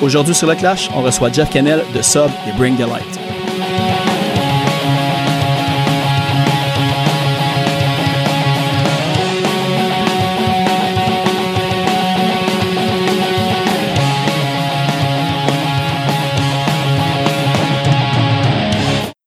Aujourd'hui 0.00 0.32
sur 0.32 0.46
le 0.46 0.54
Clash, 0.54 0.88
on 0.94 1.02
reçoit 1.02 1.32
Jeff 1.32 1.50
Kennel 1.50 1.82
de 1.92 2.02
Sub 2.02 2.30
et 2.46 2.52
Bring 2.56 2.76
the 2.76 2.86
Light. 2.88 3.18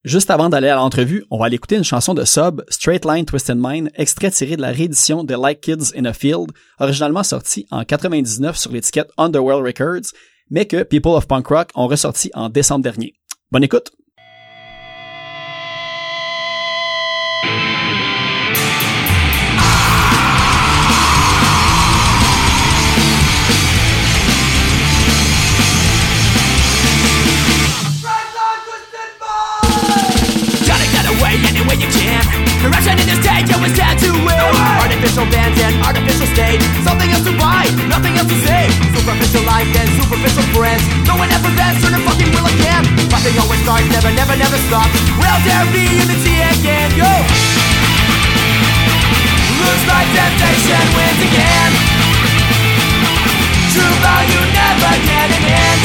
Juste 0.05 0.31
avant 0.31 0.49
d'aller 0.49 0.69
à 0.69 0.75
l'entrevue, 0.75 1.25
on 1.29 1.38
va 1.38 1.45
aller 1.45 1.55
écouter 1.55 1.75
une 1.75 1.83
chanson 1.83 2.13
de 2.13 2.23
Sub, 2.23 2.61
Straight 2.69 3.05
Line 3.05 3.25
Twisted 3.25 3.57
Mind, 3.57 3.91
extrait 3.95 4.31
tiré 4.31 4.55
de 4.55 4.61
la 4.61 4.71
réédition 4.71 5.23
de 5.23 5.35
Like 5.35 5.61
Kids 5.61 5.93
in 5.97 6.05
a 6.05 6.13
Field, 6.13 6.51
originalement 6.79 7.23
sorti 7.23 7.66
en 7.72 7.83
99 7.83 8.58
sur 8.58 8.72
l'étiquette 8.72 9.09
Underworld 9.17 9.66
Records, 9.66 10.11
mais 10.51 10.67
que 10.67 10.83
People 10.83 11.13
of 11.13 11.27
Punk 11.27 11.47
Rock 11.47 11.69
ont 11.73 11.87
ressorti 11.87 12.29
en 12.35 12.49
décembre 12.49 12.83
dernier. 12.83 13.15
Bonne 13.51 13.63
écoute! 13.63 13.91
Artificial 35.11 35.43
bands 35.43 35.59
and 35.59 35.75
artificial 35.83 36.27
state. 36.31 36.63
Something 36.88 37.11
else 37.11 37.27
to 37.27 37.35
buy, 37.35 37.67
nothing 37.91 38.15
else 38.15 38.31
to 38.31 38.39
say. 38.47 38.71
Superficial 38.95 39.44
life 39.44 39.67
and 39.67 39.89
superficial 39.99 40.47
friends. 40.55 40.88
No 41.03 41.19
one 41.19 41.27
ever 41.36 41.52
bends 41.52 41.83
on 41.83 41.91
the 41.91 41.99
fucking 42.08 42.31
wheel 42.31 42.47
again. 42.47 42.88
Nothing 43.11 43.36
always 43.44 43.59
starts, 43.59 43.91
never, 43.91 44.08
never, 44.16 44.39
never 44.39 44.55
stops. 44.71 44.95
Will 45.19 45.39
there 45.44 45.67
be 45.75 45.83
unity 45.83 46.39
again? 46.55 46.95
Yo! 46.95 47.11
Looks 49.59 49.83
like 49.91 50.08
temptation 50.16 50.86
wins 50.95 51.21
again. 51.27 51.71
True 53.75 53.95
value 53.99 54.43
never 54.55 54.95
getting 55.11 55.43
in. 55.43 55.77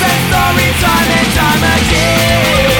Same 0.00 0.22
story 0.32 0.68
time 0.80 1.08
and 1.12 1.28
time 1.36 1.62
again. 1.76 2.77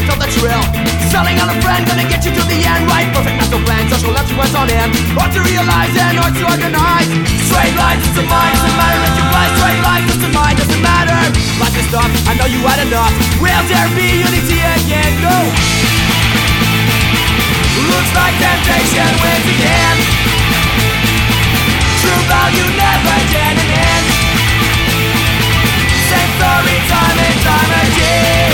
Went 0.00 0.12
on 0.16 0.18
the 0.18 0.30
trail. 0.32 0.62
Selling 1.12 1.36
on 1.36 1.52
a 1.52 1.56
friend, 1.60 1.84
gonna 1.84 2.08
get 2.08 2.24
you 2.24 2.32
to 2.32 2.42
the 2.48 2.58
end, 2.64 2.88
right? 2.88 3.04
Perfect 3.12 3.36
mental 3.36 3.60
plan, 3.68 3.84
social 3.92 4.16
influence 4.16 4.54
on 4.56 4.68
him. 4.68 4.88
Hard 5.18 5.32
to 5.36 5.42
realize 5.44 5.92
and 5.92 6.16
hard 6.16 6.34
to 6.40 6.44
organize. 6.48 7.10
Straight 7.44 7.76
lines, 7.76 8.00
it's 8.08 8.16
a 8.16 8.24
mind, 8.24 8.54
doesn't 8.56 8.76
matter 8.80 9.00
if 9.04 9.14
you 9.18 9.24
fly. 9.28 9.46
Straight 9.60 9.80
lines, 9.84 10.08
it's 10.08 10.24
a 10.24 10.30
mind, 10.32 10.56
doesn't 10.56 10.80
matter. 10.80 11.20
Life 11.60 11.76
is 11.76 11.88
tough, 11.92 12.12
I 12.24 12.32
know 12.38 12.48
you 12.48 12.60
had 12.64 12.80
enough. 12.80 13.12
Will 13.44 13.64
there 13.68 13.90
be 13.92 14.24
unity 14.24 14.60
again? 14.80 15.12
No. 15.20 15.36
Looks 17.90 18.12
like 18.16 18.34
temptation 18.40 19.10
wins 19.20 19.48
again. 19.52 19.96
True 22.00 22.22
value 22.30 22.68
never 22.78 23.18
getting 23.34 23.68
in. 23.68 24.02
Same 26.08 26.30
story 26.38 26.76
time 26.88 27.18
and 27.20 27.38
time 27.44 27.72
again. 27.84 28.49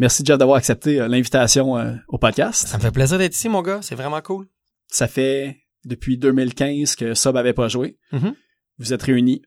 Merci 0.00 0.22
Jeff 0.24 0.38
d'avoir 0.38 0.56
accepté 0.56 0.98
euh, 0.98 1.08
l'invitation 1.08 1.76
euh, 1.76 1.92
au 2.08 2.16
podcast. 2.16 2.66
Ça 2.66 2.78
me 2.78 2.82
fait 2.82 2.90
plaisir 2.90 3.18
d'être 3.18 3.34
ici, 3.34 3.50
mon 3.50 3.60
gars. 3.60 3.80
C'est 3.82 3.94
vraiment 3.94 4.22
cool. 4.22 4.46
Ça 4.88 5.06
fait 5.06 5.58
depuis 5.84 6.16
2015 6.16 6.96
que 6.96 7.12
Sub 7.12 7.36
avait 7.36 7.52
pas 7.52 7.68
joué. 7.68 7.98
Mhm. 8.10 8.34
Vous 8.78 8.94
êtes 8.94 9.02
réunis. 9.02 9.42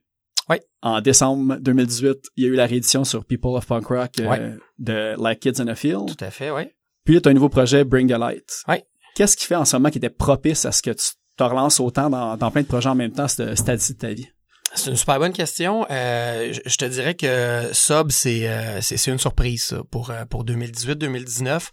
Ouais. 0.47 0.61
En 0.83 1.01
décembre 1.01 1.57
2018, 1.59 2.27
il 2.35 2.43
y 2.43 2.47
a 2.47 2.49
eu 2.51 2.53
la 2.53 2.67
réédition 2.67 3.03
sur 3.03 3.25
People 3.25 3.55
of 3.55 3.65
Punk 3.65 3.87
Rock 3.87 4.11
euh, 4.19 4.55
de 4.77 5.19
Like 5.19 5.39
Kids 5.39 5.59
in 5.59 5.67
a 5.69 5.75
Field. 5.75 6.15
Tout 6.15 6.23
à 6.23 6.29
fait, 6.29 6.51
oui. 6.51 6.67
Puis 7.03 7.15
là, 7.15 7.21
tu 7.21 7.29
as 7.29 7.31
un 7.31 7.33
nouveau 7.33 7.49
projet, 7.49 7.83
Bring 7.83 8.07
the 8.07 8.19
Light. 8.19 8.63
Ouais. 8.67 8.85
Qu'est-ce 9.15 9.35
qui 9.35 9.45
fait 9.45 9.55
en 9.55 9.65
ce 9.65 9.75
moment 9.75 9.89
qui 9.89 9.97
était 9.97 10.11
propice 10.11 10.65
à 10.65 10.71
ce 10.71 10.83
que 10.83 10.91
tu 10.91 11.13
te 11.35 11.43
relances 11.43 11.79
autant 11.79 12.11
dans, 12.11 12.37
dans 12.37 12.51
plein 12.51 12.61
de 12.61 12.67
projets 12.67 12.89
en 12.89 12.95
même 12.95 13.11
temps, 13.11 13.27
ce 13.27 13.55
stade-ci 13.55 13.93
de 13.93 13.97
ta 13.97 14.13
vie? 14.13 14.27
C'est 14.75 14.89
une 14.89 14.95
super 14.95 15.19
bonne 15.19 15.33
question. 15.33 15.85
Euh, 15.91 16.51
je, 16.65 16.77
te 16.77 16.85
dirais 16.85 17.13
que 17.13 17.69
Sub, 17.73 18.11
c'est 18.11 18.47
euh, 18.47 18.81
une 19.07 19.19
surprise 19.19 19.65
ça, 19.65 19.81
pour 19.91 20.09
euh, 20.09 20.25
pour 20.25 20.43
2018-2019. 20.45 21.69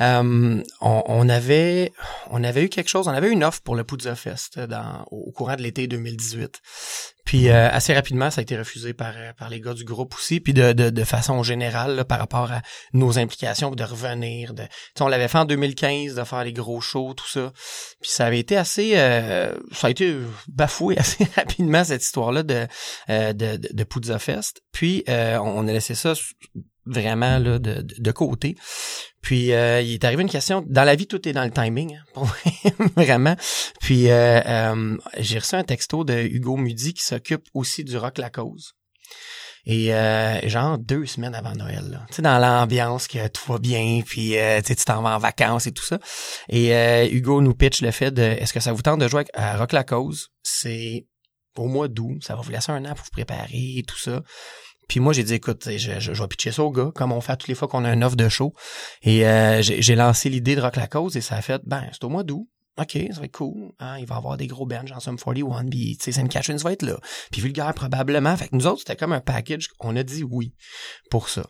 Euh, 0.00 0.62
on, 0.80 1.02
on 1.06 1.28
avait 1.28 1.92
on 2.30 2.44
avait 2.44 2.64
eu 2.64 2.68
quelque 2.68 2.88
chose, 2.88 3.08
on 3.08 3.12
avait 3.12 3.28
eu 3.28 3.32
une 3.32 3.44
offre 3.44 3.62
pour 3.62 3.76
le 3.76 3.84
Poudza 3.84 4.14
Fest 4.14 4.58
dans 4.58 5.06
au 5.10 5.32
courant 5.32 5.56
de 5.56 5.62
l'été 5.62 5.86
2018. 5.86 6.60
Puis 7.24 7.48
euh, 7.48 7.68
assez 7.70 7.92
rapidement, 7.92 8.30
ça 8.30 8.40
a 8.40 8.42
été 8.42 8.56
refusé 8.56 8.92
par 8.92 9.14
par 9.36 9.48
les 9.48 9.60
gars 9.60 9.74
du 9.74 9.84
groupe 9.84 10.14
aussi, 10.14 10.40
puis 10.40 10.52
de 10.52 10.72
de, 10.72 10.90
de 10.90 11.04
façon 11.04 11.42
générale 11.42 11.96
là, 11.96 12.04
par 12.04 12.18
rapport 12.18 12.52
à 12.52 12.62
nos 12.92 13.18
implications, 13.18 13.70
de 13.70 13.84
revenir. 13.84 14.54
De, 14.54 14.64
on 15.00 15.08
l'avait 15.08 15.28
fait 15.28 15.38
en 15.38 15.44
2015 15.44 16.14
de 16.14 16.24
faire 16.24 16.44
les 16.44 16.52
gros 16.52 16.80
shows, 16.80 17.14
tout 17.14 17.28
ça. 17.28 17.52
Puis 18.00 18.10
ça 18.10 18.26
avait 18.26 18.38
été 18.38 18.56
assez, 18.56 18.92
euh, 18.96 19.52
ça 19.72 19.88
a 19.88 19.90
été 19.90 20.16
bafoué 20.48 20.96
assez 20.98 21.26
rapidement 21.36 21.84
cette 21.84 22.02
histoire-là 22.02 22.42
de 22.42 22.66
euh, 23.10 23.32
de, 23.32 23.56
de, 23.56 23.68
de 23.72 23.84
Poudza 23.84 24.18
Fest. 24.18 24.62
Puis 24.72 25.04
euh, 25.08 25.38
on 25.38 25.66
a 25.66 25.72
laissé 25.72 25.94
ça 25.94 26.14
vraiment 26.86 27.38
là 27.38 27.58
de, 27.58 27.82
de, 27.82 28.12
côté. 28.12 28.56
Puis 29.20 29.52
euh, 29.52 29.80
il 29.80 29.94
est 29.94 30.04
arrivé 30.04 30.22
une 30.22 30.30
question. 30.30 30.64
Dans 30.66 30.84
la 30.84 30.94
vie, 30.94 31.06
tout 31.06 31.28
est 31.28 31.32
dans 31.32 31.44
le 31.44 31.50
timing, 31.50 31.98
hein, 32.16 32.22
vraiment. 32.96 33.36
Puis 33.80 34.10
euh, 34.10 34.40
euh, 34.46 34.96
j'ai 35.18 35.38
reçu 35.38 35.54
un 35.56 35.64
texto 35.64 36.04
de 36.04 36.14
Hugo 36.14 36.56
Mudi 36.56 36.94
qui 36.94 37.02
s'occupe 37.02 37.44
aussi 37.54 37.84
du 37.84 37.96
rock 37.96 38.18
la 38.18 38.30
cause. 38.30 38.74
Et 39.68 39.92
euh, 39.92 40.48
genre 40.48 40.78
deux 40.78 41.06
semaines 41.06 41.34
avant 41.34 41.52
Noël, 41.52 42.00
tu 42.08 42.14
sais, 42.14 42.22
dans 42.22 42.38
l'ambiance 42.38 43.08
que 43.08 43.26
tout 43.26 43.52
va 43.52 43.58
bien, 43.58 44.00
puis 44.06 44.38
euh, 44.38 44.60
tu 44.64 44.76
t'en 44.76 45.02
vas 45.02 45.16
en 45.16 45.18
vacances 45.18 45.66
et 45.66 45.72
tout 45.72 45.82
ça. 45.82 45.98
Et 46.48 47.08
Hugo 47.10 47.40
nous 47.42 47.52
pitch 47.52 47.82
le 47.82 47.90
fait 47.90 48.12
de, 48.12 48.22
est-ce 48.22 48.52
que 48.52 48.60
ça 48.60 48.72
vous 48.72 48.82
tente 48.82 49.00
de 49.00 49.08
jouer 49.08 49.24
à 49.34 49.56
Rock 49.56 49.72
la 49.72 49.82
cause? 49.82 50.28
C'est 50.44 51.08
au 51.56 51.66
mois 51.66 51.88
d'août, 51.88 52.22
ça 52.22 52.36
va 52.36 52.42
vous 52.42 52.50
laisser 52.50 52.70
un 52.70 52.84
an 52.84 52.94
pour 52.94 53.04
vous 53.04 53.10
préparer 53.10 53.74
et 53.78 53.82
tout 53.82 53.98
ça. 53.98 54.22
Puis 54.88 55.00
moi, 55.00 55.12
j'ai 55.12 55.24
dit, 55.24 55.34
écoute, 55.34 55.64
je, 55.66 55.98
je, 55.98 56.14
je 56.14 56.22
vais 56.22 56.28
pitcher 56.28 56.52
ça 56.52 56.62
au 56.62 56.70
gars, 56.70 56.90
comme 56.94 57.12
on 57.12 57.20
fait 57.20 57.36
toutes 57.36 57.48
les 57.48 57.54
fois 57.54 57.68
qu'on 57.68 57.84
a 57.84 57.92
une 57.92 58.04
offre 58.04 58.16
de 58.16 58.28
show. 58.28 58.52
Et 59.02 59.26
euh, 59.26 59.60
j'ai 59.62 59.96
lancé 59.96 60.28
l'idée 60.28 60.56
de 60.56 60.60
Rock 60.60 60.76
la 60.76 60.86
cause 60.86 61.16
et 61.16 61.20
ça 61.20 61.36
a 61.36 61.42
fait, 61.42 61.60
ben, 61.64 61.84
c'est 61.92 62.04
au 62.04 62.08
mois 62.08 62.22
d'août. 62.22 62.48
OK, 62.78 62.98
ça 63.10 63.20
va 63.20 63.24
être 63.24 63.32
cool. 63.32 63.72
Hein, 63.78 63.96
il 63.98 64.06
va 64.06 64.16
y 64.16 64.18
avoir 64.18 64.36
des 64.36 64.46
gros 64.46 64.66
bands, 64.66 64.86
genre 64.86 65.00
Sum 65.00 65.16
41, 65.16 65.64
puis 65.70 65.96
Sam 65.98 66.28
Catchins 66.28 66.56
va 66.56 66.72
être 66.72 66.82
là. 66.82 66.98
Puis 67.32 67.40
Vulgaire 67.40 67.72
probablement. 67.72 68.36
Fait 68.36 68.48
que 68.48 68.54
nous 68.54 68.66
autres, 68.66 68.80
c'était 68.80 68.96
comme 68.96 69.14
un 69.14 69.20
package. 69.20 69.68
On 69.80 69.96
a 69.96 70.02
dit 70.02 70.22
oui 70.22 70.54
pour 71.10 71.30
ça. 71.30 71.46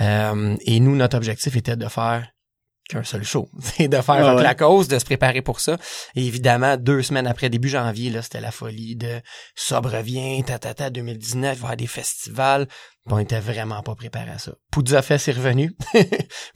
Euh, 0.00 0.56
et 0.60 0.78
nous, 0.78 0.94
notre 0.94 1.16
objectif 1.16 1.56
était 1.56 1.76
de 1.76 1.88
faire 1.88 2.28
qu'un 2.88 3.04
seul 3.04 3.22
show. 3.22 3.48
C'est 3.60 3.88
de 3.88 4.00
faire 4.00 4.14
Ah 4.16 4.34
ouais. 4.34 4.42
la 4.42 4.54
cause, 4.54 4.88
de 4.88 4.98
se 4.98 5.04
préparer 5.04 5.42
pour 5.42 5.60
ça. 5.60 5.76
Et 6.16 6.26
évidemment, 6.26 6.76
deux 6.76 7.02
semaines 7.02 7.26
après, 7.26 7.50
début 7.50 7.68
janvier, 7.68 8.10
là, 8.10 8.22
c'était 8.22 8.40
la 8.40 8.50
folie 8.50 8.96
de 8.96 9.20
Sobre 9.54 9.90
revient, 9.90 10.42
tatata, 10.44 10.90
2019, 10.90 11.38
il 11.38 11.42
va 11.42 11.50
y 11.50 11.56
avoir 11.56 11.76
des 11.76 11.86
festivals. 11.86 12.66
Puis 13.06 13.14
on 13.14 13.18
était 13.20 13.40
vraiment 13.40 13.82
pas 13.82 13.94
préparé 13.94 14.30
à 14.30 14.38
ça. 14.38 14.52
Poudza 14.70 15.00
Fest 15.00 15.28
est 15.28 15.32
revenu. 15.32 15.72
puis 15.94 16.04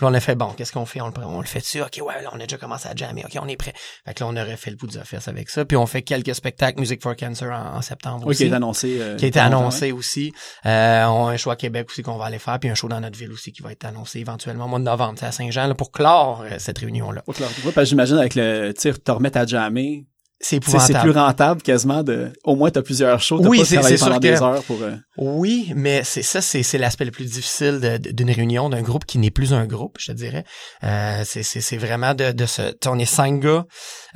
on 0.02 0.12
a 0.12 0.20
fait, 0.20 0.34
bon, 0.34 0.48
qu'est-ce 0.50 0.70
qu'on 0.72 0.84
fait? 0.84 1.00
On 1.00 1.06
le, 1.06 1.12
on 1.24 1.40
le 1.40 1.46
fait 1.46 1.60
dessus? 1.60 1.80
OK, 1.80 1.98
ouais, 2.06 2.22
là, 2.22 2.28
on 2.32 2.36
a 2.36 2.40
déjà 2.40 2.58
commencé 2.58 2.88
à 2.88 2.94
jammer. 2.94 3.24
OK, 3.24 3.38
on 3.40 3.48
est 3.48 3.56
prêt. 3.56 3.72
Fait 4.04 4.12
que 4.12 4.22
là, 4.22 4.28
on 4.30 4.36
aurait 4.36 4.58
fait 4.58 4.70
le 4.70 4.76
Poudza 4.76 5.02
Fest 5.04 5.28
avec 5.28 5.48
ça. 5.48 5.64
Puis 5.64 5.78
on 5.78 5.86
fait 5.86 6.02
quelques 6.02 6.34
spectacles 6.34 6.78
Music 6.78 7.02
for 7.02 7.16
Cancer 7.16 7.50
en, 7.50 7.78
en 7.78 7.80
septembre 7.82 8.26
Oui, 8.26 8.36
qui 8.36 8.42
aussi. 8.44 8.52
est 8.52 8.54
annoncé. 8.54 8.98
euh, 9.00 9.16
qui 9.16 9.24
a 9.24 9.28
été 9.28 9.40
annoncé 9.40 9.92
aussi. 9.92 10.32
Euh, 10.66 11.04
on 11.06 11.28
a 11.28 11.32
un 11.32 11.36
show 11.38 11.50
à 11.50 11.56
Québec 11.56 11.86
aussi 11.90 12.02
qu'on 12.02 12.18
va 12.18 12.26
aller 12.26 12.38
faire, 12.38 12.58
puis 12.58 12.68
un 12.68 12.74
show 12.74 12.88
dans 12.88 13.00
notre 13.00 13.18
ville 13.18 13.32
aussi 13.32 13.50
qui 13.52 13.62
va 13.62 13.72
être 13.72 13.86
annoncé 13.86 14.18
éventuellement 14.20 14.66
au 14.66 14.68
mois 14.68 14.78
de 14.78 14.84
novembre, 14.84 15.14
c'est 15.18 15.26
à 15.26 15.32
Saint-Jean, 15.32 15.68
là, 15.68 15.74
pour 15.74 15.90
clore 15.90 16.42
euh, 16.42 16.56
cette 16.58 16.78
réunion-là. 16.78 17.22
Ouais, 17.28 17.34
parce 17.38 17.74
que 17.74 17.84
j'imagine 17.84 18.18
avec 18.18 18.34
le 18.34 18.72
tir, 18.72 19.02
te 19.02 19.10
remettre 19.10 19.38
à 19.38 19.46
jammer, 19.46 20.06
C'est 20.44 20.58
plus 20.58 21.10
rentable 21.10 21.62
quasiment 21.62 22.02
de, 22.02 22.32
au 22.42 22.56
moins 22.56 22.70
t'as 22.70 22.82
plusieurs 22.82 23.20
shows, 23.20 23.38
t'as 23.40 23.48
Oui, 23.48 23.58
pas 23.60 23.64
c'est- 23.64 23.74
travaillé 23.76 23.96
pendant 23.98 24.18
des 24.18 24.30
que- 24.32 24.42
heures 24.42 24.62
pour, 24.64 24.82
euh, 24.82 24.90
Oui, 25.16 25.72
mais 25.76 26.02
c'est 26.04 26.22
ça, 26.22 26.40
c'est 26.42 26.64
c'est 26.64 26.78
l'aspect 26.78 27.04
le 27.04 27.12
plus 27.12 27.26
difficile 27.26 28.00
d'une 28.00 28.30
réunion, 28.30 28.68
d'un 28.68 28.82
groupe 28.82 29.04
qui 29.04 29.18
n'est 29.18 29.30
plus 29.30 29.52
un 29.54 29.66
groupe, 29.66 29.98
je 30.00 30.06
te 30.10 30.12
dirais. 30.16 30.44
Euh, 30.82 31.22
c'est 31.24 31.44
c'est 31.44 31.60
c'est 31.60 31.76
vraiment 31.76 32.14
de 32.14 32.32
de 32.32 32.44
sais, 32.46 32.74
on 32.86 32.98
est 32.98 33.04
cinq 33.04 33.38
gars, 33.40 33.64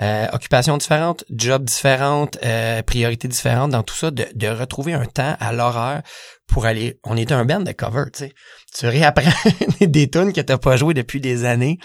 euh, 0.01 0.27
occupations 0.33 0.77
différentes, 0.77 1.25
jobs 1.31 1.63
différentes, 1.65 2.39
euh, 2.45 2.83
priorités 2.83 3.29
différentes, 3.29 3.71
dans 3.71 3.85
tout 3.85 3.95
ça, 3.95 4.11
de, 4.11 4.27
de 4.35 4.49
retrouver 4.49 4.95
un 4.95 5.07
temps 5.07 5.37
à 5.39 5.53
l'horaire 5.53 6.03
pour 6.49 6.67
aller. 6.67 6.99
On 7.05 7.17
était 7.17 7.35
un 7.35 7.45
band 7.45 7.61
de 7.61 7.73
cover, 7.73 8.05
tu 8.13 8.25
sais. 8.25 8.33
Tu 8.77 8.87
réapprends 8.89 9.31
des 9.81 10.11
tunes 10.11 10.33
que 10.33 10.41
t'as 10.41 10.59
pas 10.59 10.77
joué 10.77 10.93
depuis 10.93 11.21
des 11.21 11.45
années. 11.45 11.79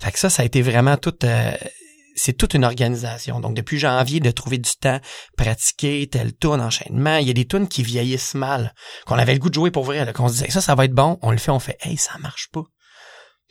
Fait 0.00 0.12
que 0.12 0.18
ça, 0.20 0.30
ça 0.30 0.42
a 0.42 0.44
été 0.46 0.62
vraiment 0.62 0.96
tout. 0.96 1.14
euh, 1.24 1.50
c'est 2.18 2.34
toute 2.34 2.54
une 2.54 2.64
organisation. 2.64 3.40
Donc, 3.40 3.54
depuis 3.54 3.78
janvier, 3.78 4.20
de 4.20 4.30
trouver 4.30 4.58
du 4.58 4.70
temps, 4.80 5.00
pratiquer 5.36 6.06
tel 6.08 6.36
tune, 6.36 6.60
enchaînement. 6.60 7.16
Il 7.16 7.26
y 7.26 7.30
a 7.30 7.34
des 7.34 7.46
tunes 7.46 7.68
qui 7.68 7.82
vieillissent 7.82 8.34
mal, 8.34 8.74
qu'on 9.06 9.16
avait 9.16 9.34
le 9.34 9.38
goût 9.38 9.48
de 9.48 9.54
jouer 9.54 9.70
pour 9.70 9.84
vrai, 9.84 10.12
qu'on 10.12 10.28
se 10.28 10.34
disait, 10.34 10.50
ça, 10.50 10.60
ça 10.60 10.74
va 10.74 10.84
être 10.84 10.94
bon. 10.94 11.18
On 11.22 11.30
le 11.30 11.38
fait, 11.38 11.50
on 11.50 11.58
fait, 11.58 11.78
hey, 11.80 11.96
ça 11.96 12.18
marche 12.18 12.48
pas. 12.52 12.64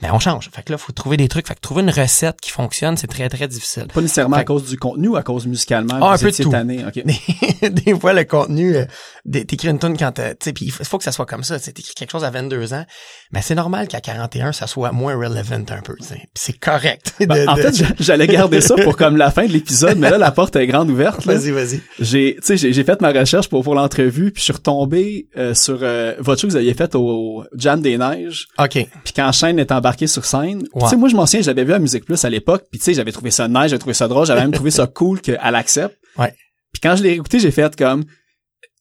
Mais 0.01 0.11
on 0.11 0.19
change. 0.19 0.49
Fait 0.53 0.61
que 0.61 0.71
là, 0.71 0.77
faut 0.77 0.91
trouver 0.91 1.17
des 1.17 1.27
trucs. 1.27 1.47
Fait 1.47 1.55
que 1.55 1.59
trouver 1.59 1.81
une 1.81 1.89
recette 1.89 2.39
qui 2.39 2.51
fonctionne, 2.51 2.97
c'est 2.97 3.07
très, 3.07 3.29
très 3.29 3.47
difficile. 3.47 3.87
pas 3.91 4.01
nécessairement 4.01 4.37
à 4.37 4.43
cause 4.43 4.65
du 4.69 4.77
contenu 4.77 5.07
ou 5.07 5.15
à 5.15 5.23
cause 5.23 5.47
musicalement. 5.47 5.97
Ah, 6.01 6.13
un 6.13 6.17
peu 6.19 6.29
de 6.29 6.35
tout. 6.35 6.51
tanné, 6.51 6.85
ok. 6.85 7.03
des, 7.61 7.69
des 7.71 7.99
fois, 7.99 8.13
le 8.13 8.23
contenu, 8.23 8.75
euh, 8.75 8.85
t'écris 9.31 9.69
une 9.69 9.79
tune 9.79 9.97
quand 9.97 10.11
t'as- 10.11 10.35
tu 10.35 10.45
sais, 10.45 10.53
puis 10.53 10.65
il 10.65 10.71
faut, 10.71 10.97
que 10.99 11.03
ça 11.03 11.11
soit 11.11 11.25
comme 11.25 11.43
ça. 11.43 11.59
T'écris 11.59 11.93
quelque 11.95 12.11
chose 12.11 12.23
à 12.23 12.29
22 12.29 12.73
ans, 12.75 12.85
mais 13.31 13.41
c'est 13.41 13.55
normal 13.55 13.87
qu'à 13.87 13.99
41, 13.99 14.51
ça 14.51 14.67
soit 14.67 14.91
moins 14.91 15.15
relevant 15.15 15.65
un 15.69 15.81
peu. 15.81 15.95
c'est 16.35 16.53
correct. 16.59 17.13
de- 17.19 17.25
Ben, 17.25 17.49
en 17.49 17.55
de- 17.55 17.61
fait, 17.63 17.75
j'a- 17.75 17.85
j'allais 17.99 18.27
garder 18.27 18.61
ça 18.61 18.75
pour 18.75 18.97
comme 18.97 19.17
la 19.17 19.31
fin 19.31 19.47
de 19.47 19.51
l'épisode, 19.51 19.97
mais 19.97 20.11
là, 20.11 20.19
la 20.19 20.29
porte 20.31 20.55
est 20.57 20.67
grande 20.67 20.91
ouverte. 20.91 21.25
vas-y, 21.25 21.49
vas-y. 21.49 21.81
J'ai, 21.99 22.35
tu 22.35 22.55
sais, 22.55 22.71
j'ai, 22.71 22.83
fait 22.83 23.01
ma 23.01 23.11
recherche 23.11 23.49
pour, 23.49 23.63
pour 23.63 23.73
l'entrevue, 23.73 24.31
puis 24.31 24.41
je 24.41 24.43
suis 24.45 24.53
retombé 24.53 25.27
euh, 25.37 25.55
sur 25.55 25.79
euh, 25.81 26.13
votre 26.19 26.39
show 26.39 26.45
que 26.47 26.51
vous 26.51 26.57
aviez 26.57 26.75
fait 26.75 26.93
au 26.93 27.43
Jam 27.55 27.81
des 27.81 27.97
Neiges, 27.97 28.47
OK. 28.59 28.73
puis 29.03 29.13
quand 29.15 29.31
Shane 29.31 29.57
est 29.57 29.71
embarqué 29.87 30.07
sur 30.07 30.25
scène. 30.25 30.67
Ouais. 30.73 30.83
Tu 30.83 30.89
sais, 30.89 30.95
moi, 30.95 31.09
je 31.09 31.15
m'en 31.15 31.25
souviens, 31.25 31.41
j'avais 31.41 31.63
vu 31.63 31.73
à 31.73 31.79
Musique 31.79 32.05
Plus 32.05 32.23
à 32.25 32.29
l'époque, 32.29 32.65
puis 32.71 32.79
tu 32.79 32.85
sais, 32.85 32.93
j'avais 32.93 33.11
trouvé 33.11 33.31
ça 33.31 33.47
nice, 33.47 33.69
j'avais 33.69 33.79
trouvé 33.79 33.93
ça 33.93 34.07
drôle, 34.07 34.25
j'avais 34.25 34.41
même 34.41 34.51
trouvé 34.51 34.71
ça 34.71 34.87
cool 34.87 35.21
qu'elle 35.21 35.39
accepte. 35.55 35.97
Ouais. 36.17 36.33
Puis 36.71 36.81
quand 36.81 36.95
je 36.95 37.03
l'ai 37.03 37.11
écouté, 37.11 37.39
j'ai 37.39 37.51
fait 37.51 37.75
comme, 37.75 38.03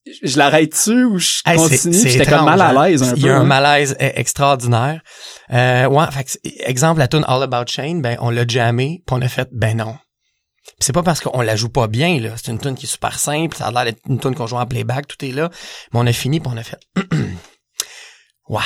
je 0.07 0.29
je 0.29 0.39
l'arrête 0.39 0.71
dessus 0.71 1.05
ou 1.05 1.19
je 1.19 1.41
Hey, 1.45 1.57
continue, 1.57 1.95
j'étais 1.95 2.27
comme 2.27 2.45
mal 2.45 2.61
à 2.61 2.71
hein. 2.71 2.89
l'aise 2.89 3.03
un 3.03 3.13
peu. 3.13 3.17
Il 3.19 3.27
y 3.27 3.29
a 3.29 3.37
un 3.37 3.41
hein. 3.41 3.45
malaise 3.45 3.97
e- 4.01 4.13
extraordinaire. 4.15 5.01
Euh, 5.53 5.87
ouais, 5.87 6.05
fait 6.11 6.41
exemple, 6.61 7.01
la 7.01 7.09
tune 7.09 7.25
All 7.27 7.43
About 7.43 7.67
Shane, 7.67 8.03
ben, 8.03 8.17
on 8.21 8.31
l'a 8.31 8.47
jammé, 8.47 9.03
puis 9.07 9.17
on 9.17 9.23
a 9.23 9.29
fait, 9.29 9.49
ben 9.53 9.77
non. 9.77 9.97
C'est 10.81 10.93
pas 10.93 11.03
parce 11.03 11.21
qu'on 11.21 11.41
la 11.41 11.57
joue 11.57 11.69
pas 11.69 11.87
bien, 11.87 12.21
là. 12.21 12.31
C'est 12.37 12.51
une 12.51 12.59
tune 12.59 12.75
qui 12.75 12.87
est 12.87 12.89
super 12.89 13.19
simple, 13.19 13.57
ça 13.57 13.67
a 13.67 13.71
l'air 13.71 13.85
d'être 13.85 14.01
une 14.09 14.19
tune 14.19 14.35
qu'on 14.35 14.47
joue 14.47 14.57
en 14.57 14.67
playback, 14.67 15.07
tout 15.07 15.25
est 15.25 15.33
là. 15.33 15.51
Mais 15.93 16.01
on 16.01 16.07
a 16.07 16.13
fini, 16.13 16.41
puis 16.41 16.51
on 16.53 16.57
a 16.57 16.63
fait, 16.63 16.81
ouais, 18.49 18.63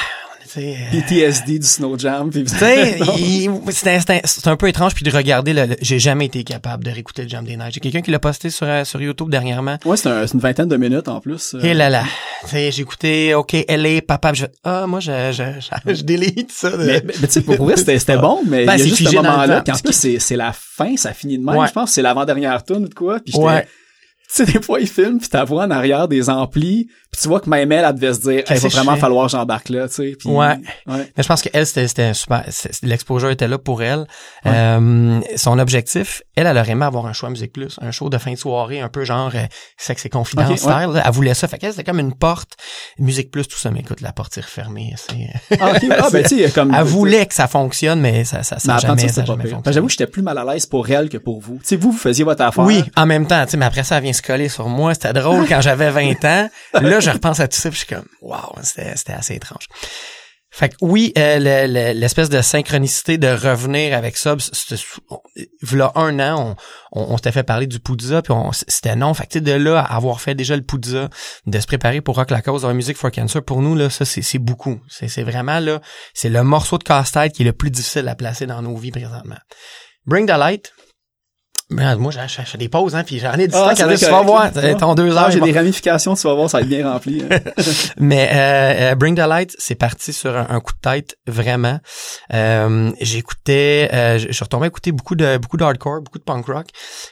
PTSD 0.54 1.58
du 1.58 1.66
Snow 1.66 1.98
Jam. 1.98 2.30
C'est 3.70 4.46
un, 4.46 4.56
peu 4.56 4.68
étrange 4.68 4.94
puis 4.94 5.04
de 5.04 5.10
regarder 5.10 5.52
le, 5.52 5.66
le- 5.66 5.76
j'ai 5.80 5.98
jamais 5.98 6.26
été 6.26 6.44
capable 6.44 6.84
de 6.84 6.90
réécouter 6.90 7.22
le 7.22 7.28
Jam 7.28 7.44
des 7.44 7.56
Neiges. 7.56 7.74
J'ai 7.74 7.80
quelqu'un 7.80 8.00
qui 8.02 8.10
l'a 8.10 8.18
posté 8.18 8.50
sur 8.50 8.66
euh, 8.66 8.84
sur 8.84 9.00
YouTube 9.00 9.30
dernièrement. 9.30 9.78
Ouais, 9.84 9.96
c'est 9.96 10.08
un- 10.08 10.26
c'est 10.26 10.34
une 10.34 10.40
vingtaine 10.40 10.68
de 10.68 10.76
minutes 10.76 11.08
en 11.08 11.20
plus. 11.20 11.54
euh. 11.54 11.60
Et 11.62 11.74
là 11.74 11.88
là, 11.90 12.04
j'ai 12.52 12.80
écouté 12.80 13.34
OK, 13.34 13.54
LA, 13.68 14.02
papa, 14.02 14.32
puis 14.32 14.40
je 14.42 14.46
ah 14.64 14.86
moi 14.86 15.00
je 15.00 15.10
je 15.32 15.42
je, 15.60 15.94
je 15.94 16.02
délite 16.02 16.52
ça. 16.52 16.70
de- 16.70 16.76
Mais, 16.78 17.02
tu 17.02 17.26
sais, 17.28 17.40
pour 17.42 17.56
vrai, 17.64 17.76
c'était 17.76 18.16
bon, 18.16 18.40
mais 18.46 18.64
Ben, 18.64 18.74
il 18.74 18.78
y 18.78 18.82
a 18.82 18.84
c'est 18.84 18.88
juste 18.96 19.10
ce 19.10 19.16
moment-là, 19.16 19.56
temps. 19.58 19.62
puis 19.72 19.72
en 19.72 19.78
plus, 19.84 19.92
c'est 19.92 20.18
c'est 20.18 20.36
la 20.36 20.52
fin, 20.52 20.96
ça 20.96 21.12
finit 21.12 21.38
de 21.38 21.44
même, 21.44 21.56
Ouais. 21.56 21.66
je 21.68 21.72
pense, 21.72 21.90
c'est 21.92 22.02
l'avant-dernière 22.02 22.62
tune 22.64 22.84
ou 22.84 22.88
de 22.88 22.94
quoi, 22.94 23.18
puis 23.24 23.34
Ouais. 23.36 23.66
Tu 24.32 24.46
sais, 24.46 24.52
des 24.52 24.62
fois, 24.62 24.78
il 24.80 24.86
filme, 24.86 25.18
puis 25.18 25.28
ta 25.28 25.42
voix 25.44 25.64
en 25.64 25.70
arrière 25.70 26.06
des 26.06 26.30
amplis, 26.30 26.86
puis 27.10 27.20
tu 27.20 27.26
vois 27.28 27.40
que 27.40 27.50
même 27.50 27.72
elle, 27.72 27.84
elle 27.84 27.94
devait 27.94 28.14
se 28.14 28.20
dire, 28.20 28.38
il 28.38 28.44
Qu'est-ce 28.44 28.62
va 28.62 28.68
vraiment 28.68 28.94
fais? 28.94 29.00
falloir 29.00 29.26
que 29.26 29.32
j'embarque 29.32 29.68
là, 29.70 29.88
tu 29.88 29.94
sais. 29.94 30.16
Ouais. 30.24 30.46
ouais. 30.86 31.12
Mais 31.16 31.22
je 31.22 31.26
pense 31.26 31.42
qu'elle, 31.42 31.66
c'était, 31.66 31.88
c'était 31.88 32.04
un 32.04 32.12
super, 32.14 32.44
l'exposure 32.84 33.30
était 33.30 33.48
là 33.48 33.58
pour 33.58 33.82
elle. 33.82 34.06
Euh, 34.46 35.20
son 35.36 35.58
objectif, 35.58 36.22
elle, 36.36 36.46
elle 36.46 36.56
aurait 36.58 36.70
aimé 36.70 36.84
avoir 36.84 37.06
un 37.06 37.12
show 37.12 37.26
à 37.26 37.30
Musique 37.30 37.52
Plus, 37.52 37.76
un 37.82 37.90
show 37.90 38.08
de 38.08 38.18
fin 38.18 38.32
de 38.32 38.36
soirée, 38.36 38.80
un 38.80 38.88
peu 38.88 39.04
genre 39.04 39.32
euh, 39.34 39.44
sexe 39.76 40.06
et 40.06 40.08
confidence 40.08 40.58
style. 40.58 40.70
là. 40.70 41.02
Elle 41.04 41.12
voulait 41.12 41.34
ça. 41.34 41.48
Fait 41.48 41.58
qu'elle, 41.58 41.72
c'était 41.72 41.84
comme 41.84 41.98
une 42.00 42.14
porte, 42.14 42.52
Musique 42.98 43.30
Plus, 43.30 43.48
tout 43.48 43.58
ça. 43.58 43.70
Mais 43.70 43.80
écoute, 43.80 44.00
la 44.00 44.12
porte 44.12 44.38
est 44.38 44.42
refermée. 44.42 44.94
C'est... 44.96 45.58
Ah. 45.60 45.72
Ah, 45.98 46.08
ben, 46.12 46.22
tu 46.22 46.38
sais, 46.38 46.50
comme. 46.50 46.72
elle 46.74 46.84
voulait 46.84 47.26
que 47.26 47.34
ça 47.34 47.48
fonctionne, 47.48 48.00
mais 48.00 48.24
ça, 48.24 48.42
ça, 48.42 48.58
ça 48.58 48.74
Mais 48.74 48.80
jamais, 48.80 49.08
ça, 49.08 49.14
ça 49.14 49.24
jamais. 49.24 49.44
Ben, 49.44 49.72
J'avoue 49.72 49.86
que 49.86 49.92
j'étais 49.92 50.06
plus 50.06 50.22
mal 50.22 50.38
à 50.38 50.44
l'aise 50.44 50.66
pour 50.66 50.88
elle 50.88 51.08
que 51.08 51.18
pour 51.18 51.40
vous. 51.40 51.54
Tu 51.56 51.60
sais, 51.64 51.76
vous, 51.76 51.90
vous 51.92 51.98
faisiez 51.98 52.24
votre 52.24 52.42
affaire. 52.42 52.64
Oui, 52.64 52.84
en 52.96 53.06
même 53.06 53.26
temps, 53.26 53.44
tu 53.44 53.50
sais, 53.52 53.56
mais 53.56 53.66
après 53.66 53.82
ça, 53.82 53.98
vient 54.00 54.12
se 54.20 54.26
coller 54.26 54.48
sur 54.48 54.68
moi. 54.68 54.94
C'était 54.94 55.12
drôle 55.12 55.46
quand 55.48 55.60
j'avais 55.60 55.90
20 55.90 56.24
ans. 56.24 56.50
Là, 56.74 57.00
je 57.00 57.10
repense 57.10 57.40
à 57.40 57.48
tout 57.48 57.56
ça, 57.58 57.70
puis 57.70 57.78
je 57.80 57.84
suis 57.86 57.94
comme, 57.94 58.06
waouh, 58.20 58.52
c'était, 58.62 59.12
assez 59.12 59.34
étrange. 59.34 59.66
Fait 60.52 60.68
que 60.70 60.74
oui, 60.80 61.12
euh, 61.16 61.38
le- 61.38 61.72
le- 61.72 61.92
l'espèce 61.98 62.28
de 62.28 62.42
synchronicité 62.42 63.18
de 63.18 63.28
revenir 63.28 63.96
avec 63.96 64.16
ça, 64.16 64.34
v'là 65.62 65.92
un 65.94 66.18
an, 66.18 66.56
on, 66.92 67.00
on, 67.00 67.12
on 67.12 67.16
s'était 67.16 67.30
fait 67.32 67.42
parler 67.44 67.68
du 67.68 67.78
Poudza, 67.78 68.20
puis 68.20 68.34
c'était 68.66 68.96
non. 68.96 69.14
Fait 69.14 69.26
que 69.26 69.38
de 69.38 69.52
là 69.52 69.80
avoir 69.80 70.20
fait 70.20 70.34
déjà 70.34 70.56
le 70.56 70.62
Poudza, 70.62 71.08
de 71.46 71.60
se 71.60 71.66
préparer 71.66 72.00
pour 72.00 72.16
Rock 72.16 72.30
la 72.30 72.42
cause 72.42 72.62
dans 72.62 72.74
musique 72.74 72.96
for 72.96 73.12
cancer, 73.12 73.42
pour 73.44 73.62
nous 73.62 73.76
là, 73.76 73.90
ça 73.90 74.04
c'est 74.04 74.38
beaucoup. 74.38 74.80
C'est 74.88 75.06
c'est 75.08 75.22
vraiment 75.22 75.60
là, 75.60 75.80
c'est 76.14 76.28
le 76.28 76.42
morceau 76.42 76.78
de 76.78 76.84
casse-tête 76.84 77.32
qui 77.32 77.42
est 77.42 77.46
le 77.46 77.52
plus 77.52 77.70
difficile 77.70 78.08
à 78.08 78.14
placer 78.16 78.46
dans 78.46 78.60
nos 78.62 78.76
vies 78.76 78.90
présentement. 78.90 79.38
Bring 80.06 80.26
the 80.26 80.30
light. 80.36 80.72
Ben, 81.70 81.94
moi, 81.96 82.10
j'ai 82.12 82.58
des 82.58 82.68
pauses, 82.68 82.96
hein, 82.96 83.04
puis 83.04 83.18
j'en 83.20 83.32
ai 83.34 83.46
du 83.46 83.54
Ah, 83.56 83.72
temps 83.76 83.86
tu 83.96 84.04
vas 84.06 84.22
voir. 84.22 84.50
Ton 84.78 84.94
deux 84.94 85.16
Ah, 85.16 85.22
heures, 85.24 85.30
j'ai 85.30 85.40
des 85.40 85.52
ramifications, 85.52 86.14
tu 86.14 86.26
vas 86.26 86.34
voir, 86.34 86.50
ça 86.50 86.58
va 86.58 86.62
être 86.62 86.68
bien 86.68 86.90
rempli. 86.90 87.22
hein. 87.30 87.38
mais 87.98 88.28
euh, 88.32 88.90
euh, 88.92 88.94
Bring 88.96 89.14
the 89.14 89.20
Light, 89.20 89.54
c'est 89.58 89.76
parti 89.76 90.12
sur 90.12 90.36
un, 90.36 90.46
un 90.50 90.60
coup 90.60 90.72
de 90.72 90.80
tête 90.90 91.16
vraiment. 91.28 91.78
Euh, 92.34 92.90
J'écoutais, 93.00 93.88
euh, 93.92 94.18
je 94.18 94.32
suis 94.32 94.42
retombé 94.44 94.64
à 94.64 94.66
écouter 94.68 94.90
beaucoup 94.92 95.14
de 95.14 95.36
beaucoup 95.36 95.56
de 95.56 95.64
hardcore, 95.64 96.00
beaucoup 96.02 96.18
de 96.18 96.24
punk 96.24 96.46
rock. 96.46 96.66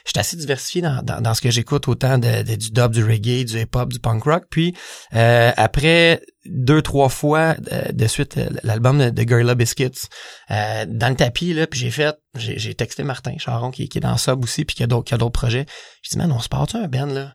J'étais 0.05 0.19
assez 0.19 0.35
diversifié 0.35 0.81
dans, 0.81 1.01
dans, 1.03 1.21
dans 1.21 1.33
ce 1.33 1.41
que 1.41 1.51
j'écoute, 1.51 1.87
autant 1.87 2.17
de, 2.17 2.43
de- 2.43 2.55
du 2.55 2.71
dub, 2.71 2.91
du 2.91 3.03
reggae, 3.03 3.45
du 3.45 3.59
hip 3.61 3.75
hop, 3.75 3.93
du 3.93 3.99
punk 3.99 4.23
rock. 4.25 4.43
Puis 4.49 4.75
euh, 5.15 5.51
après 5.55 6.21
deux 6.49 6.81
trois 6.81 7.09
fois 7.09 7.55
euh, 7.71 7.91
de 7.91 8.07
suite 8.07 8.37
euh, 8.37 8.49
l'album 8.63 8.99
de, 8.99 9.09
de 9.09 9.23
Gorilla 9.23 9.55
Biscuits 9.55 10.07
euh, 10.51 10.85
dans 10.87 11.09
le 11.09 11.15
tapis 11.15 11.53
là, 11.53 11.67
puis 11.67 11.79
j'ai 11.79 11.91
fait, 11.91 12.15
j'ai 12.35 12.73
texté 12.73 13.03
Martin 13.03 13.33
Charon 13.37 13.71
qui, 13.71 13.89
qui 13.89 13.97
est 13.97 14.01
dans 14.01 14.17
Sub 14.17 14.43
aussi, 14.43 14.65
puis 14.65 14.75
qui 14.75 14.83
a 14.83 14.87
d'autres 14.87 15.15
d'autres 15.17 15.31
projets. 15.31 15.65
J'ai 16.01 16.11
dit 16.11 16.17
man, 16.17 16.31
on 16.31 16.39
se 16.39 16.49
part 16.49 16.67
un 16.73 16.87
band 16.87 17.07
là? 17.07 17.33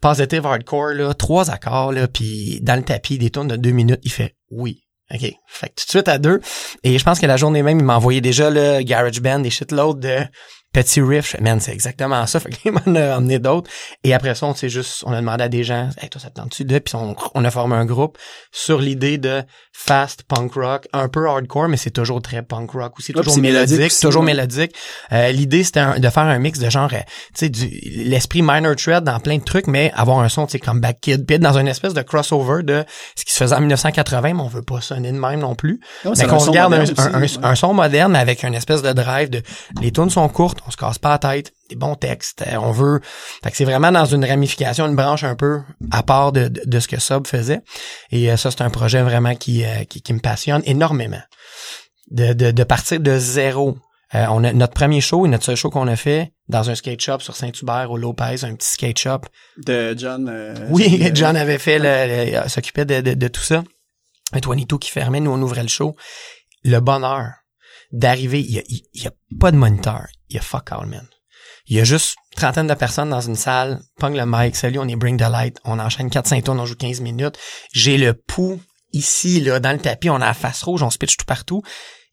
Positive 0.00 0.44
hardcore, 0.44 0.94
là, 0.94 1.14
trois 1.14 1.50
accords, 1.50 1.92
là, 1.92 2.08
puis 2.08 2.58
dans 2.62 2.74
le 2.74 2.82
tapis, 2.82 3.18
des 3.18 3.30
tournes 3.30 3.46
de 3.46 3.56
deux 3.56 3.70
minutes, 3.70 4.00
il 4.02 4.10
fait 4.10 4.34
oui. 4.50 4.82
OK. 5.14 5.32
Fait 5.46 5.68
que 5.68 5.74
tout 5.74 5.86
de 5.86 5.90
suite 5.90 6.08
à 6.08 6.18
deux. 6.18 6.40
Et 6.82 6.98
je 6.98 7.04
pense 7.04 7.20
que 7.20 7.26
la 7.26 7.36
journée 7.36 7.62
même, 7.62 7.78
il 7.78 7.84
m'a 7.84 7.96
envoyé 7.96 8.20
déjà 8.20 8.50
le 8.50 8.82
Garage 8.82 9.20
Band, 9.20 9.40
des 9.40 9.50
shitloads 9.50 10.00
de 10.00 10.18
Je 10.74 11.20
fais, 11.20 11.40
man, 11.40 11.60
c'est 11.60 11.72
exactement 11.72 12.26
ça. 12.26 12.40
Fait 12.40 12.50
qu'il 12.50 12.72
m'en 12.72 12.94
a 12.96 13.16
emmené 13.18 13.38
d'autres. 13.38 13.70
Et 14.04 14.14
après 14.14 14.34
ça, 14.34 14.46
on 14.46 14.54
s'est 14.54 14.68
juste, 14.68 15.02
on 15.06 15.12
a 15.12 15.16
demandé 15.20 15.44
à 15.44 15.48
des 15.48 15.64
gens, 15.64 15.90
hey, 16.00 16.08
toi, 16.08 16.20
ça 16.20 16.30
te 16.30 16.36
tente-tu 16.40 16.64
de? 16.64 16.78
Puis 16.78 16.94
on, 16.96 17.14
on 17.34 17.44
a 17.44 17.50
formé 17.50 17.76
un 17.76 17.84
groupe 17.84 18.16
sur 18.50 18.78
l'idée 18.78 19.18
de 19.18 19.42
fast 19.72 20.22
punk 20.24 20.54
rock, 20.54 20.88
un 20.92 21.08
peu 21.08 21.26
hardcore, 21.28 21.68
mais 21.68 21.76
c'est 21.76 21.90
toujours 21.90 22.20
très 22.22 22.42
punk 22.42 22.70
rock 22.72 22.94
aussi, 22.98 23.12
toujours 23.12 23.34
mélodique 23.42 23.92
toujours 24.08 24.22
mélodique. 24.22 24.74
Euh, 25.12 25.30
l'idée, 25.32 25.64
c'était 25.64 25.98
de 26.00 26.08
faire 26.08 26.22
un 26.24 26.38
mix 26.38 26.58
de 26.58 26.70
genre, 26.70 26.90
euh, 26.92 26.98
tu 26.98 27.04
sais, 27.34 27.48
du, 27.48 27.66
l'esprit 28.04 28.42
minor 28.42 28.74
thread 28.76 29.04
dans 29.04 29.20
plein 29.20 29.38
de 29.38 29.44
trucs, 29.44 29.66
mais 29.66 29.92
avoir 29.94 30.20
un 30.20 30.28
son, 30.28 30.46
tu 30.46 30.52
sais, 30.52 30.58
comme 30.58 30.80
Back 30.80 31.00
Kid, 31.00 31.26
puis 31.26 31.36
être 31.36 31.42
dans 31.42 31.58
une 31.58 31.68
espèce 31.68 31.94
de 31.94 32.02
crossover 32.02 32.62
de 32.62 32.84
ce 33.16 33.24
qui 33.24 33.32
se 33.32 33.38
faisait 33.38 33.54
en 33.54 33.60
1980, 33.60 34.34
mais 34.34 34.40
on 34.40 34.48
veut 34.48 34.62
pas 34.62 34.80
sonner 34.80 35.12
de 35.12 35.18
même 35.18 35.40
non 35.40 35.54
plus. 35.54 35.80
Non, 36.04 36.12
Mais 36.18 36.26
qu'on 36.26 36.38
se 36.38 36.46
son 36.46 36.52
garde 36.52 36.74
un, 36.74 36.84
un- 36.98 37.22
un- 37.50 37.54
son 37.54 37.74
moderne 37.74 38.16
avec 38.16 38.42
une 38.42 38.54
espèce 38.54 38.82
de 38.82 38.92
drive 38.92 39.30
de 39.30 39.42
les 39.80 39.90
tunes 39.92 40.10
sont 40.10 40.28
courtes, 40.28 40.60
on 40.66 40.70
se 40.70 40.76
casse 40.76 40.98
pas 40.98 41.10
la 41.10 41.18
tête, 41.18 41.52
des 41.70 41.76
bons 41.76 41.94
textes, 41.96 42.42
euh, 42.46 42.56
on 42.56 42.70
veut. 42.72 43.00
Fait 43.42 43.50
que 43.50 43.56
c'est 43.56 43.64
vraiment 43.64 43.90
dans 43.92 44.04
une 44.04 44.24
ramification, 44.24 44.86
une 44.86 44.96
branche 44.96 45.24
un 45.24 45.34
peu 45.36 45.60
à 45.90 46.02
part 46.02 46.32
de, 46.32 46.48
de, 46.48 46.62
de 46.64 46.80
ce 46.80 46.88
que 46.88 47.00
Sub 47.00 47.26
faisait. 47.26 47.60
Et 48.10 48.30
euh, 48.30 48.36
ça, 48.36 48.50
c'est 48.50 48.62
un 48.62 48.70
projet 48.70 49.02
vraiment 49.02 49.34
qui, 49.34 49.64
euh, 49.64 49.84
qui, 49.84 50.02
qui 50.02 50.12
me 50.12 50.20
passionne 50.20 50.62
énormément. 50.64 51.22
De, 52.10 52.32
de, 52.34 52.50
de 52.50 52.64
partir 52.64 53.00
de 53.00 53.18
zéro 53.18 53.76
Euh, 54.14 54.26
on 54.28 54.44
a 54.44 54.52
notre 54.52 54.74
premier 54.74 55.00
show 55.00 55.24
et 55.24 55.28
notre 55.30 55.44
seul 55.46 55.56
show 55.56 55.70
qu'on 55.70 55.88
a 55.88 55.96
fait 55.96 56.32
dans 56.46 56.68
un 56.68 56.74
skate 56.74 57.00
shop 57.00 57.20
sur 57.20 57.34
Saint-Hubert 57.34 57.90
au 57.90 57.96
Lopez, 57.96 58.44
un 58.44 58.54
petit 58.54 58.68
skate 58.70 58.98
shop. 58.98 59.20
De 59.56 59.94
John. 59.96 60.28
euh, 60.28 60.54
Oui, 60.68 61.10
John 61.14 61.34
avait 61.34 61.58
fait 61.58 61.78
le, 61.78 62.42
le- 62.42 62.48
s'occupait 62.50 62.84
de, 62.84 63.00
de, 63.00 63.14
de 63.14 63.28
tout 63.28 63.40
ça. 63.40 63.64
Un 64.34 64.40
22 64.46 64.76
qui 64.76 64.90
fermait, 64.90 65.20
nous 65.20 65.30
on 65.32 65.40
ouvrait 65.40 65.62
le 65.62 65.68
show. 65.68 65.96
Le 66.62 66.78
bonheur 66.80 67.24
d'arriver, 67.90 68.40
il 68.40 68.50
y 68.52 68.58
a, 68.58 68.62
il 68.68 69.02
y 69.02 69.06
a 69.06 69.12
pas 69.40 69.50
de 69.50 69.56
moniteur, 69.56 70.04
il 70.32 70.36
y 70.36 70.38
a 70.38 70.42
fuck 70.42 70.72
all 70.72 70.86
man. 70.86 71.06
Il 71.66 71.76
y 71.76 71.80
a 71.80 71.84
juste 71.84 72.16
une 72.32 72.36
trentaine 72.36 72.66
de 72.66 72.74
personnes 72.74 73.10
dans 73.10 73.20
une 73.20 73.36
salle, 73.36 73.80
pogne 73.98 74.16
le 74.16 74.24
mic, 74.26 74.56
salut, 74.56 74.78
on 74.78 74.88
est 74.88 74.96
Bring 74.96 75.16
the 75.16 75.30
Light, 75.30 75.58
on 75.64 75.78
enchaîne 75.78 76.08
4-5 76.08 76.42
tours, 76.42 76.54
on 76.54 76.66
joue 76.66 76.74
15 76.74 77.00
minutes. 77.00 77.38
J'ai 77.72 77.98
le 77.98 78.14
pouls 78.14 78.60
ici, 78.92 79.40
là, 79.40 79.60
dans 79.60 79.72
le 79.72 79.78
tapis, 79.78 80.10
on 80.10 80.16
a 80.16 80.26
la 80.26 80.34
face 80.34 80.62
rouge, 80.62 80.82
on 80.82 80.90
se 80.90 80.98
pitch 80.98 81.16
tout 81.16 81.24
partout. 81.24 81.62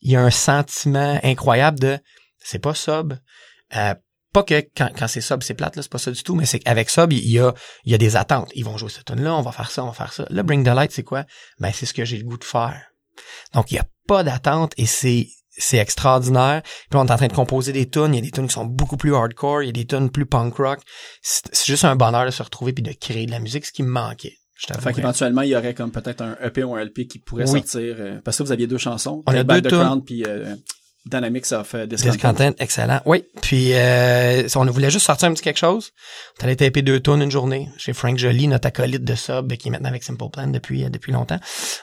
Il 0.02 0.12
y 0.12 0.16
a 0.16 0.22
un 0.22 0.30
sentiment 0.30 1.20
incroyable 1.24 1.80
de, 1.80 2.00
c'est 2.44 2.60
pas 2.60 2.74
sub, 2.74 3.14
euh, 3.76 3.96
pas 4.32 4.44
que 4.44 4.62
quand, 4.78 5.08
c'est 5.08 5.22
sub, 5.22 5.42
c'est 5.42 5.56
plate, 5.56 5.76
là, 5.76 5.82
c'est 5.82 5.92
pas 5.92 5.98
ça 5.98 6.12
du 6.12 6.22
tout, 6.22 6.36
mais 6.36 6.46
c'est 6.46 6.60
qu'avec 6.60 6.90
sub, 6.90 7.12
il 7.12 7.30
y 7.30 7.40
a, 7.40 7.54
y 7.86 7.94
a 7.94 7.98
des 7.98 8.16
attentes. 8.16 8.52
Ils 8.54 8.64
vont 8.64 8.78
jouer 8.78 8.90
cette 8.90 9.06
tune 9.06 9.22
là 9.22 9.36
on 9.36 9.42
va 9.42 9.52
faire 9.52 9.72
ça, 9.72 9.84
on 9.84 9.88
va 9.88 9.94
faire 9.94 10.14
ça. 10.14 10.26
Là, 10.30 10.44
Bring 10.44 10.64
the 10.64 10.68
Light, 10.68 10.92
c'est 10.92 11.04
quoi? 11.04 11.26
Ben, 11.60 11.72
c'est 11.74 11.86
ce 11.86 11.94
que 11.94 12.06
j'ai 12.06 12.18
le 12.18 12.24
goût 12.24 12.38
de 12.38 12.44
faire. 12.44 12.82
Donc, 13.54 13.72
il 13.72 13.76
y 13.76 13.80
a 13.80 13.86
pas 14.08 14.24
d'attente 14.24 14.74
et 14.78 14.86
c'est, 14.86 15.28
c'est 15.50 15.77
extraordinaire. 15.77 16.62
Puis 16.89 17.00
on 17.00 17.06
est 17.06 17.12
en 17.12 17.18
train 17.18 17.27
de 17.27 17.34
composer 17.34 17.72
des 17.74 17.89
tunes. 17.89 18.13
Il 18.13 18.15
y 18.15 18.20
a 18.20 18.22
des 18.22 18.32
tunes 18.32 18.48
qui 18.48 18.53
sont 18.53 18.65
beaucoup 18.65 18.98
plus 18.98 19.13
hardcore. 19.15 19.63
Il 19.63 19.68
y 19.68 19.70
a 19.70 19.74
des 19.74 19.86
tunes 19.86 20.10
plus 20.10 20.25
punk 20.25 20.56
rock. 20.56 20.79
C'est 21.22 21.65
juste 21.65 21.84
un 21.86 21.96
bonheur 21.96 22.25
de 22.25 22.32
se 22.32 22.41
retrouver 22.44 22.74
puis 22.74 22.84
de 22.84 22.94
créer 22.94 23.25
de 23.25 23.32
la 23.32 23.39
musique, 23.39 23.65
ce 23.65 23.72
qui 23.72 23.84
me 23.84 23.89
manquait. 23.89 24.36
Fait 24.82 24.91
qu'éventuellement, 24.94 25.41
il 25.41 25.50
y 25.50 25.56
aurait 25.56 25.74
comme 25.74 25.89
peut-être 25.91 26.22
un 26.22 26.36
EP 26.44 26.63
ou 26.65 26.75
un 26.75 26.84
LP 26.84 27.08
qui 27.08 27.20
pourrait 27.20 27.50
Oui. 27.50 27.60
sortir. 27.62 27.96
euh, 27.98 28.20
parce 28.25 28.38
que 28.38 28.44
vous 28.44 28.51
aviez 28.51 28.68
deux 28.68 28.77
chansons. 28.77 29.24
On 29.25 29.34
a 29.34 29.44
Back 29.44 29.63
deux 29.63 29.70
the 29.70 29.74
Crown 29.74 30.03
puis 30.03 30.25
euh, 30.27 30.53
Dynamics 31.06 31.51
of 31.51 31.74
uh, 31.74 31.88
Discontent. 31.88 32.53
Excellent. 32.60 33.01
Oui, 33.06 33.24
puis 33.41 33.72
euh, 33.74 34.48
on 34.56 34.65
voulait 34.65 34.91
juste 34.91 35.06
sortir 35.06 35.29
un 35.29 35.34
petit 35.34 35.44
quelque 35.44 35.60
chose. 35.60 35.91
On 36.39 36.44
allait 36.44 36.56
taper 36.56 36.82
deux 36.82 37.00
tonnes 37.00 37.22
une 37.22 37.32
journée 37.32 37.70
chez 37.77 37.94
Frank 37.94 38.18
Joly, 38.18 38.48
notre 38.48 38.68
acolyte 38.68 39.03
de 39.03 39.15
sub 39.15 39.53
qui 39.53 39.70
est 39.70 39.72
maintenant 39.72 39.89
avec 39.89 40.03
Simple 40.03 40.29
Plan 40.32 40.48
depuis 40.48 40.84
euh, 40.84 40.89
depuis 40.89 41.12
longtemps. 41.12 41.39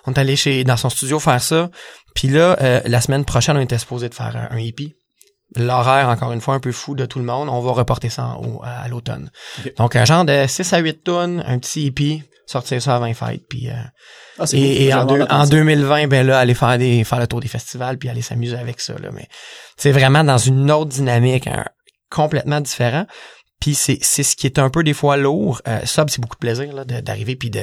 On 0.07 0.13
est 0.13 0.19
allé 0.19 0.37
chez 0.37 0.65
dans 0.65 0.77
son 0.77 0.91
studio 0.91 1.19
faire 1.19 1.41
ça. 1.41 1.71
Puis 2.15 2.29
là, 2.29 2.57
euh, 2.61 2.81
la 2.85 3.01
semaine 3.01 3.25
prochaine, 3.25 3.57
on 3.57 3.61
était 3.61 3.79
supposé 3.79 4.09
de 4.09 4.15
faire 4.15 4.37
un, 4.37 4.57
un 4.57 4.59
EP. 4.59 4.95
L'horaire, 5.55 6.09
encore 6.09 6.33
une 6.33 6.41
fois, 6.41 6.55
un 6.55 6.61
peu 6.61 6.73
fou 6.73 6.95
de 6.97 7.07
tout 7.07 7.19
le 7.21 7.25
monde. 7.25 7.49
On 7.49 7.61
va 7.61 7.71
reporter 7.73 8.09
ça 8.11 8.27
en- 8.27 8.43
au- 8.45 8.61
à, 8.65 8.89
l'automne. 8.89 9.31
Donc, 9.79 9.95
un 9.97 10.05
genre 10.05 10.25
de 10.25 10.45
6 10.49 10.73
à 10.73 10.79
8 10.79 11.05
tonnes, 11.05 11.43
un 11.47 11.59
petit 11.59 11.87
EP, 11.87 12.23
sortir 12.47 12.83
ça 12.83 12.97
avant 12.97 13.07
les 13.07 13.15
fêtes. 13.15 13.43
Puis, 13.49 13.69
euh, 13.71 13.75
Ah, 14.39 14.45
et, 14.45 14.47
cool. 14.51 14.59
et 14.59 14.77
J'ai 14.87 14.95
en, 14.95 15.05
deux- 15.05 15.21
hâte 15.23 15.31
en 15.31 15.35
d'entendre 15.37 15.51
2020, 15.51 16.09
ben 16.09 16.27
là, 16.27 16.39
aller 16.41 16.55
faire 16.55 16.77
des 16.79 17.05
faire 17.05 17.21
le 17.21 17.27
tour 17.27 17.41
des 17.41 17.49
festivals 17.49 17.97
puis 17.97 18.09
aller 18.09 18.23
s'amuser 18.23 18.57
avec 18.57 18.81
ça. 18.81 18.95
Là. 18.99 19.11
Mais 19.13 19.29
c'est 19.77 19.93
vraiment 19.93 20.25
dans 20.25 20.37
une 20.39 20.71
autre 20.71 20.91
dynamique, 20.91 21.47
un- 21.47 21.65
complètement 22.11 22.61
différent. 22.61 23.07
Puis 23.61 23.75
c'est 23.75 23.99
c'est 24.03 24.23
ce 24.25 24.37
qui 24.37 24.47
est 24.47 24.59
un 24.59 24.69
peu 24.69 24.83
des 24.85 24.93
fois 24.93 25.17
lourd. 25.17 25.63
Euh, 25.67 25.81
ça, 25.85 26.05
c'est 26.09 26.21
beaucoup 26.21 26.37
de 26.37 26.41
plaisir 26.41 26.73
là, 26.75 26.85
de- 26.85 27.01
d'arriver 27.01 27.37
puis 27.37 27.51
de 27.51 27.63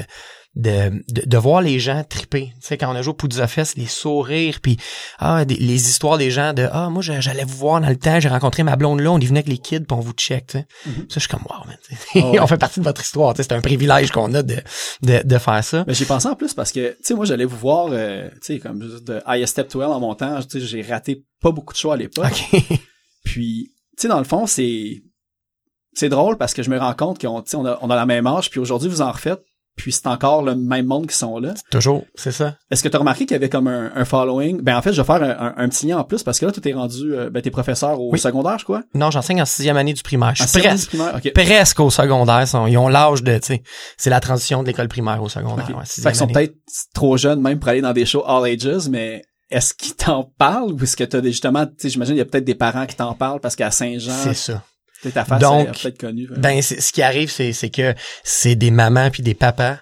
de, 0.55 1.03
de 1.11 1.23
de 1.25 1.37
voir 1.37 1.61
les 1.61 1.79
gens 1.79 2.03
triper. 2.03 2.51
Tu 2.61 2.67
sais, 2.67 2.77
quand 2.77 2.91
on 2.91 2.95
a 2.95 3.01
joué 3.01 3.11
au 3.11 3.15
Poudza 3.15 3.47
Fest, 3.47 3.75
les 3.75 3.87
sourires 3.87 4.59
puis 4.61 4.77
ah 5.17 5.45
des- 5.45 5.55
les 5.55 5.89
histoires 5.89 6.17
des 6.19 6.29
gens 6.29 6.53
de 6.53 6.69
ah 6.71 6.89
moi 6.91 7.01
j'allais 7.01 7.43
vous 7.43 7.57
voir 7.57 7.81
dans 7.81 7.89
le 7.89 7.95
temps, 7.97 8.19
j'ai 8.19 8.29
rencontré 8.29 8.61
ma 8.61 8.75
blonde 8.75 8.99
là, 8.99 9.11
on 9.11 9.19
y 9.19 9.25
venait 9.25 9.39
avec 9.39 9.49
les 9.49 9.57
kids 9.57 9.79
puis 9.81 9.97
on 9.97 9.99
vous 9.99 10.11
check. 10.13 10.45
Tu 10.47 10.59
sais. 10.59 10.65
Mhm. 10.85 10.93
Ça, 11.09 11.15
je 11.15 11.19
suis 11.21 11.27
comme 11.29 11.41
wow 11.49 11.65
man. 11.65 11.77
Ah 12.15 12.19
on 12.43 12.47
fait 12.47 12.57
partie 12.57 12.79
de 12.81 12.85
votre 12.85 13.01
histoire. 13.01 13.33
Tu 13.33 13.37
sais, 13.37 13.49
c'est 13.49 13.55
un 13.55 13.61
privilège 13.61 14.11
qu'on 14.11 14.31
a 14.35 14.43
de, 14.43 14.57
de 15.01 15.21
de 15.23 15.37
faire 15.39 15.63
ça. 15.63 15.83
Mais 15.87 15.93
j'ai 15.95 16.05
pensé 16.05 16.27
en 16.27 16.35
plus 16.35 16.53
parce 16.53 16.71
que, 16.71 16.91
tu 16.91 16.97
sais, 17.01 17.13
moi, 17.15 17.25
j'allais 17.25 17.45
vous 17.45 17.57
voir, 17.57 17.87
euh, 17.91 18.29
tu 18.35 18.37
sais, 18.53 18.59
comme 18.59 18.79
de 18.79 19.21
I 19.27 19.47
Step 19.47 19.71
12 19.71 19.83
en 19.85 19.99
montant, 19.99 20.39
tu 20.43 20.59
sais, 20.59 20.65
j'ai 20.65 20.81
raté 20.83 21.23
pas 21.41 21.51
beaucoup 21.51 21.73
de 21.73 21.79
choix 21.79 21.95
à 21.95 21.97
l'époque. 21.97 22.43
Puis, 23.23 23.71
tu 23.97 24.01
sais, 24.03 24.07
dans 24.07 24.19
le 24.19 24.23
fond, 24.23 24.45
c'est 24.45 25.01
c'est 25.95 26.09
drôle 26.09 26.37
parce 26.37 26.53
que 26.53 26.63
je 26.63 26.69
me 26.69 26.77
rends 26.79 26.93
compte 26.93 27.19
qu'on 27.21 27.41
tu 27.41 27.51
sais, 27.51 27.57
on 27.57 27.65
a, 27.65 27.77
on 27.81 27.89
a 27.89 27.95
la 27.95 28.05
même 28.05 28.25
âge, 28.27 28.49
puis 28.49 28.59
aujourd'hui, 28.59 28.89
vous 28.89 29.01
en 29.01 29.11
refaites, 29.11 29.41
puis 29.75 29.91
c'est 29.91 30.07
encore 30.07 30.43
le 30.43 30.55
même 30.55 30.85
monde 30.85 31.07
qui 31.07 31.15
sont 31.15 31.39
là. 31.39 31.53
Toujours, 31.71 32.03
c'est 32.15 32.31
ça. 32.31 32.55
Est-ce 32.69 32.83
que 32.83 32.89
tu 32.89 32.95
as 32.95 32.99
remarqué 32.99 33.25
qu'il 33.25 33.33
y 33.33 33.35
avait 33.35 33.49
comme 33.49 33.67
un, 33.67 33.91
un 33.95 34.05
following? 34.05 34.61
Ben, 34.61 34.77
en 34.77 34.81
fait, 34.81 34.93
je 34.93 35.01
vais 35.01 35.05
faire 35.05 35.23
un, 35.23 35.47
un- 35.47 35.53
un 35.57 35.69
petit 35.69 35.87
lien 35.87 35.97
en 35.97 36.03
plus 36.03 36.21
parce 36.23 36.39
que 36.39 36.45
là, 36.45 36.51
tu 36.51 36.61
t'es 36.61 36.73
rendu, 36.73 37.13
euh, 37.13 37.29
ben, 37.29 37.41
t'es 37.41 37.49
professeur 37.51 37.99
au 37.99 38.11
Oui. 38.11 38.19
secondaire, 38.19 38.59
je 38.59 38.63
crois. 38.65 38.83
Non, 38.93 39.09
j'enseigne 39.11 39.41
en 39.41 39.45
sixième 39.45 39.77
année 39.77 39.93
du 39.93 40.03
primaire. 40.03 40.33
Je 40.35 40.43
suis 40.43 40.59
presque, 40.59 40.89
primaire? 40.89 41.19
Presque 41.33 41.79
au 41.79 41.89
secondaire. 41.89 42.45
Ils 42.67 42.77
ont 42.77 42.87
l'âge 42.87 43.23
de, 43.23 43.37
tu 43.39 43.45
sais, 43.47 43.63
c'est 43.97 44.09
la 44.09 44.19
transition 44.19 44.61
de 44.61 44.67
l'école 44.67 44.87
primaire 44.87 45.21
au 45.23 45.29
secondaire. 45.29 45.65
Ok. 45.69 45.75
ouais, 45.77 45.85
fait 45.85 46.01
qu'ils 46.03 46.15
sont 46.15 46.27
peut-être 46.27 46.55
trop 46.93 47.17
jeunes 47.17 47.41
même 47.41 47.59
pour 47.59 47.69
aller 47.69 47.81
dans 47.81 47.93
des 47.93 48.05
shows 48.05 48.23
all 48.27 48.45
ages, 48.45 48.87
mais 48.89 49.23
est-ce 49.49 49.73
qu'ils 49.73 49.95
t'en 49.95 50.23
parlent 50.37 50.71
ou 50.73 50.83
est-ce 50.83 50.95
que 50.95 51.03
t'as 51.03 51.21
justement, 51.21 51.65
tu 51.65 51.73
sais, 51.77 51.89
j'imagine 51.89 52.15
il 52.15 52.19
y 52.19 52.21
a 52.21 52.25
peut-être 52.25 52.45
des 52.45 52.55
parents 52.55 52.85
qui 52.85 52.95
t'en 52.95 53.13
parlent 53.13 53.39
parce 53.39 53.55
qu'à 53.55 53.69
Saint-Jean, 53.71 54.11
C'est 54.23 54.33
ça. 54.33 54.63
Ta 55.11 55.25
face 55.25 55.39
Donc, 55.41 55.67
connue. 55.99 56.27
Ben, 56.37 56.61
ce 56.61 56.91
qui 56.91 57.01
arrive, 57.01 57.29
c'est, 57.29 57.51
que 57.69 57.93
c'est 58.23 58.55
des 58.55 58.71
mamans 58.71 59.09
puis 59.09 59.23
des 59.23 59.33
papas. 59.35 59.77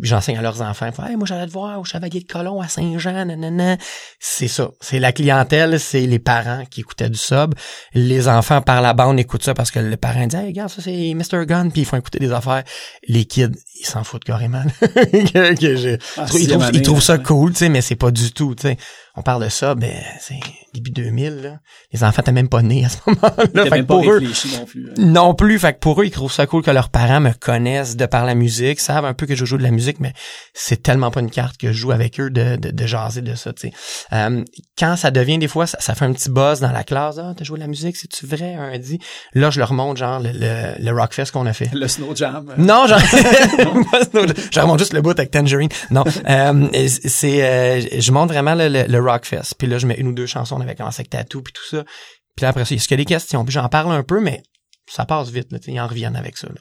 J'enseigne 0.00 0.38
à 0.38 0.42
leurs 0.42 0.62
enfants. 0.62 0.90
Hey, 1.08 1.16
moi, 1.16 1.26
j'allais 1.26 1.48
te 1.48 1.50
voir 1.50 1.80
au 1.80 1.84
Chevalier 1.84 2.20
de 2.20 2.24
Colomb 2.32 2.60
à 2.60 2.68
Saint-Jean, 2.68 3.24
nanana. 3.24 3.76
C'est 4.20 4.46
ça. 4.46 4.70
C'est 4.80 5.00
la 5.00 5.10
clientèle, 5.10 5.80
c'est 5.80 6.06
les 6.06 6.20
parents 6.20 6.64
qui 6.70 6.82
écoutaient 6.82 7.10
du 7.10 7.18
sub. 7.18 7.52
Les 7.94 8.28
enfants 8.28 8.62
par 8.62 8.80
la 8.80 8.92
bande 8.94 9.18
écoutent 9.18 9.42
ça 9.42 9.54
parce 9.54 9.72
que 9.72 9.80
le 9.80 9.96
parent 9.96 10.24
dit, 10.28 10.36
hey, 10.36 10.46
regarde, 10.46 10.70
ça, 10.70 10.82
c'est 10.82 11.14
Mr. 11.14 11.44
Gun, 11.46 11.70
puis 11.70 11.80
ils 11.80 11.84
font 11.84 11.96
écouter 11.96 12.20
des 12.20 12.30
affaires. 12.30 12.62
Les 13.08 13.24
kids, 13.24 13.48
ils 13.80 13.86
s'en 13.86 14.04
foutent 14.04 14.22
carrément. 14.22 14.62
Que- 14.80 15.58
que 15.58 15.74
j'ai- 15.74 15.98
Ah, 16.16 16.26
ils, 16.32 16.46
trouvent, 16.46 16.70
ils 16.74 16.82
trouvent 16.82 17.02
ça 17.02 17.18
cool, 17.18 17.50
tu 17.50 17.58
sais, 17.58 17.68
mais 17.68 17.80
c'est 17.80 17.96
pas 17.96 18.12
du 18.12 18.30
tout, 18.30 18.54
tu 18.54 18.68
sais. 18.68 18.76
On 19.18 19.22
parle 19.22 19.42
de 19.44 19.48
ça, 19.48 19.74
ben, 19.74 19.90
c'est 20.20 20.38
début 20.74 20.90
2000, 20.90 21.40
là. 21.42 21.58
Les 21.92 22.04
enfants 22.04 22.22
étaient 22.22 22.30
même 22.30 22.48
pas 22.48 22.62
nés 22.62 22.84
à 22.84 22.88
ce 22.88 22.98
moment-là. 23.06 23.44
Même 23.70 23.84
pas 23.84 23.94
pour 23.94 24.08
eux, 24.10 24.18
réfléchi 24.18 24.48
non 24.56 24.64
plus. 24.64 24.88
hein. 24.90 24.94
non 24.98 25.34
plus. 25.34 25.58
Fait 25.58 25.72
que 25.72 25.78
pour 25.80 26.00
eux, 26.00 26.04
ils 26.04 26.10
trouvent 26.12 26.32
ça 26.32 26.46
cool 26.46 26.62
que 26.62 26.70
leurs 26.70 26.88
parents 26.90 27.18
me 27.20 27.32
connaissent 27.32 27.96
de 27.96 28.06
par 28.06 28.24
la 28.24 28.34
musique, 28.36 28.78
savent 28.78 29.04
un 29.04 29.14
peu 29.14 29.26
que 29.26 29.34
je 29.34 29.44
joue 29.44 29.58
de 29.58 29.62
la 29.64 29.70
musique, 29.72 29.98
mais 29.98 30.12
c'est 30.54 30.82
tellement 30.82 31.10
pas 31.10 31.18
une 31.20 31.30
carte 31.30 31.56
que 31.56 31.68
je 31.72 31.78
joue 31.78 31.90
avec 31.90 32.20
eux 32.20 32.30
de, 32.30 32.54
de, 32.56 32.70
de 32.70 32.86
jaser 32.86 33.22
de 33.22 33.34
ça, 33.34 33.52
tu 33.52 33.68
sais. 33.68 33.72
Euh, 34.12 34.44
quand 34.78 34.94
ça 34.96 35.10
devient 35.10 35.38
des 35.38 35.48
fois, 35.48 35.66
ça, 35.66 35.78
ça 35.80 35.94
fait 35.96 36.04
un 36.04 36.12
petit 36.12 36.30
buzz 36.30 36.60
dans 36.60 36.70
la 36.70 36.84
classe. 36.84 37.16
Ah, 37.18 37.32
t'as 37.36 37.44
joué 37.44 37.56
de 37.58 37.62
la 37.62 37.68
musique, 37.68 37.96
c'est-tu 37.96 38.24
vrai, 38.26 38.54
un 38.54 38.78
dit? 38.78 39.00
Là, 39.34 39.50
je 39.50 39.58
leur 39.58 39.72
montre, 39.72 39.98
genre, 39.98 40.20
le, 40.20 40.30
le, 40.32 40.74
le 40.78 40.92
Rockfest 40.92 41.32
qu'on 41.32 41.46
a 41.46 41.52
fait. 41.52 41.70
Le 41.74 41.88
Snow 41.88 42.14
Jam. 42.14 42.54
Non, 42.56 42.86
genre, 42.86 43.00
je 44.52 44.60
remonte 44.60 44.78
juste 44.78 44.92
le 44.92 45.00
bout 45.00 45.18
avec 45.18 45.30
Tangerine. 45.32 45.68
Non, 45.90 46.04
euh, 46.28 46.68
c'est, 46.86 47.42
euh, 47.44 47.80
je 47.98 48.12
montre 48.12 48.32
vraiment 48.32 48.54
le, 48.54 48.68
le, 48.68 48.84
le 48.86 48.98
Rockfest. 49.08 49.54
Puis 49.58 49.66
là, 49.68 49.78
je 49.78 49.86
mets 49.86 49.96
une 49.96 50.08
ou 50.08 50.12
deux 50.12 50.26
chansons, 50.26 50.56
on 50.56 50.60
avait 50.60 50.74
commencé 50.74 51.00
avec 51.00 51.10
Tattoo 51.10 51.42
puis 51.42 51.52
tout 51.52 51.64
ça. 51.68 51.84
Puis 52.36 52.42
là, 52.44 52.48
après 52.50 52.64
ça, 52.64 52.74
est-ce 52.74 52.86
qu'il 52.86 52.96
y 52.98 53.00
a 53.00 53.04
des 53.04 53.08
questions? 53.08 53.44
Puis 53.44 53.52
j'en 53.52 53.68
parle 53.68 53.92
un 53.92 54.02
peu, 54.02 54.20
mais 54.20 54.42
ça 54.90 55.04
passe 55.04 55.28
vite, 55.28 55.52
là, 55.52 55.58
ils 55.66 55.78
en 55.80 55.86
reviennent 55.86 56.16
avec 56.16 56.38
ça, 56.38 56.46
là. 56.48 56.54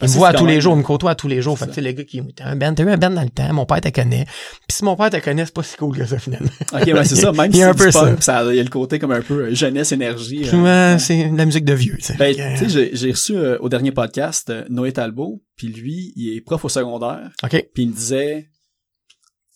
Ils 0.00 0.08
me 0.08 0.12
voient 0.14 0.28
à 0.28 0.32
tous 0.32 0.46
les 0.46 0.62
jours, 0.62 0.72
ils 0.74 0.78
me 0.78 0.82
côtoient 0.82 1.10
à 1.10 1.14
tous 1.14 1.28
les 1.28 1.42
jours. 1.42 1.58
Fait 1.58 1.66
que, 1.66 1.70
tu 1.72 1.74
sais, 1.74 1.80
les 1.82 1.92
gars 1.94 2.04
qui, 2.04 2.22
t'as 2.34 2.46
un 2.46 2.56
band, 2.56 2.72
t'as 2.72 2.84
eu 2.84 2.88
un 2.88 2.96
band 2.96 3.10
dans 3.10 3.22
le 3.22 3.28
temps, 3.28 3.52
mon 3.52 3.66
père 3.66 3.82
te 3.82 3.90
connaît. 3.90 4.24
Puis 4.24 4.76
si 4.78 4.84
mon 4.84 4.96
père 4.96 5.10
te 5.10 5.18
connaît, 5.18 5.44
c'est 5.44 5.52
pas 5.52 5.62
si 5.62 5.76
cool 5.76 5.94
que 5.98 6.06
ça, 6.06 6.18
finalement. 6.18 6.48
Ok, 6.72 6.86
ouais, 6.86 7.04
c'est 7.04 7.16
ça. 7.16 7.32
Même 7.32 7.50
Il 7.50 7.54
si 7.54 7.58
y 7.60 7.62
a 7.62 7.68
un 7.68 7.74
peu 7.74 7.90
ça. 7.90 8.16
il 8.50 8.56
y 8.56 8.60
a 8.60 8.62
le 8.62 8.70
côté 8.70 8.98
comme 8.98 9.12
un 9.12 9.20
peu 9.20 9.46
euh, 9.48 9.54
jeunesse, 9.54 9.92
énergie. 9.92 10.42
euh, 10.50 10.96
c'est 10.98 11.28
de 11.28 11.36
la 11.36 11.44
musique 11.44 11.66
de 11.66 11.74
vieux, 11.74 11.96
tu 11.98 12.04
sais. 12.04 12.14
Ben, 12.16 12.34
sais, 12.56 12.68
j'ai- 12.70 12.90
j'ai 12.96 13.10
reçu 13.10 13.36
euh, 13.36 13.58
au 13.60 13.68
dernier 13.68 13.92
podcast 13.92 14.48
euh, 14.48 14.64
Noé 14.70 14.92
Talbot, 14.92 15.42
puis 15.56 15.66
lui, 15.68 16.14
il 16.16 16.34
est 16.36 16.40
prof 16.40 16.64
au 16.64 16.68
secondaire, 16.70 17.28
OK. 17.42 17.50
puis 17.74 17.82
il 17.82 17.88
me 17.90 17.94
disait, 17.94 18.48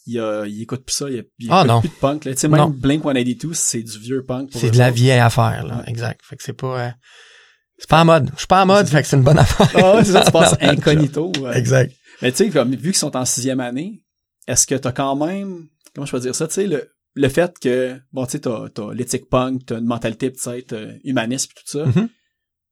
il, 0.07 0.19
a, 0.21 0.45
il 0.47 0.63
écoute 0.63 0.85
plus 0.85 0.95
ça, 0.95 1.09
il, 1.11 1.25
il 1.39 1.49
Ah, 1.51 1.61
écoute 1.61 1.69
non. 1.69 1.81
plus 1.81 1.89
de 1.89 1.95
punk. 1.95 2.25
là. 2.25 2.33
Tu 2.35 2.39
sais, 2.41 2.49
Non. 2.49 2.69
même 2.69 2.73
Blink 2.79 3.03
182, 3.03 3.55
c'est 3.55 3.83
du 3.83 3.99
vieux 3.99 4.23
punk. 4.23 4.51
C'est 4.53 4.71
de 4.71 4.79
la 4.79 4.91
vieille 4.91 5.19
affaire, 5.19 5.65
là. 5.67 5.77
Ouais. 5.79 5.83
Exact. 5.91 6.21
Fait 6.23 6.37
que 6.37 6.43
c'est 6.43 6.53
pas, 6.53 6.81
euh, 6.87 6.91
c'est 7.79 7.89
pas 7.89 8.03
en 8.03 8.05
mode. 8.05 8.31
Je 8.35 8.39
suis 8.39 8.47
pas 8.47 8.63
en 8.63 8.67
mode, 8.67 8.87
fait 8.87 9.03
que 9.03 9.09
c'est 9.09 9.17
une 9.17 9.23
bonne 9.23 9.39
affaire. 9.39 9.71
Ah 9.75 9.97
ouais, 9.97 10.05
c'est 10.05 10.13
ça, 10.13 10.25
tu 10.25 10.31
passes 10.33 10.55
incognito. 10.61 11.33
ouais. 11.41 11.59
Exact. 11.59 11.93
Mais 12.23 12.31
tu 12.33 12.39
sais, 12.39 12.51
comme 12.51 12.71
vu 12.75 12.91
qu'ils 12.91 12.95
sont 12.97 13.17
en 13.17 13.25
sixième 13.25 13.61
année, 13.61 14.05
est-ce 14.47 14.67
que 14.67 14.75
t'as 14.75 14.93
quand 14.93 15.17
même, 15.17 15.67
comment 15.95 16.07
je 16.07 16.13
peux 16.13 16.21
dire 16.21 16.35
ça, 16.35 16.47
tu 16.49 16.55
sais, 16.55 16.67
le, 16.67 16.89
le 17.15 17.29
fait 17.29 17.59
que, 17.59 17.99
bon, 18.13 18.25
tu 18.27 18.33
sais, 18.33 18.41
t'as, 18.41 18.69
t'as 18.69 18.93
l'éthique 18.93 19.29
punk, 19.29 19.67
t'as 19.67 19.79
une 19.79 19.87
mentalité 19.87 20.31
peut-être 20.31 20.73
euh, 20.75 20.93
humaniste 21.05 21.49
pis 21.49 21.55
tout 21.65 21.79
ça, 21.79 21.87
Mhm. 21.87 22.09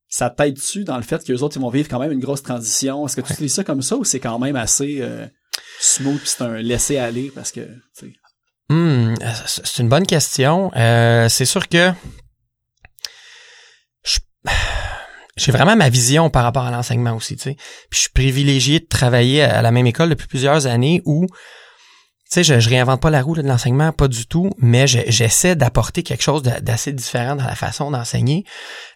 ça 0.08 0.30
t'aide-tu 0.30 0.84
dans 0.84 0.96
le 0.96 1.02
fait 1.02 1.24
qu'eux 1.24 1.38
autres, 1.38 1.56
ils 1.56 1.60
vont 1.60 1.70
vivre 1.70 1.88
quand 1.88 1.98
même 1.98 2.12
une 2.12 2.20
grosse 2.20 2.42
transition? 2.42 3.06
Est-ce 3.06 3.16
que 3.16 3.20
tu 3.22 3.32
utilises 3.32 3.54
ça 3.54 3.64
comme 3.64 3.82
ça 3.82 3.96
ou 3.96 4.04
c'est 4.04 4.20
quand 4.20 4.38
même 4.38 4.56
assez 4.56 4.98
euh, 5.00 5.26
smooth 5.80 6.20
c'est 6.24 6.42
un 6.42 6.56
laisser-aller 6.56 7.32
parce 7.34 7.52
que, 7.52 7.60
Hmm, 8.68 9.14
euh, 9.20 9.32
c'est 9.46 9.82
une 9.82 9.88
bonne 9.88 10.06
question. 10.06 10.70
Euh, 10.76 11.28
c'est 11.28 11.44
sûr 11.44 11.68
que 11.68 11.90
j'ai 15.36 15.52
vraiment 15.52 15.76
ma 15.76 15.88
vision 15.88 16.30
par 16.30 16.44
rapport 16.44 16.64
à 16.64 16.70
l'enseignement 16.70 17.14
aussi, 17.14 17.36
tu 17.36 17.42
sais. 17.42 17.54
Puis 17.90 17.96
je 17.96 18.00
suis 18.00 18.10
privilégié 18.10 18.80
de 18.80 18.86
travailler 18.86 19.42
à 19.42 19.62
la 19.62 19.70
même 19.70 19.86
école 19.86 20.08
depuis 20.10 20.26
plusieurs 20.26 20.66
années 20.66 21.02
où, 21.04 21.26
sais, 22.32 22.44
je, 22.44 22.60
je 22.60 22.68
réinvente 22.68 23.00
pas 23.00 23.10
la 23.10 23.22
roue 23.22 23.34
là, 23.34 23.42
de 23.42 23.48
l'enseignement, 23.48 23.92
pas 23.92 24.08
du 24.08 24.26
tout, 24.26 24.50
mais 24.58 24.86
je- 24.86 25.00
j'essaie 25.08 25.56
d'apporter 25.56 26.02
quelque 26.02 26.22
chose 26.22 26.42
d'assez 26.42 26.92
différent 26.92 27.36
dans 27.36 27.44
la 27.46 27.54
façon 27.54 27.90
d'enseigner, 27.90 28.44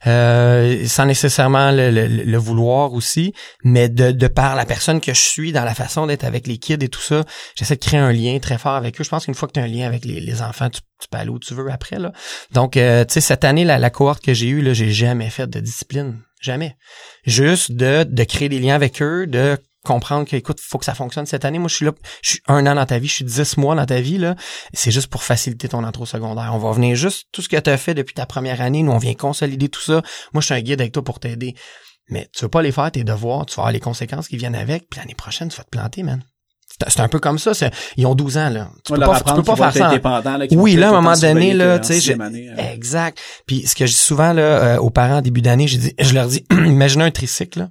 euh, 0.06 0.86
sans 0.86 1.06
nécessairement 1.06 1.70
le, 1.72 1.90
le- 1.90 2.06
le 2.06 2.38
vouloir 2.38 2.92
aussi, 2.92 3.32
mais 3.64 3.88
de, 3.88 4.12
de 4.12 4.26
par 4.28 4.54
la 4.56 4.64
personne 4.64 5.00
que 5.00 5.12
je 5.14 5.20
suis, 5.20 5.52
dans 5.52 5.64
la 5.64 5.74
façon 5.74 6.06
d'être 6.06 6.24
avec 6.24 6.46
les 6.46 6.58
kids 6.58 6.78
et 6.80 6.88
tout 6.88 7.00
ça, 7.00 7.24
j'essaie 7.56 7.76
de 7.76 7.84
créer 7.84 8.00
un 8.00 8.12
lien 8.12 8.38
très 8.38 8.58
fort 8.58 8.74
avec 8.74 9.00
eux. 9.00 9.04
Je 9.04 9.08
pense 9.10 9.24
qu'une 9.24 9.34
fois 9.34 9.48
que 9.48 9.54
tu 9.54 9.60
as 9.60 9.64
un 9.64 9.68
lien 9.68 9.86
avec 9.86 10.04
les, 10.04 10.20
les 10.20 10.42
enfants, 10.42 10.70
tu, 10.70 10.80
tu 11.00 11.08
peux 11.10 11.18
aller 11.18 11.30
où 11.30 11.38
tu 11.38 11.54
veux 11.54 11.70
après. 11.70 11.98
Là. 11.98 12.12
Donc, 12.52 12.76
euh, 12.76 13.04
tu 13.04 13.14
sais, 13.14 13.20
cette 13.20 13.44
année, 13.44 13.64
la, 13.64 13.78
la 13.78 13.90
cohorte 13.90 14.22
que 14.24 14.34
j'ai 14.34 14.48
eue, 14.48 14.62
là, 14.62 14.72
j'ai 14.72 14.90
jamais 14.90 15.30
fait 15.30 15.48
de 15.48 15.60
discipline. 15.60 16.20
Jamais. 16.40 16.76
Juste 17.24 17.72
de, 17.72 18.04
de 18.04 18.24
créer 18.24 18.48
des 18.48 18.58
liens 18.60 18.74
avec 18.74 19.00
eux, 19.02 19.26
de 19.26 19.58
comprendre 19.86 20.28
que, 20.28 20.36
écoute, 20.36 20.60
faut 20.60 20.78
que 20.78 20.84
ça 20.84 20.94
fonctionne 20.94 21.26
cette 21.26 21.44
année. 21.44 21.58
Moi, 21.58 21.68
je 21.68 21.76
suis 21.76 21.84
là, 21.84 21.92
je 22.22 22.30
suis 22.30 22.40
un 22.46 22.66
an 22.66 22.74
dans 22.74 22.86
ta 22.86 22.98
vie, 22.98 23.08
je 23.08 23.14
suis 23.14 23.24
dix 23.24 23.56
mois 23.56 23.74
dans 23.74 23.86
ta 23.86 24.00
vie, 24.00 24.18
là. 24.18 24.36
C'est 24.74 24.90
juste 24.90 25.06
pour 25.06 25.22
faciliter 25.22 25.68
ton 25.68 25.82
au 25.86 26.06
secondaire. 26.06 26.50
On 26.52 26.58
va 26.58 26.72
venir 26.72 26.96
juste 26.96 27.28
tout 27.32 27.42
ce 27.42 27.48
que 27.48 27.56
tu 27.56 27.70
as 27.70 27.78
fait 27.78 27.94
depuis 27.94 28.14
ta 28.14 28.26
première 28.26 28.60
année. 28.60 28.82
Nous, 28.82 28.92
on 28.92 28.98
vient 28.98 29.14
consolider 29.14 29.68
tout 29.68 29.80
ça. 29.80 30.02
Moi, 30.32 30.40
je 30.40 30.46
suis 30.46 30.54
un 30.54 30.60
guide 30.60 30.80
avec 30.80 30.92
toi 30.92 31.04
pour 31.04 31.20
t'aider. 31.20 31.54
Mais 32.08 32.28
tu 32.32 32.44
veux 32.44 32.48
pas 32.48 32.62
les 32.62 32.72
faire, 32.72 32.90
tes 32.90 33.04
devoirs, 33.04 33.46
tu 33.46 33.56
vas 33.56 33.62
avoir 33.62 33.72
les 33.72 33.80
conséquences 33.80 34.28
qui 34.28 34.36
viennent 34.36 34.54
avec, 34.54 34.88
puis 34.88 35.00
l'année 35.00 35.14
prochaine, 35.14 35.48
tu 35.48 35.56
vas 35.56 35.64
te 35.64 35.70
planter, 35.70 36.02
man. 36.02 36.22
C'est- 36.88 37.00
un 37.00 37.08
peu 37.08 37.18
comme 37.18 37.38
ça. 37.38 37.52
Ils 37.96 38.06
ont 38.06 38.14
12 38.14 38.36
ans, 38.38 38.50
là. 38.50 38.70
Tu 38.84 38.92
peux 38.92 39.00
pas, 39.00 39.20
tu 39.20 39.32
peux 39.34 39.42
pas 39.42 39.56
faire 39.56 39.72
ça. 39.72 39.88
là, 39.94 40.46
Oui, 40.52 40.74
là, 40.76 40.86
à 40.88 40.90
un 40.90 40.92
moment 41.00 41.16
donné, 41.16 41.54
là, 41.54 41.76
qu'en 41.78 41.80
tu 41.82 41.88
sais, 41.88 41.94
sixième 41.94 42.18
je- 42.18 42.24
année, 42.24 42.48
euh. 42.50 42.72
Exact. 42.72 43.18
Puis 43.46 43.66
ce 43.66 43.74
que 43.74 43.86
je 43.86 43.92
dis 43.92 43.98
souvent 43.98 44.32
là 44.32 44.42
euh, 44.42 44.76
aux 44.78 44.90
parents 44.90 45.16
en 45.18 45.22
début 45.22 45.42
d'année, 45.42 45.68
je 45.68 45.78
dis, 45.78 45.94
je 45.98 46.12
leur 46.14 46.26
dis, 46.28 46.44
imaginez 46.50 47.04
un 47.04 47.10
tricycle. 47.10 47.60
Là. 47.60 47.68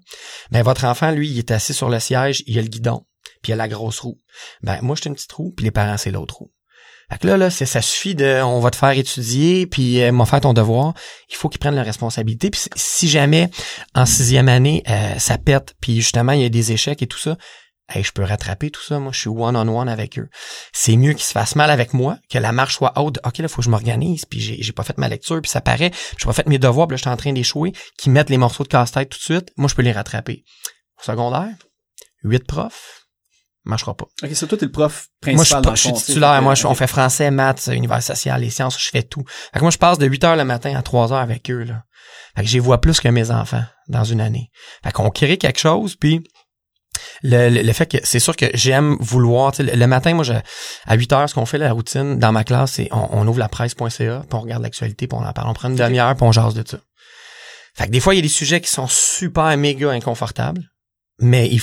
Ben 0.52 0.64
votre 0.64 0.86
enfant, 0.86 1.12
lui, 1.12 1.30
il 1.30 1.38
est 1.40 1.52
assis 1.52 1.74
sur 1.74 1.90
le 1.90 2.00
siège, 2.00 2.44
il 2.48 2.58
a 2.58 2.62
le 2.62 2.68
guidon, 2.68 3.02
puis 3.44 3.52
il 3.52 3.54
a 3.54 3.56
la 3.58 3.68
grosse 3.68 4.00
roue. 4.00 4.20
Ben 4.64 4.80
moi, 4.82 4.96
j'ai 5.02 5.10
une 5.10 5.16
petite 5.16 5.32
roue, 5.34 5.54
puis 5.56 5.66
les 5.66 5.72
parents, 5.72 5.98
c'est 5.98 6.12
l'autre 6.12 6.38
roue. 6.38 6.52
Fait 7.12 7.20
que 7.20 7.28
là, 7.28 7.38
là, 7.38 7.52
ça 7.52 7.82
suffit 7.84 8.16
de, 8.16 8.42
on 8.42 8.60
va 8.60 8.72
te 8.72 8.76
faire 8.78 8.90
étudier, 8.98 9.68
puis 9.68 10.02
euh, 10.02 10.12
m'en 10.12 10.26
faire 10.26 10.42
ton 10.42 10.54
devoir. 10.54 10.96
Il 11.30 11.36
faut 11.36 11.50
qu'ils 11.50 11.60
prennent 11.60 11.76
la 11.76 11.84
responsabilité. 11.84 12.50
Puis 12.50 12.62
si 12.76 13.08
jamais 13.08 13.52
en 13.94 14.08
sixième 14.08 14.50
année 14.50 14.82
euh, 14.90 15.14
ça 15.20 15.38
pète, 15.38 15.76
puis 15.80 15.98
justement 15.98 16.32
il 16.32 16.42
y 16.42 16.46
a 16.46 16.50
des 16.50 16.72
échecs 16.72 17.04
et 17.04 17.08
tout 17.08 17.20
ça, 17.20 17.38
hey, 17.90 18.04
je 18.04 18.12
peux 18.12 18.24
rattraper 18.24 18.72
tout 18.72 18.82
ça. 18.82 19.00
Moi, 19.00 19.12
je 19.14 19.20
suis 19.20 19.30
one 19.30 19.56
on 19.56 19.68
one 19.80 19.90
avec 19.90 20.18
eux. 20.20 20.28
C'est 20.74 20.96
mieux 20.96 21.14
qu'ils 21.14 21.24
se 21.24 21.32
fassent 21.32 21.56
mal 21.56 21.70
avec 21.70 21.94
moi, 21.94 22.18
que 22.30 22.38
la 22.38 22.52
marche 22.52 22.76
soit 22.76 22.94
haute. 23.00 23.20
Ok, 23.26 23.38
là, 23.40 23.48
faut 23.48 23.58
que 23.58 23.64
je 23.66 23.70
m'organise, 23.70 24.26
puis 24.26 24.40
j'ai, 24.40 24.72
pas 24.74 24.84
fait 24.84 24.98
ma 24.98 25.08
lecture, 25.08 25.42
puis 25.42 25.50
ça 25.52 25.62
paraît, 25.62 25.92
j'ai 26.18 26.26
pas 26.26 26.34
fait 26.34 26.48
mes 26.48 26.58
devoirs, 26.60 26.88
puis 26.88 26.94
là, 26.94 26.98
je 26.98 27.02
suis 27.04 27.10
en 27.10 27.18
train 27.18 27.34
d'échouer, 27.34 27.74
qu'ils 27.98 28.12
mettent 28.12 28.30
les 28.30 28.38
morceaux 28.38 28.64
de 28.64 28.70
casse-tête 28.70 29.10
tout 29.10 29.18
de 29.20 29.24
suite. 29.24 29.52
Moi, 29.58 29.68
je 29.70 29.76
peux 29.76 29.82
les 29.84 29.92
rattraper. 29.92 30.44
Au 31.00 31.04
secondaire, 31.04 31.54
huit 32.24 32.46
profs, 32.46 33.04
marchera 33.66 33.96
pas. 33.96 34.06
Ok, 34.24 34.30
c'est 34.34 34.48
toi, 34.48 34.58
t'es 34.58 34.66
le 34.66 34.72
prof 34.72 35.08
Moi, 35.26 35.44
je 35.44 35.44
suis, 35.44 35.54
principal. 35.56 35.62
pas- 35.64 35.76
je 35.76 35.82
suis 35.82 35.94
titulaire. 35.94 36.42
Moi, 36.42 36.56
je- 36.56 36.68
on 36.68 36.76
fait 36.76 36.88
français, 36.88 37.32
maths, 37.32 37.68
univers 37.74 38.02
social, 38.04 38.42
les 38.42 38.50
sciences, 38.50 38.80
je 38.82 38.90
fais 38.90 39.04
tout. 39.04 39.24
Fait 39.54 39.60
que 39.60 39.64
moi, 39.64 39.72
je 39.72 39.78
passe 39.78 39.98
de 39.98 40.06
8 40.06 40.24
heures 40.24 40.36
le 40.36 40.46
matin 40.46 40.76
à 40.76 40.82
3 40.82 41.12
heures 41.14 41.20
avec 41.20 41.50
eux, 41.52 41.64
là. 41.64 41.84
Fait 42.36 42.44
que 42.44 42.48
j'y 42.50 42.60
vois 42.60 42.82
plus 42.82 43.00
que 43.00 43.08
mes 43.08 43.32
enfants 43.32 43.64
dans 43.88 44.04
une 44.04 44.22
année. 44.22 44.52
Fait 44.84 44.92
qu'on 44.92 45.10
crée 45.10 45.38
quelque 45.38 45.60
chose, 45.60 45.96
puis 45.96 46.22
le, 47.24 47.50
le, 47.50 47.62
le 47.62 47.74
fait 47.74 47.86
que 47.86 47.98
c'est 48.04 48.20
sûr 48.20 48.36
que 48.36 48.46
j'aime 48.54 48.98
vouloir, 49.00 49.54
le, 49.60 49.86
matin, 49.86 50.14
moi, 50.14 50.24
je, 50.24 50.34
à 50.86 50.96
8 50.96 51.14
heures, 51.14 51.30
ce 51.30 51.36
qu'on 51.36 51.46
fait, 51.46 51.58
la 51.58 51.72
routine, 51.72 52.20
dans 52.20 52.32
ma 52.32 52.44
classe, 52.44 52.74
c'est 52.74 52.90
on, 52.92 53.10
on 53.12 53.28
ouvre 53.28 53.40
la 53.40 53.50
presse.ca, 53.50 53.88
puis 53.90 54.10
on 54.32 54.42
regarde 54.42 54.64
l'actualité, 54.64 55.08
puis 55.08 55.18
on 55.20 55.26
en 55.26 55.34
parle. 55.34 55.50
On 55.50 55.54
prend 55.54 55.70
une 55.70 55.76
demi-heure, 55.76 56.16
puis 56.16 56.26
on 56.26 56.32
jase 56.32 56.54
de 56.54 56.64
ça. 56.68 56.78
Fait 57.76 57.88
que 57.88 57.92
des 57.92 58.00
fois, 58.00 58.14
il 58.14 58.18
y 58.18 58.20
a 58.20 58.24
des 58.24 58.30
sujets 58.30 58.62
qui 58.62 58.70
sont 58.70 58.88
super 58.88 59.56
méga 59.58 59.92
inconfortables, 59.92 60.62
mais 61.20 61.50
il 61.50 61.62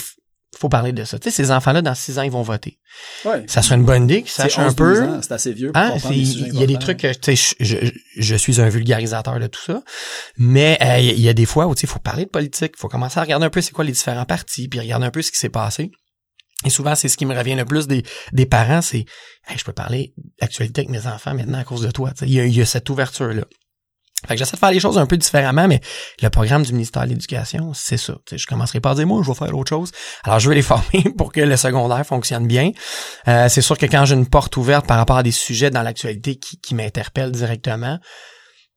faut 0.63 0.69
parler 0.69 0.93
de 0.93 1.05
ça. 1.05 1.19
Tu 1.19 1.31
sais, 1.31 1.37
ces 1.37 1.51
enfants-là, 1.51 1.83
dans 1.83 1.95
6 1.95 2.19
ans, 2.19 2.23
ils 2.23 2.31
vont 2.31 2.43
voter. 2.43 2.79
Ouais. 3.25 3.45
Ça 3.49 3.63
serait 3.63 3.75
une 3.75 3.85
bonne 3.85 4.05
idée 4.05 4.23
qu'ils 4.23 4.31
sachent 4.31 4.59
un 4.59 4.69
11, 4.69 4.75
peu. 4.75 4.95
12 4.95 5.01
ans, 5.03 5.21
C'est 5.23 5.33
assez 5.33 5.53
vieux 5.53 5.73
pour 5.73 5.83
Hein, 5.83 5.97
il 6.11 6.55
y 6.55 6.63
a 6.63 6.67
des 6.67 6.79
trucs 6.79 6.99
que 6.99 7.13
tu 7.13 7.37
sais, 7.37 7.55
je, 7.61 7.77
je, 7.77 7.91
je 8.17 8.35
suis 8.37 8.61
un 8.61 8.69
vulgarisateur 8.69 9.39
de 9.39 9.47
tout 9.49 9.61
ça, 9.61 9.83
mais 10.39 10.79
euh, 10.81 10.99
il 10.99 11.21
y 11.21 11.29
a 11.29 11.35
des 11.35 11.47
fois 11.47 11.67
où 11.67 11.75
tu 11.75 11.81
sais, 11.81 11.87
il 11.87 11.91
faut 11.91 11.99
parler 11.99 12.25
de 12.25 12.31
politique, 12.31 12.73
il 12.77 12.81
faut 12.81 12.89
commencer 12.89 13.19
à 13.19 13.23
regarder 13.23 13.45
un 13.47 13.51
peu 13.51 13.61
c'est 13.61 13.73
quoi 13.73 13.85
les 13.85 13.93
différents 13.93 14.25
partis, 14.25 14.69
puis 14.69 14.81
regarder 14.81 15.07
un 15.07 15.11
peu 15.11 15.23
ce 15.23 15.31
qui 15.31 15.39
s'est 15.39 15.49
passé. 15.49 15.91
Et 16.65 16.71
souvent, 16.71 16.95
c'est 16.95 17.09
ce 17.09 17.17
qui 17.17 17.27
me 17.27 17.37
revient 17.37 17.57
le 17.57 17.65
plus 17.65 17.89
des, 17.89 18.05
des 18.33 18.47
parents, 18.47 18.83
c'est 18.83 19.05
hey, 19.49 19.59
je 19.59 19.65
peux 19.65 19.73
parler 19.73 20.15
d'actualité 20.41 20.83
avec 20.83 20.91
mes 20.91 21.07
enfants 21.07 21.35
maintenant 21.35 21.59
à 21.59 21.65
cause 21.65 21.83
de 21.83 21.91
toi. 21.91 22.13
Y, 22.23 22.47
il 22.47 22.57
y 22.57 22.63
a 22.63 22.67
cette 22.67 22.89
ouverture-là. 22.89 23.45
Fait 24.27 24.35
que 24.35 24.39
j'essaie 24.39 24.53
de 24.53 24.59
faire 24.59 24.71
les 24.71 24.81
choses 24.81 24.99
un 24.99 25.07
peu 25.07 25.17
différemment, 25.17 25.67
mais 25.69 25.81
le 26.23 26.29
programme 26.31 26.63
du 26.63 26.73
ministère 26.73 27.03
de 27.05 27.09
l'Éducation, 27.09 27.73
c'est 27.75 27.97
ça. 27.97 28.15
Tu 28.27 28.31
sais, 28.31 28.39
je 28.39 28.47
commencerai 28.47 28.81
par 28.81 28.95
dire, 28.95 29.07
moi, 29.07 29.21
je 29.25 29.29
vais 29.31 29.35
faire 29.37 29.57
autre 29.57 29.69
chose. 29.71 29.91
Alors, 30.25 30.39
je 30.39 30.49
vais 30.49 30.55
les 30.55 30.63
former 30.63 31.05
pour 31.19 31.33
que 31.33 31.41
le 31.41 31.57
secondaire 31.57 32.05
fonctionne 32.07 32.47
bien. 32.47 32.71
Euh, 33.29 33.49
c'est 33.49 33.63
sûr 33.63 33.77
que 33.77 33.87
quand 33.87 34.05
j'ai 34.05 34.15
une 34.15 34.29
porte 34.29 34.57
ouverte 34.57 34.87
par 34.87 34.97
rapport 34.97 35.17
à 35.17 35.23
des 35.23 35.33
sujets 35.33 35.71
dans 35.71 35.83
l'actualité 35.83 36.37
qui, 36.37 36.59
qui 36.61 36.75
m'interpellent 36.75 37.33
directement, 37.33 37.99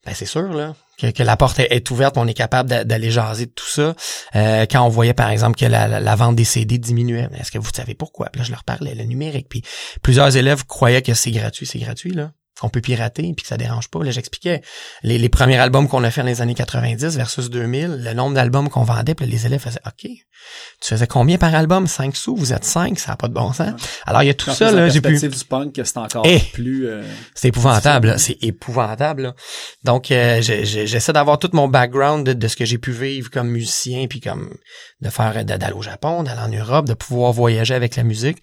ben 0.06 0.14
c'est 0.14 0.26
sûr 0.28 0.54
là 0.54 0.76
que, 1.00 1.10
que 1.12 1.24
la 1.24 1.36
porte 1.36 1.60
est, 1.60 1.92
ouverte, 1.92 2.18
on 2.18 2.28
est 2.28 2.34
capable 2.36 2.70
d'a- 2.70 2.84
d'aller 2.84 3.10
jaser 3.12 3.48
de 3.48 3.52
tout 3.52 3.68
ça. 3.68 3.96
Euh, 4.36 4.66
quand 4.70 4.82
on 4.84 4.90
voyait 4.90 5.14
par 5.16 5.30
exemple 5.30 5.58
que 5.60 5.66
la, 5.66 5.88
la- 5.88 6.00
la 6.00 6.16
vente 6.16 6.36
des 6.36 6.44
CD 6.46 6.78
diminuait, 6.78 7.28
est-ce 7.40 7.52
que 7.52 7.58
vous 7.58 7.70
savez 7.76 7.96
pourquoi? 7.96 8.28
Puis 8.32 8.40
là 8.40 8.46
je 8.46 8.52
leur 8.52 8.64
parlais 8.64 8.94
le 8.96 9.04
numérique, 9.04 9.48
puis 9.50 9.62
plusieurs 10.04 10.38
élèves 10.38 10.66
croyaient 10.66 11.02
que 11.02 11.14
c'est 11.16 11.32
gratuit, 11.32 11.66
c'est 11.66 11.80
gratuit 11.80 12.12
là 12.14 12.32
qu'on 12.60 12.70
peut 12.70 12.82
pirater 12.82 13.24
puis 13.36 13.44
que 13.44 13.48
ça 13.48 13.58
dérange 13.58 13.90
pas. 13.90 14.04
Là, 14.04 14.12
j'expliquais 14.12 14.62
les, 15.04 15.18
les 15.18 15.30
premiers 15.30 15.58
albums 15.58 15.88
qu'on 15.88 16.04
a 16.04 16.12
fait 16.12 16.22
dans 16.22 16.28
les 16.28 16.42
années 16.42 16.54
90 16.56 17.18
versus 17.18 17.50
2000, 17.50 18.02
le 18.04 18.14
nombre 18.14 18.36
d'albums 18.36 18.70
qu'on 18.70 18.84
vendait, 18.84 19.14
puis 19.16 19.26
les 19.26 19.46
élèves 19.46 19.60
faisaient 19.62 19.80
OK. 19.86 20.02
Tu 20.10 20.90
faisais 20.90 21.08
combien 21.08 21.38
par 21.38 21.54
album? 21.56 21.88
5 21.88 22.16
sous, 22.16 22.36
vous 22.36 22.54
êtes 22.54 22.64
5, 22.66 22.98
ça 23.00 23.14
a 23.14 23.16
pas 23.18 23.28
de 23.28 23.34
bon 23.34 23.52
sens. 23.54 23.74
Alors 24.06 24.24
il 24.24 24.28
y 24.28 24.30
a 24.30 24.34
tout 24.34 24.46
Quand 24.48 24.54
ça 24.56 24.72
là, 24.72 24.90
j'ai 24.90 25.02
pu 25.02 25.18
du 25.18 25.46
punk, 25.46 25.80
c'est 25.84 25.98
encore 25.98 26.24
Eh! 26.26 26.40
plus... 26.54 26.88
euh, 26.88 27.04
c'est 27.34 27.48
épouvantable, 27.50 28.20
c'est 28.20 28.38
épouvantable. 28.42 29.24
là. 29.24 29.36
Donc, 29.84 30.12
euh, 30.12 30.42
j'essaie 30.42 31.14
d'avoir 31.14 31.40
tout 31.40 31.50
mon 31.54 31.68
background 31.68 32.26
de, 32.26 32.34
de 32.34 32.48
ce 32.48 32.56
que 32.56 32.66
j'ai 32.66 32.78
pu 32.78 32.92
vivre 32.92 33.30
comme 33.32 33.50
musicien, 33.50 34.08
puis 34.08 34.20
comme 34.22 34.56
de 35.02 35.10
faire 35.10 35.44
d'aller 35.44 35.74
au 35.74 35.82
Japon, 35.82 36.24
d'aller 36.24 36.42
en 36.42 36.50
Europe, 36.50 36.88
de 36.88 36.94
pouvoir 36.94 37.32
voyager 37.34 37.74
avec 37.74 37.96
la 37.96 38.04
musique. 38.04 38.38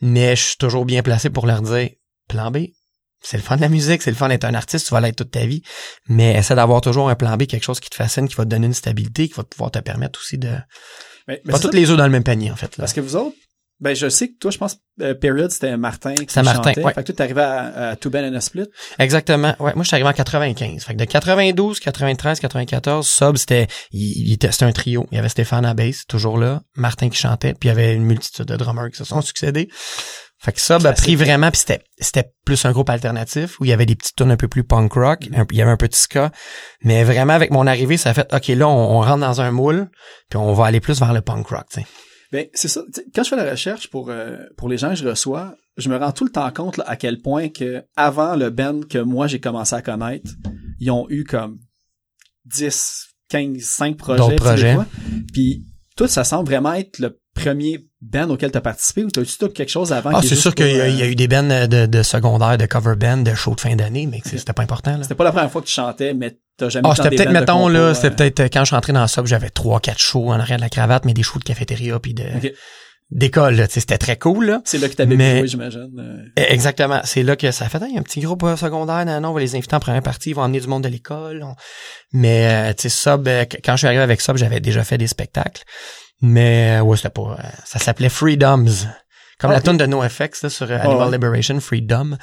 Mais 0.00 0.36
je 0.36 0.42
suis 0.42 0.56
toujours 0.56 0.84
bien 0.84 1.02
placé 1.02 1.30
pour 1.30 1.46
leur 1.46 1.62
dire, 1.62 1.90
plan 2.28 2.50
B, 2.50 2.58
c'est 3.28 3.36
le 3.36 3.42
fun 3.42 3.56
de 3.56 3.60
la 3.62 3.68
musique, 3.68 4.02
c'est 4.02 4.10
le 4.10 4.16
fun 4.16 4.28
d'être 4.28 4.44
un 4.44 4.54
artiste, 4.54 4.86
tu 4.86 4.94
vas 4.94 5.00
l'être 5.00 5.16
toute 5.16 5.30
ta 5.32 5.44
vie. 5.46 5.62
Mais 6.08 6.34
essaie 6.34 6.54
d'avoir 6.54 6.80
toujours 6.80 7.08
un 7.10 7.14
plan 7.14 7.36
B, 7.36 7.44
quelque 7.46 7.64
chose 7.64 7.80
qui 7.80 7.90
te 7.90 7.96
fascine, 7.96 8.28
qui 8.28 8.34
va 8.36 8.44
te 8.44 8.50
donner 8.50 8.66
une 8.66 8.74
stabilité, 8.74 9.28
qui 9.28 9.34
va 9.34 9.44
pouvoir 9.44 9.70
te 9.70 9.78
permettre 9.80 10.20
aussi 10.20 10.38
de... 10.38 10.48
mais- 11.28 11.40
mais 11.44 11.52
Pas 11.52 11.58
toutes 11.58 11.72
ça, 11.72 11.78
les 11.78 11.90
œufs 11.90 11.96
dans 11.96 12.04
le 12.06 12.10
même 12.12 12.24
panier, 12.24 12.50
en 12.50 12.56
fait. 12.56 12.76
Là. 12.76 12.82
Parce 12.82 12.92
que 12.92 13.00
vous 13.00 13.16
autres, 13.16 13.34
ben 13.78 13.94
je 13.94 14.08
sais 14.08 14.28
que 14.28 14.38
toi, 14.40 14.50
je 14.50 14.56
pense, 14.56 14.78
euh, 15.02 15.12
Period, 15.12 15.50
c'était 15.50 15.76
Martin 15.76 16.14
qui 16.14 16.24
C'était 16.28 16.42
Martin, 16.44 16.70
chantait. 16.70 16.82
ouais. 16.82 16.94
Fait 16.94 17.02
que 17.02 17.06
toi, 17.08 17.14
t'arrivais 17.14 17.42
à, 17.42 17.88
à 17.90 17.96
Too 17.96 18.08
Bad 18.08 18.24
and 18.24 18.34
a 18.34 18.40
Split. 18.40 18.64
Exactement. 18.98 19.54
Ouais, 19.58 19.74
moi 19.74 19.82
je 19.82 19.88
suis 19.88 19.94
arrivé 19.96 20.08
en 20.08 20.14
95. 20.14 20.82
Fait 20.82 20.94
que 20.94 20.98
de 20.98 21.04
92, 21.04 21.80
93, 21.80 22.40
94, 22.40 23.06
Sub 23.06 23.36
c'était 23.36 23.66
il, 23.90 24.28
il 24.28 24.32
était 24.32 24.50
c'était 24.50 24.64
un 24.64 24.72
trio. 24.72 25.06
Il 25.12 25.16
y 25.16 25.18
avait 25.18 25.28
Stéphane 25.28 25.66
à 25.66 25.74
bass, 25.74 26.06
toujours 26.08 26.38
là, 26.38 26.62
Martin 26.74 27.10
qui 27.10 27.18
chantait, 27.18 27.52
puis 27.52 27.68
il 27.68 27.68
y 27.68 27.72
avait 27.72 27.92
une 27.94 28.04
multitude 28.04 28.46
de 28.46 28.56
drummers 28.56 28.90
qui 28.90 28.96
se 28.96 29.04
sont 29.04 29.20
succédés. 29.20 29.68
Fait 30.46 30.52
que 30.52 30.60
Sub 30.60 30.86
a 30.86 30.92
pris 30.92 31.16
vraiment 31.16 31.50
puis 31.50 31.58
c'était 31.58 31.82
c'était 31.98 32.30
plus 32.44 32.64
un 32.64 32.70
groupe 32.72 32.88
alternatif 32.88 33.58
où 33.60 33.64
il 33.64 33.68
y 33.68 33.72
avait 33.72 33.84
des 33.84 33.96
petites 33.96 34.14
tunes 34.16 34.30
un 34.30 34.36
peu 34.36 34.46
plus 34.48 34.62
punk 34.64 34.92
rock, 34.94 35.28
un- 35.34 35.44
il 35.50 35.58
y 35.58 35.60
avait 35.60 35.72
un 35.72 35.76
petit 35.76 36.00
ska, 36.00 36.30
mais 36.84 37.02
vraiment 37.04 37.32
avec 37.34 37.50
mon 37.50 37.66
arrivée, 37.66 37.96
ça 37.96 38.10
a 38.10 38.14
fait 38.14 38.32
OK, 38.32 38.46
là 38.48 38.68
on, 38.68 38.96
on 38.96 39.00
rentre 39.00 39.18
dans 39.20 39.40
un 39.40 39.50
moule, 39.50 39.90
puis 40.30 40.36
on 40.38 40.52
va 40.54 40.66
aller 40.66 40.78
plus 40.80 40.98
vers 41.00 41.12
le 41.12 41.20
punk 41.20 41.48
rock, 41.48 41.66
tu 41.72 41.80
sais. 41.80 41.86
Ben, 42.32 42.46
c'est 42.54 42.68
ça. 42.68 42.80
Quand 43.14 43.22
je 43.24 43.28
fais 43.30 43.36
la 43.36 43.50
recherche 43.50 43.88
pour, 43.90 44.10
euh, 44.10 44.36
pour 44.56 44.68
les 44.68 44.78
gens 44.78 44.90
que 44.90 44.96
je 44.96 45.08
reçois, 45.08 45.54
je 45.76 45.88
me 45.88 45.96
rends 45.96 46.12
tout 46.12 46.24
le 46.24 46.30
temps 46.30 46.50
compte 46.52 46.76
là, 46.76 46.84
à 46.86 46.94
quel 46.96 47.18
point 47.20 47.48
que 47.48 47.82
avant 47.96 48.36
le 48.36 48.50
band 48.50 48.80
que 48.88 48.98
moi 48.98 49.26
j'ai 49.26 49.40
commencé 49.40 49.74
à 49.74 49.82
connaître, 49.82 50.30
ils 50.78 50.90
ont 50.92 51.06
eu 51.10 51.24
comme 51.24 51.58
10, 52.44 53.06
15, 53.30 53.60
5 53.62 53.96
projets. 53.96 54.18
D'autres 54.22 54.36
projets. 54.36 54.76
Puis 55.32 55.64
tout, 55.96 56.06
ça 56.06 56.24
semble 56.24 56.48
vraiment 56.48 56.74
être 56.74 56.98
le 56.98 57.18
premier 57.34 57.86
band 58.00 58.30
auquel 58.30 58.50
tu 58.50 58.58
as 58.58 58.60
participé 58.60 59.04
ou 59.04 59.10
t'as-tu 59.10 59.36
tout 59.38 59.48
quelque 59.48 59.68
chose 59.70 59.92
avant 59.92 60.10
Ah, 60.14 60.20
c'est 60.22 60.36
sûr 60.36 60.54
qu'il 60.54 60.66
y, 60.66 60.80
a- 60.80 60.84
pour, 60.84 60.86
il 60.94 60.98
y 60.98 61.02
a 61.02 61.06
euh, 61.06 61.10
eu 61.10 61.14
des 61.14 61.28
bands 61.28 61.42
de, 61.66 61.86
de 61.86 62.02
secondaire, 62.02 62.56
de 62.58 62.66
cover 62.66 62.94
band, 62.96 63.18
de 63.18 63.34
show 63.34 63.54
de 63.54 63.60
fin 63.60 63.74
d'année, 63.76 64.06
mais 64.06 64.20
que 64.20 64.28
c'était 64.30 64.52
pas 64.52 64.62
important 64.62 64.96
là. 64.96 65.02
C'était 65.02 65.14
pas 65.14 65.24
la 65.24 65.32
première 65.32 65.50
fois 65.50 65.60
que 65.62 65.66
tu 65.66 65.72
chantais, 65.72 66.14
mais 66.14 66.38
t'as 66.56 66.68
jamais 66.68 66.88
Ah, 66.88 66.92
eu 66.92 66.96
c'était 66.96 67.10
peut-être, 67.16 67.30
mettons, 67.32 67.68
là, 67.68 67.78
euh, 67.80 67.94
c'était 67.94 68.10
peut-être 68.10 68.40
euh, 68.40 68.48
quand 68.52 68.60
je 68.60 68.66
suis 68.66 68.74
rentré 68.74 68.92
dans 68.92 69.02
le 69.02 69.08
sub, 69.08 69.26
j'avais 69.26 69.50
trois, 69.50 69.80
quatre 69.80 69.98
shows 69.98 70.28
en 70.28 70.38
arrière 70.40 70.56
de 70.58 70.62
la 70.62 70.68
cravate, 70.70 71.04
mais 71.04 71.12
des 71.14 71.22
shows 71.22 71.38
de 71.38 71.44
cafétéria 71.44 71.98
puis 71.98 72.14
de, 72.14 72.24
Ok. 72.36 72.52
D'école, 73.10 73.66
c'était 73.70 73.98
très 73.98 74.16
cool, 74.18 74.46
là. 74.46 74.62
C'est 74.64 74.78
là 74.78 74.88
que 74.88 74.94
t'avais 74.94 75.16
Mais- 75.16 75.38
joué, 75.40 75.48
j'imagine. 75.48 75.90
euh. 75.98 76.24
Eh, 76.36 76.52
Exactement. 76.52 77.00
C'est 77.04 77.22
là 77.22 77.36
que 77.36 77.50
ça 77.52 77.66
a 77.66 77.68
fait, 77.68 77.80
Hey, 77.82 77.96
un 77.96 78.02
petit 78.02 78.20
groupe 78.20 78.42
euh, 78.42 78.56
secondaire, 78.56 79.04
non, 79.06 79.20
non, 79.20 79.28
on 79.30 79.32
va 79.32 79.40
les 79.40 79.54
inviter 79.54 79.76
en 79.76 79.80
première 79.80 80.02
partie, 80.02 80.30
ils 80.30 80.34
vont 80.34 80.42
emmener 80.42 80.60
du 80.60 80.66
monde 80.66 80.82
de 80.84 80.88
l'école. 80.88 81.42
on- 81.42 81.54
Mais, 82.12 82.48
euh, 82.70 82.74
tu 82.74 82.82
sais, 82.82 82.88
Sub, 82.88 83.24
qu- 83.48 83.58
quand 83.64 83.72
je 83.72 83.78
suis 83.78 83.86
arrivé 83.86 84.02
avec 84.02 84.20
Sub, 84.20 84.36
j'avais 84.36 84.60
déjà 84.60 84.82
fait 84.84 84.98
des 84.98 85.06
spectacles. 85.06 85.62
Mais, 86.22 86.80
ouais, 86.80 86.96
c'était 86.96 87.10
pas, 87.10 87.38
ça 87.64 87.78
s'appelait 87.78 88.08
Freedoms. 88.08 88.66
Comme 89.38 89.50
la 89.50 89.58
Ok. 89.58 89.64
tune 89.64 89.76
de 89.76 89.84
NoFX, 89.84 90.42
là, 90.44 90.48
sur 90.48 90.66
Ah 90.72 90.76
Animal 90.76 91.08
ouais. 91.08 91.12
Liberation, 91.12 91.60
Freedom. 91.60 92.16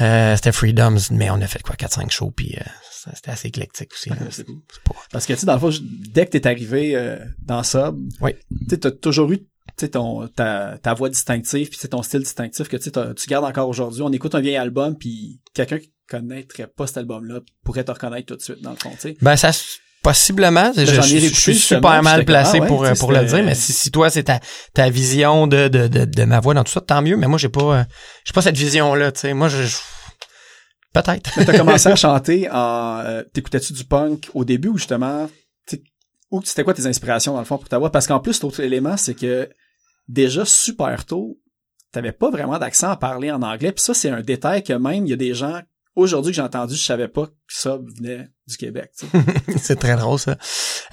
Euh, 0.00 0.34
c'était 0.34 0.50
Freedoms, 0.50 0.98
mais 1.12 1.30
on 1.30 1.40
a 1.40 1.46
fait 1.46 1.62
quoi, 1.62 1.76
4-5 1.76 2.10
shows, 2.10 2.32
puis 2.32 2.56
euh, 2.58 2.64
c'était 3.14 3.30
assez 3.30 3.46
éclectique 3.48 3.92
aussi. 3.94 4.10
là. 4.10 4.16
C'est 4.30 4.44
pas- 4.44 4.96
Parce 5.12 5.26
que, 5.26 5.32
tu 5.34 5.38
sais, 5.38 5.46
dans 5.46 5.54
le 5.54 5.60
fond, 5.60 5.70
dès 6.10 6.26
que 6.26 6.32
t'es 6.32 6.44
arrivé 6.48 6.96
euh, 6.96 7.18
dans 7.40 7.62
Sub, 7.62 7.96
Oui. 8.20 8.32
tu 8.68 8.80
t'as 8.80 8.90
toujours 8.90 9.30
eu 9.30 9.38
sais, 9.84 9.88
ton, 9.90 10.26
ta, 10.28 10.78
ta 10.82 10.94
voix 10.94 11.08
distinctive, 11.08 11.68
puis 11.68 11.78
sais, 11.78 11.88
ton 11.88 12.02
style 12.02 12.20
distinctif 12.20 12.68
que 12.68 12.76
tu 12.76 12.90
tu 12.90 13.26
gardes 13.28 13.44
encore 13.44 13.68
aujourd'hui. 13.68 14.02
On 14.02 14.12
écoute 14.12 14.34
un 14.34 14.40
vieil 14.40 14.56
album, 14.56 14.96
puis 14.96 15.40
quelqu'un 15.54 15.78
qui 15.78 15.92
connaîtrait 16.08 16.66
pas 16.68 16.86
cet 16.86 16.98
album-là 16.98 17.40
pourrait 17.64 17.84
te 17.84 17.90
reconnaître 17.90 18.26
tout 18.26 18.36
de 18.36 18.42
suite, 18.42 18.62
dans 18.62 18.70
le 18.70 18.76
fond, 18.76 18.90
tu 18.92 19.00
sais. 19.00 19.16
Ben 19.22 19.36
ça 19.36 19.50
possiblement, 20.02 20.70
je, 20.76 20.84
je- 20.84 21.00
je 21.02 21.34
suis 21.34 21.54
super 21.56 22.00
mal 22.02 22.24
placé 22.24 22.58
ah 22.58 22.60
ouais, 22.60 22.68
pour 22.68 22.86
pour 22.98 23.10
le 23.12 23.24
dire, 23.24 23.42
mais 23.42 23.56
si, 23.56 23.72
si 23.72 23.90
toi 23.90 24.08
c'est 24.08 24.22
ta 24.22 24.38
ta 24.72 24.88
vision 24.88 25.48
de, 25.48 25.66
de 25.66 25.88
de 25.88 26.04
de 26.04 26.24
ma 26.24 26.38
voix 26.38 26.54
dans 26.54 26.62
tout 26.62 26.70
ça, 26.70 26.80
tant 26.80 27.02
mieux. 27.02 27.16
Mais 27.16 27.26
moi 27.26 27.38
j'ai 27.38 27.48
pas 27.48 27.78
euh, 27.80 27.84
j'ai 28.24 28.32
pas 28.32 28.42
cette 28.42 28.56
vision 28.56 28.94
là, 28.94 29.10
tu 29.10 29.20
sais. 29.22 29.34
Moi 29.34 29.48
je, 29.48 29.64
je- 29.64 29.76
peut-être. 30.92 31.30
T'as 31.44 31.58
commencé 31.58 31.88
à 31.88 31.96
chanter 32.06 32.48
en, 32.50 33.00
euh, 33.04 33.22
t'écoutais-tu 33.32 33.72
du 33.72 33.84
punk 33.84 34.30
au 34.34 34.44
début 34.44 34.68
ou 34.68 34.78
justement, 34.78 35.28
ou 36.30 36.40
c'était 36.44 36.62
quoi 36.64 36.74
tes 36.74 36.86
inspirations 36.86 37.32
dans 37.32 37.40
le 37.40 37.44
fond 37.44 37.58
pour 37.58 37.68
ta 37.68 37.78
voix? 37.78 37.90
Parce 37.90 38.06
qu'en 38.06 38.20
plus, 38.20 38.40
l'autre 38.42 38.60
élément, 38.60 38.96
c'est 38.96 39.14
que 39.14 39.48
déjà 40.08 40.44
super 40.44 41.04
tôt, 41.04 41.38
t'avais 41.92 42.12
pas 42.12 42.30
vraiment 42.30 42.58
d'accent 42.58 42.90
à 42.90 42.96
parler 42.96 43.30
en 43.30 43.42
anglais. 43.42 43.72
Puis 43.72 43.82
ça, 43.82 43.94
c'est 43.94 44.10
un 44.10 44.20
détail 44.20 44.62
que 44.62 44.72
même 44.72 45.06
il 45.06 45.10
y 45.10 45.12
a 45.12 45.16
des 45.16 45.34
gens 45.34 45.60
aujourd'hui 45.94 46.32
que 46.32 46.36
j'ai 46.36 46.42
entendu, 46.42 46.74
je 46.74 46.82
savais 46.82 47.08
pas 47.08 47.26
que 47.26 47.32
ça 47.48 47.78
venait 47.78 48.28
du 48.46 48.56
Québec. 48.56 48.90
c'est 49.56 49.76
très 49.76 49.96
drôle 49.96 50.18
ça. 50.18 50.36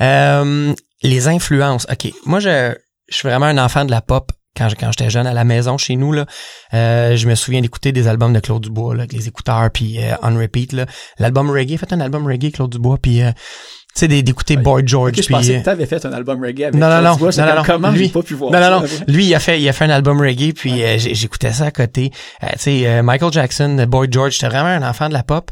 Euh, 0.02 0.73
les 1.04 1.28
influences. 1.28 1.86
OK, 1.91 2.12
moi 2.26 2.39
je 2.39 2.73
je 3.10 3.17
suis 3.17 3.28
vraiment 3.28 3.45
un 3.45 3.58
enfant 3.58 3.86
de 3.86 3.91
la 3.91 4.02
pop. 4.02 4.32
Quand, 4.56 4.69
quand 4.80 4.91
j'étais 4.91 5.10
jeune 5.10 5.26
à 5.26 5.34
la 5.34 5.45
maison 5.45 5.80
chez 5.80 5.95
nous 5.95 6.12
là, 6.12 6.28
euh, 6.76 7.15
je 7.15 7.28
me 7.28 7.34
souviens 7.34 7.62
d'écouter 7.62 7.91
des 7.91 8.08
albums 8.08 8.34
de 8.34 8.39
Claude 8.39 8.62
Dubois 8.62 8.93
là, 8.93 9.02
avec 9.02 9.13
les 9.13 9.28
écouteurs 9.28 9.71
puis 9.71 9.97
euh, 9.97 10.13
on 10.21 10.38
repeat 10.38 10.73
là. 10.73 10.86
L'album 11.17 11.49
reggae, 11.49 11.76
fait 11.78 11.91
un 11.91 11.99
album 11.99 12.28
reggae 12.28 12.52
Claude 12.52 12.71
Dubois 12.71 12.99
puis 13.02 13.23
euh, 13.23 13.32
tu 13.96 14.00
sais 14.00 14.08
d'écouter 14.08 14.58
Boy 14.58 14.84
George 14.86 15.10
Ok, 15.12 15.16
je 15.18 15.22
puis 15.24 15.34
pensais 15.36 15.60
que 15.60 15.66
t'avais 15.66 15.86
fait 15.86 16.04
un 16.06 16.14
album 16.14 16.42
reggae 16.42 16.64
avec 16.64 16.74
Non, 16.76 16.90
non, 16.90 17.02
non, 17.02 17.18
non, 17.18 17.18
comme, 17.18 17.46
non, 17.56 17.64
Comment 17.66 17.92
lui- 17.92 18.06
j'ai 18.06 18.12
pas 18.12 18.24
pu 18.24 18.34
voir 18.34 18.52
Non, 18.52 18.60
non, 18.60 18.82
non. 18.82 18.88
Lui, 19.08 19.26
il 19.26 19.36
a 19.36 19.40
fait, 19.40 19.62
il 19.62 19.70
a 19.70 19.74
fait 19.74 19.86
un 19.86 19.90
album 19.92 20.20
reggae, 20.20 20.54
puis 20.54 20.84
euh, 20.84 20.98
j'écoutais 20.98 21.52
ça 21.52 21.66
à 21.66 21.72
côté. 21.72 22.12
Euh, 22.44 22.48
tu 22.54 22.60
sais, 22.60 22.88
euh, 22.88 23.04
Michael 23.04 23.32
Jackson, 23.32 23.86
Boy 23.88 24.08
George, 24.10 24.34
j'étais 24.34 24.48
vraiment 24.48 24.70
un 24.70 24.88
enfant 24.90 25.10
de 25.10 25.14
la 25.14 25.24
pop 25.24 25.52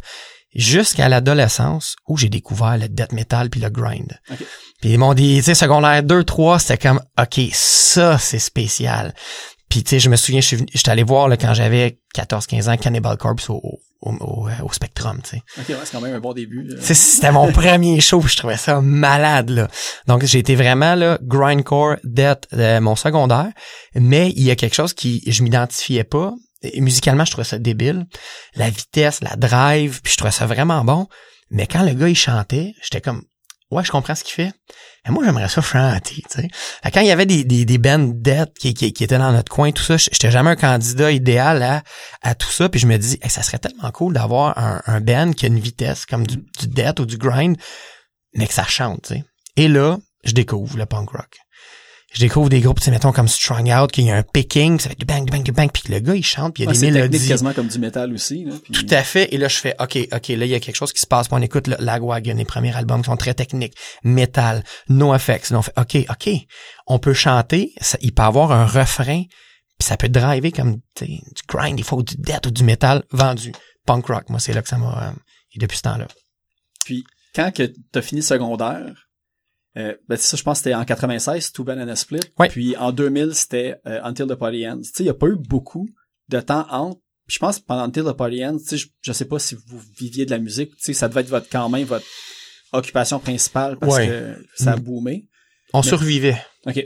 jusqu'à 0.55 1.07
l'adolescence 1.07 1.95
où 2.07 2.17
j'ai 2.17 2.29
découvert 2.29 2.77
le 2.77 2.89
death 2.89 3.13
metal 3.13 3.49
puis 3.49 3.61
le 3.61 3.69
grind. 3.69 4.19
Ok. 4.31 4.37
Puis 4.81 4.89
ils 4.91 4.97
m'ont 4.97 5.13
dit, 5.13 5.37
tu 5.37 5.43
sais, 5.43 5.53
secondaire 5.53 6.01
2, 6.01 6.23
3, 6.23 6.59
c'était 6.59 6.77
comme, 6.87 6.99
OK, 7.19 7.39
ça, 7.53 8.17
c'est 8.17 8.39
spécial. 8.39 9.13
Puis, 9.69 9.83
tu 9.83 9.91
sais, 9.91 9.99
je 9.99 10.09
me 10.09 10.15
souviens, 10.15 10.41
je 10.41 10.47
suis 10.47 10.65
j'étais 10.73 10.89
allé 10.89 11.03
voir, 11.03 11.27
là, 11.29 11.37
quand 11.37 11.53
j'avais 11.53 11.99
14, 12.13 12.47
15 12.47 12.67
ans, 12.67 12.75
Cannibal 12.77 13.15
Corpse 13.17 13.49
au, 13.49 13.61
au, 14.01 14.11
au, 14.11 14.47
euh, 14.47 14.51
au 14.63 14.71
Spectrum, 14.71 15.21
tu 15.23 15.31
sais. 15.31 15.43
Ok, 15.59 15.69
ouais, 15.69 15.75
c'est 15.83 15.91
quand 15.91 16.01
même 16.01 16.15
un 16.15 16.19
bon 16.19 16.33
début. 16.33 16.67
C'était 16.81 17.31
mon 17.31 17.51
premier 17.51 17.99
show, 18.01 18.21
je 18.21 18.35
trouvais 18.35 18.57
ça 18.57 18.81
malade 18.81 19.49
là. 19.49 19.67
Donc 20.07 20.25
j'ai 20.25 20.39
été 20.39 20.55
vraiment 20.55 20.95
là 20.95 21.19
grindcore 21.21 21.97
death 22.03 22.47
euh, 22.53 22.81
mon 22.81 22.95
secondaire, 22.95 23.51
mais 23.95 24.31
il 24.35 24.43
y 24.43 24.51
a 24.51 24.55
quelque 24.55 24.75
chose 24.75 24.93
qui 24.93 25.23
je 25.27 25.43
m'identifiais 25.43 26.03
pas. 26.03 26.33
Et 26.63 26.79
musicalement, 26.79 27.25
je 27.25 27.31
trouvais 27.31 27.45
ça 27.45 27.57
débile, 27.57 28.05
la 28.55 28.69
vitesse, 28.69 29.21
la 29.21 29.35
drive, 29.35 30.01
puis 30.03 30.11
je 30.13 30.17
trouvais 30.17 30.31
ça 30.31 30.45
vraiment 30.45 30.83
bon. 30.83 31.07
Mais 31.49 31.65
quand 31.65 31.81
le 31.83 31.93
gars 31.93 32.07
il 32.07 32.15
chantait, 32.15 32.73
j'étais 32.83 33.01
comme 33.01 33.23
ouais, 33.71 33.83
je 33.83 33.91
comprends 33.91 34.15
ce 34.15 34.23
qu'il 34.23 34.33
fait. 34.33 34.53
Mais 35.05 35.11
moi 35.11 35.23
j'aimerais 35.25 35.49
ça 35.49 35.61
chanter, 35.61 36.23
tu 36.29 36.41
sais. 36.41 36.47
Fait 36.83 36.91
Quand 36.91 37.01
il 37.01 37.07
y 37.07 37.11
avait 37.11 37.25
des 37.25 37.43
des, 37.43 37.65
des 37.65 37.77
bands 37.77 38.11
death 38.13 38.53
qui, 38.59 38.73
qui 38.73 38.93
qui 38.93 39.03
étaient 39.03 39.17
dans 39.17 39.31
notre 39.31 39.51
coin, 39.51 39.71
tout 39.71 39.83
ça, 39.83 39.97
j'étais 39.97 40.29
jamais 40.29 40.51
un 40.51 40.55
candidat 40.55 41.11
idéal 41.11 41.63
à 41.63 41.83
à 42.21 42.35
tout 42.35 42.51
ça, 42.51 42.69
puis 42.69 42.79
je 42.79 42.87
me 42.87 42.97
dis 42.97 43.19
ça 43.27 43.41
serait 43.41 43.59
tellement 43.59 43.91
cool 43.91 44.13
d'avoir 44.13 44.57
un, 44.57 44.81
un 44.85 45.01
band 45.01 45.33
qui 45.33 45.45
a 45.45 45.47
une 45.47 45.59
vitesse 45.59 46.05
comme 46.05 46.27
du, 46.27 46.37
du 46.37 46.67
death 46.67 46.99
ou 46.99 47.05
du 47.05 47.17
grind, 47.17 47.57
mais 48.35 48.47
que 48.47 48.53
ça 48.53 48.65
chante, 48.65 49.03
tu 49.03 49.15
sais. 49.15 49.25
Et 49.57 49.67
là, 49.67 49.97
je 50.23 50.33
découvre 50.33 50.77
le 50.77 50.85
punk 50.85 51.09
rock. 51.09 51.39
Je 52.13 52.19
découvre 52.19 52.49
des 52.49 52.59
groupes, 52.59 52.79
tu 52.79 52.85
sais, 52.85 52.91
mettons 52.91 53.13
comme 53.13 53.29
Strung 53.29 53.71
Out, 53.71 53.91
qu'il 53.91 54.05
y 54.05 54.11
a 54.11 54.17
un 54.17 54.23
picking, 54.23 54.79
ça 54.79 54.89
fait 54.89 54.99
du 54.99 55.05
bang, 55.05 55.23
du 55.23 55.31
bang, 55.31 55.43
du 55.43 55.51
bang, 55.53 55.69
puis 55.71 55.83
le 55.91 55.99
gars, 56.01 56.13
il 56.13 56.25
chante, 56.25 56.53
puis 56.55 56.63
il 56.63 56.65
y 56.65 56.67
a 56.67 56.71
Ouais, 56.73 56.77
des 56.77 56.91
mélodies. 56.91 57.27
quasiment 57.27 57.53
comme 57.53 57.67
du 57.69 57.79
métal 57.79 58.11
aussi. 58.13 58.43
Là, 58.43 58.53
puis- 58.61 58.73
Tout 58.73 58.85
à 58.93 59.01
fait. 59.01 59.33
Et 59.33 59.37
là, 59.37 59.47
je 59.47 59.55
fais, 59.55 59.75
OK, 59.79 59.97
OK, 60.11 60.27
là, 60.27 60.45
il 60.45 60.47
y 60.51 60.53
a 60.55 60.59
quelque 60.59 60.75
chose 60.75 60.91
qui 60.91 60.99
se 60.99 61.07
passe. 61.07 61.29
Puis 61.29 61.37
on 61.39 61.41
écoute 61.41 61.67
le 61.67 61.77
Lagwagon, 61.79 62.35
les 62.35 62.43
premiers 62.43 62.75
albums 62.75 63.01
qui 63.01 63.05
sont 63.05 63.15
très 63.17 63.33
techniques. 63.33 63.75
Metal, 64.03 64.61
No 64.89 65.15
Effects. 65.15 65.51
Là, 65.51 65.59
on 65.59 65.61
fait, 65.61 65.73
OK, 65.77 65.97
OK, 66.09 66.29
on 66.87 66.99
peut 66.99 67.13
chanter. 67.13 67.71
Ça, 67.79 67.97
il 68.01 68.11
peut 68.13 68.23
avoir 68.23 68.51
un 68.51 68.65
refrain. 68.65 69.23
Puis 69.79 69.87
ça 69.87 69.95
peut 69.95 70.09
driver 70.09 70.51
comme 70.51 70.79
tu 70.95 71.05
sais, 71.05 71.07
du 71.07 71.41
grind, 71.47 71.79
il 71.79 71.85
faut 71.85 72.03
du 72.03 72.15
death 72.17 72.45
ou 72.45 72.51
du 72.51 72.63
métal 72.65 73.03
vendu. 73.11 73.53
Punk 73.87 74.05
rock, 74.07 74.29
moi, 74.29 74.39
c'est 74.39 74.53
là 74.53 74.61
que 74.61 74.67
ça 74.69 74.77
m'a... 74.77 75.07
euh, 75.07 75.11
et 75.55 75.59
depuis 75.59 75.77
ce 75.77 75.83
temps-là. 75.83 76.07
Puis 76.85 77.03
quand 77.33 77.51
que 77.53 77.71
t'as 77.91 78.01
fini 78.01 78.21
secondaire, 78.21 79.07
euh, 79.77 79.95
ben 80.09 80.17
ça, 80.17 80.35
je 80.37 80.43
pense 80.43 80.59
que 80.59 80.63
c'était 80.65 80.75
en 80.75 80.83
96, 80.85 81.51
Two 81.53 81.63
Banana 81.63 81.95
Split. 81.95 82.19
Ouais. 82.39 82.49
Puis 82.49 82.75
en 82.77 82.91
2000, 82.91 83.33
c'était 83.35 83.77
euh, 83.87 83.99
Until 84.03 84.27
the 84.27 84.35
Party 84.35 84.67
Ends. 84.67 84.77
Tu 84.81 84.83
sais, 84.89 85.03
il 85.03 85.05
y 85.05 85.09
a 85.09 85.13
pas 85.13 85.27
eu 85.27 85.35
beaucoup 85.37 85.87
de 86.29 86.39
temps 86.41 86.65
entre. 86.69 86.99
Puis 87.27 87.35
je 87.35 87.39
pense 87.39 87.59
que 87.59 87.65
pendant 87.65 87.83
Until 87.83 88.03
the 88.03 88.13
Party 88.13 88.45
Ends, 88.45 88.57
tu 88.57 88.65
sais, 88.65 88.77
je, 88.77 88.87
je 89.01 89.11
sais 89.13 89.25
pas 89.25 89.39
si 89.39 89.55
vous 89.55 89.79
viviez 89.97 90.25
de 90.25 90.31
la 90.31 90.39
musique, 90.39 90.71
tu 90.75 90.83
sais, 90.83 90.93
ça 90.93 91.07
devait 91.07 91.21
être 91.21 91.29
votre 91.29 91.47
quand 91.49 91.69
même 91.69 91.85
votre 91.85 92.05
occupation 92.73 93.19
principale 93.19 93.77
parce 93.77 93.95
Ouais. 93.95 94.07
que 94.07 94.45
ça 94.55 94.73
a 94.73 94.77
Mm. 94.77 94.79
boomé. 94.81 95.27
On 95.73 95.81
Mais- 95.81 95.87
survivait. 95.87 96.37
OK. 96.65 96.85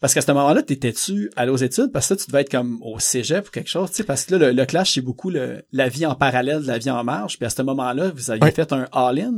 Parce 0.00 0.14
qu'à 0.14 0.20
ce 0.20 0.30
moment-là, 0.30 0.62
t'étais-tu 0.62 1.28
allé 1.34 1.50
aux 1.50 1.56
études? 1.56 1.90
Parce 1.92 2.08
que 2.08 2.14
là, 2.14 2.20
tu 2.20 2.26
devais 2.28 2.40
être 2.42 2.50
comme 2.52 2.80
au 2.82 3.00
cégep 3.00 3.48
ou 3.48 3.50
quelque 3.50 3.68
chose, 3.68 3.90
tu 3.90 3.96
sais, 3.96 4.04
parce 4.04 4.24
que 4.24 4.36
là, 4.36 4.46
le, 4.48 4.52
le 4.56 4.64
clash, 4.66 4.94
c'est 4.94 5.00
beaucoup 5.00 5.28
le, 5.28 5.64
la 5.72 5.88
vie 5.88 6.06
en 6.06 6.14
parallèle 6.14 6.62
de 6.62 6.66
la 6.68 6.78
vie 6.78 6.90
en 6.90 7.02
marche. 7.02 7.36
Puis 7.36 7.46
à 7.46 7.50
ce 7.50 7.62
moment-là, 7.62 8.10
vous 8.10 8.30
aviez 8.30 8.44
Ouais. 8.44 8.52
fait 8.52 8.72
un 8.72 8.86
all-in 8.92 9.34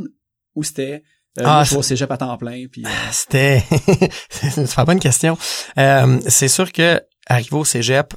ou 0.55 0.63
c'était 0.63 1.03
euh, 1.39 1.43
Ah, 1.47 1.65
au 1.77 1.83
cégep 1.83 2.11
à 2.11 2.17
temps 2.17 2.37
plein, 2.37 2.67
puis... 2.71 2.85
euh, 2.85 2.89
C'était 3.13 3.63
c'est 4.31 4.57
une 4.57 4.67
super 4.67 4.85
bonne 4.85 5.01
question. 5.01 5.39
Euh, 5.79 6.21
c'est 6.29 6.49
sûr 6.49 6.73
que 6.73 7.01
arrivé 7.27 7.57
au 7.57 7.65
cégep, 7.65 8.15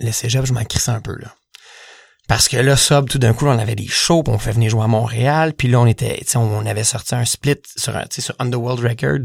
le 0.00 0.10
cégep, 0.12 0.44
je 0.46 0.52
m'en 0.52 0.64
crissais 0.64 0.90
un 0.90 1.00
peu 1.00 1.16
là. 1.18 1.34
Parce 2.26 2.48
que 2.48 2.56
là, 2.56 2.74
sub, 2.74 3.08
tout 3.10 3.18
d'un 3.18 3.34
coup, 3.34 3.46
on 3.46 3.58
avait 3.58 3.74
des 3.74 3.86
shows, 3.86 4.22
puis 4.22 4.32
on 4.32 4.38
fait 4.38 4.52
venir 4.52 4.70
jouer 4.70 4.84
à 4.84 4.86
Montréal, 4.86 5.52
puis 5.52 5.68
là, 5.68 5.78
on 5.80 5.86
était, 5.86 6.16
tu 6.20 6.24
sais, 6.26 6.38
on 6.38 6.64
avait 6.64 6.82
sorti 6.84 7.14
un 7.14 7.26
split 7.26 7.56
sur, 7.76 7.94
un, 7.94 8.04
tu 8.04 8.14
sais, 8.16 8.20
sur 8.22 8.34
Underworld 8.38 8.80
Record 8.80 9.18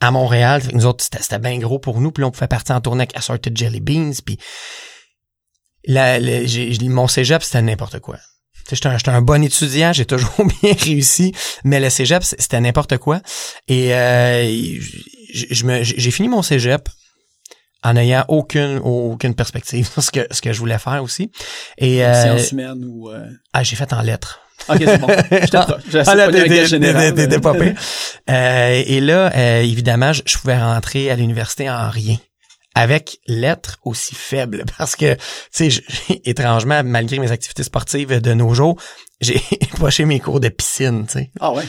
à 0.00 0.10
Montréal. 0.12 0.62
Nous 0.72 0.86
autres, 0.86 1.04
c'était, 1.04 1.40
bien 1.40 1.58
gros 1.58 1.80
pour 1.80 2.00
nous, 2.00 2.12
puis 2.12 2.22
là, 2.22 2.28
on 2.28 2.30
pouvait 2.30 2.46
partir 2.46 2.76
en 2.76 2.80
tournée 2.80 3.02
avec 3.02 3.16
Assorted 3.16 3.56
Jelly 3.58 3.80
Beans, 3.80 4.12
puis 4.24 4.38
la, 5.86 6.20
j'ai- 6.46 6.78
mon 6.88 7.08
cégep, 7.08 7.42
c'était 7.42 7.62
n'importe 7.62 7.98
quoi. 7.98 8.18
J'étais 8.74 8.88
un, 8.88 9.14
un 9.14 9.22
bon 9.22 9.42
étudiant, 9.42 9.92
j'ai 9.92 10.04
toujours 10.06 10.32
bien 10.62 10.74
réussi, 10.78 11.32
mais 11.64 11.80
le 11.80 11.90
cégep, 11.90 12.22
c'était 12.22 12.60
n'importe 12.60 12.98
quoi. 12.98 13.20
Et 13.68 13.94
euh, 13.94 14.44
je, 15.32 15.46
je 15.50 15.82
j'ai 15.82 16.10
fini 16.10 16.28
mon 16.28 16.42
cégep 16.42 16.88
en 17.82 17.96
ayant 17.96 18.24
aucune 18.28 18.78
aucune 18.82 19.34
perspective 19.34 19.88
sur 19.90 20.02
ce 20.02 20.10
que 20.10 20.26
ce 20.30 20.40
que 20.40 20.52
je 20.52 20.58
voulais 20.58 20.78
faire 20.78 21.02
aussi. 21.02 21.30
Et 21.78 22.04
euh, 22.04 22.22
sciences 22.22 22.52
humaines 22.52 22.84
ou... 22.86 23.08
euh, 23.10 23.26
ah, 23.52 23.62
j'ai 23.62 23.76
fait 23.76 23.92
en 23.92 24.02
lettres. 24.02 24.40
Ok, 24.68 24.76
c'est 24.84 24.98
bon. 24.98 25.06
J'ai 25.90 26.02
Ah, 26.06 26.14
là, 26.14 26.30
des 26.30 27.38
pas 27.40 27.54
pires. 27.54 27.74
Euh, 28.28 28.82
et 28.86 29.00
là, 29.00 29.32
euh, 29.34 29.62
évidemment, 29.62 30.12
je, 30.12 30.20
je 30.26 30.36
pouvais 30.36 30.58
rentrer 30.58 31.10
à 31.10 31.16
l'université 31.16 31.70
en 31.70 31.88
rien. 31.88 32.16
Avec 32.74 33.18
lettres 33.26 33.78
aussi 33.84 34.14
faibles. 34.14 34.64
Parce 34.78 34.94
que, 34.96 35.14
tu 35.54 35.70
sais, 35.70 35.82
étrangement, 36.24 36.82
malgré 36.84 37.18
mes 37.18 37.32
activités 37.32 37.64
sportives 37.64 38.20
de 38.20 38.32
nos 38.32 38.54
jours, 38.54 38.80
j'ai 39.20 39.42
poché 39.78 40.04
mes 40.04 40.20
cours 40.20 40.38
de 40.40 40.48
piscine, 40.48 41.04
tu 41.06 41.12
sais. 41.14 41.30
Ah 41.40 41.52
ouais. 41.52 41.64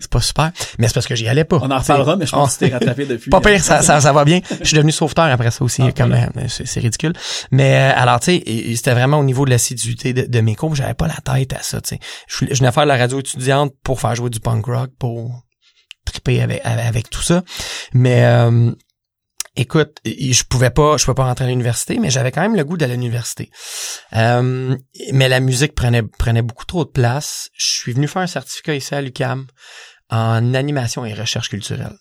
C'est 0.00 0.10
pas 0.10 0.20
super. 0.20 0.52
Mais 0.78 0.86
c'est 0.88 0.94
parce 0.94 1.06
que 1.06 1.14
j'y 1.14 1.26
allais 1.26 1.44
pas. 1.44 1.58
On 1.62 1.70
en 1.70 1.78
reparlera, 1.78 2.16
mais 2.16 2.26
je 2.26 2.32
pense 2.32 2.56
que 2.58 2.64
On- 2.64 2.66
tu 2.68 2.70
t'es 2.70 2.76
rattrapé 2.78 3.06
depuis. 3.06 3.30
Pas 3.30 3.40
pire, 3.40 3.62
ça, 3.62 3.82
ça, 3.82 4.00
ça 4.00 4.12
va 4.12 4.24
bien. 4.24 4.40
Je 4.60 4.64
suis 4.66 4.76
devenu 4.76 4.92
sauveteur 4.92 5.24
après 5.24 5.50
ça 5.50 5.64
aussi, 5.64 5.82
Ah, 5.82 5.90
comme 5.92 6.10
voilà. 6.10 6.28
euh, 6.36 6.46
c'est 6.48 6.80
ridicule. 6.80 7.12
Mais 7.50 7.74
euh, 7.76 7.92
alors, 7.96 8.20
tu 8.20 8.26
sais, 8.36 8.74
c'était 8.76 8.92
vraiment 8.92 9.18
au 9.18 9.24
niveau 9.24 9.44
de 9.44 9.50
l'assiduité 9.50 10.12
de, 10.12 10.22
de 10.26 10.40
mes 10.40 10.54
cours, 10.54 10.74
j'avais 10.74 10.94
pas 10.94 11.08
la 11.08 11.16
tête 11.34 11.54
à 11.54 11.62
ça, 11.62 11.80
tu 11.80 11.96
sais. 11.96 12.00
Je, 12.28 12.44
je 12.50 12.58
venais 12.60 12.72
faire 12.72 12.84
de 12.84 12.88
la 12.88 12.96
radio 12.98 13.18
étudiante 13.20 13.72
pour 13.82 14.00
faire 14.00 14.14
jouer 14.14 14.30
du 14.30 14.38
punk 14.40 14.66
rock, 14.66 14.90
pour 14.98 15.42
triper 16.04 16.40
avec, 16.42 16.60
avec, 16.64 16.84
avec 16.86 17.10
tout 17.10 17.22
ça. 17.22 17.42
Mais 17.94 18.24
euh, 18.24 18.70
écoute, 19.56 19.98
je 20.04 20.42
pouvais 20.44 20.70
pas, 20.70 20.96
je 20.96 21.04
pouvais 21.04 21.14
pas 21.14 21.24
rentrer 21.24 21.44
à 21.44 21.48
l'université, 21.48 21.98
mais 21.98 22.10
j'avais 22.10 22.32
quand 22.32 22.40
même 22.42 22.56
le 22.56 22.64
goût 22.64 22.76
d'aller 22.76 22.92
à 22.94 22.96
l'université. 22.96 23.50
Euh, 24.16 24.76
mais 25.12 25.28
la 25.28 25.40
musique 25.40 25.74
prenait 25.74 26.02
prenait 26.02 26.42
beaucoup 26.42 26.64
trop 26.66 26.84
de 26.84 26.90
place. 26.90 27.48
Je 27.56 27.66
suis 27.66 27.92
venu 27.92 28.08
faire 28.08 28.22
un 28.22 28.26
certificat 28.26 28.74
ici 28.74 28.94
à 28.94 29.00
l'UCAM 29.02 29.46
en 30.10 30.54
animation 30.54 31.04
et 31.04 31.14
recherche 31.14 31.48
culturelle. 31.48 31.96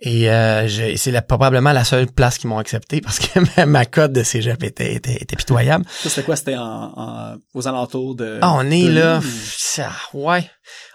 Et 0.00 0.28
euh, 0.28 0.68
c'est 0.96 1.26
probablement 1.26 1.72
la 1.72 1.84
seule 1.84 2.08
place 2.08 2.36
qu'ils 2.36 2.50
m'ont 2.50 2.58
accepté 2.58 3.00
parce 3.00 3.20
que 3.20 3.64
ma, 3.64 3.86
cote 3.86 4.12
de 4.12 4.22
cégep 4.24 4.62
était, 4.64 4.92
était, 4.94 5.14
était 5.14 5.36
pitoyable. 5.36 5.84
Ça, 5.88 6.10
c'était 6.10 6.24
quoi? 6.24 6.36
C'était 6.36 6.56
en, 6.56 6.92
en- 6.96 7.36
aux 7.54 7.68
alentours 7.68 8.16
de... 8.16 8.38
Ah, 8.42 8.52
on 8.54 8.66
est 8.70 8.82
2000 8.82 8.94
là, 8.94 9.18
ou- 9.20 9.22
ça, 9.56 9.92
ouais. 10.12 10.50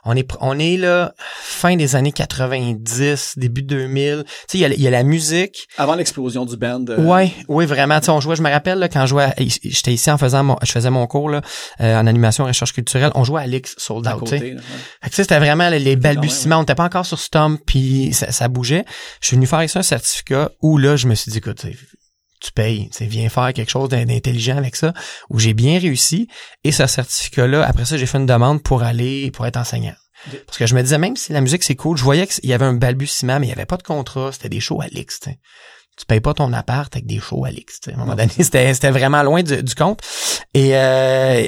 On 0.05 0.15
est, 0.15 0.27
on 0.41 0.57
est 0.59 0.77
là, 0.77 1.13
fin 1.17 1.75
des 1.75 1.95
années 1.95 2.11
90, 2.11 3.33
début 3.37 3.63
2000. 3.63 4.23
Tu 4.25 4.31
sais, 4.47 4.57
il 4.57 4.61
y 4.61 4.65
a, 4.65 4.69
y 4.69 4.87
a 4.87 4.91
la 4.91 5.03
musique. 5.03 5.67
Avant 5.77 5.95
l'explosion 5.95 6.45
du 6.45 6.57
band. 6.57 6.85
euh, 6.89 6.97
Ouais, 7.03 7.31
oui, 7.47 7.65
vraiment. 7.65 7.99
Tu 7.99 8.05
sais, 8.05 8.11
on 8.11 8.19
jouait, 8.21 8.35
je 8.35 8.41
me 8.41 8.49
rappelle, 8.49 8.79
là, 8.79 8.89
quand 8.89 9.01
je 9.01 9.07
jouais, 9.07 9.33
j'étais 9.37 9.93
ici 9.93 10.09
en 10.11 10.17
faisant 10.17 10.43
mon, 10.43 10.55
je 10.63 10.71
faisais 10.71 10.89
mon 10.89 11.05
cours, 11.07 11.29
là, 11.29 11.41
euh, 11.81 11.99
en 11.99 12.07
animation 12.07 12.45
recherche 12.45 12.73
culturelle. 12.73 13.11
On 13.15 13.23
jouait 13.23 13.41
à 13.41 13.43
Alix 13.43 13.75
Sold 13.77 14.07
Out, 14.07 14.23
tu 14.25 14.37
sais. 14.37 14.39
ouais. 14.53 14.57
C'était 15.11 15.39
vraiment 15.39 15.69
les- 15.69 15.79
les 15.79 15.95
balbutiements. 15.95 16.57
On 16.57 16.61
n'était 16.61 16.75
pas 16.75 16.85
encore 16.85 17.05
sur 17.05 17.19
Stomp, 17.19 17.59
puis 17.65 18.13
ça, 18.13 18.31
ça 18.31 18.47
bougeait. 18.47 18.85
Je 19.21 19.27
suis 19.27 19.35
venu 19.35 19.47
faire 19.47 19.67
ça 19.69 19.79
un 19.79 19.83
certificat 19.83 20.51
où 20.61 20.77
là, 20.77 20.95
je 20.95 21.07
me 21.07 21.15
suis 21.15 21.31
dit, 21.31 21.37
écoute, 21.39 21.65
tu 22.39 22.51
payes, 22.51 22.89
sais, 22.91 23.05
viens 23.05 23.29
faire 23.29 23.53
quelque 23.53 23.69
chose 23.69 23.89
d'in- 23.89 24.05
d'intelligent 24.05 24.57
avec 24.57 24.75
ça, 24.75 24.93
où 25.29 25.39
j'ai 25.39 25.53
bien 25.53 25.79
réussi. 25.79 26.27
Et 26.63 26.71
ce 26.71 26.87
certificat-là, 26.87 27.65
après 27.65 27.85
ça, 27.85 27.97
j'ai 27.97 28.05
fait 28.05 28.17
une 28.17 28.25
demande 28.25 28.63
pour 28.63 28.83
aller, 28.83 29.31
pour 29.31 29.45
être 29.45 29.57
enseignant. 29.57 29.95
Parce 30.45 30.57
que 30.57 30.67
je 30.67 30.75
me 30.75 30.81
disais, 30.81 30.97
même 30.97 31.15
si 31.15 31.31
la 31.31 31.39
musique 31.41 31.63
c'est 31.63 31.75
cool, 31.75 31.97
je 31.97 32.03
voyais 32.03 32.27
qu'il 32.27 32.49
y 32.49 32.53
avait 32.53 32.65
un 32.65 32.73
balbutiement, 32.73 33.39
mais 33.39 33.47
il 33.47 33.49
y 33.49 33.53
avait 33.53 33.65
pas 33.65 33.77
de 33.77 33.83
contrat, 33.83 34.31
c'était 34.33 34.49
des 34.49 34.59
shows 34.59 34.81
à 34.81 34.87
l'X, 34.87 35.19
tu 35.21 36.05
payes 36.05 36.21
pas 36.21 36.33
ton 36.33 36.53
appart 36.53 36.93
avec 36.95 37.05
des 37.05 37.19
shows 37.19 37.43
à 37.43 37.51
l'X. 37.51 37.79
À 37.87 37.91
un 37.91 37.97
moment 37.97 38.15
donné, 38.15 38.31
c'était, 38.37 38.73
c'était 38.73 38.89
vraiment 38.91 39.21
loin 39.23 39.43
du, 39.43 39.61
du 39.63 39.75
compte. 39.75 39.99
Et 40.53 40.77
euh, 40.77 41.45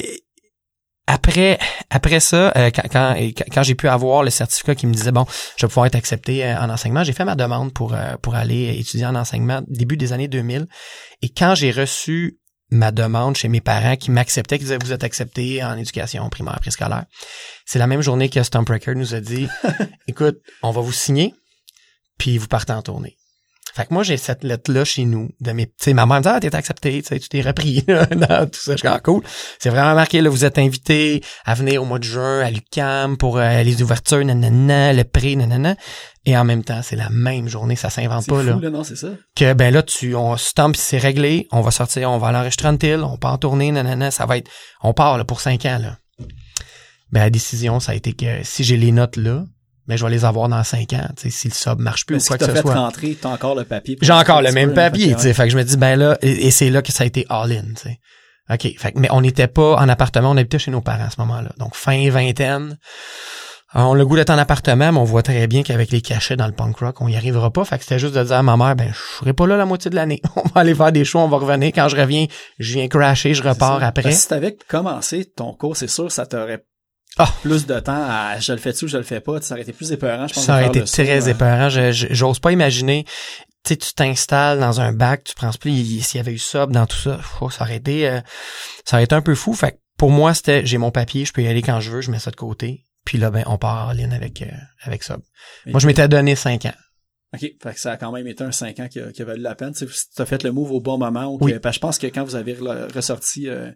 après, 1.14 1.60
après 1.90 2.20
ça, 2.20 2.52
euh, 2.56 2.72
quand, 2.72 2.84
quand, 2.92 3.16
quand- 3.52 3.64
j'ai 3.64 3.76
pu 3.76 3.88
avoir 3.88 4.24
le 4.24 4.30
certificat 4.30 4.76
qui 4.76 4.88
me 4.88 4.94
disait 4.94 5.12
bon, 5.12 5.26
je 5.58 5.66
vais 5.66 5.70
pouvoir 5.70 5.86
être 5.88 5.96
accepté 5.96 6.46
euh, 6.46 6.58
en 6.60 6.70
enseignement, 6.70 7.04
j'ai 7.04 7.14
fait 7.14 7.26
ma 7.26 7.36
demande 7.36 7.74
pour 7.74 7.94
euh, 7.94 8.16
pour 8.22 8.36
aller 8.36 8.76
étudier 8.80 9.06
en 9.06 9.16
enseignement 9.16 9.62
début 9.68 9.98
des 9.98 10.14
années 10.14 10.28
2000. 10.28 10.68
Et 11.22 11.30
quand 11.30 11.56
j'ai 11.56 11.72
reçu 11.72 12.40
ma 12.72 12.92
demande 12.92 13.36
chez 13.36 13.50
mes 13.50 13.60
parents 13.62 13.98
qui 13.98 14.12
m'acceptaient, 14.12 14.58
qui 14.58 14.64
disaient 14.64 14.78
vous 14.82 14.94
êtes 14.94 15.04
accepté 15.04 15.64
en 15.64 15.78
éducation 15.78 16.30
primaire 16.30 16.60
préscolaire, 16.60 17.06
c'est 17.66 17.80
la 17.80 17.88
même 17.88 18.02
journée 18.02 18.30
que 18.30 18.42
Stomp 18.44 18.70
Record 18.70 18.96
nous 18.96 19.14
a 19.14 19.20
dit 19.20 19.48
écoute, 20.08 20.38
on 20.64 20.72
va 20.72 20.82
vous 20.82 20.94
signer, 20.94 21.34
puis 22.18 22.38
vous 22.38 22.48
partez 22.48 22.72
en 22.74 22.82
tournée. 22.82 23.18
Fait 23.74 23.86
que 23.86 23.94
moi, 23.94 24.04
j'ai 24.04 24.18
cette 24.18 24.44
lettre-là 24.44 24.84
chez 24.84 25.06
nous, 25.06 25.30
de 25.40 25.52
mes, 25.52 25.68
tu 25.68 25.74
sais, 25.80 25.94
ma 25.94 26.06
mère 26.06 26.18
me 26.18 26.24
dit, 26.24 26.30
ah, 26.30 26.40
t'es 26.40 26.54
accepté, 26.56 27.02
tu 27.02 27.20
t'es 27.20 27.42
repris, 27.42 27.84
là, 27.88 28.06
dans 28.06 28.50
tout 28.50 28.60
ça. 28.60 28.74
Je 28.74 28.78
suis 28.80 28.88
Ah, 28.88 29.00
cool. 29.00 29.24
C'est 29.60 29.70
vraiment 29.70 29.96
marqué, 29.96 30.22
là, 30.22 30.30
vous 30.30 30.44
êtes 30.46 30.58
invité 30.58 31.24
à 31.46 31.54
venir 31.54 31.82
au 31.82 31.86
mois 31.86 32.00
de 32.00 32.04
juin 32.04 32.42
à 32.42 32.52
l'UQAM 32.52 33.18
pour 33.18 33.38
euh, 33.38 33.64
les 33.64 33.82
ouvertures, 33.82 34.24
nanana, 34.26 34.94
le 34.94 35.04
prix, 35.04 35.38
nanana. 35.38 35.76
Et 36.26 36.38
en 36.38 36.44
même 36.44 36.64
temps, 36.64 36.82
c'est 36.84 36.96
la 36.96 37.10
même 37.10 37.48
journée, 37.48 37.76
ça 37.76 37.90
s'invente 37.90 38.28
pas, 38.28 38.40
fou, 38.42 38.46
là. 38.46 38.58
là, 38.62 38.70
non, 38.70 38.84
c'est 38.84 38.96
ça? 38.98 39.08
Que, 39.36 39.54
ben 39.54 39.74
là, 39.74 39.82
tu, 39.84 40.16
on 40.16 40.38
stamp, 40.38 40.74
c'est 40.76 40.98
réglé, 41.00 41.48
on 41.52 41.62
va 41.62 41.72
sortir, 41.72 42.12
on 42.12 42.18
va 42.18 42.28
aller 42.28 42.38
enregistrer 42.38 42.68
un 42.68 42.78
til, 42.78 43.02
on 43.04 43.18
part 43.18 43.34
en 43.34 43.38
tournée, 43.38 43.72
nanana, 43.72 44.12
ça 44.12 44.26
va 44.26 44.38
être, 44.38 44.50
on 44.84 44.94
part, 44.94 45.18
là, 45.18 45.24
pour 45.24 45.42
cinq 45.42 45.66
ans, 45.66 45.80
là. 45.82 45.98
Ben, 47.12 47.22
la 47.22 47.30
décision, 47.30 47.80
ça 47.80 47.92
a 47.94 47.96
été 47.96 48.14
que 48.14 48.44
si 48.44 48.64
j'ai 48.64 48.78
les 48.78 48.92
notes 48.92 49.18
là, 49.18 49.44
ben, 49.92 49.98
je 49.98 50.06
vais 50.06 50.12
les 50.12 50.24
avoir 50.24 50.48
dans 50.48 50.64
cinq 50.64 50.94
ans, 50.94 51.06
tu 51.18 51.24
sais, 51.24 51.30
si 51.30 51.50
le 51.50 51.54
sub 51.54 51.80
marche 51.80 52.06
plus 52.06 52.16
Mais 52.16 52.24
ou 52.24 52.26
quoi 52.28 52.38
que 52.38 52.46
ce 52.46 52.52
fait 52.52 52.62
soit. 52.62 52.76
rentrer, 52.76 53.18
t'as 53.20 53.28
encore 53.28 53.56
le 53.56 53.66
papier. 53.66 53.98
J'ai 54.02 54.14
encore 54.14 54.42
le 54.42 54.54
même 54.54 54.70
là, 54.70 54.76
papier, 54.76 55.14
tu 55.16 55.22
sais. 55.22 55.34
Fait 55.34 55.44
que 55.44 55.50
je 55.50 55.58
me 55.58 55.64
dis, 55.64 55.76
ben 55.76 55.98
là, 55.98 56.18
et, 56.22 56.48
et 56.48 56.52
c'est 56.52 56.70
là 56.70 56.82
que 56.82 56.94
ça 56.94 57.04
a 57.04 57.08
été 57.08 57.26
all-in, 57.30 57.74
tu 57.76 57.84
sais. 57.84 58.00
OK. 58.50 58.74
Fait 58.78 58.94
que, 58.94 59.00
mais 59.00 59.10
on 59.12 59.20
n'était 59.20 59.48
pas 59.48 59.76
en 59.76 59.90
appartement, 59.90 60.32
on 60.32 60.38
habitait 60.38 60.60
chez 60.60 60.72
nos 60.72 60.80
parents 60.80 61.04
à 61.04 61.10
ce 61.10 61.20
moment-là. 61.20 61.52
Donc, 61.58 61.76
fin 61.76 62.10
vingtaine. 62.10 62.78
On 63.74 63.94
a 63.94 63.98
le 63.98 64.06
goût 64.06 64.16
d'être 64.16 64.30
en 64.30 64.38
appartement, 64.38 64.92
mais 64.94 65.00
on 65.00 65.04
voit 65.06 65.24
très 65.24 65.48
bien 65.48 65.64
qu'avec 65.64 65.92
les 65.92 66.02
cachets 66.02 66.36
dans 66.38 66.48
le 66.48 66.54
punk 66.54 66.78
rock, 66.78 67.02
on 67.02 67.08
y 67.10 67.16
arrivera 67.18 67.52
pas. 67.52 67.64
Fait 67.66 67.78
que 67.78 67.84
c'était 67.84 68.00
juste 68.00 68.16
de 68.16 68.24
dire 68.24 68.36
à 68.36 68.44
ma 68.44 68.56
mère, 68.58 68.76
ben, 68.76 68.92
je 68.94 69.20
serai 69.20 69.34
pas 69.34 69.46
là 69.48 69.58
la 69.58 69.66
moitié 69.66 69.90
de 69.92 69.96
l'année. 69.96 70.22
On 70.38 70.42
va 70.42 70.62
aller 70.62 70.76
faire 70.76 70.92
des 70.94 71.06
shows, 71.06 71.20
on 71.20 71.28
va 71.28 71.38
revenir. 71.38 71.72
Quand 71.74 71.88
je 71.90 71.96
reviens, 71.96 72.26
je 72.60 72.74
viens 72.74 72.88
crasher, 72.88 73.34
je 73.34 73.44
repars 73.44 73.84
après. 73.84 74.04
Parce 74.04 74.16
que 74.16 74.22
si 74.22 74.28
t'avais 74.28 74.58
commencé 74.68 75.26
ton 75.26 75.54
cours, 75.54 75.78
c'est 75.78 75.90
sûr, 75.90 76.12
ça 76.12 76.26
t'aurait 76.26 76.66
Ah. 77.18 77.30
plus 77.42 77.66
de 77.66 77.80
temps 77.80 78.06
à 78.10 78.40
je 78.40 78.52
le 78.54 78.58
fais-tu 78.58 78.86
ou 78.86 78.88
je 78.88 78.98
le 78.98 79.04
fais 79.04 79.20
pas. 79.20 79.42
Ça 79.42 79.54
aurait 79.56 79.64
été 79.64 79.74
plus 79.74 79.92
épeurant, 79.92 80.28
je 80.28 80.34
pense. 80.34 80.46
Ça 80.46 80.54
aurait 80.54 80.68
été 80.68 80.84
très 80.84 81.10
euh, 81.28 81.32
épeurant. 81.32 81.70
J'ose 81.70 82.40
pas 82.40 82.52
imaginer. 82.52 83.04
Tu 83.64 83.70
sais, 83.74 83.78
tu 83.78 83.94
t'installes 83.94 84.60
dans 84.60 84.82
un 84.82 84.92
bac, 84.94 85.24
tu 85.26 85.36
penses 85.36 85.58
plus 85.58 85.72
il- 85.72 86.04
s'il 86.04 86.18
y 86.18 86.22
avait 86.22 86.34
eu 86.34 86.40
ça 86.40 86.66
dans 86.66 86.88
tout 86.88 86.98
ça. 86.98 87.20
oh, 87.42 87.50
ça 87.50 87.64
aurait 87.66 87.76
été, 87.76 88.08
euh, 88.10 88.20
ça 88.86 88.96
aurait 88.98 89.04
été 89.04 89.14
un 89.14 89.22
peu 89.22 89.36
fou. 89.36 89.54
Fait 89.54 89.74
que 89.74 89.78
pour 89.98 90.10
moi, 90.10 90.34
c'était, 90.34 90.66
j'ai 90.66 90.78
mon 90.80 90.90
papier, 90.90 91.26
je 91.26 91.34
peux 91.34 91.44
y 91.44 91.48
aller 91.48 91.62
quand 91.62 91.80
je 91.80 91.92
veux, 91.92 92.02
je 92.02 92.10
mets 92.10 92.18
ça 92.20 92.32
de 92.32 92.36
côté. 92.38 92.86
Puis 93.06 93.18
là, 93.20 93.30
ben, 93.30 93.44
on 93.46 93.58
part 93.58 93.90
en 93.90 93.92
ligne 93.92 94.14
avec, 94.14 94.42
euh, 94.42 94.48
avec 94.84 95.04
ça. 95.04 95.18
Moi, 95.68 95.80
je 95.80 95.88
m'étais 95.88 96.08
donné 96.08 96.36
cinq 96.36 96.66
ans. 96.66 96.74
OK. 97.34 97.42
Fait 97.42 97.74
que 97.74 97.80
ça 97.80 97.92
a 97.94 97.98
quand 97.98 98.12
même 98.12 98.28
été 98.28 98.44
un 98.44 98.52
5 98.52 98.78
ans 98.82 98.88
qui 98.90 99.00
a, 99.00 99.10
qui 99.12 99.22
a 99.22 99.26
valu 99.26 99.42
la 99.42 99.56
peine. 99.56 99.74
Tu 99.74 99.86
as 100.18 100.26
fait 100.26 100.44
le 100.44 100.52
move 100.52 100.72
au 100.74 100.82
bon 100.82 100.98
moment. 100.98 101.28
ou 101.28 101.38
Oui. 101.40 101.54
que- 101.60 101.72
je 101.72 101.80
pense 101.80 101.98
que 101.98 102.08
quand 102.08 102.24
vous 102.26 102.36
avez 102.36 102.56
re- 102.56 102.94
ressorti 102.94 103.48
euh, 103.48 103.72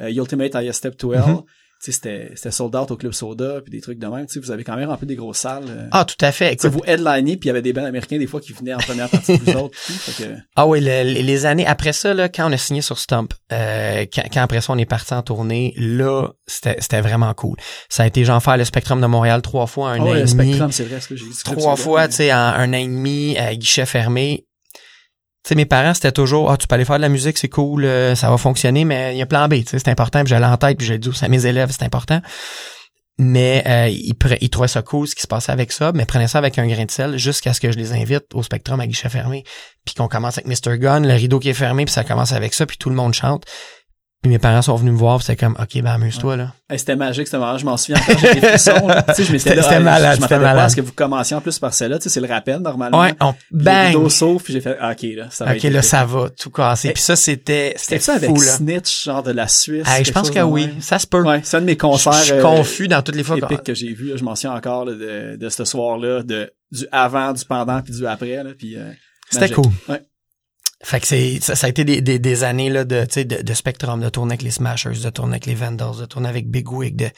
euh, 0.00 0.10
Ultimate 0.12 0.52
I 0.54 0.72
Step 0.72 0.96
to 0.98 1.12
Hell, 1.12 1.22
Mhm. 1.26 1.42
C'était 1.92 2.30
c'était 2.34 2.50
sold 2.50 2.74
out 2.76 2.90
au 2.90 2.96
Club 2.96 3.12
Soda 3.12 3.60
puis 3.62 3.70
des 3.70 3.80
trucs 3.80 3.98
de 3.98 4.06
même. 4.06 4.26
Tu 4.26 4.38
vous 4.40 4.50
avez 4.50 4.64
quand 4.64 4.76
même 4.76 4.88
rempli 4.88 5.06
des 5.06 5.16
grosses 5.16 5.38
salles. 5.38 5.64
euh. 5.68 5.86
Ah, 5.90 6.04
tout 6.04 6.16
à 6.20 6.32
fait. 6.32 6.52
Écoute, 6.54 6.70
vous 6.70 6.82
headlinez, 6.86 7.36
puis 7.36 7.46
il 7.46 7.48
y 7.48 7.50
avait 7.50 7.62
des 7.62 7.72
bands 7.72 7.84
américains 7.84 8.18
des 8.18 8.26
fois 8.26 8.40
qui 8.40 8.52
venaient 8.52 8.74
en 8.74 8.78
première 8.78 9.08
partie 9.08 9.36
vous 9.36 9.52
autres. 9.56 9.76
puis 9.84 9.94
tout. 9.94 10.00
Fait 10.12 10.24
que, 10.24 10.30
Ah 10.56 10.66
oui, 10.66 10.80
le- 10.80 11.02
les 11.04 11.22
les 11.22 11.46
années 11.46 11.66
après 11.66 11.92
ça, 11.92 12.14
là, 12.14 12.28
quand 12.28 12.48
on 12.48 12.52
a 12.52 12.56
signé 12.56 12.80
sur 12.80 12.98
Stump, 12.98 13.32
euh, 13.52 14.06
quand, 14.12 14.22
quand 14.32 14.42
après 14.42 14.60
ça 14.60 14.72
on 14.72 14.78
est 14.78 14.86
parti 14.86 15.14
en 15.14 15.22
tournée, 15.22 15.74
là, 15.76 16.28
c'était 16.46 16.76
c'était 16.80 17.00
vraiment 17.00 17.32
cool. 17.34 17.56
Ça 17.88 18.02
a 18.04 18.06
été 18.06 18.24
genre 18.24 18.42
faire 18.42 18.56
le 18.56 18.64
Spectrum 18.64 19.00
de 19.00 19.06
Montréal 19.06 19.42
trois 19.42 19.66
fois, 19.66 19.90
un 19.90 19.98
Ah 20.00 20.02
an 20.02 20.10
ouais, 20.10 20.18
et 20.18 20.22
le 20.22 20.28
demi. 20.28 20.44
Spectrum, 20.48 20.72
c'est 20.72 20.84
vrai, 20.84 21.00
ce 21.00 21.08
que 21.08 21.16
j'ai 21.16 21.24
dit. 21.26 21.34
Club 21.44 21.58
trois 21.58 21.76
fois, 21.76 22.08
tu 22.08 22.14
sais, 22.16 22.32
en 22.32 22.36
un 22.36 22.68
an 22.70 22.72
et 22.76 22.86
demi, 22.86 23.36
à 23.38 23.54
guichet 23.54 23.86
fermé. 23.86 24.46
Sais, 25.46 25.54
mes 25.54 25.66
parents, 25.66 25.92
c'était 25.92 26.12
toujours, 26.12 26.50
ah, 26.50 26.56
tu 26.56 26.66
peux 26.66 26.74
aller 26.74 26.86
faire 26.86 26.96
de 26.96 27.02
la 27.02 27.10
musique, 27.10 27.36
c'est 27.36 27.50
cool, 27.50 27.84
euh, 27.84 28.14
ça 28.14 28.30
va 28.30 28.38
fonctionner, 28.38 28.86
mais 28.86 29.14
il 29.14 29.18
y 29.18 29.22
a 29.22 29.26
plan 29.26 29.46
B, 29.46 29.56
c'est 29.66 29.88
important, 29.88 30.20
puis 30.20 30.30
j'allais 30.30 30.46
en 30.46 30.56
tête, 30.56 30.78
puis 30.78 30.86
j'ai 30.86 30.96
dit 30.96 31.10
à 31.20 31.28
mes 31.28 31.44
élèves, 31.44 31.68
c'est 31.70 31.84
important. 31.84 32.22
Mais 33.18 33.62
euh, 33.66 33.88
ils, 33.88 34.14
ils 34.40 34.48
trouvaient 34.48 34.68
ça 34.68 34.80
cool, 34.80 35.06
ce 35.06 35.14
qui 35.14 35.20
se 35.20 35.26
passait 35.26 35.52
avec 35.52 35.70
ça, 35.70 35.92
mais 35.94 36.06
prenaient 36.06 36.28
ça 36.28 36.38
avec 36.38 36.58
un 36.58 36.66
grain 36.66 36.86
de 36.86 36.90
sel 36.90 37.18
jusqu'à 37.18 37.52
ce 37.52 37.60
que 37.60 37.70
je 37.70 37.76
les 37.76 37.92
invite 37.92 38.24
au 38.32 38.42
Spectrum 38.42 38.80
à 38.80 38.86
guichet 38.86 39.10
fermé, 39.10 39.44
puis 39.84 39.94
qu'on 39.94 40.08
commence 40.08 40.38
avec 40.38 40.46
Mr. 40.46 40.78
Gun, 40.78 41.00
le 41.00 41.12
rideau 41.12 41.38
qui 41.38 41.50
est 41.50 41.54
fermé, 41.54 41.84
puis 41.84 41.92
ça 41.92 42.04
commence 42.04 42.32
avec 42.32 42.54
ça, 42.54 42.64
puis 42.64 42.78
tout 42.78 42.88
le 42.88 42.96
monde 42.96 43.12
chante. 43.12 43.44
Puis 44.24 44.30
mes 44.30 44.38
parents 44.38 44.62
sont 44.62 44.74
venus 44.76 44.94
me 44.94 44.96
voir, 44.98 45.20
c'était 45.20 45.36
comme, 45.36 45.54
OK, 45.60 45.82
ben 45.82 45.90
amuse-toi, 45.90 46.36
là. 46.38 46.54
Hey, 46.70 46.78
c'était 46.78 46.96
magique, 46.96 47.26
c'était 47.26 47.36
marrant. 47.36 47.58
Je 47.58 47.66
m'en 47.66 47.76
souviens 47.76 48.00
encore, 48.00 48.16
j'ai 48.18 48.40
des 48.40 48.46
frissons, 48.48 48.86
là. 48.88 49.02
Tu 49.02 49.14
sais, 49.16 49.24
je 49.24 49.32
m'étais 49.32 49.50
C'était- 49.54 49.80
malade, 49.80 50.16
Je 50.16 50.22
c'était 50.22 50.38
malade. 50.38 50.64
à 50.64 50.68
ce 50.70 50.76
que 50.76 50.80
vous 50.80 50.92
commenciez 50.92 51.36
en 51.36 51.42
plus 51.42 51.58
par 51.58 51.74
celle-là. 51.74 51.98
Tu 51.98 52.04
sais, 52.04 52.08
c'est 52.08 52.20
le 52.22 52.26
rappel, 52.26 52.56
normalement. 52.60 52.98
Ouais, 53.02 53.12
on, 53.20 53.34
Le 53.50 53.64
bang! 53.64 53.86
rideau 53.88 54.08
sauf, 54.08 54.42
puis 54.42 54.54
j'ai 54.54 54.62
fait, 54.62 54.78
ah, 54.80 54.92
OK, 54.92 55.02
là, 55.14 55.26
ça 55.28 55.44
va 55.44 55.50
OK, 55.50 55.56
être 55.58 55.64
là, 55.64 55.70
épique. 55.80 55.84
ça 55.84 56.04
va 56.06 56.30
tout 56.30 56.48
casser. 56.48 56.88
Eh, 56.88 56.92
Puis 56.94 57.02
ça, 57.02 57.16
c'était, 57.16 57.74
C'était 57.76 57.98
c'était 57.98 58.00
ça 58.00 58.14
avec 58.14 58.30
fou, 58.30 58.40
là. 58.40 58.52
Snitch, 58.52 59.04
genre 59.04 59.22
de 59.22 59.32
la 59.32 59.46
Suisse? 59.46 59.86
Hey, 59.86 60.06
je 60.06 60.12
pense 60.12 60.30
que 60.30 60.40
oui, 60.40 60.68
même? 60.68 60.80
ça 60.80 60.98
se 60.98 61.06
peut. 61.06 61.20
Ouais, 61.22 61.40
c'est 61.44 61.58
un 61.58 61.60
de 61.60 61.66
mes 61.66 61.76
concerts. 61.76 62.14
je 62.14 62.22
suis 62.22 62.32
euh, 62.32 62.40
confus 62.42 62.88
dans 62.88 63.02
toutes 63.02 63.16
les 63.16 63.24
fois. 63.24 63.36
épiques 63.36 63.62
que 63.62 63.74
j'ai 63.74 63.92
vu, 63.92 64.08
là. 64.08 64.16
Je 64.16 64.24
m'en 64.24 64.34
souviens 64.34 64.52
encore, 64.56 64.86
là, 64.86 64.92
de, 64.94 65.36
de 65.36 65.48
ce 65.50 65.66
soir-là, 65.66 66.22
de, 66.22 66.50
du 66.72 66.86
avant, 66.92 67.34
du 67.34 67.44
pendant, 67.44 67.82
puis 67.82 67.92
du 67.92 68.06
après, 68.06 68.42
là, 68.42 68.50
puis, 68.58 68.78
euh, 68.78 68.90
C'était 69.28 69.50
cool. 69.50 69.66
Ouais. 69.86 70.00
Fait 70.84 71.00
que 71.00 71.06
c'est 71.06 71.40
ça, 71.40 71.54
ça 71.56 71.66
a 71.66 71.70
été 71.70 71.84
des, 71.84 72.00
des, 72.02 72.18
des 72.18 72.44
années 72.44 72.68
là 72.70 72.84
de, 72.84 73.04
tu 73.06 73.12
sais, 73.14 73.24
de, 73.24 73.42
de 73.42 73.54
Spectrum, 73.54 74.00
de 74.00 74.08
tourner 74.10 74.32
avec 74.32 74.42
les 74.42 74.50
Smashers, 74.50 74.90
de 75.02 75.10
tourner 75.10 75.32
avec 75.34 75.46
les 75.46 75.54
Vandals, 75.54 75.96
de 75.98 76.04
tourner 76.06 76.28
avec 76.28 76.48
Big 76.50 76.70
Wig, 76.70 76.94
de, 76.96 77.08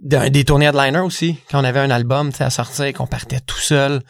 de- 0.00 0.28
des 0.28 0.44
tournées 0.44 0.66
headliner 0.66 1.00
aussi, 1.00 1.36
quand 1.50 1.60
on 1.60 1.64
avait 1.64 1.80
un 1.80 1.90
album 1.90 2.30
tu 2.32 2.38
sais, 2.38 2.44
à 2.44 2.50
sortir, 2.50 2.92
qu'on 2.94 3.06
partait 3.06 3.40
tout 3.40 3.58
seul. 3.60 4.00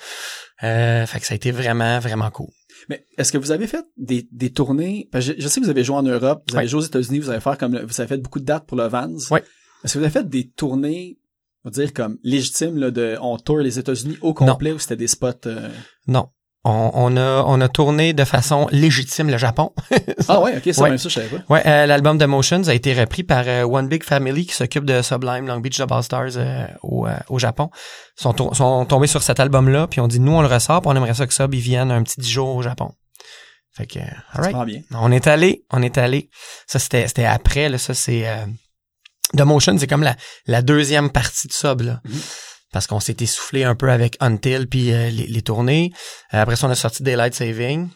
Euh, 0.63 1.05
fait 1.05 1.21
que 1.21 1.27
ça 1.27 1.35
a 1.35 1.37
été 1.37 1.51
vraiment, 1.51 1.99
vraiment 1.99 2.31
cool. 2.31 2.49
Mais 2.89 3.05
est-ce 3.19 3.33
que 3.33 3.39
vous 3.39 3.51
avez 3.51 3.67
fait 3.67 3.85
des, 3.97 4.29
des 4.33 4.51
tournées? 4.53 5.09
Parce 5.11 5.27
que 5.27 5.35
je, 5.37 5.43
je 5.43 5.49
sais 5.49 5.61
que 5.61 5.65
vous 5.65 5.71
avez 5.71 5.83
joué 5.85 5.97
en 5.97 6.03
Europe, 6.03 6.45
vous 6.51 6.57
avez 6.57 6.69
joué 6.69 6.81
aux 6.81 6.85
États-Unis, 6.87 7.19
vous 7.19 7.31
avez 7.31 7.41
fait 7.41 7.59
comme 7.59 7.75
le- 7.75 7.85
vous 7.85 8.01
avez 8.01 8.09
fait 8.09 8.19
beaucoup 8.19 8.41
de 8.41 8.45
dates 8.45 8.67
pour 8.67 8.77
le 8.77 8.87
Vans. 8.87 9.11
Ouais. 9.31 9.43
Est-ce 9.85 9.95
que 9.95 9.99
vous 9.99 10.05
avez 10.05 10.13
fait 10.13 10.29
des 10.29 10.49
tournées, 10.49 11.19
on 11.65 11.71
va 11.71 11.73
dire 11.73 11.93
comme 11.93 12.19
légitimes 12.23 12.77
là, 12.79 12.91
de 12.91 13.19
on 13.21 13.37
tour 13.39 13.59
les 13.59 13.79
États-Unis 13.79 14.17
au 14.21 14.33
complet 14.33 14.71
ou 14.73 14.79
c'était 14.79 14.97
des 14.97 15.09
spots 15.09 15.47
euh, 15.47 15.69
Non. 16.07 16.29
On, 16.69 16.91
on 16.95 17.17
a 17.17 17.45
on 17.47 17.61
a 17.61 17.69
tourné 17.69 18.13
de 18.13 18.25
façon 18.25 18.67
légitime 18.73 19.31
le 19.31 19.39
Japon. 19.39 19.73
Ah 20.29 20.41
ouais, 20.41 20.57
ok, 20.57 20.63
c'est 20.65 20.81
Ouais. 20.81 20.89
même 20.89 20.99
ça, 20.99 21.09
je 21.09 21.15
savais 21.15 21.29
pas. 21.29 21.43
Ouais, 21.55 21.63
euh, 21.67 21.87
l'album 21.87 22.19
de 22.19 22.27
Motions 22.27 22.67
a 22.67 22.75
été 22.75 22.93
repris 22.93 23.23
par 23.23 23.45
euh, 23.47 23.63
One 23.63 23.87
Big 23.87 24.03
Family 24.03 24.47
qui 24.47 24.55
s'occupe 24.55 24.85
de 24.85 25.01
Sublime 25.03 25.47
Long 25.47 25.61
Beach 25.61 25.79
Double 25.79 26.03
Stars 26.03 26.31
euh, 26.37 26.67
au, 26.83 27.07
au 27.29 27.39
Japon. 27.39 27.71
Ils 28.19 28.23
sont, 28.23 28.33
to- 28.33 28.53
sont 28.55 28.85
tombés 28.87 29.07
sur 29.07 29.23
cet 29.23 29.39
album-là, 29.39 29.87
puis 29.87 30.01
on 30.01 30.09
dit 30.09 30.19
nous 30.19 30.33
on 30.33 30.41
le 30.43 30.49
ressort, 30.49 30.81
puis 30.81 30.91
on 30.91 30.97
aimerait 30.97 31.15
ça 31.15 31.27
que 31.27 31.35
Sub 31.35 31.55
ils 31.55 31.61
viennent 31.61 31.93
un 31.93 32.03
petit 32.03 32.21
10 32.21 32.29
jours 32.29 32.57
au 32.57 32.63
Japon. 32.63 32.91
Fait 33.77 33.87
que, 33.87 34.01
Ça 34.01 34.49
alright. 34.49 34.85
On 34.93 35.13
est 35.13 35.27
allé, 35.29 35.65
on 35.71 35.83
est 35.83 35.99
allé. 35.99 36.31
Ça 36.67 36.79
c'était 36.81 37.07
c'était 37.07 37.27
après 37.27 37.69
là, 37.69 37.79
ça 37.79 37.95
c'est 37.95 38.27
euh, 38.27 38.45
The 39.37 39.43
Motion, 39.43 39.77
c'est 39.79 39.87
comme 39.87 40.03
la 40.03 40.17
la 40.47 40.63
deuxième 40.63 41.11
partie 41.11 41.47
de 41.47 41.53
Sub 41.53 41.83
là. 41.83 42.01
Mhm. 42.05 42.21
Parce 42.77 42.87
qu'on 42.87 43.01
s'est 43.01 43.17
essoufflé 43.21 43.65
un 43.65 43.75
peu 43.75 43.91
avec 43.91 44.19
Until 44.21 44.67
puis 44.69 44.93
euh, 44.93 45.09
les, 45.09 45.27
les 45.27 45.41
tournées. 45.41 45.93
Euh, 46.35 46.43
après 46.43 46.57
ça 46.57 46.67
on 46.67 46.71
a 46.71 46.75
sorti 46.75 47.03
Daylight 47.03 47.33
Saving. 47.33 47.89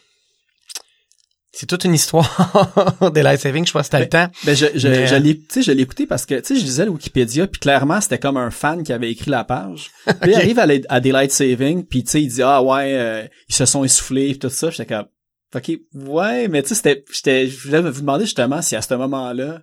C'est 1.52 1.66
toute 1.66 1.84
une 1.84 1.92
histoire 1.92 2.96
Daylight 3.12 3.40
Saving, 3.40 3.66
je 3.66 3.74
pas 3.74 3.82
si 3.82 3.90
t'as 3.90 4.00
le 4.00 4.08
temps. 4.08 4.28
Ben 4.46 4.56
je 4.56 4.64
je 4.74 4.88
Mais, 4.88 5.06
je 5.06 5.14
euh, 5.16 5.18
l'ai 5.18 5.38
tu 5.38 5.44
sais 5.50 5.62
je 5.62 5.72
l'ai 5.72 5.82
écouté 5.82 6.06
parce 6.06 6.24
que 6.24 6.34
tu 6.36 6.46
sais 6.46 6.56
je 6.58 6.64
lisais 6.64 6.86
le 6.86 6.92
Wikipédia 6.92 7.46
puis 7.46 7.60
clairement 7.60 8.00
c'était 8.00 8.18
comme 8.18 8.38
un 8.38 8.50
fan 8.50 8.82
qui 8.82 8.94
avait 8.94 9.10
écrit 9.10 9.30
la 9.30 9.44
page. 9.44 9.90
Puis 10.22 10.30
il 10.30 10.34
arrive 10.34 10.58
à, 10.88 11.00
Daylight 11.00 11.30
Saving 11.30 11.84
puis 11.84 12.02
tu 12.02 12.12
sais 12.12 12.22
il 12.22 12.28
dit 12.28 12.42
ah 12.42 12.62
ouais 12.62 12.94
euh, 12.96 13.26
ils 13.50 13.54
se 13.54 13.66
sont 13.66 13.84
essoufflés 13.84 14.30
puis 14.30 14.38
tout 14.38 14.48
ça, 14.48 14.70
j'étais 14.70 14.86
comme 14.86 15.08
OK, 15.54 15.72
ouais, 15.92 16.48
mais 16.48 16.62
tu 16.62 16.70
sais 16.70 16.74
c'était 16.74 17.04
j'étais 17.12 17.48
je 17.48 17.68
voulais 17.68 17.82
vous 17.82 18.00
demander 18.00 18.24
justement 18.24 18.62
si 18.62 18.76
à 18.76 18.80
ce 18.80 18.94
moment-là 18.94 19.60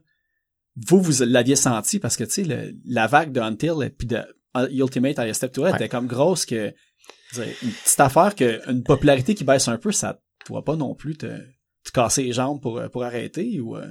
vous, 0.86 1.02
vous 1.02 1.24
l'aviez 1.24 1.56
senti 1.56 2.00
parce 2.00 2.18
que, 2.18 2.24
tu 2.24 2.46
sais, 2.46 2.74
la 2.86 3.08
vague 3.08 3.32
de 3.32 3.42
Until 3.42 3.74
puis 3.98 4.08
de 4.08 4.24
Ultimate 4.72 5.17
I 5.20 5.34
Step 5.34 5.52
to 5.54 5.62
It 5.67 5.72
Ouais. 5.74 5.76
était 5.78 5.89
comme 5.89 6.08
grosse 6.08 6.46
que, 6.46 6.74
une 7.38 7.72
petite 7.84 8.00
affaire 8.00 8.36
que, 8.36 8.67
une 8.70 8.84
popularité 8.84 9.36
qui 9.36 9.43
baisse 9.43 9.67
un 9.67 9.78
peu, 9.78 9.91
ça 9.91 10.20
doit 10.48 10.63
pas 10.63 10.76
non 10.76 10.96
plus 10.96 11.17
te, 11.17 11.28
te 11.28 11.91
casser 11.93 12.24
les 12.24 12.34
jambes 12.34 12.62
pour, 12.62 12.82
pour 12.91 13.04
arrêter 13.04 13.60
ou, 13.60 13.76
euh, 13.78 13.88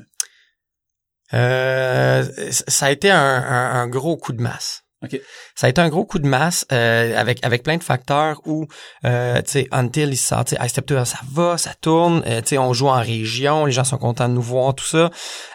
Euh, 1.35 2.25
ça 2.51 2.87
a 2.87 2.91
été 2.93 3.11
un, 3.11 3.19
un- 3.19 3.73
un 3.81 3.89
gros 3.89 4.17
coup 4.17 4.33
de 4.33 4.41
masse. 4.41 4.85
Ok. 5.03 5.21
Ça 5.55 5.67
a 5.67 5.71
été 5.71 5.81
un 5.81 5.91
gros 5.91 6.07
coup 6.07 6.19
de 6.19 6.27
masse 6.27 6.65
euh, 6.73 7.19
avec 7.19 7.45
avec 7.45 7.63
plein 7.63 7.77
de 7.77 7.83
facteurs 7.83 8.41
où 8.47 8.67
euh, 9.05 9.43
tu 9.43 9.51
sais 9.51 9.69
Until 9.71 10.09
il 10.09 10.17
sort, 10.17 10.47
tu 10.47 10.57
sais 10.57 10.69
Step 10.69 10.87
to 10.87 10.99
It, 10.99 11.05
ça 11.05 11.19
va, 11.31 11.59
ça 11.59 11.75
tourne, 11.75 12.23
euh, 12.27 12.41
tu 12.41 12.49
sais 12.49 12.59
on 12.59 12.73
joue 12.73 12.89
en 12.89 13.01
région, 13.01 13.67
les 13.67 13.73
gens 13.73 13.85
sont 13.85 13.99
contents 13.99 14.29
de 14.29 14.33
nous 14.33 14.41
voir 14.43 14.75
tout 14.75 14.87
ça. 14.87 15.11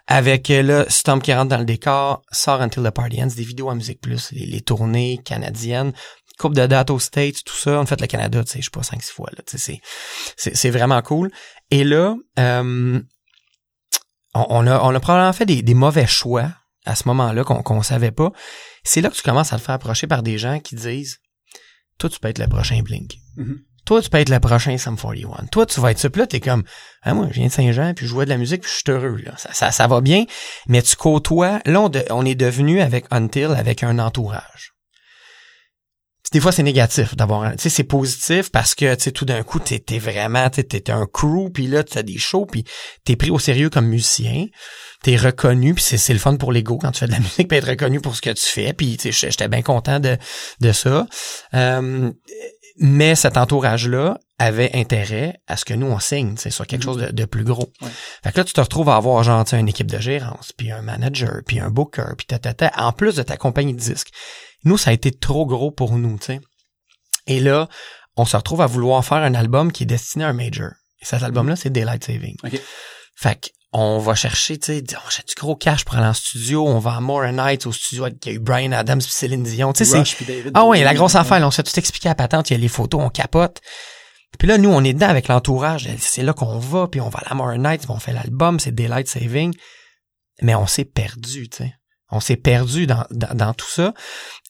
Avec 0.06 0.52
euh, 0.52 0.62
là 0.62 0.86
Stomp 0.90 1.24
qui 1.24 1.34
rentre 1.34 1.50
dans 1.50 1.58
le 1.58 1.66
décor, 1.66 2.22
sort 2.32 2.62
Until 2.62 2.84
the 2.84 2.92
Party 2.92 3.24
Ends, 3.24 3.34
des 3.36 3.44
vidéos 3.44 3.72
à 3.72 3.76
Musique 3.76 4.00
Plus, 4.00 4.32
les, 4.32 4.46
les 4.46 4.62
tournées 4.62 5.20
canadiennes, 5.26 5.92
coupe 6.38 6.54
de 6.54 6.68
dates 6.68 6.92
aux 6.92 7.00
States, 7.00 7.44
tout 7.44 7.56
ça, 7.56 7.80
on 7.80 7.82
a 7.82 7.86
fait 7.88 8.00
le 8.00 8.08
Canada, 8.08 8.44
tu 8.44 8.52
sais 8.52 8.60
je 8.60 8.66
sais 8.66 8.72
pas 8.72 8.84
5 8.84 9.02
6 9.02 9.12
fois 9.12 9.30
là, 9.36 9.44
tu 9.48 9.58
sais 9.58 9.58
c'est 9.58 9.82
c'est 10.38 10.56
c'est 10.56 10.70
vraiment 10.70 11.02
cool. 11.02 11.32
Et 11.72 11.84
là 11.84 12.16
euh, 12.38 13.02
on, 14.36 14.46
on 14.50 14.68
a 14.68 14.80
on 14.82 14.94
a 14.94 15.00
probablement 15.00 15.34
fait 15.34 15.48
des, 15.48 15.64
des 15.64 15.74
mauvais 15.74 16.06
choix 16.06 16.50
à 16.86 16.96
ce 16.96 17.08
moment-là 17.08 17.44
qu'on 17.44 17.64
qu'on 17.64 17.82
savait 17.82 18.12
pas. 18.12 18.32
C'est 18.84 19.02
là 19.02 19.10
que 19.10 19.16
tu 19.16 19.22
commences 19.22 19.54
à 19.54 19.58
te 19.58 19.62
faire 19.62 19.76
approcher 19.76 20.08
par 20.08 20.24
des 20.24 20.38
gens 20.38 20.60
qui 20.60 20.76
disent 20.76 21.20
Toi, 21.98 22.10
tu 22.10 22.20
peux 22.20 22.28
être 22.30 22.40
le 22.40 22.48
prochain 22.48 22.82
Blink. 22.82 23.16
Mhm. 23.38 23.60
Toi, 23.86 24.02
tu 24.02 24.10
peux 24.10 24.20
être 24.20 24.30
le 24.30 24.40
prochain 24.40 24.78
Sum 24.78 24.96
41. 24.96 25.48
Toi, 25.52 25.66
tu 25.66 25.80
vas 25.82 25.92
être 25.92 25.98
ça. 25.98 26.10
Puis 26.10 26.20
là, 26.20 26.28
t'es 26.28 26.40
comme 26.40 26.64
ah, 27.02 27.14
moi, 27.16 27.28
je 27.30 27.34
viens 27.34 27.48
de 27.48 27.52
Saint-Jean, 27.52 27.94
puis 27.96 28.06
je 28.06 28.12
jouais 28.12 28.26
de 28.26 28.30
la 28.30 28.38
musique, 28.38 28.62
puis 28.62 28.70
je 28.72 28.76
suis 28.76 28.84
heureux. 28.92 29.18
Là. 29.18 29.34
Ça, 29.38 29.54
ça, 29.54 29.72
ça 29.72 29.88
va 29.88 30.02
bien. 30.02 30.26
Mais 30.68 30.82
tu 30.84 30.96
côtoies. 30.96 31.62
Là, 31.66 31.82
on, 31.82 31.90
de- 31.90 32.06
on 32.12 32.24
est 32.26 32.36
devenu 32.36 32.80
avec 32.80 33.06
Until 33.10 33.46
avec 33.58 33.84
un 33.84 33.98
entourage. 33.98 34.74
Des 36.32 36.40
fois, 36.40 36.54
c'est 36.54 36.64
négatif 36.64 37.18
d'avoir 37.18 37.44
un... 37.44 37.52
Tu 37.58 37.64
sais, 37.64 37.70
c'est 37.70 37.84
positif 37.84 38.52
parce 38.52 38.74
que, 38.74 38.96
tu 38.96 39.02
sais, 39.04 39.12
tout 39.12 39.26
d'un 39.26 39.44
coup, 39.44 39.60
t'es 39.60 39.80
t'es 39.80 40.00
vraiment... 40.00 40.50
T'es 40.50 40.90
un 40.90 41.06
crew, 41.06 41.50
puis 41.54 41.68
là, 41.68 41.84
tu 41.84 41.98
as 41.98 42.04
des 42.04 42.18
shows, 42.18 42.46
puis 42.46 42.64
t'es 43.04 43.18
pris 43.18 43.32
au 43.32 43.40
sérieux 43.40 43.70
comme 43.70 43.88
musicien. 43.88 44.46
T'es 45.04 45.16
reconnu, 45.18 45.74
puis 45.74 45.84
c'est 45.84 45.98
c'est 45.98 46.14
le 46.14 46.20
fun 46.20 46.36
pour 46.38 46.52
l'ego 46.52 46.78
quand 46.78 46.92
tu 46.92 47.00
fais 47.00 47.08
de 47.08 47.12
la 47.12 47.20
musique, 47.28 47.48
puis 47.48 47.58
être 47.58 47.68
reconnu 47.70 48.00
pour 48.02 48.16
ce 48.16 48.22
que 48.22 48.30
tu 48.30 48.46
fais. 48.46 48.74
Puis, 48.74 48.98
tu 48.98 49.12
sais, 49.12 49.32
j'étais 49.32 49.48
bien 49.48 49.62
content 49.64 50.00
de, 50.00 50.18
de 50.60 50.72
ça. 50.72 51.08
Euh, 51.56 52.12
mais 52.78 53.16
cet 53.16 53.38
entourage-là 53.38 54.18
avait 54.40 54.72
intérêt 54.76 55.40
à 55.48 55.58
ce 55.58 55.66
que 55.66 55.74
nous, 55.74 55.88
on 55.88 56.00
signe, 56.00 56.38
sais, 56.38 56.50
sur 56.52 56.66
quelque 56.66 56.82
Mhm. 56.82 56.94
chose 56.94 56.98
de, 57.02 57.12
de 57.12 57.26
plus 57.26 57.44
gros. 57.44 57.72
Ouais. 57.82 57.90
Fait 58.24 58.32
que 58.32 58.38
là, 58.38 58.44
tu 58.44 58.54
te 58.54 58.62
retrouves 58.62 58.90
à 58.90 58.96
avoir, 58.96 59.22
genre, 59.24 59.44
tu 59.44 59.52
sais, 59.52 59.60
une 59.60 59.68
équipe 59.70 59.90
de 59.92 60.00
gérance, 60.00 60.52
puis 60.56 60.72
un 60.72 60.82
manager, 60.82 61.42
puis 61.46 61.60
un 61.60 61.70
booker, 61.70 62.14
puis 62.18 62.26
tata, 62.28 62.72
en 62.78 62.92
plus 62.94 63.16
de 63.16 63.24
ta 63.24 63.38
compagnie 63.38 63.74
de 63.74 63.80
disques. 63.80 64.10
Nous, 64.64 64.78
ça 64.78 64.92
a 64.92 64.94
été 64.94 65.12
trop 65.12 65.46
gros 65.46 65.72
pour 65.72 65.98
nous, 65.98 66.18
tu 66.20 66.26
sais. 66.28 66.40
Et 67.28 67.40
là, 67.40 67.68
on 68.18 68.26
se 68.26 68.36
retrouve 68.38 68.62
à 68.62 68.68
vouloir 68.68 69.04
faire 69.06 69.18
un 69.18 69.34
album 69.36 69.72
qui 69.72 69.84
est 69.84 69.88
destiné 69.88 70.26
à 70.26 70.30
un 70.30 70.34
major. 70.34 70.70
Et 71.02 71.06
cet 71.06 71.24
album-là, 71.24 71.56
c'est 71.56 71.70
Daylight 71.72 72.04
Saving. 72.04 72.36
Ok. 72.44 72.60
Fait 73.16 73.40
que 73.40 73.48
on 73.74 74.00
va 74.00 74.16
chercher, 74.16 74.58
tu 74.58 74.74
sais, 74.74 74.84
on 75.04 75.08
achète 75.08 75.30
du 75.30 75.36
gros 75.36 75.56
cash 75.56 75.86
pour 75.86 75.96
aller 75.96 76.08
en 76.08 76.14
studio, 76.14 76.68
on 76.68 76.80
va 76.80 76.96
à 76.96 77.00
More 77.00 77.32
Nights 77.32 77.66
au 77.66 77.72
studio 77.72 78.04
avec 78.06 78.26
il 78.26 78.30
y 78.30 78.32
a 78.34 78.36
eu 78.36 78.40
Brian 78.40 78.74
Adams 78.74 79.00
puis 79.00 79.12
Céline 79.12 79.44
Dion, 79.44 79.72
tu 79.72 79.86
sais, 79.86 80.04
c'est 80.04 80.52
ah 80.54 80.66
ouais, 80.66 80.84
la 80.84 80.94
grosse 80.94 81.16
affaire, 81.16 81.40
là, 81.40 81.48
on 81.48 81.52
s'est 81.52 81.64
tout 81.64 81.78
expliqué 81.80 82.10
à 82.10 82.16
patente, 82.16 82.50
il 82.50 82.54
y 82.54 82.56
a 82.58 82.60
les 82.60 82.68
photos, 82.68 83.02
on 83.02 83.10
capote. 83.10 83.62
Puis 84.38 84.48
là, 84.48 84.58
nous, 84.58 84.70
on 84.70 84.84
est 84.84 84.94
dedans 84.94 85.10
avec 85.10 85.28
l'entourage, 85.28 85.90
c'est 86.00 86.24
là 86.24 86.34
qu'on 86.34 86.58
va, 86.58 86.88
puis 86.88 87.02
on 87.02 87.10
va 87.10 87.20
à 87.20 87.30
la 87.30 87.36
More 87.36 87.58
Nights, 87.58 87.82
puis 87.82 87.92
on 87.92 88.00
fait 88.00 88.14
l'album, 88.14 88.60
c'est 88.60 88.72
Daylight 88.74 89.08
Saving. 89.08 89.54
Mais 90.42 90.56
on 90.56 90.68
s'est 90.68 90.86
perdu, 90.86 91.50
tu 91.50 91.58
sais. 91.58 91.76
On 92.10 92.20
s'est 92.20 92.38
perdu 92.38 92.88
dans, 92.88 93.06
dans, 93.12 93.34
dans 93.36 93.54
tout 93.54 93.70
ça. 93.70 93.94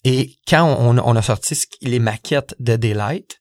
Et 0.03 0.37
quand 0.47 0.63
on, 0.65 0.97
on 0.97 1.15
a 1.15 1.21
sorti 1.21 1.55
les 1.81 1.99
maquettes 1.99 2.55
de 2.59 2.75
Daylight, 2.75 3.39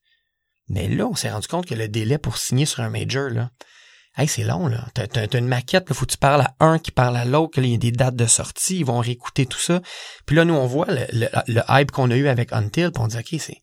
mais 0.68 0.88
là, 0.88 1.06
on 1.06 1.14
s'est 1.14 1.30
rendu 1.30 1.48
compte 1.48 1.66
que 1.66 1.74
le 1.74 1.88
délai 1.88 2.18
pour 2.18 2.36
signer 2.36 2.66
sur 2.66 2.80
un 2.80 2.90
major, 2.90 3.30
là, 3.30 3.50
hey, 4.16 4.28
c'est 4.28 4.44
long, 4.44 4.66
là. 4.66 4.86
T'as, 4.94 5.06
t'as- 5.06 5.26
t'as 5.26 5.38
une 5.38 5.46
maquette, 5.48 5.88
là, 5.88 5.94
faut 5.94 6.04
que 6.06 6.12
tu 6.12 6.18
parles 6.18 6.42
à 6.42 6.54
un 6.60 6.78
qui 6.78 6.90
parle 6.90 7.16
à 7.16 7.24
l'autre, 7.24 7.58
il 7.58 7.66
y 7.66 7.74
a 7.74 7.78
des 7.78 7.92
dates 7.92 8.16
de 8.16 8.26
sortie, 8.26 8.78
ils 8.80 8.84
vont 8.84 8.98
réécouter 9.00 9.46
tout 9.46 9.58
ça. 9.58 9.80
Puis 10.26 10.36
là, 10.36 10.44
nous, 10.44 10.54
on 10.54 10.66
voit 10.66 10.86
le, 10.88 11.06
le, 11.12 11.28
le 11.48 11.62
hype 11.68 11.90
qu'on 11.90 12.10
a 12.10 12.16
eu 12.16 12.28
avec 12.28 12.52
Until, 12.52 12.90
puis 12.92 13.02
on 13.02 13.06
dit, 13.06 13.16
OK, 13.16 13.34
c'est, 13.38 13.56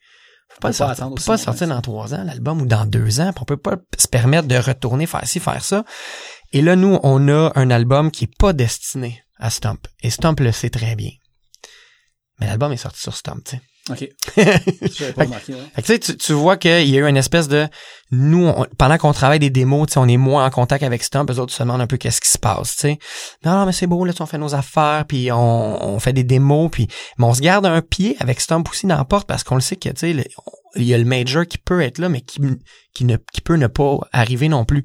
faut 0.50 0.60
pas, 0.60 0.60
pas 0.60 0.68
le 0.70 0.74
sortir, 0.74 0.96
pas 0.98 1.10
le 1.10 1.10
longtemps 1.16 1.38
sortir 1.38 1.68
dans 1.68 1.82
trois 1.82 2.14
ans, 2.14 2.24
l'album, 2.24 2.62
ou 2.62 2.66
dans 2.66 2.86
deux 2.86 3.20
ans, 3.20 3.32
puis 3.34 3.42
on 3.42 3.46
peut 3.46 3.58
pas 3.58 3.76
se 3.98 4.08
permettre 4.08 4.48
de 4.48 4.56
retourner, 4.58 5.06
faire 5.06 5.28
ci, 5.28 5.40
faire 5.40 5.64
ça. 5.64 5.84
Et 6.54 6.62
là, 6.62 6.76
nous, 6.76 6.98
on 7.04 7.28
a 7.28 7.52
un 7.56 7.70
album 7.70 8.10
qui 8.10 8.24
est 8.26 8.38
pas 8.40 8.54
destiné 8.54 9.22
à 9.40 9.50
Stump. 9.50 9.86
Et 10.02 10.10
Stump 10.10 10.40
le 10.40 10.52
sait 10.52 10.70
très 10.70 10.96
bien. 10.96 11.12
Mais 12.40 12.48
l'album 12.48 12.72
est 12.72 12.78
sorti 12.78 13.02
sur 13.02 13.16
Stump, 13.16 13.44
tu 13.44 13.58
sais. 13.58 13.62
Ok. 13.90 14.10
J'avais 14.98 15.14
pas 15.14 15.24
remarqué, 15.24 15.54
ouais. 15.54 15.60
Fait 15.76 15.82
que, 15.82 15.88
tu 15.88 15.94
sais, 15.94 16.00
tu, 16.00 16.18
tu 16.18 16.34
vois 16.34 16.58
qu'il 16.58 16.88
y 16.90 16.98
a 16.98 17.00
eu 17.00 17.08
une 17.08 17.18
espèce 17.18 17.48
de 17.48 17.68
nous 18.12 18.46
on- 18.48 18.66
pendant 18.78 18.98
qu'on 18.98 19.14
travaille 19.14 19.40
des 19.40 19.50
démos, 19.50 19.88
tu 19.88 19.94
sais, 19.94 20.00
on 20.00 20.08
est 20.08 20.18
moins 20.18 20.46
en 20.46 20.50
contact 20.50 20.84
avec 20.84 21.04
Stump, 21.04 21.30
eux 21.32 21.40
autres 21.40 21.54
se 21.54 21.64
demandent 21.64 21.82
un 21.82 21.88
peu 21.88 21.98
qu'est-ce 21.98 22.22
qui 22.22 22.30
se 22.30 22.38
passe, 22.38 22.76
tu 22.76 22.82
sais. 22.82 23.00
Non, 23.46 23.52
non, 23.54 23.66
mais 23.66 23.72
c'est 23.72 23.88
beau 23.88 24.04
là, 24.06 24.14
on 24.20 24.26
fait 24.26 24.38
nos 24.38 24.56
affaires, 24.56 25.06
puis 25.08 25.32
on, 25.32 25.86
on 25.96 26.00
fait 26.00 26.14
des 26.14 26.24
démos, 26.24 26.70
puis 26.72 26.88
mais 27.18 27.26
on 27.26 27.34
se 27.34 27.42
garde 27.42 27.66
un 27.66 27.82
pied 27.82 28.16
avec 28.20 28.40
Stump 28.42 28.68
aussi 28.70 28.88
dans 28.88 28.98
la 28.98 29.06
porte 29.06 29.28
parce 29.28 29.44
qu'on 29.44 29.56
le 29.56 29.62
sait 29.62 29.76
que 29.76 29.90
tu 29.90 29.96
sais, 29.98 30.14
le- 30.14 30.24
il 30.76 30.84
y 30.84 30.94
a 30.94 30.98
le 30.98 31.06
major 31.06 31.46
qui 31.48 31.58
peut 31.58 31.82
être 31.82 31.98
là, 31.98 32.08
mais 32.10 32.22
qui 32.22 32.40
qui 32.94 33.06
ne 33.06 33.18
qui 33.34 33.42
peut 33.42 33.56
ne 33.56 33.68
pas 33.68 33.98
arriver 34.12 34.48
non 34.50 34.64
plus. 34.66 34.84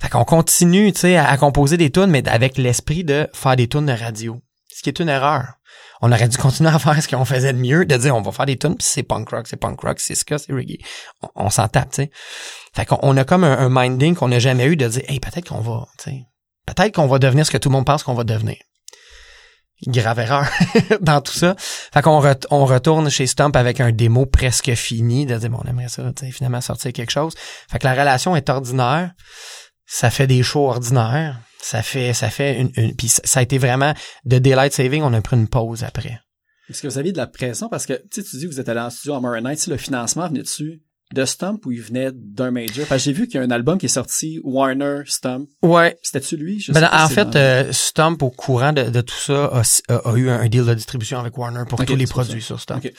Fait 0.00 0.08
qu'on 0.08 0.24
continue, 0.24 0.92
tu 0.92 1.00
sais, 1.00 1.16
à, 1.16 1.28
à 1.28 1.36
composer 1.36 1.76
des 1.76 1.90
tunes, 1.90 2.06
mais 2.06 2.26
avec 2.28 2.56
l'esprit 2.58 3.04
de 3.04 3.26
faire 3.32 3.56
des 3.56 3.66
tunes 3.68 3.86
de 3.86 3.92
radio, 3.92 4.40
ce 4.72 4.82
qui 4.82 4.90
est 4.90 5.00
une 5.00 5.08
erreur 5.08 5.54
on 6.06 6.12
aurait 6.12 6.28
dû 6.28 6.36
continuer 6.36 6.68
à 6.68 6.78
faire 6.78 7.02
ce 7.02 7.08
qu'on 7.08 7.24
faisait 7.24 7.54
de 7.54 7.58
mieux, 7.58 7.86
de 7.86 7.96
dire 7.96 8.14
on 8.14 8.20
va 8.20 8.30
faire 8.30 8.44
des 8.44 8.58
tunes, 8.58 8.76
puis 8.76 8.86
c'est 8.86 9.02
punk 9.02 9.30
rock, 9.30 9.48
c'est 9.48 9.56
punk 9.56 9.80
rock, 9.80 9.98
c'est 9.98 10.14
ska, 10.14 10.36
c'est 10.36 10.52
reggae. 10.52 10.76
On, 11.34 11.48
s'en 11.48 11.66
tape, 11.66 11.92
tu 11.92 12.02
sais. 12.02 12.10
Fait 12.74 12.84
qu'on 12.84 12.98
on 13.00 13.16
a 13.16 13.24
comme 13.24 13.42
un, 13.42 13.68
minding 13.70 14.14
qu'on 14.14 14.28
n'a 14.28 14.38
jamais 14.38 14.66
eu 14.66 14.76
de 14.76 14.86
dire 14.86 15.02
hey, 15.08 15.18
peut-être 15.18 15.48
qu'on 15.48 15.62
va, 15.62 15.86
tu 15.98 16.10
sais, 16.10 16.26
peut-être 16.66 16.94
qu'on 16.94 17.06
va 17.06 17.18
devenir 17.18 17.46
ce 17.46 17.50
que 17.50 17.56
tout 17.56 17.70
le 17.70 17.72
monde 17.72 17.86
pense 17.86 18.02
qu'on 18.02 18.12
va 18.12 18.24
devenir. 18.24 18.56
Grave 19.86 20.18
erreur 20.18 20.46
dans 21.00 21.22
tout 21.22 21.32
ça. 21.32 21.56
Fait 21.58 22.02
qu'on 22.02 22.18
ret- 22.20 22.46
on 22.50 22.66
retourne 22.66 23.08
chez 23.08 23.26
Stump 23.26 23.56
avec 23.56 23.80
un 23.80 23.90
démo 23.90 24.26
presque 24.26 24.74
fini, 24.74 25.24
de 25.24 25.36
dire 25.38 25.48
bon, 25.48 25.60
on 25.64 25.68
aimerait 25.68 25.88
ça, 25.88 26.12
tu 26.14 26.30
finalement 26.32 26.60
sortir 26.60 26.92
quelque 26.92 27.10
chose. 27.12 27.34
Fait 27.70 27.78
que 27.78 27.86
la 27.86 27.94
relation 27.94 28.36
est 28.36 28.50
ordinaire. 28.50 29.12
Ça 29.86 30.10
fait 30.10 30.26
des 30.26 30.42
shows 30.42 30.68
ordinaires. 30.68 31.40
Ça 31.66 31.82
fait, 31.82 32.12
ça 32.12 32.28
fait 32.28 32.60
une, 32.60 32.70
une 32.76 32.94
puis 32.94 33.08
ça, 33.08 33.40
a 33.40 33.42
été 33.42 33.56
vraiment 33.56 33.94
de 34.26 34.38
daylight 34.38 34.74
saving. 34.74 35.02
On 35.02 35.14
a 35.14 35.20
pris 35.22 35.34
une 35.36 35.48
pause 35.48 35.82
après. 35.82 36.20
Est-ce 36.68 36.82
que 36.82 36.88
vous 36.88 36.98
aviez 36.98 37.12
de 37.12 37.16
la 37.16 37.26
pression? 37.26 37.68
Parce 37.70 37.86
que, 37.86 37.94
tu 38.10 38.20
dis 38.20 38.42
que 38.46 38.50
vous 38.52 38.60
êtes 38.60 38.68
allé 38.68 38.80
en 38.80 38.90
studio 38.90 39.14
à 39.14 39.40
Night, 39.40 39.58
si 39.58 39.70
le 39.70 39.78
financement 39.78 40.28
venait 40.28 40.42
dessus 40.42 40.82
de 41.14 41.24
Stump 41.24 41.64
ou 41.64 41.72
il 41.72 41.80
venait 41.80 42.10
d'un 42.12 42.50
major? 42.50 42.86
Parce 42.86 43.02
que 43.02 43.04
j'ai 43.06 43.12
vu 43.12 43.26
qu'il 43.28 43.36
y 43.36 43.42
a 43.42 43.46
un 43.46 43.50
album 43.50 43.78
qui 43.78 43.86
est 43.86 43.88
sorti, 43.88 44.40
Warner 44.44 45.02
Stump. 45.06 45.48
Ouais. 45.62 45.96
C'était-tu 46.02 46.36
lui? 46.36 46.60
Je 46.60 46.72
Ben, 46.72 46.80
sais 46.80 46.86
en 46.94 47.08
si 47.08 47.14
fait, 47.14 47.36
euh, 47.36 47.72
Stump, 47.72 48.22
au 48.22 48.30
courant 48.30 48.72
de, 48.74 48.82
de 48.90 49.00
tout 49.00 49.14
ça, 49.14 49.46
a, 49.46 49.62
a- 49.88 50.10
a 50.10 50.16
eu 50.16 50.28
un 50.28 50.46
deal 50.48 50.66
de 50.66 50.74
distribution 50.74 51.18
avec 51.18 51.36
Warner 51.38 51.62
pour 51.68 51.82
tous 51.84 51.96
les 51.96 52.06
produits 52.06 52.40
ça. 52.42 52.46
sur 52.48 52.60
Stump. 52.60 52.84
Ok. 52.84 52.92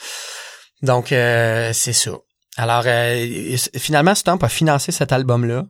Donc, 0.82 1.12
euh, 1.12 1.72
c'est 1.72 1.92
ça. 1.92 2.12
Alors, 2.56 2.82
euh, 2.86 3.56
finalement, 3.76 4.14
Stump 4.14 4.42
a 4.42 4.48
financé 4.48 4.90
cet 4.92 5.12
album-là 5.12 5.66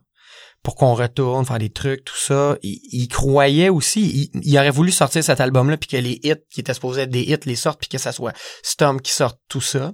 pour 0.63 0.75
qu'on 0.75 0.93
retourne 0.95 1.45
faire 1.45 1.59
des 1.59 1.69
trucs, 1.69 2.03
tout 2.03 2.17
ça. 2.17 2.57
Il, 2.61 2.79
il 2.91 3.07
croyait 3.07 3.69
aussi, 3.69 4.29
il, 4.33 4.41
il 4.43 4.57
aurait 4.57 4.69
voulu 4.71 4.91
sortir 4.91 5.23
cet 5.23 5.39
album-là 5.39 5.77
puis 5.77 5.87
que 5.89 5.97
les 5.97 6.19
hits 6.23 6.33
qui 6.51 6.59
étaient 6.59 6.73
supposés 6.73 7.01
être 7.03 7.09
des 7.09 7.21
hits 7.21 7.37
les 7.45 7.55
sortent 7.55 7.79
puis 7.79 7.87
que 7.89 7.97
ça 7.97 8.11
soit 8.11 8.33
Stump 8.63 9.01
qui 9.01 9.11
sorte 9.13 9.39
tout 9.47 9.61
ça. 9.61 9.93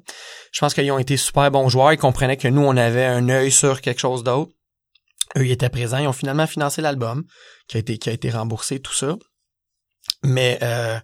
Je 0.51 0.59
pense 0.59 0.73
qu'ils 0.73 0.91
ont 0.91 0.97
été 0.99 1.15
super 1.17 1.51
bons 1.51 1.69
joueurs. 1.69 1.93
Ils 1.93 1.97
comprenaient 1.97 2.37
que 2.37 2.47
nous, 2.47 2.61
on 2.63 2.75
avait 2.75 3.05
un 3.05 3.29
œil 3.29 3.51
sur 3.51 3.81
quelque 3.81 3.99
chose 4.01 4.23
d'autre. 4.23 4.51
Eux, 5.37 5.45
ils 5.45 5.51
étaient 5.51 5.69
présents. 5.69 5.97
Ils 5.99 6.07
ont 6.07 6.13
finalement 6.13 6.47
financé 6.47 6.81
l'album 6.81 7.23
qui 7.67 7.77
a 7.77 7.79
été 7.79 7.97
qui 7.97 8.09
a 8.09 8.13
été 8.13 8.29
remboursé, 8.31 8.79
tout 8.79 8.93
ça. 8.93 9.15
Mais 10.23 10.59
euh, 10.61 10.99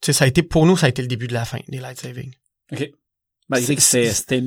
tu 0.00 0.06
sais, 0.06 0.12
ça 0.12 0.24
a 0.24 0.28
été 0.28 0.42
pour 0.42 0.66
nous, 0.66 0.76
ça 0.76 0.86
a 0.86 0.88
été 0.88 1.02
le 1.02 1.08
début 1.08 1.28
de 1.28 1.34
la 1.34 1.44
fin 1.44 1.58
des 1.68 1.78
light 1.78 1.98
saving. 2.00 2.32
OK. 2.72 2.90
Malgré 3.48 3.74
que 3.76 3.82
C'est- 3.82 4.12
c'était, 4.12 4.40
c'était 4.40 4.46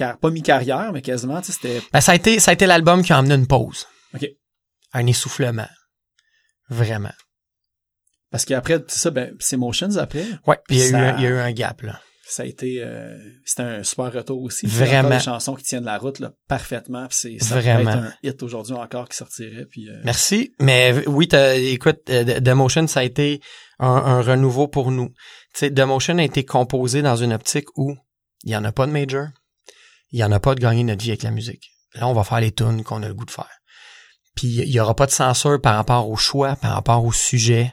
mi 0.00 0.12
pas 0.20 0.30
mi-carrière, 0.30 0.92
mais 0.92 1.02
quasiment, 1.02 1.40
tu 1.40 1.46
sais, 1.46 1.52
c'était... 1.52 1.82
Ben, 1.92 2.00
ça 2.00 2.12
a 2.12 2.14
été 2.14 2.38
ça 2.38 2.50
a 2.50 2.54
été 2.54 2.66
l'album 2.66 3.02
qui 3.02 3.12
a 3.12 3.18
amené 3.18 3.34
une 3.34 3.46
pause. 3.46 3.86
OK. 4.14 4.26
Un 4.92 5.06
essoufflement. 5.06 5.68
Vraiment. 6.68 7.12
Parce 8.30 8.44
qu'après, 8.44 8.82
c'est 8.88 8.98
ça, 8.98 9.10
ben, 9.10 9.34
c'est 9.38 9.56
Motions 9.56 9.96
après. 9.96 10.24
Ouais, 10.46 10.58
puis 10.68 10.76
il 10.76 10.78
y 10.78 10.82
a 10.82 10.86
eu 10.86 10.90
Ça- 10.90 10.98
un- 10.98 11.16
il 11.16 11.22
y 11.22 11.26
a 11.26 11.30
eu 11.30 11.38
un 11.38 11.52
gap 11.52 11.82
là. 11.82 12.00
Ça 12.28 12.42
a 12.42 12.46
été, 12.46 12.82
euh, 12.82 13.16
c'était 13.44 13.62
un 13.62 13.82
super 13.84 14.12
retour 14.12 14.42
aussi. 14.42 14.66
Vraiment. 14.66 15.10
Des 15.10 15.20
chansons 15.20 15.54
qui 15.54 15.62
tiennent 15.62 15.84
la 15.84 15.96
route, 15.96 16.18
là, 16.18 16.32
parfaitement. 16.48 17.06
Puis 17.06 17.16
c'est, 17.20 17.38
ça 17.38 17.60
Vraiment. 17.60 17.88
être 17.88 17.98
un 17.98 18.12
hit 18.24 18.42
aujourd'hui 18.42 18.74
encore 18.74 19.08
qui 19.08 19.16
sortirait. 19.16 19.64
Puis, 19.70 19.88
euh, 19.88 20.00
Merci. 20.04 20.52
Mais 20.58 21.06
oui, 21.06 21.28
t'as- 21.28 21.54
écoute, 21.54 22.00
euh, 22.10 22.40
The 22.40 22.48
Motion, 22.48 22.88
ça 22.88 23.00
a 23.00 23.02
été 23.04 23.40
un, 23.78 23.86
un 23.86 24.22
renouveau 24.22 24.66
pour 24.66 24.90
nous. 24.90 25.10
Tu 25.54 25.60
sais, 25.60 25.70
The 25.72 25.80
Motion 25.82 26.18
a 26.18 26.24
été 26.24 26.44
composé 26.44 27.00
dans 27.00 27.14
une 27.14 27.32
optique 27.32 27.66
où 27.76 27.94
il 28.42 28.50
y 28.50 28.56
en 28.56 28.64
a 28.64 28.72
pas 28.72 28.86
de 28.88 28.92
major, 28.92 29.28
il 30.10 30.20
y 30.20 30.24
en 30.24 30.32
a 30.32 30.40
pas 30.40 30.54
de 30.54 30.60
gagner 30.60 30.84
notre 30.84 31.02
vie 31.02 31.10
avec 31.10 31.22
la 31.22 31.30
musique. 31.30 31.70
Là, 31.94 32.08
on 32.08 32.12
va 32.12 32.24
faire 32.24 32.40
les 32.40 32.52
tunes 32.52 32.84
qu'on 32.84 33.02
a 33.02 33.08
le 33.08 33.14
goût 33.14 33.24
de 33.24 33.30
faire. 33.30 33.50
Puis 34.34 34.48
il 34.48 34.68
y 34.68 34.80
aura 34.80 34.94
pas 34.94 35.06
de 35.06 35.10
censure 35.10 35.60
par 35.60 35.76
rapport 35.76 36.08
au 36.08 36.16
choix, 36.16 36.56
par 36.56 36.72
rapport 36.72 37.04
au 37.04 37.12
sujet. 37.12 37.72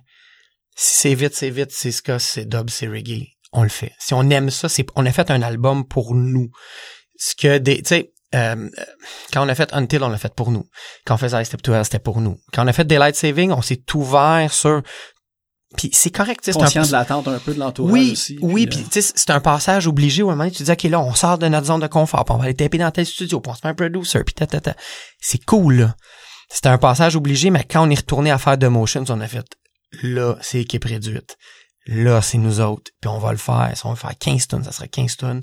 Si 0.75 1.01
c'est 1.01 1.15
vite, 1.15 1.35
c'est 1.35 1.49
vite, 1.49 1.71
c'est 1.71 1.91
ska, 1.91 2.19
c'est 2.19 2.45
dub, 2.45 2.69
c'est 2.69 2.87
reggae, 2.87 3.27
on 3.51 3.63
le 3.63 3.69
fait. 3.69 3.91
Si 3.99 4.13
on 4.13 4.29
aime 4.29 4.49
ça, 4.49 4.69
c'est 4.69 4.85
on 4.95 5.05
a 5.05 5.11
fait 5.11 5.29
un 5.29 5.41
album 5.41 5.85
pour 5.85 6.15
nous. 6.15 6.49
Ce 7.17 7.35
que 7.35 7.57
des, 7.57 7.83
tu 7.83 7.89
sais, 7.89 8.13
euh, 8.33 8.69
quand 9.31 9.45
on 9.45 9.49
a 9.49 9.55
fait 9.55 9.71
Until, 9.73 10.03
on 10.03 10.09
l'a 10.09 10.17
fait 10.17 10.33
pour 10.33 10.51
nous. 10.51 10.65
Quand 11.05 11.15
on 11.15 11.17
faisait 11.17 11.41
I 11.41 11.45
Step 11.45 11.61
to 11.61 11.83
c'était 11.83 11.99
pour 11.99 12.21
nous. 12.21 12.37
Quand 12.51 12.63
on 12.63 12.67
a 12.67 12.73
fait 12.73 12.85
Daylight 12.85 13.15
Saving, 13.15 13.51
on 13.51 13.61
s'est 13.61 13.83
ouvert 13.93 14.51
sur 14.51 14.81
puis 15.75 15.89
c'est 15.93 16.09
correct, 16.09 16.41
tu 16.43 16.45
sais, 16.45 16.53
c'est 16.53 16.59
un 16.59 16.65
Conscient 16.65 16.85
de 16.85 16.91
l'attente 16.91 17.27
un 17.27 17.39
peu 17.39 17.53
de 17.53 17.59
l'entourage 17.59 17.91
oui, 17.93 18.11
aussi. 18.11 18.37
oui, 18.41 18.67
puis, 18.67 18.77
puis 18.77 18.85
euh, 18.85 18.89
tu 18.91 19.01
sais, 19.01 19.13
c'est 19.15 19.29
un 19.29 19.39
passage 19.39 19.87
obligé 19.87 20.23
où 20.23 20.29
à 20.29 20.33
un 20.33 20.35
moment 20.35 20.45
donné, 20.45 20.55
tu 20.55 20.63
dis 20.63 20.71
ok 20.71 20.83
là, 20.83 20.99
on 20.99 21.13
sort 21.13 21.37
de 21.37 21.47
notre 21.47 21.67
zone 21.67 21.81
de 21.81 21.87
confort, 21.87 22.25
puis 22.25 22.35
on 22.35 22.37
va 22.37 22.45
aller 22.45 22.53
taper 22.53 22.77
dans 22.77 22.91
tel 22.91 23.05
studio, 23.05 23.39
puis 23.39 23.51
on 23.51 23.55
se 23.55 23.61
fait 23.61 23.67
un 23.67 23.73
producer, 23.73 24.23
puis 24.23 24.33
ta, 24.33 24.47
ta, 24.47 24.61
ta. 24.61 24.75
C'est 25.19 25.43
cool 25.45 25.75
là. 25.75 25.95
C'était 26.49 26.69
un 26.69 26.77
passage 26.77 27.15
obligé, 27.15 27.49
mais 27.49 27.63
quand 27.63 27.87
on 27.87 27.89
est 27.89 27.95
retourné 27.95 28.29
à 28.31 28.37
faire 28.37 28.57
The 28.59 28.65
Motions, 28.65 29.05
on 29.09 29.21
a 29.21 29.27
fait 29.27 29.45
là, 30.03 30.35
c'est 30.41 30.61
équipe 30.61 30.85
réduite. 30.85 31.37
Là, 31.85 32.21
c'est 32.21 32.37
nous 32.37 32.61
autres, 32.61 32.91
puis 33.01 33.09
on 33.09 33.19
va 33.19 33.31
le 33.31 33.37
faire. 33.37 33.71
Si 33.75 33.85
on 33.85 33.89
va 33.89 33.95
faire 33.95 34.17
15 34.17 34.47
tonnes, 34.47 34.63
ça 34.63 34.71
sera 34.71 34.87
15 34.87 35.17
tonnes. 35.17 35.41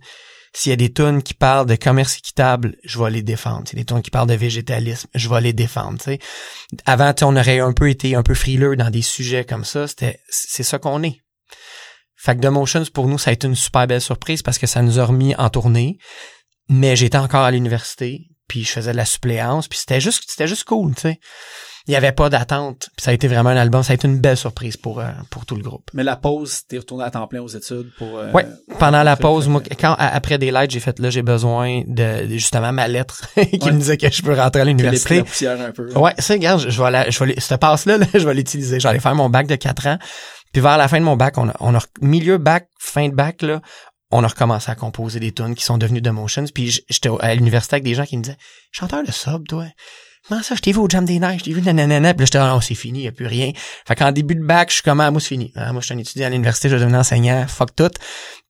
S'il 0.53 0.71
y 0.71 0.73
a 0.73 0.77
des 0.77 0.93
tonnes 0.93 1.23
qui 1.23 1.35
parlent 1.35 1.67
de 1.67 1.77
commerce 1.77 2.17
équitable, 2.17 2.77
je 2.85 2.99
vais 2.99 3.11
les 3.11 3.23
défendre. 3.23 3.69
S'il 3.69 3.79
y 3.79 3.81
a 3.81 3.83
des 3.83 3.87
tonnes 3.87 4.03
qui 4.03 4.11
parlent 4.11 4.29
de 4.29 4.35
végétalisme, 4.35 5.09
je 5.15 5.29
vais 5.29 5.41
les 5.41 5.53
défendre. 5.53 5.99
tu 5.99 6.05
sais. 6.05 6.19
Avant, 6.87 7.13
tu 7.13 7.21
sais, 7.21 7.25
on 7.25 7.37
aurait 7.37 7.61
un 7.61 7.73
peu 7.73 7.89
été 7.89 8.17
un 8.17 8.23
peu 8.23 8.35
frileux 8.35 8.75
dans 8.77 8.91
des 8.91 9.03
sujets 9.03 9.45
comme 9.45 9.65
ça. 9.65 9.87
C'était, 9.87 10.19
c'est 10.29 10.65
ça 10.65 10.79
qu'on 10.79 11.03
est. 11.03 11.21
Fait 12.17 12.37
que 12.37 12.41
The 12.41 12.51
Motions, 12.51 12.85
pour 12.93 13.07
nous, 13.07 13.17
ça 13.17 13.31
a 13.31 13.33
été 13.33 13.47
une 13.47 13.55
super 13.55 13.87
belle 13.87 14.01
surprise 14.01 14.43
parce 14.43 14.59
que 14.59 14.67
ça 14.67 14.83
nous 14.83 14.99
a 14.99 15.05
remis 15.05 15.35
en 15.37 15.49
tournée. 15.51 15.99
Mais 16.69 16.95
j'étais 16.95 17.19
encore 17.19 17.45
à 17.45 17.51
l'université, 17.51 18.29
puis 18.47 18.65
je 18.65 18.71
faisais 18.71 18.93
de 18.93 18.97
la 18.97 19.05
suppléance, 19.05 19.67
puis 19.67 19.79
c'était 19.79 20.01
juste, 20.01 20.25
c'était 20.29 20.47
juste 20.47 20.65
cool. 20.65 20.95
Il 21.91 21.95
y 21.95 21.97
avait 21.97 22.13
pas 22.13 22.31
d'attente, 22.31 22.89
puis 22.97 23.03
ça 23.05 23.11
a 23.11 23.15
été 23.15 23.27
vraiment 23.27 23.51
un 23.51 23.57
album, 23.57 23.83
ça 23.83 23.91
a 23.93 23.95
été 23.95 24.07
une 24.07 24.21
belle 24.21 24.37
surprise 24.37 24.77
pour, 24.77 25.01
euh, 25.01 25.09
pour 25.29 25.45
tout 25.45 25.57
le 25.57 25.63
groupe. 25.63 25.91
Mais 25.93 26.05
la 26.05 26.15
pause, 26.15 26.61
t'es 26.69 26.79
retourné 26.79 27.03
à 27.03 27.11
temps 27.11 27.27
plein 27.27 27.41
aux 27.43 27.49
études 27.49 27.91
pour... 27.99 28.17
euh, 28.17 28.31
Ouais, 28.31 28.47
pendant 28.79 29.03
la 29.03 29.17
pause, 29.17 29.49
moi, 29.49 29.61
quand 29.79 29.97
après 29.99 30.39
des 30.39 30.53
lights, 30.53 30.71
j'ai 30.71 30.79
fait 30.79 30.99
là, 31.01 31.11
j'ai 31.11 31.23
besoin 31.23 31.83
de, 31.89 32.29
justement 32.29 32.71
ma 32.73 32.87
lettre 32.87 33.27
qui 33.35 33.59
Ouais. 33.65 33.73
me 33.73 33.79
disait 33.79 33.97
que 33.97 34.09
je 34.09 34.23
peux 34.23 34.35
rentrer 34.35 34.61
à 34.63 34.65
l'université. 34.65 35.17
la 35.17 35.25
poussière 35.25 35.61
un 35.61 35.73
peu. 35.73 35.93
Ouais, 35.99 36.15
ça, 36.19 36.35
regarde, 36.35 36.61
je, 36.61 36.71
je 36.71 36.81
vais 36.81 36.91
la, 36.93 37.11
je 37.11 37.25
vais, 37.25 37.35
cette 37.39 37.61
passe-là, 37.61 37.99
là, 37.99 38.07
je 38.15 38.25
vais 38.25 38.35
l'utiliser. 38.35 38.79
J'allais 38.79 39.01
faire 39.01 39.17
mon 39.17 39.29
bac 39.29 39.49
de 39.49 39.57
4 39.57 39.87
ans. 39.89 39.99
Puis 40.53 40.63
vers 40.63 40.79
la 40.79 40.87
fin 40.87 41.01
de 41.01 41.05
mon 41.05 41.17
bac, 41.17 41.39
on 41.39 41.49
a, 41.49 41.55
on 41.59 41.75
a 41.75 41.81
milieu 42.01 42.39
bac, 42.39 42.69
fin 42.79 43.09
de 43.09 43.15
bac, 43.15 43.43
là, 43.43 43.61
on 44.13 44.23
a 44.25 44.29
recommencé 44.29 44.71
à 44.71 44.75
composer 44.77 45.19
des 45.21 45.33
tunes 45.33 45.55
qui 45.57 45.65
sont 45.65 45.79
devenues 45.79 46.01
de 46.03 46.11
motions. 46.11 46.45
Puis 46.55 46.85
j'étais 46.89 47.11
à 47.21 47.35
l'université 47.35 47.75
avec 47.75 47.85
des 47.85 47.95
gens 47.95 48.05
qui 48.05 48.17
me 48.17 48.23
disaient, 48.23 48.37
chanteur 48.71 49.03
de 49.03 49.11
sub, 49.11 49.49
toi. 49.49 49.65
Comment 50.29 50.43
ça, 50.43 50.55
je 50.55 50.61
t'ai 50.61 50.73
vu 50.73 50.79
au 50.79 50.89
Jam 50.89 51.05
des 51.05 51.19
Neiges, 51.19 51.43
je 51.45 51.51
vu 51.51 51.63
nanana. 51.63 52.15
Puis 52.15 52.21
là, 52.21 52.25
j'étais, 52.27 52.39
ah 52.39 52.49
non, 52.49 52.61
c'est 52.61 52.75
fini, 52.75 53.03
y 53.03 53.09
a 53.09 53.13
plus 53.13 53.27
rien. 53.27 53.53
Fait 53.87 53.95
qu'en 53.97 54.13
début 54.13 54.35
de 54.35 54.45
bac, 54.45 54.69
je 54.69 54.75
suis 54.75 54.83
comme, 54.83 55.01
ah, 55.01 55.11
moi, 55.11 55.21
c'est 55.21 55.29
fini. 55.29 55.53
Ah, 55.57 55.73
moi, 55.73 55.81
je 55.81 55.87
suis 55.87 55.95
un 55.95 55.99
étudiant 55.99 56.27
à 56.27 56.31
l'université, 56.31 56.69
je 56.69 56.75
vais 56.75 56.81
devenir 56.81 57.01
enseignant, 57.01 57.47
fuck 57.49 57.75
tout. 57.75 57.91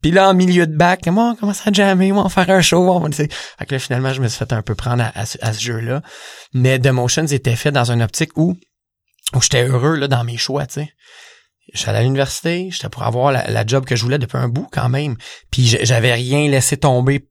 Puis 0.02 0.10
là, 0.10 0.28
en 0.28 0.34
milieu 0.34 0.66
de 0.66 0.76
bac, 0.76 1.06
moi, 1.06 1.30
on 1.32 1.36
commence 1.36 1.66
à 1.66 1.72
jammer, 1.72 2.12
on 2.12 2.22
va 2.22 2.28
faire 2.28 2.50
un 2.50 2.60
show, 2.60 2.90
on 2.90 2.98
va, 3.00 3.12
sais. 3.12 3.28
Fait 3.58 3.66
que 3.66 3.74
là, 3.74 3.78
finalement, 3.78 4.12
je 4.12 4.20
me 4.20 4.28
suis 4.28 4.38
fait 4.38 4.52
un 4.52 4.62
peu 4.62 4.74
prendre 4.74 5.10
à, 5.14 5.26
ce- 5.26 5.38
jeu-là. 5.58 6.02
Mais 6.52 6.78
The 6.78 6.88
Motions 6.88 7.26
était 7.26 7.56
fait 7.56 7.70
dans 7.72 7.90
une 7.90 8.02
optique 8.02 8.36
où, 8.36 8.56
où 9.34 9.40
j'étais 9.40 9.64
heureux, 9.64 9.96
là, 9.96 10.08
dans 10.08 10.24
mes 10.24 10.36
choix, 10.36 10.66
tu 10.66 10.74
sais. 10.74 10.90
J'allais 11.72 11.98
à 11.98 12.02
l'université, 12.02 12.68
j'étais 12.72 12.88
pour 12.88 13.04
avoir 13.04 13.30
la, 13.30 13.48
la 13.48 13.64
job 13.64 13.84
que 13.84 13.94
je 13.94 14.02
voulais 14.02 14.18
depuis 14.18 14.38
un 14.38 14.48
bout, 14.48 14.66
quand 14.72 14.88
même. 14.88 15.16
Puis 15.52 15.78
j'avais 15.82 16.12
rien 16.12 16.48
laissé 16.48 16.76
tomber 16.76 17.29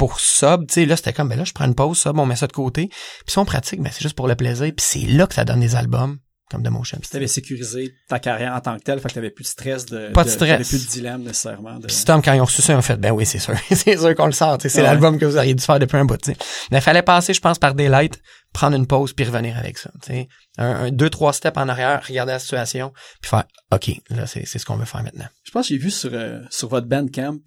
pour 0.00 0.18
sub, 0.18 0.66
tu 0.66 0.72
sais, 0.72 0.86
là, 0.86 0.96
c'était 0.96 1.12
comme, 1.12 1.28
ben 1.28 1.36
là, 1.36 1.44
je 1.44 1.52
prends 1.52 1.66
une 1.66 1.74
pause, 1.74 1.98
sub, 1.98 2.18
on 2.18 2.24
met 2.24 2.34
ça 2.34 2.46
de 2.46 2.52
côté. 2.54 2.88
Puis 2.88 2.98
si 3.32 3.36
on 3.38 3.44
pratique, 3.44 3.82
ben 3.82 3.90
c'est 3.92 4.00
juste 4.00 4.16
pour 4.16 4.28
le 4.28 4.34
plaisir. 4.34 4.72
Puis 4.74 4.74
c'est 4.78 5.06
là 5.12 5.26
que 5.26 5.34
ça 5.34 5.44
donne 5.44 5.60
des 5.60 5.76
albums, 5.76 6.16
comme 6.50 6.62
The 6.62 6.70
Motions. 6.70 7.00
Puis 7.00 7.10
t'avais 7.10 7.26
sécurisé 7.28 7.92
ta 8.08 8.18
carrière 8.18 8.54
en 8.54 8.60
tant 8.60 8.78
que 8.78 8.82
telle, 8.82 8.98
fait 8.98 9.10
que 9.10 9.12
t'avais 9.12 9.28
plus 9.30 9.42
de 9.44 9.48
stress 9.48 9.84
de... 9.84 10.08
Pas 10.14 10.24
de 10.24 10.30
stress. 10.30 10.48
T'avais 10.52 10.64
plus 10.64 10.86
de 10.86 10.90
dilemme 10.90 11.22
nécessairement. 11.22 11.78
De... 11.78 11.86
Puis 11.86 11.94
Stom, 11.94 12.22
quand 12.22 12.32
ils 12.32 12.40
ont 12.40 12.46
reçu 12.46 12.62
ça, 12.62 12.72
ils 12.72 12.76
ont 12.76 12.80
fait, 12.82 12.96
ben 12.96 13.10
oui, 13.10 13.26
c'est 13.26 13.38
sûr. 13.40 13.52
c'est 13.70 13.98
sûr 13.98 14.14
qu'on 14.14 14.24
le 14.24 14.32
sort. 14.32 14.56
tu 14.56 14.62
sais, 14.62 14.68
C'est 14.70 14.80
Ouais. 14.80 14.86
l'album 14.86 15.18
que 15.18 15.26
vous 15.26 15.36
auriez 15.36 15.52
dû 15.54 15.62
faire 15.62 15.78
depuis 15.78 15.98
un 15.98 16.06
bout. 16.06 16.16
tu 16.16 16.32
sais. 16.32 16.38
Mais 16.70 16.78
il 16.78 16.82
fallait 16.82 17.02
passer, 17.02 17.34
je 17.34 17.40
pense, 17.42 17.58
par 17.58 17.74
des 17.74 17.88
lights, 17.90 18.18
prendre 18.54 18.74
une 18.78 18.86
pause, 18.86 19.12
puis 19.12 19.26
revenir 19.26 19.58
avec 19.58 19.76
ça. 19.76 19.90
tu 20.02 20.12
sais. 20.14 20.28
Un, 20.56 20.84
un, 20.86 20.90
deux, 20.90 21.10
trois 21.10 21.34
steps 21.34 21.58
en 21.58 21.68
arrière, 21.68 22.02
regarder 22.08 22.32
la 22.32 22.38
situation, 22.38 22.92
puis 23.20 23.28
faire, 23.28 23.44
OK, 23.70 23.90
là, 24.08 24.26
c'est 24.26 24.46
c'est 24.46 24.58
ce 24.58 24.64
qu'on 24.64 24.76
veut 24.76 24.86
faire 24.86 25.02
maintenant. 25.02 25.28
Je 25.44 25.50
pense 25.50 25.68
que 25.68 25.74
j'ai 25.74 25.78
vu 25.78 25.90
sur, 25.90 26.10
euh, 26.14 26.40
sur 26.48 26.68
votre 26.70 26.86
Bandcamp 26.88 27.40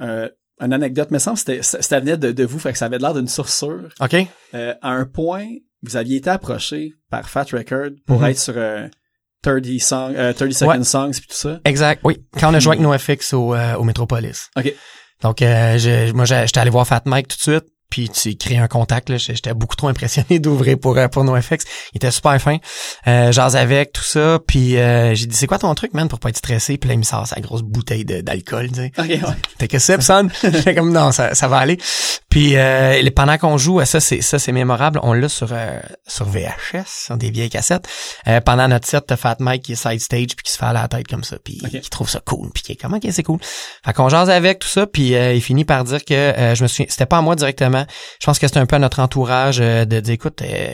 euh, 0.00 0.30
une 0.60 0.72
anecdote, 0.72 1.08
mais 1.10 1.18
ça 1.18 1.32
me 1.32 1.36
semble 1.36 1.60
c'était, 1.60 1.82
ça 1.82 2.00
venait 2.00 2.16
de, 2.16 2.32
de 2.32 2.44
vous, 2.44 2.58
fait 2.58 2.72
que 2.72 2.78
ça 2.78 2.86
avait 2.86 2.98
l'air 2.98 3.14
d'une 3.14 3.28
source 3.28 3.56
sûre. 3.56 3.88
OK? 4.00 4.14
Euh, 4.54 4.74
à 4.82 4.90
un 4.90 5.04
point, 5.06 5.46
vous 5.82 5.96
aviez 5.96 6.16
été 6.18 6.30
approché 6.30 6.92
par 7.10 7.28
Fat 7.28 7.46
Record 7.52 7.90
pour 8.06 8.20
Mhm. 8.20 8.26
être 8.30 8.38
sur 8.38 8.54
euh, 8.56 8.86
30, 9.42 9.64
song, 9.80 10.14
euh, 10.16 10.32
30 10.32 10.52
Second 10.52 10.70
Ouais. 10.72 10.84
Songs 10.84 11.12
puis 11.12 11.26
tout 11.28 11.34
ça. 11.36 11.60
Exact, 11.64 12.00
oui. 12.04 12.18
Quand 12.38 12.50
on 12.50 12.54
a 12.54 12.58
joué 12.60 12.76
avec 12.76 12.82
NoFX 12.86 13.32
au, 13.32 13.54
euh, 13.54 13.74
au 13.76 13.84
Metropolis. 13.84 14.50
OK. 14.56 14.72
Donc, 15.22 15.42
euh, 15.42 15.78
je- 15.78 16.12
moi, 16.12 16.24
j'étais 16.24 16.58
allé 16.60 16.70
voir 16.70 16.86
Fat 16.86 17.02
Mike 17.06 17.28
tout 17.28 17.36
de 17.36 17.42
suite. 17.42 17.64
Puis 17.90 18.08
tu 18.08 18.36
crées 18.36 18.58
un 18.58 18.68
contact, 18.68 19.10
là. 19.10 19.16
J'étais 19.16 19.52
beaucoup 19.52 19.76
trop 19.76 19.88
impressionné 19.88 20.38
d'ouvrir 20.40 20.78
pour, 20.78 20.96
euh, 20.96 21.08
pour 21.08 21.24
NoFX. 21.24 21.64
Il 21.92 21.96
était 21.96 22.10
super 22.10 22.40
fin. 22.40 22.56
Euh, 23.06 23.32
J'en 23.32 23.54
avec, 23.54 23.92
tout 23.92 24.02
ça. 24.02 24.38
Puis 24.46 24.76
euh, 24.76 25.14
j'ai 25.14 25.26
dit, 25.26 25.36
c'est 25.36 25.46
quoi 25.46 25.58
ton 25.58 25.74
truc, 25.74 25.92
man, 25.94 26.08
pour 26.08 26.20
pas 26.20 26.28
être 26.28 26.38
stressé? 26.38 26.78
Puis 26.78 26.88
là, 26.88 26.94
il 26.94 26.98
me 26.98 27.04
sort 27.04 27.26
sa 27.26 27.40
grosse 27.40 27.62
bouteille 27.62 28.04
d'alcool, 28.04 28.68
tu 28.68 28.76
sais. 28.76 28.92
Ouais. 28.96 29.20
T'es 29.58 29.68
que 29.68 29.78
son? 29.78 30.28
J'étais 30.42 30.74
comme, 30.74 30.92
non, 30.92 31.12
ça, 31.12 31.34
ça 31.34 31.48
va 31.48 31.58
aller. 31.58 31.78
Puis 32.30 32.56
euh, 32.56 33.02
pendant 33.14 33.36
qu'on 33.38 33.58
joue, 33.58 33.84
ça 33.84 33.98
c'est 33.98 34.22
ça 34.22 34.38
c'est 34.38 34.52
mémorable. 34.52 35.00
On 35.02 35.12
l'a 35.12 35.28
sur 35.28 35.48
euh, 35.50 35.80
sur 36.06 36.26
VHS, 36.26 36.86
sur 36.86 37.16
des 37.16 37.30
vieilles 37.30 37.50
cassettes. 37.50 37.88
Euh, 38.28 38.40
pendant 38.40 38.68
notre 38.68 38.86
set, 38.86 39.04
t'as 39.06 39.16
Fat 39.16 39.36
Mike 39.40 39.64
qui 39.64 39.72
est 39.72 39.74
side 39.74 40.00
stage 40.00 40.36
puis 40.36 40.44
qui 40.44 40.52
se 40.52 40.58
fait 40.58 40.66
à 40.66 40.72
la 40.72 40.86
tête 40.86 41.08
comme 41.08 41.24
ça, 41.24 41.38
puis 41.42 41.58
qui 41.58 41.90
trouve 41.90 42.08
ça 42.08 42.20
cool, 42.24 42.50
puis 42.54 42.62
qui 42.62 42.72
est 42.72 42.76
comment 42.76 42.98
ok, 42.98 43.08
c'est 43.10 43.24
cool. 43.24 43.40
Fait 43.84 43.92
qu'on 43.92 44.08
jase 44.08 44.30
avec 44.30 44.60
tout 44.60 44.68
ça, 44.68 44.86
puis 44.86 45.16
euh, 45.16 45.34
il 45.34 45.42
finit 45.42 45.64
par 45.64 45.82
dire 45.82 46.04
que 46.04 46.14
euh, 46.14 46.54
je 46.54 46.62
me 46.62 46.68
souviens, 46.68 46.86
c'était 46.88 47.06
pas 47.06 47.18
à 47.18 47.22
moi 47.22 47.34
directement. 47.34 47.79
Je 48.20 48.26
pense 48.26 48.38
que 48.38 48.46
c'était 48.46 48.60
un 48.60 48.66
peu 48.66 48.76
à 48.76 48.78
notre 48.78 49.00
entourage 49.00 49.58
euh, 49.60 49.84
de 49.84 50.00
dire 50.00 50.14
écoute, 50.14 50.42
euh, 50.42 50.72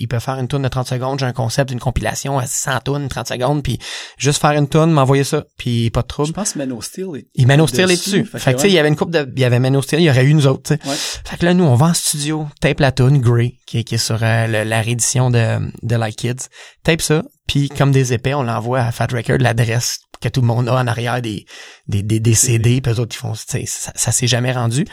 il 0.00 0.08
peut 0.08 0.18
faire 0.18 0.38
une 0.38 0.48
tourne 0.48 0.62
de 0.62 0.68
30 0.68 0.86
secondes, 0.88 1.18
j'ai 1.18 1.26
un 1.26 1.32
concept 1.32 1.70
d'une 1.70 1.80
compilation 1.80 2.38
à 2.38 2.46
100 2.46 2.80
tonnes, 2.80 3.08
30 3.08 3.28
secondes, 3.28 3.62
puis 3.62 3.78
juste 4.16 4.40
faire 4.40 4.52
une 4.52 4.68
tourne, 4.68 4.90
m'envoyer 4.90 5.24
ça, 5.24 5.44
puis 5.56 5.90
pas 5.90 6.02
de 6.02 6.06
trouble. 6.06 6.28
Je 6.28 6.32
pense 6.32 6.52
que 6.52 6.58
Mano 6.58 6.80
Steel 6.82 7.06
est 7.16 7.26
Il 7.34 7.46
Mano 7.46 7.66
Steel 7.66 7.90
est 7.90 7.96
dessus. 7.96 8.24
Fait, 8.24 8.38
que, 8.52 8.56
tu 8.56 8.62
sais, 8.62 8.68
il 8.68 8.74
y 8.74 8.78
avait 8.78 8.88
une 8.88 8.96
coupe 8.96 9.10
de, 9.10 9.30
il 9.34 9.40
y 9.40 9.44
avait 9.44 9.58
Mano 9.58 9.82
Steel, 9.82 10.00
il 10.00 10.04
y 10.04 10.10
aurait 10.10 10.24
eu 10.24 10.34
nous 10.34 10.46
autres. 10.46 10.72
Ouais. 10.72 10.94
Fait 11.24 11.36
que 11.36 11.44
là, 11.44 11.54
nous, 11.54 11.64
on 11.64 11.74
va 11.74 11.86
en 11.86 11.94
studio, 11.94 12.46
tape 12.60 12.80
la 12.80 12.92
tune 12.92 13.20
Grey, 13.20 13.54
qui, 13.66 13.78
est- 13.78 13.84
qui 13.84 13.94
est 13.96 13.98
sur 13.98 14.18
euh, 14.22 14.46
le- 14.46 14.64
la 14.64 14.80
réédition 14.80 15.30
de, 15.30 15.58
de 15.82 15.96
Like 15.96 16.16
Kids. 16.16 16.48
Tape 16.84 17.00
ça, 17.02 17.22
puis 17.48 17.68
comme 17.68 17.90
des 17.90 18.12
épées, 18.12 18.34
on 18.34 18.42
l'envoie 18.44 18.80
à 18.80 18.92
Fat 18.92 19.08
Record, 19.12 19.38
l'adresse 19.40 19.98
que 20.20 20.28
tout 20.28 20.40
le 20.40 20.46
monde 20.48 20.68
a 20.68 20.74
en 20.74 20.86
arrière 20.86 21.20
des, 21.22 21.46
des, 21.86 22.02
des, 22.02 22.18
des 22.20 22.34
CD, 22.34 22.80
puis 22.80 22.92
eux 22.92 22.98
autres, 23.00 23.14
ils 23.14 23.18
font, 23.18 23.34
ça, 23.34 23.58
ça 23.94 24.12
s'est 24.12 24.26
jamais 24.26 24.52
rendu. 24.52 24.84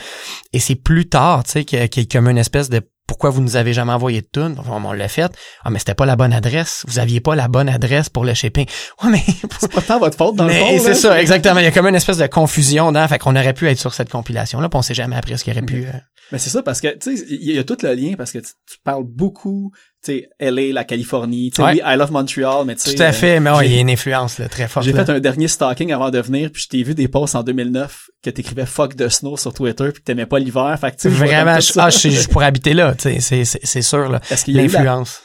Et 0.54 0.60
c'est 0.60 0.76
plus 0.76 1.08
tard, 1.10 1.44
tu 1.44 1.52
sais, 1.52 1.66
qu'il 1.66 1.80
y 1.80 1.82
a- 1.82 1.88
qu'il 1.88 2.04
y 2.04 2.06
a 2.06 2.10
comme 2.12 2.30
une 2.30 2.38
espèce 2.38 2.70
de 2.70 2.82
pourquoi 3.08 3.30
vous 3.30 3.42
nous 3.42 3.56
avez 3.56 3.72
jamais 3.74 3.92
envoyé 3.94 4.22
de 4.22 4.28
tune? 4.32 4.56
On, 4.68 4.84
on 4.84 4.92
l'a 4.92 5.08
fait. 5.08 5.32
Ah, 5.64 5.70
mais 5.70 5.78
c'était 5.80 5.94
pas 5.94 6.08
la 6.08 6.16
bonne 6.16 6.34
adresse. 6.34 6.84
Vous 6.88 6.98
aviez 6.98 7.20
pas 7.22 7.36
la 7.36 7.48
bonne 7.48 7.70
adresse 7.70 8.10
pour 8.10 8.26
le 8.26 8.34
shipping. 8.34 8.66
Ouais, 9.04 9.10
mais 9.12 9.24
C'est 9.60 9.72
pas 9.72 9.82
tant 9.82 10.00
votre 10.00 10.18
faute 10.18 10.36
dans 10.36 10.46
mais 10.46 10.60
le 10.74 10.78
fond. 10.80 10.84
c'est 10.86 10.96
ça, 10.96 11.22
exactement. 11.22 11.60
Il 11.60 11.66
y 11.66 11.68
a 11.68 11.72
comme 11.72 11.86
une 11.88 11.94
espèce 11.96 12.18
de 12.18 12.26
confusion 12.28 12.92
dans, 12.92 13.08
fait 13.08 13.20
qu'on 13.20 13.36
aurait 13.36 13.54
pu 13.54 13.68
être 13.70 13.78
sur 13.80 13.94
cette 13.94 14.10
compilation-là, 14.10 14.70
puis 14.70 14.78
on 14.78 14.82
sait 14.82 14.96
jamais 14.96 15.16
après 15.16 15.38
ce 15.38 15.44
qu'il 15.44 15.54
aurait 15.54 15.62
pu. 15.62 15.86
euh, 15.86 15.92
Mais 16.32 16.40
c'est 16.40 16.50
ça 16.50 16.64
parce 16.64 16.82
que 16.82 16.88
tu 16.98 17.16
sais 17.18 17.26
il 17.30 17.52
y 17.52 17.58
a 17.60 17.64
tout 17.64 17.78
le 17.84 17.94
lien 17.94 18.16
parce 18.18 18.32
que 18.32 18.40
tu, 18.40 18.52
tu 18.68 18.78
parles 18.84 19.04
beaucoup 19.06 19.72
tu 20.04 20.12
sais 20.14 20.30
LA 20.40 20.74
la 20.74 20.84
Californie 20.84 21.52
tu 21.52 21.58
sais 21.58 21.62
Ouais. 21.64 21.74
oui 21.74 21.82
I 21.86 21.96
love 21.98 22.12
Montreal 22.12 22.66
mais 22.66 22.76
tu 22.76 22.82
sais 22.82 22.96
Tout 22.96 23.02
à 23.04 23.12
fait, 23.12 23.40
mais 23.40 23.52
ouais, 23.52 23.68
il 23.68 23.74
y 23.74 23.78
a 23.78 23.82
une 23.82 23.90
influence 23.90 24.40
là, 24.40 24.50
très 24.50 24.68
forte. 24.68 24.86
J'ai 24.86 24.94
fait 24.94 25.10
un 25.10 25.20
dernier 25.20 25.48
stalking 25.48 25.92
avant 25.92 26.10
de 26.10 26.20
venir, 26.20 26.50
puis 26.52 26.64
je 26.64 26.68
t'ai 26.68 26.82
vu 26.84 26.96
des 26.96 27.08
posts 27.08 27.36
en 27.36 27.44
2009 27.44 28.10
que 28.24 28.30
t'écrivais 28.32 28.66
fuck 28.66 28.96
de 28.96 29.08
snow 29.08 29.38
sur 29.38 29.54
Twitter, 29.54 29.90
puis 29.92 30.02
que 30.02 30.06
t'aimais 30.06 30.26
pas 30.26 30.40
l'hiver, 30.40 30.76
fait 30.80 30.96
que 30.96 31.08
Vraiment, 31.10 31.60
je, 31.60 31.74
ah, 31.78 31.90
je, 31.92 31.98
suis- 31.98 32.12
je 32.12 32.28
pourrais 32.28 32.46
habiter 32.48 32.74
là, 32.74 32.96
tu 32.96 33.04
sais, 33.04 33.20
c'est, 33.20 33.46
c'est, 33.46 33.60
c'est 33.64 33.82
sûr 33.84 34.10
là. 34.10 34.20
La, 34.48 34.62
L'influence. 34.64 35.22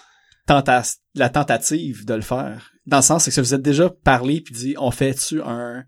tenta- 0.46 0.96
la 1.14 1.28
tentative 1.30 2.04
de 2.04 2.14
le 2.14 2.20
faire? 2.22 2.70
Dans 2.86 2.98
le 2.98 3.02
sens, 3.02 3.24
c'est 3.24 3.30
que 3.34 3.40
vous 3.40 3.54
êtes 3.54 3.62
déjà 3.62 3.88
parlé 3.90 4.40
puis 4.40 4.54
dit, 4.54 4.74
on 4.78 4.90
fait-tu 4.90 5.40
un, 5.42 5.84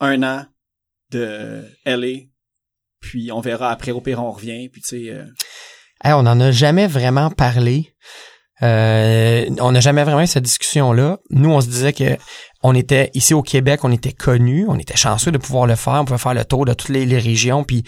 un 0.00 0.22
an 0.22 0.46
de 1.10 1.62
LA, 1.84 2.24
puis 3.04 3.30
on 3.30 3.40
verra 3.40 3.70
après, 3.70 3.92
au 3.92 4.00
pire 4.00 4.22
on 4.22 4.32
revient, 4.32 4.68
puis 4.70 4.80
tu 4.80 4.88
sais, 4.88 5.10
euh, 5.10 5.24
on 6.04 6.22
n'en 6.22 6.40
a 6.40 6.50
jamais 6.50 6.86
vraiment 6.86 7.30
parlé. 7.30 7.94
Euh, 8.62 9.46
on 9.60 9.72
n'a 9.72 9.80
jamais 9.80 10.04
vraiment 10.04 10.22
eu 10.22 10.26
cette 10.26 10.44
discussion-là. 10.44 11.18
Nous, 11.30 11.50
on 11.50 11.60
se 11.60 11.66
disait 11.66 11.92
que 11.92 12.16
on 12.62 12.74
était 12.74 13.10
ici 13.12 13.34
au 13.34 13.42
Québec, 13.42 13.80
on 13.82 13.92
était 13.92 14.12
connus, 14.12 14.64
on 14.68 14.78
était 14.78 14.96
chanceux 14.96 15.32
de 15.32 15.38
pouvoir 15.38 15.66
le 15.66 15.74
faire, 15.74 16.00
on 16.00 16.04
pouvait 16.06 16.18
faire 16.18 16.34
le 16.34 16.44
tour 16.44 16.64
de 16.64 16.72
toutes 16.72 16.90
les, 16.90 17.18
régions, 17.18 17.62
puis 17.62 17.84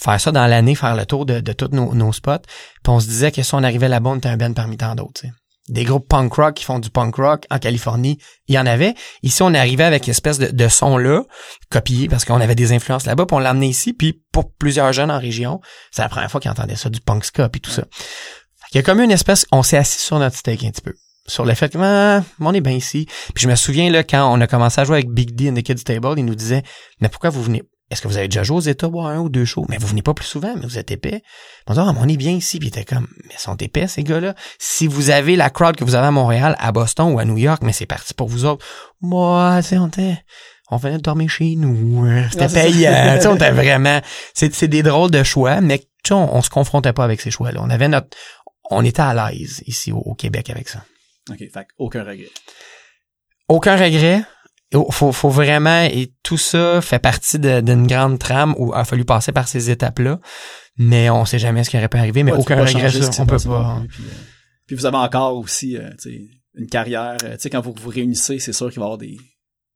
faire 0.00 0.20
ça 0.20 0.30
dans 0.30 0.46
l'année, 0.46 0.76
faire 0.76 0.94
le 0.94 1.06
tour 1.06 1.26
de, 1.26 1.40
tous 1.52 1.70
nos, 1.72 2.12
spots. 2.12 2.46
Puis 2.84 2.92
on 2.92 3.00
se 3.00 3.08
disait 3.08 3.32
que 3.32 3.42
si 3.42 3.54
on 3.54 3.64
arrivait 3.64 3.88
là-bas, 3.88 4.10
on 4.10 4.16
était 4.16 4.28
un 4.28 4.36
band 4.36 4.52
parmi 4.52 4.76
tant 4.76 4.94
d'autres. 4.94 5.24
Des 5.68 5.84
groupes 5.84 6.08
punk 6.08 6.32
rock 6.34 6.54
qui 6.54 6.64
font 6.64 6.78
du 6.78 6.90
punk 6.90 7.16
rock 7.16 7.44
en 7.50 7.58
Californie, 7.58 8.18
il 8.46 8.54
y 8.54 8.58
en 8.58 8.66
avait. 8.66 8.94
Ici, 9.22 9.42
on 9.42 9.52
arrivait 9.52 9.84
avec 9.84 10.06
une 10.06 10.12
espèce 10.12 10.38
de, 10.38 10.46
de 10.46 10.68
son-là, 10.68 11.22
copié 11.70 12.08
parce 12.08 12.24
qu'on 12.24 12.40
avait 12.40 12.54
des 12.54 12.72
influences 12.72 13.04
là-bas, 13.04 13.26
puis 13.26 13.34
on 13.34 13.40
l'a 13.40 13.50
amené 13.50 13.66
ici, 13.66 13.92
puis 13.92 14.22
pour 14.32 14.52
plusieurs 14.52 14.92
jeunes 14.92 15.10
en 15.10 15.18
région, 15.18 15.60
c'est 15.90 16.02
la 16.02 16.08
première 16.08 16.30
fois 16.30 16.40
qu'ils 16.40 16.50
entendaient 16.50 16.76
ça, 16.76 16.88
du 16.88 17.00
punk 17.00 17.24
ska, 17.24 17.48
puis 17.48 17.60
tout 17.60 17.70
ça. 17.70 17.82
Qu'il 18.70 18.76
y 18.76 18.78
a 18.78 18.82
comme 18.82 19.00
une 19.00 19.10
espèce, 19.10 19.46
on 19.52 19.62
s'est 19.62 19.76
assis 19.76 20.00
sur 20.00 20.18
notre 20.18 20.36
steak 20.36 20.64
un 20.64 20.70
petit 20.70 20.82
peu. 20.82 20.94
sur 21.26 21.44
le 21.44 21.54
fait 21.54 21.72
que 21.72 21.78
ah, 21.80 22.22
on 22.40 22.54
est 22.54 22.60
bien 22.60 22.72
ici. 22.72 23.06
Puis 23.34 23.42
je 23.42 23.48
me 23.48 23.56
souviens 23.56 23.90
là 23.90 24.04
quand 24.04 24.32
on 24.32 24.40
a 24.40 24.46
commencé 24.46 24.80
à 24.80 24.84
jouer 24.84 24.96
avec 24.96 25.10
Big 25.10 25.34
D 25.34 25.50
and 25.50 25.54
the 25.54 25.62
Kids 25.62 25.82
Table, 25.84 26.14
il 26.16 26.24
nous 26.24 26.34
disait 26.34 26.62
mais 27.00 27.08
pourquoi 27.08 27.30
vous 27.30 27.42
venez 27.42 27.62
est-ce 27.90 28.02
que 28.02 28.08
vous 28.08 28.16
avez 28.16 28.26
déjà 28.28 28.42
joué 28.42 28.56
aux 28.56 28.60
États 28.60 28.88
boire 28.88 29.06
un 29.06 29.18
ou 29.20 29.28
deux 29.28 29.44
shows? 29.44 29.64
Mais 29.68 29.76
vous 29.78 29.86
venez 29.86 30.02
pas 30.02 30.12
plus 30.14 30.26
souvent, 30.26 30.54
mais 30.56 30.62
vous 30.66 30.78
êtes 30.78 30.90
épais. 30.90 31.22
On 31.66 31.74
dit, 31.74 31.80
ah, 31.80 31.92
mais 31.92 32.00
on 32.02 32.08
est 32.08 32.16
bien 32.16 32.32
ici. 32.32 32.58
Puis 32.58 32.68
il 32.68 32.70
était 32.76 32.84
comme, 32.84 33.06
mais 33.24 33.34
ils 33.34 33.38
sont 33.40 33.56
épais, 33.56 33.86
ces 33.86 34.02
gars-là. 34.02 34.34
Si 34.58 34.86
vous 34.86 35.10
avez 35.10 35.36
la 35.36 35.50
crowd 35.50 35.76
que 35.76 35.84
vous 35.84 35.94
avez 35.94 36.06
à 36.08 36.10
Montréal, 36.10 36.56
à 36.58 36.72
Boston 36.72 37.12
ou 37.12 37.18
à 37.18 37.24
New 37.24 37.36
York, 37.38 37.62
mais 37.62 37.72
c'est 37.72 37.86
parti 37.86 38.12
pour 38.14 38.28
vous 38.28 38.44
autres. 38.44 38.64
Moi, 39.00 39.58
tu 39.62 39.68
sais, 39.68 39.78
on 39.78 39.86
était, 39.86 40.18
on 40.70 40.78
venait 40.78 40.96
de 40.98 41.02
dormir 41.02 41.30
chez 41.30 41.54
nous. 41.56 42.04
hein. 42.04 42.26
C'était 42.32 42.48
payant. 42.48 43.14
Tu 43.16 43.22
sais, 43.22 43.26
on 43.28 43.36
était 43.36 43.50
vraiment, 43.52 44.00
c'est, 44.34 44.52
c'est 44.54 44.68
des 44.68 44.82
drôles 44.82 45.10
de 45.12 45.22
choix, 45.22 45.60
mais 45.60 45.78
tu 45.78 45.86
sais, 46.08 46.14
on, 46.14 46.34
on 46.36 46.42
se 46.42 46.50
confrontait 46.50 46.92
pas 46.92 47.04
avec 47.04 47.20
ces 47.20 47.30
choix-là. 47.30 47.60
On 47.62 47.70
avait 47.70 47.88
notre, 47.88 48.16
on 48.70 48.84
était 48.84 49.02
à 49.02 49.14
l'aise 49.30 49.62
ici 49.66 49.92
au, 49.92 49.98
au 49.98 50.14
Québec 50.14 50.50
avec 50.50 50.68
ça. 50.68 50.82
OK, 51.30 51.38
fait 51.38 51.66
aucun 51.78 52.02
regret. 52.02 52.30
aucun 53.48 53.76
regret. 53.76 54.22
Oh, 54.74 54.90
Faut, 54.90 55.12
faut 55.12 55.30
vraiment, 55.30 55.82
et 55.84 56.12
tout 56.22 56.38
ça 56.38 56.80
fait 56.80 56.98
partie 56.98 57.38
d'une 57.38 57.86
grande 57.86 58.18
trame 58.18 58.54
où 58.58 58.72
il 58.74 58.78
a 58.78 58.84
fallu 58.84 59.04
passer 59.04 59.30
par 59.32 59.46
ces 59.48 59.70
étapes-là. 59.70 60.18
Mais 60.76 61.08
on 61.08 61.24
sait 61.24 61.38
jamais 61.38 61.64
ce 61.64 61.70
qui 61.70 61.76
aurait 61.78 61.88
pu 61.88 61.96
arriver, 61.98 62.22
mais 62.22 62.32
Ouais, 62.32 62.38
aucun 62.38 62.62
regret, 62.64 62.90
ça, 62.90 63.22
on 63.22 63.26
peut 63.26 63.36
pas. 63.38 63.76
non 63.78 63.80
plus, 63.80 63.88
Puis, 63.88 64.04
euh, 64.04 64.14
puis 64.66 64.76
vous 64.76 64.86
avez 64.86 64.96
encore 64.96 65.36
aussi 65.36 65.76
euh, 65.76 65.88
une 66.54 66.66
carrière. 66.66 67.16
euh, 67.24 67.34
Tu 67.36 67.42
sais, 67.42 67.50
quand 67.50 67.60
vous 67.60 67.74
vous 67.80 67.88
réunissez, 67.90 68.38
c'est 68.40 68.52
sûr 68.52 68.68
qu'il 68.70 68.80
va 68.80 68.84
y 68.84 68.86
avoir 68.86 68.98
des, 68.98 69.16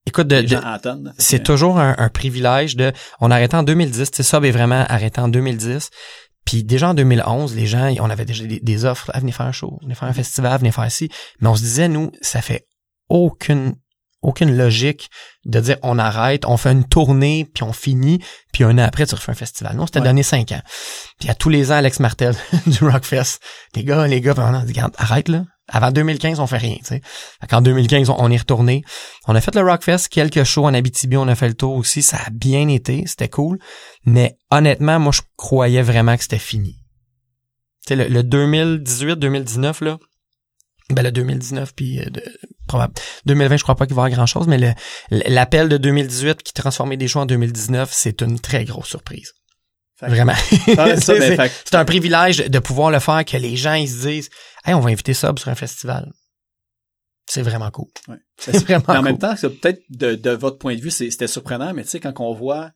Écoute, 0.06 0.26
de, 0.28 0.40
de- 0.42 0.56
à 0.56 0.80
c'est 1.18 1.42
toujours 1.42 1.78
un, 1.78 1.94
un 1.98 2.08
privilège 2.08 2.74
de, 2.74 2.92
on 3.20 3.30
a 3.30 3.34
arrêté 3.36 3.56
en 3.56 3.62
2010, 3.62 4.10
tu 4.10 4.16
sais, 4.16 4.22
Sub 4.22 4.44
est 4.44 4.50
vraiment 4.50 4.84
arrêté 4.88 5.20
en 5.20 5.28
2010. 5.28 5.90
Puis 6.44 6.64
déjà 6.64 6.88
en 6.88 6.94
2011, 6.94 7.54
les 7.54 7.66
gens, 7.66 7.94
on 8.00 8.10
avait 8.10 8.24
déjà 8.24 8.44
des, 8.44 8.58
des 8.60 8.84
offres, 8.86 9.10
ah, 9.14 9.20
venez 9.20 9.30
faire 9.30 9.46
un 9.46 9.52
show, 9.52 9.78
venez 9.82 9.94
faire 9.94 10.08
un 10.08 10.12
festival, 10.14 10.58
venez 10.58 10.72
faire 10.72 10.90
ci. 10.90 11.10
Mais 11.40 11.48
on 11.48 11.54
se 11.54 11.60
disait, 11.62 11.86
nous, 11.88 12.10
ça 12.22 12.40
fait 12.42 12.66
aucune 13.08 13.74
aucune 14.22 14.56
logique 14.56 15.10
de 15.46 15.60
dire 15.60 15.76
on 15.82 15.98
arrête, 15.98 16.44
on 16.46 16.56
fait 16.56 16.72
une 16.72 16.84
tournée, 16.86 17.48
puis 17.54 17.62
on 17.62 17.72
finit, 17.72 18.22
puis 18.52 18.64
un 18.64 18.76
an 18.78 18.82
après, 18.82 19.06
tu 19.06 19.14
refais 19.14 19.32
un 19.32 19.34
festival. 19.34 19.74
Nous, 19.76 19.82
on 19.82 19.86
s'était 19.86 20.00
Ouais. 20.00 20.06
donné 20.06 20.22
cinq 20.22 20.52
ans. 20.52 20.60
Puis 21.18 21.30
à 21.30 21.34
tous 21.34 21.48
les 21.48 21.72
ans, 21.72 21.76
Alex 21.76 22.00
Martel 22.00 22.34
du 22.66 22.84
Rockfest, 22.84 23.38
les 23.74 23.84
gars, 23.84 24.06
les 24.06 24.20
gars, 24.20 24.34
on 24.36 24.54
a 24.54 24.62
dit, 24.64 24.78
arrête 24.98 25.28
là. 25.28 25.44
Avant 25.72 25.92
2015, 25.92 26.40
on 26.40 26.48
fait 26.48 26.56
rien, 26.58 26.74
tu 26.78 26.86
sais. 26.86 27.00
Qu'en 27.48 27.62
2015, 27.62 28.10
on, 28.10 28.16
on 28.18 28.28
est 28.32 28.36
retourné. 28.38 28.82
On 29.28 29.36
a 29.36 29.40
fait 29.40 29.54
le 29.54 29.62
Rockfest, 29.62 30.08
quelques 30.10 30.42
shows 30.42 30.64
en 30.66 30.74
Abitibi, 30.74 31.16
on 31.16 31.28
a 31.28 31.36
fait 31.36 31.46
le 31.46 31.54
tour 31.54 31.76
aussi. 31.76 32.02
Ça 32.02 32.16
a 32.26 32.30
bien 32.30 32.66
été, 32.68 33.04
c'était 33.06 33.28
cool. 33.28 33.58
Mais 34.04 34.36
honnêtement, 34.50 34.98
moi, 34.98 35.12
je 35.12 35.20
croyais 35.36 35.82
vraiment 35.82 36.16
que 36.16 36.22
c'était 36.24 36.40
fini. 36.40 36.76
Tu 37.86 37.94
sais, 37.94 37.96
le, 37.96 38.08
le 38.08 38.22
2018-2019, 38.24 39.84
là, 39.84 39.98
ben 40.90 41.02
le 41.04 41.12
2019, 41.12 41.72
puis 41.74 42.00
euh, 42.00 42.06
probable. 42.70 42.94
2020, 43.26 43.56
je 43.58 43.62
crois 43.62 43.74
pas 43.74 43.86
qu'il 43.86 43.94
va 43.94 44.02
y 44.02 44.04
avoir 44.06 44.16
grand-chose, 44.16 44.46
mais 44.46 44.74
l'appel 45.10 45.68
de 45.68 45.76
2018 45.76 46.42
qui 46.42 46.52
transformait 46.52 46.96
des 46.96 47.08
shows 47.08 47.20
en 47.20 47.26
2019, 47.26 47.90
c'est 47.92 48.22
une 48.22 48.38
très 48.40 48.64
grosse 48.64 48.88
surprise. 48.88 49.32
Fait 49.98 50.08
Vraiment. 50.08 50.32
Ah, 50.78 50.96
c'est 51.00 51.18
ben, 51.36 51.50
C'est- 51.64 51.74
un 51.74 51.84
privilège 51.84 52.38
de 52.48 52.58
pouvoir 52.58 52.90
le 52.90 53.00
faire, 53.00 53.24
que 53.24 53.36
les 53.36 53.56
gens 53.56 53.74
ils 53.74 53.88
se 53.88 54.06
disent 54.06 54.30
Hey, 54.64 54.74
on 54.74 54.80
va 54.80 54.90
inviter 54.90 55.12
Sub 55.14 55.38
sur 55.38 55.48
un 55.50 55.54
festival. 55.54 56.10
C'est 57.28 57.42
vraiment 57.42 57.70
cool. 57.70 57.88
Ouais. 58.08 58.16
C'est 58.38 58.56
vraiment 58.64 58.82
Mais 58.88 58.94
en 58.94 58.96
cool. 58.98 59.04
même 59.04 59.18
temps, 59.18 59.34
peut-être 59.36 59.82
de, 59.90 60.14
de 60.14 60.30
votre 60.30 60.58
point 60.58 60.74
de 60.74 60.80
vue, 60.80 60.90
c'était 60.90 61.26
surprenant, 61.28 61.72
mais 61.74 61.82
tu 61.84 61.90
sais, 61.90 62.00
quand 62.00 62.12
on 62.18 62.32
voit, 62.34 62.70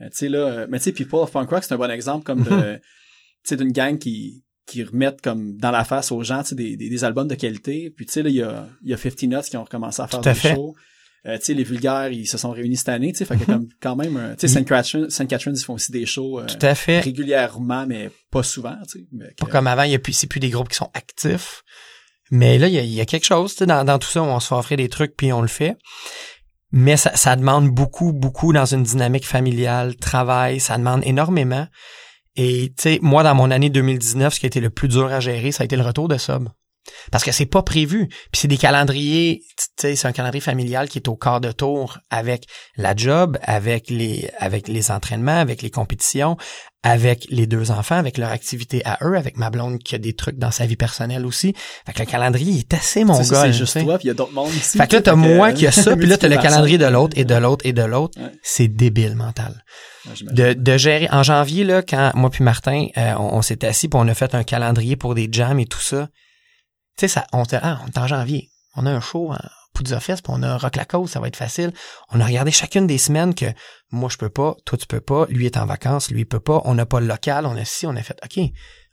euh, 0.00 0.06
tu 0.10 0.16
sais, 0.16 0.28
là, 0.28 0.38
euh, 0.38 0.66
mais 0.70 0.78
tu 0.78 0.84
sais, 0.84 0.92
People 0.92 1.20
of 1.20 1.30
Punk 1.32 1.50
Rock, 1.50 1.64
c'est 1.64 1.74
un 1.74 1.78
bon 1.78 1.90
exemple 1.90 2.24
comme 2.24 2.42
de, 2.42 2.76
tu 3.44 3.48
sais, 3.48 3.56
d'une 3.56 3.72
gang 3.72 3.98
qui, 3.98 4.42
qui 4.70 4.84
remettent 4.84 5.20
comme 5.20 5.56
dans 5.56 5.70
la 5.72 5.84
face 5.84 6.12
aux 6.12 6.22
gens, 6.22 6.42
des, 6.52 6.76
des, 6.76 6.88
des 6.88 7.04
albums 7.04 7.26
de 7.28 7.34
qualité. 7.34 7.92
Puis 7.94 8.06
tu 8.06 8.12
sais, 8.12 8.20
il 8.20 8.30
y 8.30 8.42
a, 8.42 8.68
il 8.84 8.90
y 8.90 8.94
a 8.94 8.96
50 8.96 9.22
Nuts 9.24 9.50
qui 9.50 9.56
ont 9.56 9.64
recommencé 9.64 10.00
à 10.00 10.06
faire 10.06 10.20
Tout 10.20 10.28
à 10.28 10.32
des 10.32 10.38
fait. 10.38 10.54
shows. 10.54 10.74
Euh, 11.26 11.36
tu 11.36 11.46
sais, 11.46 11.54
les 11.54 11.64
vulgaires, 11.64 12.08
ils 12.10 12.26
se 12.26 12.38
sont 12.38 12.50
réunis 12.50 12.78
cette 12.78 12.88
année, 12.88 13.12
tu 13.12 13.18
sais, 13.18 13.24
fait 13.26 13.36
que 13.36 13.44
comme, 13.44 13.68
quand 13.82 13.94
même, 13.94 14.16
euh, 14.16 14.34
tu 14.36 14.48
sais, 14.48 14.60
St. 14.60 14.64
Catherine, 14.66 15.10
St. 15.10 15.26
Catherine, 15.28 15.54
ils 15.54 15.62
font 15.62 15.74
aussi 15.74 15.92
des 15.92 16.06
shows 16.06 16.40
euh, 16.40 16.46
Tout 16.46 16.64
à 16.64 16.74
fait. 16.74 17.00
régulièrement, 17.00 17.84
mais 17.86 18.10
pas 18.30 18.42
souvent, 18.42 18.76
tu 18.90 19.00
sais. 19.00 19.34
Pas 19.36 19.46
comme 19.46 19.66
avant, 19.66 19.82
il 19.82 19.90
y 19.90 19.94
a 19.94 19.98
plus, 19.98 20.14
c'est 20.14 20.26
plus 20.28 20.40
des 20.40 20.48
groupes 20.48 20.68
qui 20.70 20.76
sont 20.76 20.90
actifs. 20.94 21.62
Mais 22.30 22.56
là, 22.58 22.68
il 22.68 22.74
y 22.74 22.78
a, 22.78 22.82
il 22.82 22.92
y 22.94 23.00
a 23.02 23.04
quelque 23.04 23.26
chose, 23.26 23.52
tu 23.52 23.58
sais, 23.58 23.66
dans, 23.66 23.84
dans 23.84 23.98
tout 23.98 24.08
ça, 24.08 24.22
on 24.22 24.40
se 24.40 24.48
fait 24.48 24.54
offrir 24.54 24.78
des 24.78 24.88
trucs 24.88 25.14
puis 25.14 25.30
on 25.32 25.42
le 25.42 25.48
fait. 25.48 25.76
Mais 26.72 26.96
ça, 26.96 27.14
ça 27.16 27.36
demande 27.36 27.68
beaucoup, 27.68 28.12
beaucoup 28.14 28.52
dans 28.54 28.64
une 28.64 28.84
dynamique 28.84 29.26
familiale, 29.26 29.96
travail, 29.96 30.58
ça 30.60 30.78
demande 30.78 31.02
énormément. 31.04 31.66
Et 32.36 32.72
tu 32.76 32.82
sais, 32.82 32.98
moi, 33.02 33.22
dans 33.22 33.34
mon 33.34 33.50
année 33.50 33.70
2019, 33.70 34.34
ce 34.34 34.40
qui 34.40 34.46
a 34.46 34.48
été 34.48 34.60
le 34.60 34.70
plus 34.70 34.88
dur 34.88 35.06
à 35.06 35.20
gérer, 35.20 35.52
ça 35.52 35.62
a 35.62 35.64
été 35.64 35.76
le 35.76 35.82
retour 35.82 36.08
de 36.08 36.16
Sub. 36.16 36.48
Parce 37.12 37.24
que 37.24 37.32
c'est 37.32 37.46
pas 37.46 37.62
prévu. 37.62 38.08
Puis 38.08 38.40
c'est 38.42 38.48
des 38.48 38.56
calendriers, 38.58 39.42
tu 39.56 39.64
sais, 39.80 39.96
c'est 39.96 40.08
un 40.08 40.12
calendrier 40.12 40.40
familial 40.40 40.88
qui 40.88 40.98
est 40.98 41.08
au 41.08 41.16
quart 41.16 41.40
de 41.40 41.52
tour 41.52 41.98
avec 42.10 42.44
la 42.76 42.94
job, 42.96 43.38
avec 43.42 43.90
les, 43.90 44.30
avec 44.38 44.68
les 44.68 44.90
entraînements, 44.90 45.38
avec 45.40 45.62
les 45.62 45.70
compétitions, 45.70 46.36
avec 46.82 47.26
les 47.28 47.46
deux 47.46 47.70
enfants, 47.70 47.96
avec 47.96 48.16
leur 48.16 48.30
activité 48.30 48.80
à 48.86 48.98
eux, 49.02 49.14
avec 49.16 49.36
ma 49.36 49.50
blonde 49.50 49.78
qui 49.82 49.94
a 49.94 49.98
des 49.98 50.14
trucs 50.14 50.38
dans 50.38 50.50
sa 50.50 50.64
vie 50.64 50.76
personnelle 50.76 51.26
aussi. 51.26 51.54
Fait 51.84 51.92
que 51.92 51.98
le 51.98 52.06
calendrier 52.06 52.60
est 52.60 52.72
assez 52.72 53.04
mon 53.04 53.18
gars. 53.18 53.42
c'est 53.44 53.52
juste 53.52 53.82
toi, 53.82 53.98
puis 53.98 54.06
il 54.06 54.08
y 54.08 54.10
a 54.10 54.14
d'autres 54.14 54.32
mondes 54.32 54.54
ici. 54.54 54.78
Fait 54.78 54.86
que 54.86 54.96
là, 54.96 55.02
t'as 55.02 55.14
moi 55.14 55.52
que- 55.52 55.58
qui 55.58 55.66
a 55.66 55.72
ça, 55.72 55.94
puis 55.96 56.06
là, 56.06 56.16
t'as 56.16 56.28
le 56.28 56.38
calendrier 56.38 56.78
de 56.78 56.86
l'autre, 56.86 57.18
et 57.18 57.24
de 57.24 57.34
l'autre, 57.34 57.66
et 57.66 57.72
de 57.74 57.82
l'autre. 57.82 58.18
Ouais. 58.18 58.30
C'est 58.42 58.68
débile 58.68 59.14
mental. 59.14 59.62
Ouais. 60.06 60.14
De, 60.32 60.52
de 60.54 60.78
gérer, 60.78 61.06
en 61.12 61.22
janvier, 61.22 61.64
là, 61.64 61.82
quand 61.82 62.12
moi 62.14 62.30
puis 62.30 62.42
Martin, 62.42 62.86
euh, 62.96 63.12
on, 63.18 63.34
on 63.36 63.42
s'était 63.42 63.66
assis 63.66 63.88
puis 63.88 64.00
on 64.02 64.08
a 64.08 64.14
fait 64.14 64.34
un 64.34 64.42
calendrier 64.44 64.96
pour 64.96 65.14
des 65.14 65.28
jams 65.30 65.60
et 65.60 65.66
tout 65.66 65.80
ça. 65.80 66.08
Tu 67.00 67.08
sais, 67.08 67.14
ça, 67.14 67.26
on 67.32 67.44
ah, 67.62 67.80
est 67.88 67.98
en 67.98 68.06
janvier. 68.06 68.50
On 68.76 68.84
a 68.84 68.90
un 68.90 69.00
show 69.00 69.32
en 69.32 69.38
Poudre 69.72 69.98
Fest, 70.00 70.22
puis 70.22 70.34
on 70.36 70.42
a 70.42 70.58
Rock 70.58 70.76
la 70.76 70.84
Côte, 70.84 71.08
ça 71.08 71.18
va 71.18 71.28
être 71.28 71.36
facile. 71.36 71.72
On 72.10 72.20
a 72.20 72.26
regardé 72.26 72.50
chacune 72.50 72.86
des 72.86 72.98
semaines 72.98 73.34
que 73.34 73.46
moi 73.90 74.10
je 74.12 74.18
peux 74.18 74.28
pas, 74.28 74.54
toi 74.66 74.76
tu 74.76 74.86
peux 74.86 75.00
pas, 75.00 75.24
lui 75.30 75.46
est 75.46 75.56
en 75.56 75.64
vacances, 75.64 76.10
lui 76.10 76.20
il 76.20 76.26
peut 76.26 76.40
pas, 76.40 76.60
on 76.66 76.74
n'a 76.74 76.84
pas 76.84 77.00
le 77.00 77.06
local, 77.06 77.46
on 77.46 77.56
a 77.56 77.64
ci, 77.64 77.86
on 77.86 77.96
a 77.96 78.02
fait, 78.02 78.20
OK, 78.22 78.44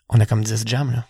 on 0.08 0.22
a 0.22 0.26
comme 0.26 0.41
10 0.41 0.64
jams, 0.66 0.89
là. 0.91 1.05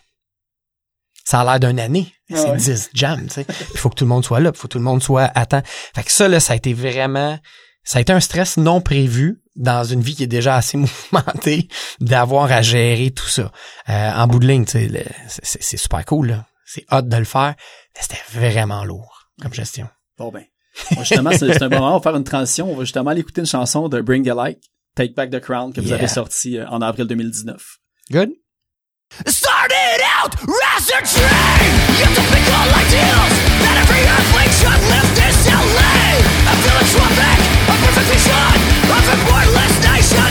Ça 1.24 1.42
a 1.42 1.44
l'air 1.44 1.60
d'une 1.60 1.78
année. 1.78 2.12
Ah 2.32 2.36
C'est 2.36 2.50
ouais. 2.50 2.56
10 2.56 2.90
jams, 2.94 3.26
tu 3.28 3.34
sais. 3.34 3.46
Il 3.48 3.78
faut 3.78 3.90
que 3.90 3.94
tout 3.94 4.04
le 4.04 4.08
monde 4.08 4.24
soit 4.24 4.40
là, 4.40 4.50
il 4.52 4.58
faut 4.58 4.66
que 4.66 4.72
tout 4.72 4.78
le 4.78 4.84
monde 4.84 5.00
soit 5.00 5.30
à 5.36 5.46
temps. 5.46 5.62
Fait 5.94 6.02
que 6.02 6.10
ça, 6.10 6.26
là, 6.26 6.40
ça 6.40 6.54
a 6.54 6.56
été 6.56 6.74
vraiment, 6.74 7.38
ça 7.84 7.98
a 7.98 8.00
été 8.00 8.12
un 8.12 8.18
stress 8.18 8.56
non 8.56 8.80
prévu 8.80 9.40
dans 9.54 9.84
une 9.84 10.00
vie 10.00 10.16
qui 10.16 10.24
est 10.24 10.26
déjà 10.26 10.56
assez 10.56 10.76
mouvementée 11.12 11.68
d'avoir 12.00 12.50
à 12.50 12.60
gérer 12.62 13.12
tout 13.12 13.28
ça. 13.28 13.52
Euh, 13.88 14.10
en 14.10 14.26
bout 14.26 14.40
de 14.40 14.48
ligne, 14.48 14.64
tu 14.64 14.80
sais, 14.80 15.06
c'est 15.28 15.76
super 15.76 16.04
cool, 16.04 16.30
là. 16.30 16.46
C'est 16.70 16.84
hot 16.92 17.02
de 17.02 17.16
le 17.16 17.24
faire, 17.24 17.54
mais 17.94 18.00
c'était 18.02 18.22
vraiment 18.30 18.84
lourd 18.84 19.30
comme 19.40 19.54
gestion. 19.54 19.88
Bon 20.18 20.30
ben. 20.30 20.44
Bon, 20.92 21.00
justement, 21.02 21.30
c'est 21.32 21.62
un 21.62 21.68
bon 21.68 21.76
moment. 21.80 21.94
On 21.94 21.98
va 21.98 22.02
faire 22.02 22.16
une 22.16 22.24
transition. 22.24 22.70
On 22.70 22.76
va 22.76 22.84
justement 22.84 23.10
aller 23.10 23.20
écouter 23.22 23.40
une 23.40 23.46
chanson 23.46 23.88
de 23.88 24.00
Bring 24.00 24.22
the 24.24 24.34
Light, 24.34 24.62
Take 24.94 25.14
Back 25.14 25.30
the 25.30 25.40
Crown, 25.40 25.72
que 25.72 25.80
vous 25.80 25.88
Yeah. 25.88 25.96
avez 25.96 26.08
sorti 26.08 26.58
euh, 26.58 26.68
en 26.68 26.82
avril 26.82 27.06
2019. 27.06 27.78
Good? 28.12 28.30
Started 29.26 30.00
out 30.20 30.34
as 30.36 30.90
a 30.92 31.00
dream 31.00 31.72
You 31.98 32.06
typical 32.12 32.66
ideals 32.76 33.34
That 33.64 33.76
every 33.80 34.02
earthling 34.04 34.52
should 34.60 34.82
live 34.92 35.08
this 35.16 35.38
LA 35.48 35.96
A 36.44 36.54
philanthropic, 36.60 37.38
a 37.72 37.74
perfect 37.80 38.08
vision 38.12 38.52
Of 38.92 39.04
a 39.08 39.16
borderless 39.24 39.74
nation 39.88 40.28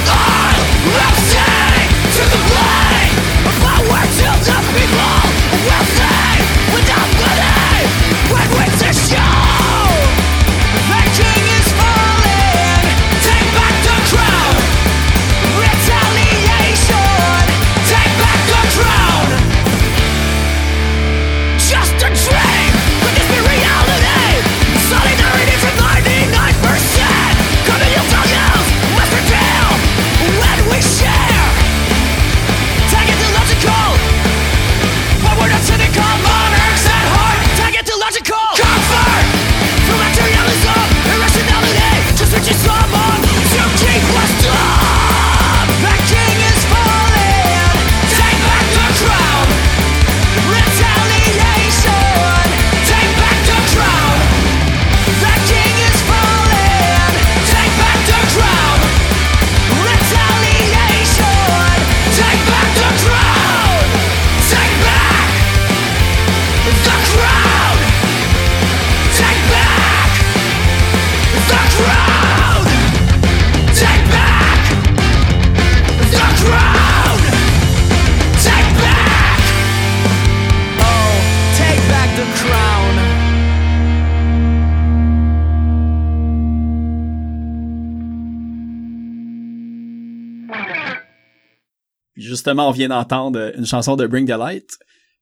Justement, 92.48 92.70
on 92.70 92.72
vient 92.72 92.88
d'entendre 92.88 93.52
une 93.58 93.66
chanson 93.66 93.98
de 93.98 94.08
Bring 94.08 94.26
the 94.26 94.38
Light. 94.38 94.70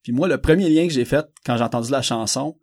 Puis 0.04 0.12
moi, 0.12 0.28
le 0.28 0.38
premier 0.40 0.70
lien 0.70 0.86
que 0.86 0.94
j'ai 0.94 1.06
fait 1.06 1.26
quand 1.44 1.58
j'ai 1.58 1.64
entendu 1.64 1.90
la 1.90 2.04
chanson, 2.04 2.56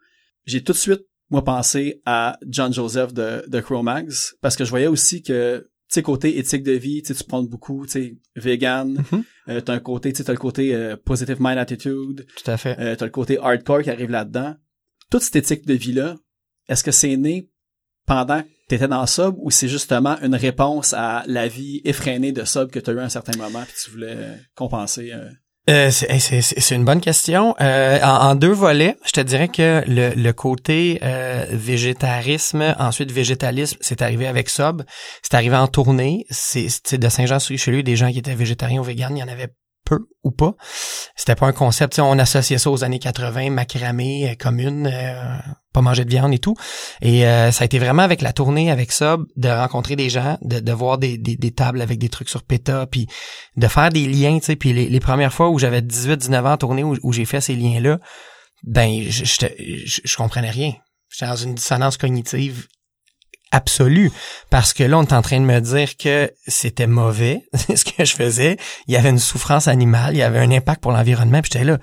j'ai 0.47 0.63
tout 0.63 0.71
de 0.71 0.77
suite, 0.79 1.01
moi, 1.31 1.43
pensé 1.43 2.01
à 2.07 2.39
John 2.47 2.73
Joseph 2.73 3.13
de, 3.13 3.45
de 3.49 3.61
Chromags, 3.61 4.13
parce 4.41 4.55
que 4.55 4.65
je 4.65 4.71
voyais 4.71 4.87
aussi 4.87 5.21
que, 5.25 5.59
tu 5.89 5.95
sais, 5.95 6.03
côté 6.03 6.39
éthique 6.39 6.63
de 6.63 6.71
vie, 6.75 7.03
tu 7.03 7.13
prends 7.27 7.43
beaucoup, 7.43 7.87
tu 7.87 7.93
sais, 7.93 8.19
vegan, 8.37 9.03
Mhm. 9.11 9.25
euh, 9.49 9.61
t'as 9.63 9.73
un 9.75 9.81
côté, 9.81 10.13
tu 10.13 10.19
sais, 10.19 10.25
t'as 10.25 10.33
le 10.33 10.39
côté 10.39 10.73
euh, 10.77 10.97
positive 10.97 11.39
mind 11.41 11.59
attitude, 11.59 12.25
Tout 12.37 12.49
à 12.53 12.57
fait. 12.57 12.79
euh, 12.79 12.95
t'as 12.95 13.07
le 13.07 13.11
côté 13.11 13.39
hardcore 13.41 13.83
qui 13.83 13.91
arrive 13.91 14.11
là-dedans. 14.11 14.55
Toute 15.11 15.23
cette 15.23 15.35
éthique 15.35 15.67
de 15.67 15.75
vie-là, 15.75 16.15
est-ce 16.69 16.85
que 16.85 16.93
c'est 16.93 17.17
né 17.17 17.51
pendant 18.07 18.45
t'étais 18.73 18.89
dans 18.89 19.07
Sub 19.07 19.35
ou 19.39 19.51
c'est 19.51 19.69
justement 19.69 20.17
une 20.23 20.35
réponse 20.35 20.95
à 20.95 21.25
la 21.27 21.47
vie 21.47 21.83
effrénée 21.85 22.33
de 22.33 22.45
Sub 22.45 22.71
que 22.71 22.79
t'as 22.79 22.93
eu 22.93 22.99
à 22.99 23.03
un 23.03 23.09
certain 23.09 23.37
moment 23.37 23.63
puis 23.65 23.75
tu 23.85 23.91
voulais 23.91 24.17
compenser? 24.55 25.13
euh? 25.13 25.29
Euh, 25.71 25.91
c'est 25.91 26.75
une 26.75 26.85
bonne 26.85 27.01
question. 27.01 27.55
Euh, 27.61 28.01
en, 28.03 28.35
deux 28.35 28.51
volets, 28.51 28.97
je 29.05 29.13
te 29.13 29.21
dirais 29.21 29.47
que 29.47 29.85
le, 29.87 30.13
le 30.17 30.33
côté 30.33 30.99
euh, 31.05 31.47
végétarisme, 31.51 32.75
ensuite 32.81 33.13
végétalisme, 33.13 33.79
c'est 33.81 34.03
arrivé 34.03 34.27
avec 34.27 34.49
Sob. 34.49 34.83
C'est 35.23 35.35
arrivé 35.35 35.55
en 35.55 35.69
tournée. 35.69 36.25
C'est 36.31 36.99
de 36.99 37.09
Saint-Jean-sur-Richelieu, 37.09 37.85
des 37.85 37.95
gens 37.95 38.11
qui 38.11 38.19
étaient 38.19 38.35
végétariens 38.35 38.81
ou 38.81 38.85
véganes, 38.85 39.17
il 39.17 39.21
y 39.21 39.23
en 39.23 39.29
avait 39.29 39.51
peu 39.85 40.07
ou 40.23 40.31
pas. 40.31 40.55
C'était 41.17 41.35
pas 41.35 41.47
un 41.47 41.53
concept. 41.53 41.99
On 41.99 42.19
associait 42.19 42.59
ça 42.59 42.71
aux 42.71 42.85
années 42.85 42.99
80, 42.99 43.51
macramé, 43.51 44.31
euh, 44.31 44.35
commune, 44.35 44.87
euh, 44.87 45.39
pas 45.73 45.81
manger 45.81 46.05
de 46.05 46.11
viande 46.11 46.33
et 46.33 46.39
tout. 46.39 46.57
Et 47.01 47.27
euh, 47.27 47.51
ça 47.51 47.63
a 47.63 47.65
été 47.65 47.79
vraiment 47.79 48.03
avec 48.03 48.23
la 48.23 48.33
tournée 48.33 48.71
avec 48.71 48.93
Sob 48.93 49.27
de 49.37 49.49
rencontrer 49.49 49.97
des 49.97 50.11
gens, 50.11 50.39
de, 50.43 50.61
de 50.61 50.73
voir 50.73 50.99
des, 50.99 51.19
des, 51.19 51.37
des 51.37 51.51
tables 51.51 51.81
avec 51.81 51.99
des 51.99 52.09
trucs 52.09 52.29
sur 52.29 52.43
PETA, 52.43 52.87
puis 52.87 53.07
de 53.57 53.67
faire 53.67 53.91
des 53.91 54.07
liens, 54.07 54.39
puis 54.59 54.73
les, 54.73 54.89
les 54.89 55.01
premières 55.01 55.33
fois 55.33 55.49
où 55.51 55.59
j'avais 55.59 55.81
18-19 55.81 56.41
ans 56.41 56.53
en 56.53 56.57
tournée 56.57 56.85
où, 56.85 56.97
où 57.03 57.13
j'ai 57.13 57.25
fait 57.25 57.41
ces 57.41 57.55
liens-là, 57.55 57.99
ben 58.65 59.03
je 59.09 60.17
comprenais 60.17 60.51
rien. 60.51 60.75
J'étais 61.11 61.27
dans 61.27 61.37
une 61.37 61.55
dissonance 61.55 61.97
cognitive 61.97 62.69
absolue 63.53 64.11
parce 64.51 64.73
que 64.73 64.83
là 64.83 64.99
on 64.99 65.05
est 65.05 65.13
en 65.13 65.23
train 65.23 65.39
de 65.39 65.45
me 65.45 65.61
dire 65.61 65.97
que 65.97 66.33
c'était 66.47 66.87
mauvais 66.87 67.43
ce 67.55 67.85
que 67.85 68.05
je 68.05 68.15
faisais, 68.15 68.57
il 68.89 68.95
y 68.95 68.97
avait 68.97 69.11
une 69.11 69.19
souffrance 69.19 69.69
animale, 69.69 70.15
il 70.15 70.19
y 70.19 70.23
avait 70.23 70.41
un 70.41 70.51
impact 70.51 70.83
pour 70.83 70.93
l'environnement, 70.93 71.41
puis 71.41 71.51
j'étais 71.53 71.65
là 71.65 71.79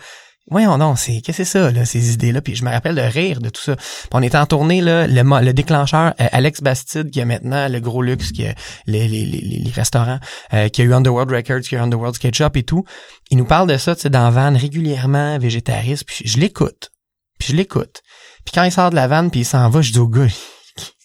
Voyons 0.51 0.79
non, 0.79 0.95
c'est 0.95 1.21
qu'est-ce 1.21 1.37
que 1.37 1.43
c'est 1.43 1.59
ça 1.59 1.69
là, 1.69 1.85
ces 1.85 2.13
idées-là? 2.13 2.41
Puis 2.41 2.55
je 2.55 2.65
me 2.65 2.71
rappelle 2.71 2.95
de 2.95 3.01
rire 3.01 3.39
de 3.39 3.49
tout 3.49 3.61
ça. 3.61 3.75
On 4.11 4.23
était 4.23 4.37
en 4.37 4.47
tournée 4.47 4.81
là, 4.81 5.05
le, 5.05 5.51
déclencheur 5.53 6.15
euh, 6.19 6.27
Alex 6.31 6.61
Bastide 6.61 7.11
qui 7.11 7.21
a 7.21 7.25
maintenant 7.25 7.67
le 7.67 7.79
gros 7.79 8.01
luxe 8.01 8.31
qui 8.31 8.47
a 8.47 8.55
les, 8.87 9.07
les, 9.07 9.25
les, 9.25 9.71
restaurants 9.71 10.19
euh, 10.53 10.67
qui 10.69 10.81
a 10.81 10.85
eu 10.85 10.93
Underworld 10.93 11.31
Records, 11.31 11.61
qui 11.61 11.75
a 11.75 11.79
eu 11.79 11.81
Underworld 11.81 12.15
Sketchup 12.15 12.57
et 12.57 12.63
tout. 12.63 12.83
Il 13.29 13.37
nous 13.37 13.45
parle 13.45 13.69
de 13.69 13.77
ça, 13.77 13.95
tu 13.95 14.01
sais, 14.01 14.09
dans 14.09 14.31
Van 14.31 14.57
régulièrement, 14.57 15.37
végétariste, 15.37 16.05
puis 16.07 16.27
je 16.27 16.39
l'écoute. 16.39 16.89
Puis 17.37 17.49
je 17.51 17.55
l'écoute. 17.55 18.01
Puis 18.43 18.53
quand 18.53 18.63
il 18.63 18.71
sort 18.71 18.89
de 18.89 18.95
la 18.95 19.07
vanne 19.07 19.29
puis 19.29 19.41
il 19.41 19.45
s'en 19.45 19.69
va, 19.69 19.81
je 19.81 19.91
dis 19.91 19.99
au 19.99 20.07
gars, 20.07 20.25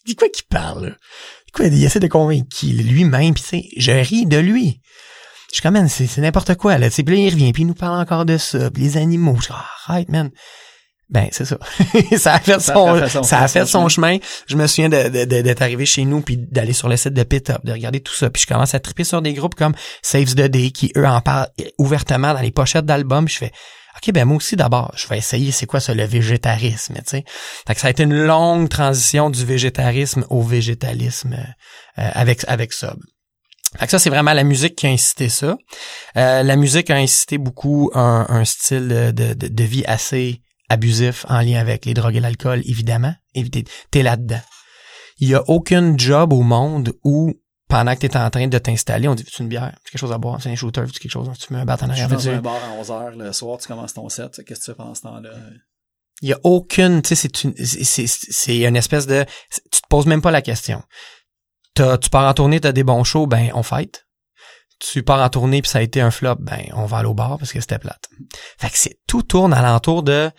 dis 0.06 0.16
quoi 0.16 0.28
qu'il 0.28 0.44
parle? 0.46 0.96
Quoi, 1.52 1.66
il 1.66 1.84
essaie 1.84 2.00
de 2.00 2.08
convaincre 2.08 2.46
qui? 2.50 2.72
Lui-même, 2.72 3.34
puis 3.34 3.42
tu 3.42 3.48
sais, 3.48 3.64
je 3.76 3.92
ris 3.92 4.26
de 4.26 4.38
lui. 4.38 4.80
Je 5.50 5.56
suis 5.58 5.62
comme, 5.62 5.74
man, 5.74 5.88
c'est 5.88 6.18
n'importe 6.18 6.56
quoi, 6.56 6.78
là. 6.78 6.88
Tu 6.88 6.96
sais, 6.96 7.02
puis 7.04 7.14
là, 7.16 7.22
il 7.22 7.30
revient, 7.30 7.52
puis 7.52 7.62
il 7.62 7.66
nous 7.66 7.74
parle 7.74 8.00
encore 8.00 8.24
de 8.24 8.36
ça, 8.38 8.70
puis 8.72 8.82
les 8.82 8.96
animaux. 8.96 9.36
Je 9.36 9.46
dis, 9.46 9.52
ah, 9.52 9.64
arrête, 9.86 10.08
man. 10.08 10.30
Ben, 11.10 11.28
c'est 11.30 11.44
ça. 11.44 11.58
ça 12.16 12.34
a 12.34 12.40
fait 12.40 12.58
Ça 12.60 12.72
son, 12.72 12.88
a 12.94 13.00
fait 13.02 13.08
son- 13.10 13.22
ça 13.22 13.40
a 13.40 13.46
fait 13.46 13.60
son 13.66 13.82
son 13.82 13.88
chemin. 13.88 14.16
Je 14.48 14.56
me 14.56 14.66
souviens 14.66 14.88
de, 14.88 15.08
de- 15.10 15.24
de- 15.26 15.42
d'être 15.42 15.62
arrivé 15.62 15.84
chez 15.86 16.04
nous 16.06 16.22
puis 16.22 16.38
d'aller 16.38 16.72
sur 16.72 16.88
le 16.88 16.96
site 16.96 17.12
de 17.12 17.22
Pit-Up, 17.22 17.60
de 17.62 17.72
regarder 17.72 18.00
tout 18.00 18.14
ça. 18.14 18.30
Puis 18.30 18.42
je 18.42 18.46
commence 18.52 18.74
à 18.74 18.80
triper 18.80 19.04
sur 19.04 19.20
des 19.22 19.34
groupes 19.34 19.54
comme 19.54 19.74
Saves 20.02 20.34
the 20.34 20.46
Day 20.48 20.70
qui, 20.70 20.90
eux, 20.96 21.06
en 21.06 21.20
parlent 21.20 21.50
ouvertement 21.78 22.32
dans 22.34 22.40
les 22.40 22.50
pochettes 22.50 22.86
d'albums. 22.86 23.28
Je 23.28 23.36
fais, 23.36 23.52
OK, 23.96 24.12
ben 24.12 24.24
moi 24.24 24.36
aussi, 24.36 24.56
d'abord, 24.56 24.92
je 24.96 25.06
vais 25.08 25.18
essayer 25.18 25.52
c'est 25.52 25.66
quoi 25.66 25.80
ça, 25.80 25.94
le 25.94 26.04
végétarisme, 26.04 26.94
tu 26.96 27.02
sais. 27.06 27.24
Fait 27.66 27.78
ça 27.78 27.86
a 27.86 27.90
été 27.90 28.02
une 28.02 28.24
longue 28.24 28.68
transition 28.68 29.30
du 29.30 29.44
végétarisme 29.44 30.24
au 30.30 30.42
végétalisme 30.42 31.34
euh, 31.98 32.10
avec, 32.14 32.44
avec 32.48 32.72
Sub. 32.72 32.98
Fait 33.78 33.86
que 33.86 33.90
ça, 33.90 33.98
c'est 33.98 34.10
vraiment 34.10 34.32
la 34.32 34.44
musique 34.44 34.76
qui 34.76 34.86
a 34.86 34.90
incité 34.90 35.28
ça. 35.28 35.56
Euh, 36.16 36.42
la 36.42 36.56
musique 36.56 36.90
a 36.90 36.96
incité 36.96 37.38
beaucoup 37.38 37.90
un, 37.94 38.26
un 38.28 38.44
style 38.44 38.88
de, 38.88 39.34
de, 39.34 39.64
vie 39.64 39.84
assez 39.86 40.42
abusif 40.68 41.26
en 41.28 41.40
lien 41.40 41.58
avec 41.58 41.84
les 41.84 41.94
drogues 41.94 42.16
et 42.16 42.20
l'alcool, 42.20 42.62
évidemment. 42.66 43.14
T'es 43.90 44.02
là-dedans. 44.02 44.40
Il 45.18 45.28
y 45.28 45.34
a 45.34 45.42
aucun 45.48 45.96
job 45.96 46.32
au 46.32 46.42
monde 46.42 46.92
où, 47.04 47.34
pendant 47.68 47.94
que 47.94 48.00
t'es 48.00 48.16
en 48.16 48.30
train 48.30 48.46
de 48.46 48.58
t'installer, 48.58 49.08
on 49.08 49.14
dit, 49.14 49.24
tu 49.24 49.42
une 49.42 49.48
bière? 49.48 49.74
Tu 49.84 49.92
quelque 49.92 50.00
chose 50.00 50.12
à 50.12 50.18
boire? 50.18 50.40
C'est 50.42 50.50
un 50.50 50.54
shooter? 50.54 50.84
Tu 50.92 50.98
quelque 51.00 51.10
chose? 51.12 51.28
Tu 51.38 51.52
mets 51.52 51.60
un 51.60 51.64
bat 51.64 51.74
en 51.80 51.88
Je 51.88 51.92
suis 51.94 52.02
arrière? 52.02 52.08
dans 52.18 52.28
un 52.28 52.40
bar 52.40 52.56
à 52.56 52.82
11h 52.82 53.16
le 53.16 53.32
soir, 53.32 53.58
tu 53.58 53.66
commences 53.68 53.94
ton 53.94 54.08
set, 54.08 54.42
qu'est-ce 54.46 54.60
que 54.60 54.64
tu 54.66 54.70
fais 54.70 54.74
pendant 54.74 54.94
ce 54.94 55.02
temps-là? 55.02 55.30
Il 56.22 56.28
y 56.28 56.32
a 56.32 56.38
aucune, 56.44 57.02
tu 57.02 57.08
sais, 57.08 57.14
c'est 57.16 57.42
une, 57.44 57.54
c'est, 57.56 58.06
c'est- 58.06 58.06
c'est 58.30 58.58
une 58.62 58.76
espèce 58.76 59.06
de, 59.06 59.24
tu 59.72 59.80
te 59.80 59.86
poses 59.88 60.06
même 60.06 60.22
pas 60.22 60.30
la 60.30 60.42
question. 60.42 60.82
Tu 61.74 62.10
pars 62.10 62.28
en 62.28 62.34
tournée, 62.34 62.60
t'as 62.60 62.70
des 62.72 62.84
bons 62.84 63.02
shows, 63.02 63.26
ben, 63.26 63.50
on 63.54 63.62
fight. 63.64 64.06
Tu 64.78 65.02
pars 65.02 65.20
en 65.20 65.28
tournée 65.28 65.60
puis 65.62 65.70
ça 65.70 65.78
a 65.78 65.82
été 65.82 66.00
un 66.00 66.10
flop, 66.10 66.36
ben, 66.40 66.66
on 66.74 66.84
va 66.86 66.98
aller 66.98 67.08
au 67.08 67.14
bar 67.14 67.36
parce 67.38 67.52
que 67.52 67.60
c'était 67.60 67.78
plate. 67.78 68.08
Fait 68.58 68.70
que 68.70 68.78
c'est, 68.78 68.98
tout 69.08 69.22
tourne 69.22 69.52
alentour 69.52 70.02
de, 70.04 70.30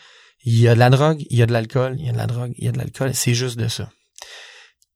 il 0.46 0.60
y 0.60 0.68
a 0.70 0.76
de 0.76 0.80
la 0.80 0.90
drogue, 0.90 1.24
il 1.30 1.38
y 1.38 1.42
a 1.42 1.46
de 1.46 1.52
l'alcool, 1.54 1.96
il 2.00 2.06
y 2.06 2.10
a 2.10 2.14
de 2.14 2.18
la 2.18 2.28
drogue, 2.28 2.54
il 2.58 2.66
y 2.66 2.68
a 2.68 2.72
de 2.72 2.78
l'alcool, 2.78 3.14
c'est 3.14 3.34
juste 3.34 3.58
de 3.58 3.68
ça. 3.68 3.90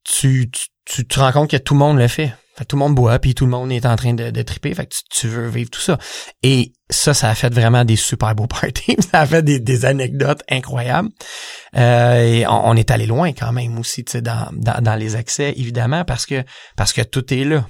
Tu, 0.04 0.50
tu, 0.50 0.66
tu 0.90 1.06
te 1.06 1.20
rends 1.20 1.32
compte 1.32 1.50
que 1.50 1.56
tout 1.56 1.74
le 1.74 1.78
monde 1.78 1.98
le 1.98 2.08
fait. 2.08 2.32
Fait 2.56 2.64
que 2.64 2.68
tout 2.68 2.76
le 2.76 2.80
monde 2.80 2.94
boit 2.94 3.18
puis 3.20 3.34
tout 3.34 3.44
le 3.44 3.50
monde 3.52 3.70
est 3.70 3.86
en 3.86 3.94
train 3.96 4.12
de, 4.12 4.30
de 4.30 4.42
triper, 4.42 4.74
fait 4.74 4.86
que 4.86 4.94
tu, 4.94 5.02
tu 5.08 5.28
veux 5.28 5.48
vivre 5.48 5.70
tout 5.70 5.80
ça. 5.80 5.98
Et 6.42 6.72
ça, 6.90 7.14
ça 7.14 7.30
a 7.30 7.34
fait 7.34 7.52
vraiment 7.54 7.84
des 7.84 7.96
super 7.96 8.34
beaux 8.34 8.46
parties. 8.60 8.96
ça 9.10 9.20
a 9.20 9.26
fait 9.26 9.42
des, 9.42 9.60
des 9.60 9.84
anecdotes 9.84 10.42
incroyables. 10.50 11.08
Euh, 11.76 12.20
et 12.20 12.46
on, 12.46 12.68
on 12.70 12.76
est 12.76 12.90
allé 12.90 13.06
loin 13.06 13.32
quand 13.32 13.52
même 13.52 13.78
aussi, 13.78 14.04
tu 14.04 14.12
sais, 14.12 14.22
dans, 14.22 14.48
dans, 14.52 14.82
dans 14.82 14.96
les 14.96 15.14
accès, 15.16 15.54
évidemment, 15.56 16.04
parce 16.04 16.26
que 16.26 16.42
parce 16.76 16.92
que 16.92 17.02
tout 17.02 17.32
est 17.32 17.44
là. 17.44 17.66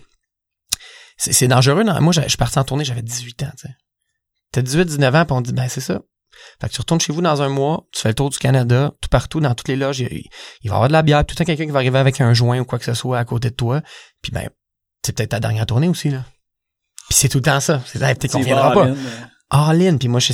C'est 1.19 1.49
dangereux. 1.49 1.83
non? 1.83 2.01
Moi, 2.01 2.15
je 2.15 2.23
je 2.23 2.29
suis 2.29 2.39
parti 2.39 2.59
en 2.59 2.65
tournée, 2.65 2.85
j'avais 2.85 3.03
18 3.03 3.43
ans, 3.43 3.53
tu 3.59 3.69
sais. 3.69 3.75
T'as 4.53 4.63
18, 4.63 4.87
19 4.87 5.15
ans, 5.15 5.25
puis 5.27 5.37
on 5.37 5.41
dit, 5.43 5.53
ben 5.53 5.69
c'est 5.69 5.83
ça. 5.83 6.01
Fait 6.61 6.69
que 6.69 6.75
tu 6.75 6.81
retournes 6.81 7.01
chez 7.01 7.13
vous 7.13 7.23
dans 7.23 7.43
un 7.43 7.49
mois, 7.49 7.85
tu 7.93 8.01
fais 8.01 8.09
le 8.09 8.15
tour 8.15 8.31
du 8.31 8.39
Canada, 8.39 8.93
tout 9.01 9.09
partout, 9.09 9.41
dans 9.41 9.55
toutes 9.55 9.69
les 9.69 9.77
loges, 9.77 10.01
il, 10.01 10.09
il 10.63 10.69
va 10.71 10.75
y 10.75 10.77
avoir 10.77 10.89
de 10.89 10.93
la 10.93 11.03
bière, 11.03 11.25
tout 11.25 11.35
le 11.35 11.39
temps 11.39 11.45
quelqu'un 11.45 11.67
qui 11.67 11.71
va 11.71 11.79
arriver 11.79 11.99
avec 11.99 12.21
un 12.21 12.33
joint 12.35 12.59
ou 12.61 12.65
quoi 12.65 12.79
que 12.79 12.85
ce 12.85 12.95
soit 12.95 13.19
à 13.19 13.25
côté 13.25 13.51
de 13.51 13.55
toi. 13.55 13.81
Puis 14.23 14.33
ben, 14.33 14.49
c'est 15.05 15.15
peut-être 15.17 15.31
ta 15.31 15.41
dernière 15.41 15.67
tournée 15.67 15.89
aussi, 15.89 16.11
là. 16.11 16.25
Puis 17.09 17.19
c'est 17.19 17.29
tout 17.29 17.39
le 17.39 17.43
temps 17.45 17.61
ça. 17.61 17.83
C'est 17.87 17.99
peut-être 17.99 18.33
qu'on 18.33 18.39
vas 18.55 18.71
pas 18.75 18.83
all 18.85 18.91
in, 18.91 18.95
euh, 18.95 19.27
all 19.51 19.83
in. 19.83 19.97
Puis 19.97 20.09
moi, 20.09 20.21
je 20.21 20.33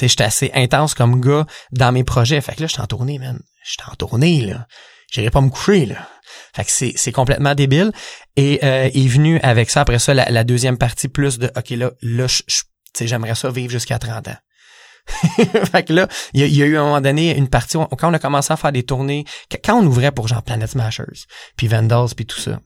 j'étais 0.00 0.24
assez 0.24 0.50
intense 0.54 0.94
comme 0.94 1.20
gars 1.20 1.46
dans 1.72 1.90
mes 1.92 2.04
projets. 2.04 2.40
Fait 2.40 2.54
que 2.54 2.60
là, 2.62 2.66
j'étais 2.68 2.82
en 2.82 2.86
tournée, 2.86 3.18
man. 3.18 3.40
J'étais 3.64 3.90
en 3.90 3.94
tournée, 3.96 4.40
là. 4.42 4.66
J'irais 5.12 5.30
pas 5.30 5.40
me 5.40 5.50
coucher, 5.50 5.86
là. 5.86 6.08
Fait 6.54 6.64
que 6.64 6.70
c'est, 6.70 7.12
complètement 7.12 7.54
débile. 7.54 7.92
Et 8.36 8.60
euh, 8.64 8.90
est 8.92 9.08
venu 9.08 9.40
avec 9.40 9.70
ça, 9.70 9.80
après 9.80 9.98
ça, 9.98 10.14
la, 10.14 10.30
la 10.30 10.44
deuxième 10.44 10.78
partie 10.78 11.08
plus 11.08 11.38
de, 11.38 11.50
OK, 11.56 11.70
là, 11.70 11.90
là, 12.02 12.26
je, 12.26 12.42
je- 12.46 13.06
j'aimerais 13.06 13.34
ça 13.34 13.50
vivre 13.50 13.70
jusqu'à 13.72 13.98
30 13.98 14.28
ans. 14.28 14.36
fait 15.72 15.84
que 15.84 15.92
là, 15.92 16.08
il 16.32 16.40
y, 16.46 16.62
a- 16.62 16.66
eu 16.66 16.76
à 16.76 16.80
un 16.80 16.84
moment 16.84 17.00
donné 17.00 17.36
une 17.36 17.48
partie, 17.48 17.76
où- 17.76 17.84
quand 17.86 18.10
on 18.10 18.14
a 18.14 18.18
commencé 18.18 18.52
à 18.52 18.56
faire 18.56 18.72
des 18.72 18.82
tournées, 18.82 19.24
qu- 19.50 19.58
quand 19.64 19.80
on 19.80 19.86
ouvrait 19.86 20.12
pour 20.12 20.28
genre 20.28 20.42
Planet 20.42 20.68
Smashers, 20.70 21.26
puis 21.56 21.68
Vandals, 21.68 22.08
puis 22.16 22.26
tout 22.26 22.40
ça, 22.40 22.58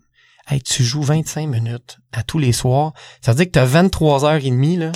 hey, 0.49 0.63
tu 0.63 0.85
joues 0.85 1.03
25 1.03 1.47
minutes 1.49 1.99
à 2.13 2.23
tous 2.23 2.39
les 2.39 2.53
soirs, 2.53 2.93
ça 3.23 3.33
veut 3.33 3.37
dire 3.37 3.47
que 3.47 3.51
t'as 3.53 3.65
23 3.65 4.25
heures 4.25 4.37
et 4.45 4.51
demie, 4.51 4.77
là, 4.77 4.93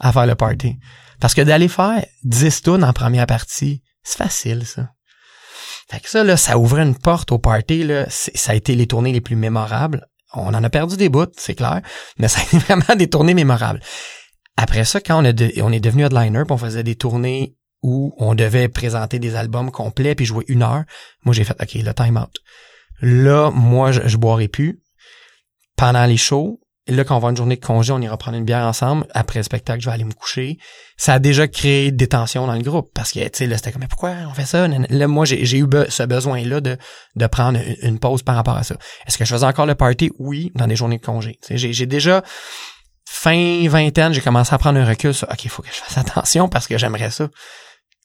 à 0.00 0.12
faire 0.12 0.26
le 0.26 0.34
party. 0.34 0.78
Parce 1.20 1.34
que 1.34 1.42
d'aller 1.42 1.68
faire 1.68 2.04
10 2.24 2.62
tunes 2.62 2.84
en 2.84 2.92
première 2.94 3.26
partie, 3.26 3.82
c'est 4.02 4.16
facile, 4.18 4.64
ça. 4.66 4.88
Fait 5.90 6.00
que 6.00 6.08
ça, 6.08 6.24
là, 6.24 6.36
ça 6.36 6.56
ouvrait 6.56 6.82
une 6.84 6.96
porte 6.96 7.32
au 7.32 7.38
party, 7.38 7.82
là. 7.84 8.06
Ça 8.08 8.52
a 8.52 8.54
été 8.54 8.74
les 8.74 8.86
tournées 8.86 9.12
les 9.12 9.20
plus 9.20 9.36
mémorables. 9.36 10.06
On 10.32 10.54
en 10.54 10.62
a 10.64 10.70
perdu 10.70 10.96
des 10.96 11.08
bouts, 11.08 11.26
c'est 11.36 11.56
clair, 11.56 11.82
mais 12.18 12.28
ça 12.28 12.40
a 12.40 12.44
été 12.44 12.58
vraiment 12.66 12.94
des 12.96 13.10
tournées 13.10 13.34
mémorables. 13.34 13.80
Après 14.62 14.84
ça, 14.84 15.00
quand 15.00 15.22
on, 15.22 15.24
a 15.24 15.32
de- 15.32 15.54
on 15.62 15.72
est 15.72 15.80
devenu 15.80 16.04
headliner, 16.04 16.42
on 16.50 16.58
faisait 16.58 16.82
des 16.82 16.94
tournées 16.94 17.56
où 17.82 18.12
on 18.18 18.34
devait 18.34 18.68
présenter 18.68 19.18
des 19.18 19.34
albums 19.34 19.70
complets 19.70 20.14
puis 20.14 20.26
jouer 20.26 20.44
une 20.48 20.62
heure, 20.62 20.84
moi 21.24 21.34
j'ai 21.34 21.44
fait 21.44 21.56
OK, 21.62 21.74
le 21.82 21.94
time 21.94 22.18
out. 22.18 22.36
Là, 23.00 23.50
moi, 23.50 23.90
je, 23.90 24.16
boirai 24.18 24.48
plus. 24.48 24.82
Pendant 25.78 26.04
les 26.04 26.18
shows, 26.18 26.60
là, 26.86 27.04
quand 27.04 27.16
on 27.16 27.20
va 27.20 27.30
une 27.30 27.38
journée 27.38 27.56
de 27.56 27.64
congé, 27.64 27.90
on 27.90 28.02
ira 28.02 28.18
prendre 28.18 28.36
une 28.36 28.44
bière 28.44 28.66
ensemble. 28.66 29.06
Après 29.14 29.38
le 29.38 29.44
spectacle, 29.44 29.80
je 29.80 29.86
vais 29.88 29.94
aller 29.94 30.04
me 30.04 30.12
coucher. 30.12 30.58
Ça 30.98 31.14
a 31.14 31.18
déjà 31.18 31.48
créé 31.48 31.90
des 31.90 32.08
tensions 32.08 32.46
dans 32.46 32.52
le 32.52 32.60
groupe 32.60 32.90
parce 32.92 33.12
que, 33.12 33.20
tu 33.20 33.30
sais, 33.32 33.46
là, 33.46 33.56
c'était 33.56 33.72
comme, 33.72 33.80
mais 33.80 33.88
pourquoi 33.88 34.12
on 34.28 34.34
fait 34.34 34.44
ça? 34.44 34.68
Là, 34.68 35.08
moi, 35.08 35.24
j'ai 35.24 35.58
eu 35.58 35.66
ce 35.88 36.02
besoin-là 36.02 36.60
de, 36.60 37.26
prendre 37.28 37.58
une, 37.58 37.76
une 37.92 37.98
pause 37.98 38.22
par 38.22 38.34
rapport 38.34 38.58
à 38.58 38.62
ça. 38.62 38.76
Est-ce 39.06 39.16
que 39.16 39.24
je 39.24 39.32
faisais 39.32 39.46
encore 39.46 39.64
le 39.64 39.74
party? 39.74 40.10
Oui, 40.18 40.52
dans 40.54 40.66
des 40.66 40.76
journées 40.76 40.98
de 40.98 41.06
congé. 41.06 41.38
J'ai 41.48 41.86
déjà, 41.86 42.22
fin 43.12 43.68
vingtaine, 43.68 44.12
j'ai 44.12 44.20
commencé 44.20 44.54
à 44.54 44.58
prendre 44.58 44.78
un 44.78 44.84
recul 44.84 45.12
sur, 45.12 45.28
OK, 45.28 45.44
il 45.44 45.50
faut 45.50 45.62
que 45.62 45.68
je 45.68 45.74
fasse 45.80 45.98
attention 45.98 46.48
parce 46.48 46.66
que 46.68 46.78
j'aimerais 46.78 47.10
ça 47.10 47.28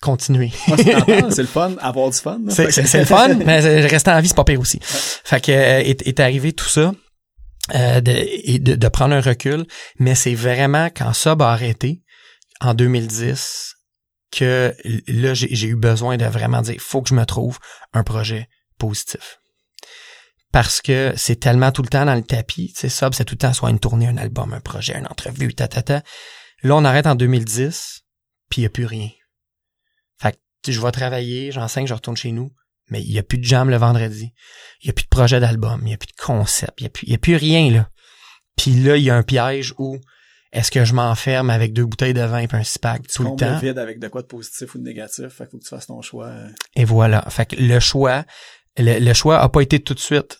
continuer. 0.02 0.52
c'est 1.30 1.42
le 1.42 1.48
fun, 1.48 1.76
avoir 1.80 2.10
du 2.10 2.18
fun. 2.18 2.40
C'est, 2.50 2.68
que- 2.68 2.98
le 2.98 3.06
fun, 3.06 3.36
mais 3.46 3.60
rester 3.88 4.12
en 4.12 4.20
vie, 4.20 4.28
c'est 4.28 4.36
pas 4.36 4.44
pire 4.44 4.60
aussi. 4.60 4.80
Fait 4.82 5.40
que 5.40 5.52
euh, 5.52 5.80
est, 5.80 6.06
est 6.08 6.20
arrivé 6.20 6.54
tout 6.54 6.68
ça. 6.68 6.92
euh, 7.76 8.02
de, 8.02 8.58
de, 8.60 8.76
de 8.76 8.88
prendre 8.90 9.16
un 9.16 9.22
recul, 9.22 9.66
mais 10.00 10.16
c'est 10.16 10.36
vraiment 10.36 10.88
quand 10.96 11.14
Sub 11.14 11.42
a 11.42 11.52
arrêté 11.52 12.02
en 12.62 12.74
2010 12.74 13.74
que 14.32 14.74
là 15.08 15.34
j'ai 15.34 15.48
j'ai 15.56 15.68
eu 15.68 15.76
besoin 15.76 16.18
de 16.18 16.26
vraiment 16.26 16.62
dire 16.62 16.76
faut 16.80 17.02
que 17.02 17.10
je 17.10 17.16
me 17.16 17.26
trouve 17.26 17.58
un 17.94 18.04
projet 18.04 18.48
positif. 18.78 19.40
Parce 20.56 20.80
que 20.82 21.12
c'est 21.18 21.36
tellement 21.36 21.74
tout 21.74 21.82
le 21.82 21.90
temps 21.90 22.06
dans 22.06 22.16
le 22.16 22.24
tapis, 22.24 22.72
tu 22.74 22.80
sais 22.80 22.88
Sub 22.88 23.14
c'est 23.14 23.26
tout 23.26 23.34
le 23.34 23.40
temps 23.40 23.52
soit 23.52 23.70
une 23.72 23.80
tournée, 23.80 24.08
un 24.08 24.16
album, 24.16 24.54
un 24.54 24.62
projet, 24.62 24.98
une 24.98 25.06
entrevue, 25.06 25.54
ta 25.54 25.68
ta 25.68 25.82
ta. 25.82 26.02
Là 26.64 26.78
on 26.78 26.86
arrête 26.86 27.08
en 27.08 27.16
2010, 27.16 28.04
puis 28.50 28.62
il 28.62 28.64
y 28.64 28.66
a 28.66 28.70
plus 28.70 28.86
rien. 28.86 29.10
Fait 30.18 30.40
que 30.64 30.72
je 30.72 30.80
vais 30.80 30.92
travailler, 30.92 31.52
j'enseigne, 31.52 31.88
je 31.88 31.94
retourne 31.94 32.16
chez 32.16 32.32
nous, 32.32 32.54
mais 32.90 33.02
il 33.02 33.12
y 33.12 33.20
a 33.20 33.24
plus 33.24 33.38
de 33.38 33.44
jam 33.44 33.70
le 33.70 33.76
vendredi. 33.76 34.32
Il 34.80 34.88
y 34.88 34.90
a 34.92 34.94
plus 34.94 35.04
de 35.04 35.10
projet 35.10 35.42
d'album, 35.42 35.82
il 35.84 35.92
y 35.92 35.94
a 35.94 35.98
plus 35.98 36.08
de 36.08 36.24
concept, 36.24 36.80
il 36.80 36.84
y 36.84 36.88
a 36.88 36.90
plus, 36.90 37.06
y 37.06 37.14
a 37.16 37.18
plus 37.18 37.36
rien 37.36 37.70
là. 37.70 37.90
Puis 38.56 38.72
là, 38.76 38.96
il 38.96 39.04
y 39.04 39.10
a 39.10 39.16
un 39.18 39.24
piège 39.24 39.74
où 39.78 39.98
est-ce 40.54 40.72
que 40.72 40.86
je 40.86 40.94
m'enferme 40.94 41.50
avec 41.50 41.74
deux 41.74 41.86
bouteilles 41.86 42.14
de 42.14 42.22
vin 42.22 42.40
et 42.40 42.48
un 42.50 42.64
six 42.64 42.80
pack 42.80 43.06
tout 43.10 43.24
le 43.24 43.36
temps? 43.36 43.58
vide 43.58 43.78
avec 43.78 44.00
de 44.00 44.08
quoi 44.08 44.22
de 44.22 44.28
positif 44.28 44.74
ou 44.74 44.78
de 44.78 44.84
négatif. 44.84 45.28
Fait 45.28 45.44
qu'il 45.44 45.52
faut 45.52 45.58
que 45.58 45.64
tu 45.64 45.70
fasses 45.70 45.88
ton 45.88 46.02
choix. 46.02 46.28
euh, 46.28 46.48
Et 46.78 46.86
voilà. 46.86 47.24
Fait 47.30 47.46
que 47.46 47.58
le 47.58 47.82
choix, 47.82 48.24
le, 48.78 49.00
le 49.00 49.14
choix 49.14 49.42
a 49.42 49.50
pas 49.50 49.60
été 49.60 49.82
tout 49.82 49.94
de 49.94 50.00
suite 50.00 50.40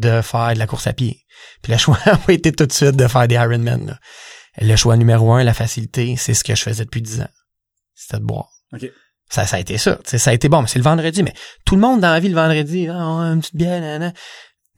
de 0.00 0.20
faire 0.22 0.54
de 0.54 0.58
la 0.58 0.66
course 0.66 0.86
à 0.86 0.92
pied. 0.92 1.24
Puis 1.62 1.72
le 1.72 1.78
choix 1.78 1.98
a 2.06 2.32
été 2.32 2.52
tout 2.52 2.66
de 2.66 2.72
suite 2.72 2.96
de 2.96 3.06
faire 3.08 3.26
des 3.28 3.34
Ironman. 3.36 3.86
là. 3.86 3.98
Le 4.60 4.76
choix 4.76 4.96
numéro 4.96 5.32
un, 5.32 5.42
la 5.44 5.54
facilité, 5.54 6.14
c'est 6.16 6.34
ce 6.34 6.44
que 6.44 6.54
je 6.54 6.62
faisais 6.62 6.84
depuis 6.84 7.00
dix 7.02 7.20
ans. 7.20 7.28
C'était 7.94 8.18
de 8.18 8.24
boire. 8.24 8.50
OK. 8.74 8.86
Ça, 9.30 9.46
ça 9.46 9.56
a 9.56 9.60
été 9.60 9.78
ça. 9.78 9.98
Ça 10.04 10.30
a 10.30 10.34
été 10.34 10.48
bon, 10.50 10.60
mais 10.62 10.68
c'est 10.68 10.78
le 10.78 10.84
vendredi. 10.84 11.22
Mais 11.22 11.32
tout 11.64 11.74
le 11.74 11.80
monde 11.80 12.00
dans 12.00 12.10
la 12.12 12.20
vie 12.20 12.28
le 12.28 12.34
vendredi, 12.34 12.86
on 12.90 13.20
a 13.20 13.24
une 13.32 13.40
petite 13.40 13.56
bière, 13.56 13.80
nanana. 13.80 14.12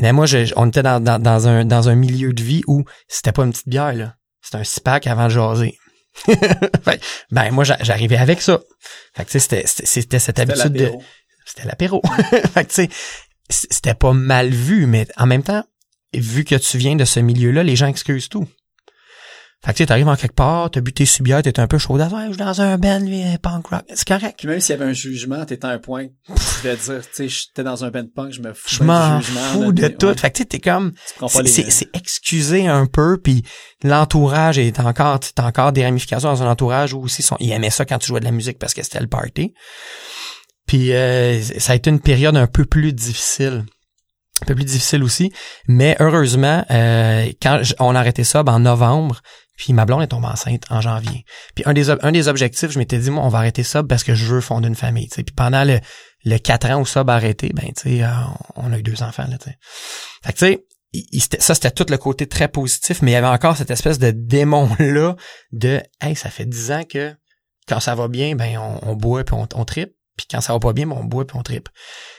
Mais 0.00 0.12
moi, 0.12 0.26
je- 0.26 0.52
on 0.56 0.68
était 0.68 0.82
dans, 0.82 1.02
dans, 1.02 1.20
dans 1.20 1.48
un, 1.48 1.64
dans 1.64 1.88
un 1.88 1.94
milieu 1.96 2.32
de 2.32 2.42
vie 2.42 2.62
où 2.68 2.84
c'était 3.08 3.32
pas 3.32 3.42
une 3.44 3.50
petite 3.52 3.68
bière, 3.68 3.92
là. 3.94 4.14
C'était 4.42 4.58
un 4.58 4.64
six 4.64 4.78
pack 4.80 5.06
avant 5.08 5.24
de 5.24 5.30
jaser. 5.30 5.76
Ben, 7.30 7.50
moi, 7.50 7.64
j'a- 7.64 7.78
j'arrivais 7.82 8.16
avec 8.16 8.40
ça. 8.40 8.60
Fait 9.16 9.24
que, 9.24 9.30
tu 9.30 9.40
sais, 9.40 9.64
c'était, 9.64 9.86
c'était 9.86 10.18
cette 10.18 10.38
habitude 10.38 10.72
de, 10.72 10.92
c'était 11.46 11.66
l'apéro. 11.66 12.00
fait 12.30 12.64
que, 12.64 12.72
tu 12.72 12.74
sais, 12.74 12.88
c'était 13.50 13.94
pas 13.94 14.12
mal 14.12 14.50
vu, 14.50 14.86
mais 14.86 15.06
en 15.16 15.26
même 15.26 15.42
temps, 15.42 15.64
vu 16.14 16.44
que 16.44 16.54
tu 16.54 16.78
viens 16.78 16.96
de 16.96 17.04
ce 17.04 17.20
milieu-là, 17.20 17.62
les 17.62 17.76
gens 17.76 17.86
excusent 17.88 18.28
tout. 18.28 18.46
Fait 19.64 19.72
que, 19.72 19.78
tu 19.78 19.82
sais, 19.84 19.86
t'arrives 19.86 20.08
en 20.08 20.16
quelque 20.16 20.34
part, 20.34 20.70
t'as 20.70 20.82
bu 20.82 20.92
tes 20.92 21.06
subières, 21.06 21.40
t'es 21.42 21.58
un 21.58 21.66
peu 21.66 21.78
chaud. 21.78 21.96
Ouais, 21.96 22.04
je 22.26 22.32
suis 22.32 22.36
dans 22.36 22.60
un 22.60 22.76
band, 22.76 22.98
lui, 23.00 23.22
punk 23.40 23.68
rock. 23.68 23.82
C'est 23.94 24.06
correct. 24.06 24.34
Puis 24.36 24.46
même 24.46 24.60
s'il 24.60 24.76
y 24.76 24.78
avait 24.78 24.90
un 24.90 24.92
jugement, 24.92 25.42
t'étais 25.46 25.64
à 25.66 25.70
un 25.70 25.78
point, 25.78 26.08
tu 26.26 26.32
devais 26.62 26.76
dire, 26.76 27.00
tu 27.00 27.08
sais, 27.14 27.28
j'étais 27.30 27.62
dans 27.64 27.82
un 27.82 27.90
band 27.90 28.04
punk, 28.14 28.30
je 28.32 28.42
me 28.42 28.52
fous 28.52 28.68
Je 28.68 28.84
m'en 28.84 29.20
du 29.20 29.24
jugement. 29.24 29.40
fous 29.52 29.72
de 29.72 29.88
tout. 29.88 30.04
ouais, 30.08 30.14
Fait 30.18 30.30
que, 30.30 30.36
tu 30.36 30.44
t'es 30.46 30.58
comme, 30.60 30.92
c'est 31.46 31.88
excusé 31.94 32.66
un 32.66 32.84
peu, 32.84 33.16
puis 33.16 33.42
l'entourage 33.82 34.58
est 34.58 34.78
encore, 34.80 35.18
t'as 35.20 35.46
encore 35.46 35.72
des 35.72 35.82
ramifications 35.84 36.28
dans 36.28 36.42
un 36.42 36.50
entourage 36.50 36.92
où 36.92 37.00
aussi 37.00 37.26
ils 37.40 37.50
aimaient 37.52 37.70
ça 37.70 37.86
quand 37.86 37.96
tu 37.96 38.08
jouais 38.08 38.20
de 38.20 38.26
la 38.26 38.32
musique 38.32 38.58
parce 38.58 38.74
que 38.74 38.82
c'était 38.82 39.00
le 39.00 39.06
party. 39.06 39.54
Puis 40.66 40.92
euh, 40.92 41.40
ça 41.42 41.72
a 41.72 41.76
été 41.76 41.90
une 41.90 42.00
période 42.00 42.36
un 42.36 42.46
peu 42.46 42.64
plus 42.64 42.92
difficile. 42.92 43.64
Un 44.42 44.46
peu 44.46 44.54
plus 44.54 44.64
difficile 44.64 45.02
aussi. 45.02 45.32
Mais 45.68 45.96
heureusement, 46.00 46.64
euh, 46.70 47.26
quand 47.40 47.62
on 47.78 47.94
a 47.94 48.00
arrêté 48.00 48.24
ça 48.24 48.42
ben, 48.42 48.54
en 48.54 48.60
novembre, 48.60 49.22
puis 49.56 49.72
ma 49.72 49.84
blonde 49.84 50.02
est 50.02 50.08
tombée 50.08 50.26
enceinte 50.26 50.64
en 50.70 50.80
janvier. 50.80 51.24
Puis 51.54 51.64
un 51.66 51.72
des, 51.72 51.90
un 51.90 52.12
des 52.12 52.28
objectifs, 52.28 52.70
je 52.70 52.78
m'étais 52.78 52.98
dit, 52.98 53.10
moi, 53.10 53.24
on 53.24 53.28
va 53.28 53.38
arrêter 53.38 53.62
ça 53.62 53.84
parce 53.84 54.02
que 54.02 54.14
je 54.14 54.24
veux 54.26 54.40
fonder 54.40 54.66
une 54.66 54.74
famille. 54.74 55.08
tu 55.08 55.16
sais. 55.16 55.22
Puis 55.22 55.34
pendant 55.34 55.64
le, 55.64 55.78
le 56.24 56.38
quatre 56.38 56.68
ans 56.70 56.80
où 56.80 56.86
ça 56.86 57.00
a 57.00 57.12
arrêté, 57.12 57.50
ben, 57.54 57.70
tu 57.76 58.02
euh, 58.02 58.08
on 58.56 58.72
a 58.72 58.78
eu 58.78 58.82
deux 58.82 59.02
enfants, 59.02 59.26
là, 59.28 59.38
tu 59.38 59.50
sais. 59.50 59.56
Fait 60.24 60.32
que, 60.32 60.38
tu 60.38 61.20
sais, 61.20 61.40
ça, 61.40 61.54
c'était 61.54 61.70
tout 61.70 61.86
le 61.88 61.98
côté 61.98 62.26
très 62.26 62.48
positif, 62.48 63.02
mais 63.02 63.12
il 63.12 63.14
y 63.14 63.16
avait 63.16 63.26
encore 63.28 63.56
cette 63.56 63.70
espèce 63.70 63.98
de 63.98 64.10
démon-là 64.10 65.14
de, 65.52 65.80
hey, 66.00 66.16
ça 66.16 66.30
fait 66.30 66.46
dix 66.46 66.72
ans 66.72 66.82
que 66.88 67.14
quand 67.68 67.80
ça 67.80 67.94
va 67.94 68.08
bien, 68.08 68.34
ben, 68.34 68.58
on, 68.58 68.90
on 68.90 68.96
boit 68.96 69.24
puis 69.24 69.34
on 69.36 69.64
tripe. 69.64 69.92
Puis 70.16 70.26
quand 70.30 70.40
ça 70.40 70.52
va 70.52 70.58
pas 70.58 70.72
bien, 70.72 70.86
ben, 70.86 70.96
on 70.98 71.04
boit 71.04 71.26
puis 71.26 71.36
on 71.36 71.42
tripe. 71.42 71.68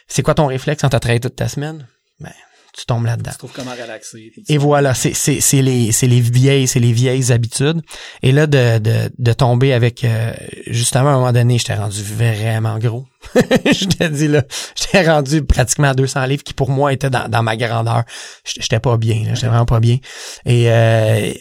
C'est 0.08 0.22
quoi 0.22 0.34
ton 0.34 0.48
réflexe 0.48 0.82
quand 0.82 0.90
t'as 0.90 1.00
travaillé 1.00 1.20
toute 1.20 1.36
ta 1.36 1.48
semaine? 1.48 1.88
Ben, 2.20 2.34
tu 2.78 2.86
tombes 2.86 3.06
là-dedans. 3.06 3.32
Tu 3.32 3.38
trouves 3.38 3.54
comment 3.54 3.72
relaxer. 3.72 4.34
Et 4.50 4.58
voilà, 4.58 4.94
c'est 4.94 5.14
c'est 5.14 5.40
c'est 5.40 5.62
les 5.62 5.94
c'est 5.94 6.08
les 6.08 6.20
vieilles 6.20 6.68
c'est 6.68 6.82
les 6.82 6.92
vieilles 6.92 7.32
habitudes. 7.32 7.82
Et 8.22 8.34
là 8.34 8.48
de 8.48 8.80
de 8.80 9.10
de 9.18 9.34
tomber 9.34 9.72
avec 9.72 10.04
euh, 10.04 10.34
justement 10.68 11.10
à 11.10 11.14
un 11.14 11.18
moment 11.18 11.32
donné, 11.32 11.58
j'étais 11.58 11.76
rendu 11.76 12.04
vraiment 12.04 12.78
gros. 12.78 13.06
je 13.36 13.86
t'ai 13.86 14.10
dit 14.10 14.28
là, 14.28 14.44
j'étais 14.76 15.10
rendu 15.10 15.44
pratiquement 15.44 15.90
à 15.90 15.94
200 15.94 16.26
livres 16.26 16.44
qui 16.44 16.54
pour 16.54 16.70
moi 16.70 16.92
étaient 16.92 17.10
dans 17.10 17.30
dans 17.30 17.44
ma 17.44 17.56
grandeur. 17.56 18.04
J'étais 18.44 18.62
j'étais 18.62 18.80
pas 18.80 18.98
bien, 18.98 19.24
là, 19.26 19.36
j'étais 19.36 19.48
vraiment 19.48 19.66
pas 19.66 19.80
bien. 19.80 19.98
Et 20.46 20.70
euh, 20.70 21.34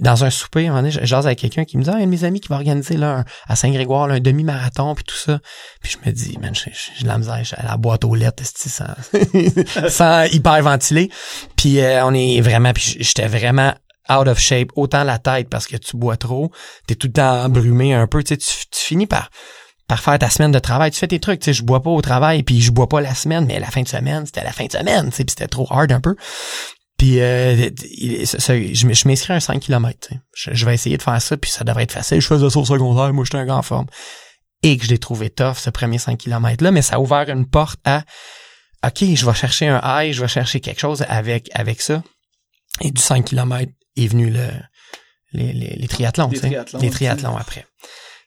dans 0.00 0.24
un 0.24 0.30
souper, 0.30 0.68
un 0.68 0.80
moment 0.82 0.88
avec 1.24 1.38
quelqu'un 1.38 1.64
qui 1.64 1.76
me 1.78 1.82
dit 1.82 1.90
ah, 1.90 1.94
il 1.96 2.00
y 2.00 2.02
a 2.02 2.06
de 2.06 2.10
mes 2.10 2.24
amis 2.24 2.40
qui 2.40 2.48
va 2.48 2.56
organiser 2.56 2.96
là 2.96 3.18
un- 3.18 3.24
à 3.46 3.56
Saint-Grégoire 3.56 4.06
là, 4.08 4.14
un 4.14 4.20
demi-marathon 4.20 4.94
puis 4.94 5.04
tout 5.04 5.16
ça. 5.16 5.40
Puis 5.82 5.92
je 5.92 6.08
me 6.08 6.12
dis 6.14 6.38
man, 6.38 6.54
j'ai 6.54 6.72
j'ai 6.72 7.02
de 7.02 7.08
la 7.08 7.18
misère, 7.18 7.42
à 7.56 7.64
la 7.64 7.76
boîte 7.76 8.04
aux 8.04 8.14
lettres, 8.14 8.42
sans 8.44 8.84
sans 9.88 10.24
hyperventiler. 10.24 11.10
Puis 11.56 11.80
euh, 11.80 12.04
on 12.04 12.14
est 12.14 12.40
vraiment, 12.40 12.72
puis 12.72 12.96
j'étais 13.00 13.26
vraiment 13.26 13.72
out 14.10 14.26
of 14.28 14.38
shape, 14.38 14.68
autant 14.76 15.04
la 15.04 15.18
tête 15.18 15.48
parce 15.48 15.66
que 15.66 15.76
tu 15.76 15.96
bois 15.96 16.16
trop, 16.16 16.50
t'es 16.86 16.94
tout 16.94 17.06
le 17.06 17.12
temps 17.12 17.44
embrumé 17.44 17.94
un 17.94 18.06
peu, 18.06 18.22
tu 18.22 18.34
sais, 18.34 18.36
tu, 18.38 18.46
tu 18.70 18.80
finis 18.80 19.06
par 19.06 19.30
par 19.88 20.00
faire 20.00 20.18
ta 20.18 20.30
semaine 20.30 20.52
de 20.52 20.58
travail, 20.58 20.90
tu 20.90 20.98
fais 20.98 21.08
tes 21.08 21.20
trucs, 21.20 21.40
tu 21.40 21.46
sais, 21.46 21.52
je 21.52 21.62
bois 21.62 21.82
pas 21.82 21.90
au 21.90 22.00
travail, 22.00 22.42
puis 22.44 22.60
je 22.62 22.70
bois 22.70 22.88
pas 22.88 23.00
la 23.00 23.14
semaine, 23.14 23.44
mais 23.46 23.60
la 23.60 23.66
fin 23.66 23.82
de 23.82 23.88
semaine, 23.88 24.24
c'était 24.24 24.42
la 24.44 24.52
fin 24.52 24.64
de 24.64 24.72
semaine, 24.72 25.10
tu 25.10 25.16
sais, 25.16 25.24
puis 25.24 25.30
c'était 25.36 25.48
trop 25.48 25.66
hard 25.70 25.92
un 25.92 26.00
peu. 26.00 26.14
Puis 27.02 27.20
euh, 27.20 27.68
il- 27.90 28.24
ça- 28.28 28.38
ça- 28.38 28.54
je 28.56 28.86
m'inscris 29.08 29.32
à 29.32 29.36
un 29.36 29.40
5 29.40 29.58
km, 29.58 30.10
je, 30.36 30.50
je 30.54 30.64
vais 30.64 30.72
essayer 30.74 30.96
de 30.96 31.02
faire 31.02 31.20
ça, 31.20 31.36
puis 31.36 31.50
ça 31.50 31.64
devrait 31.64 31.82
être 31.82 31.90
facile. 31.90 32.20
Je 32.20 32.26
faisais 32.28 32.48
ça 32.48 32.58
au 32.60 32.64
secondaire, 32.64 33.12
moi 33.12 33.24
j'étais 33.24 33.38
un 33.38 33.44
gars 33.46 33.56
en 33.56 33.62
forme. 33.62 33.86
Et 34.62 34.76
que 34.76 34.84
je 34.84 34.90
l'ai 34.90 34.98
trouvé 34.98 35.28
tough, 35.28 35.56
ce 35.56 35.70
premier 35.70 35.98
5 35.98 36.16
km-là, 36.16 36.70
mais 36.70 36.80
ça 36.82 36.94
a 36.94 36.98
ouvert 37.00 37.28
une 37.28 37.48
porte 37.48 37.80
à 37.84 38.04
OK, 38.86 39.02
je 39.16 39.26
vais 39.26 39.34
chercher 39.34 39.66
un 39.66 39.80
high, 39.84 40.12
je 40.12 40.20
vais 40.20 40.28
chercher 40.28 40.60
quelque 40.60 40.78
chose 40.78 41.04
avec 41.08 41.48
avec 41.54 41.80
ça. 41.80 42.04
Et 42.80 42.92
du 42.92 43.02
5 43.02 43.24
km 43.24 43.72
est 43.96 44.06
venu 44.06 44.30
le 44.30 44.46
les, 45.32 45.52
les, 45.52 45.74
les 45.76 45.88
triathlons, 45.88 46.28
Les 46.28 46.38
triathlons 46.50 46.78
les 46.78 46.90
triathlons 46.90 47.36
après. 47.36 47.66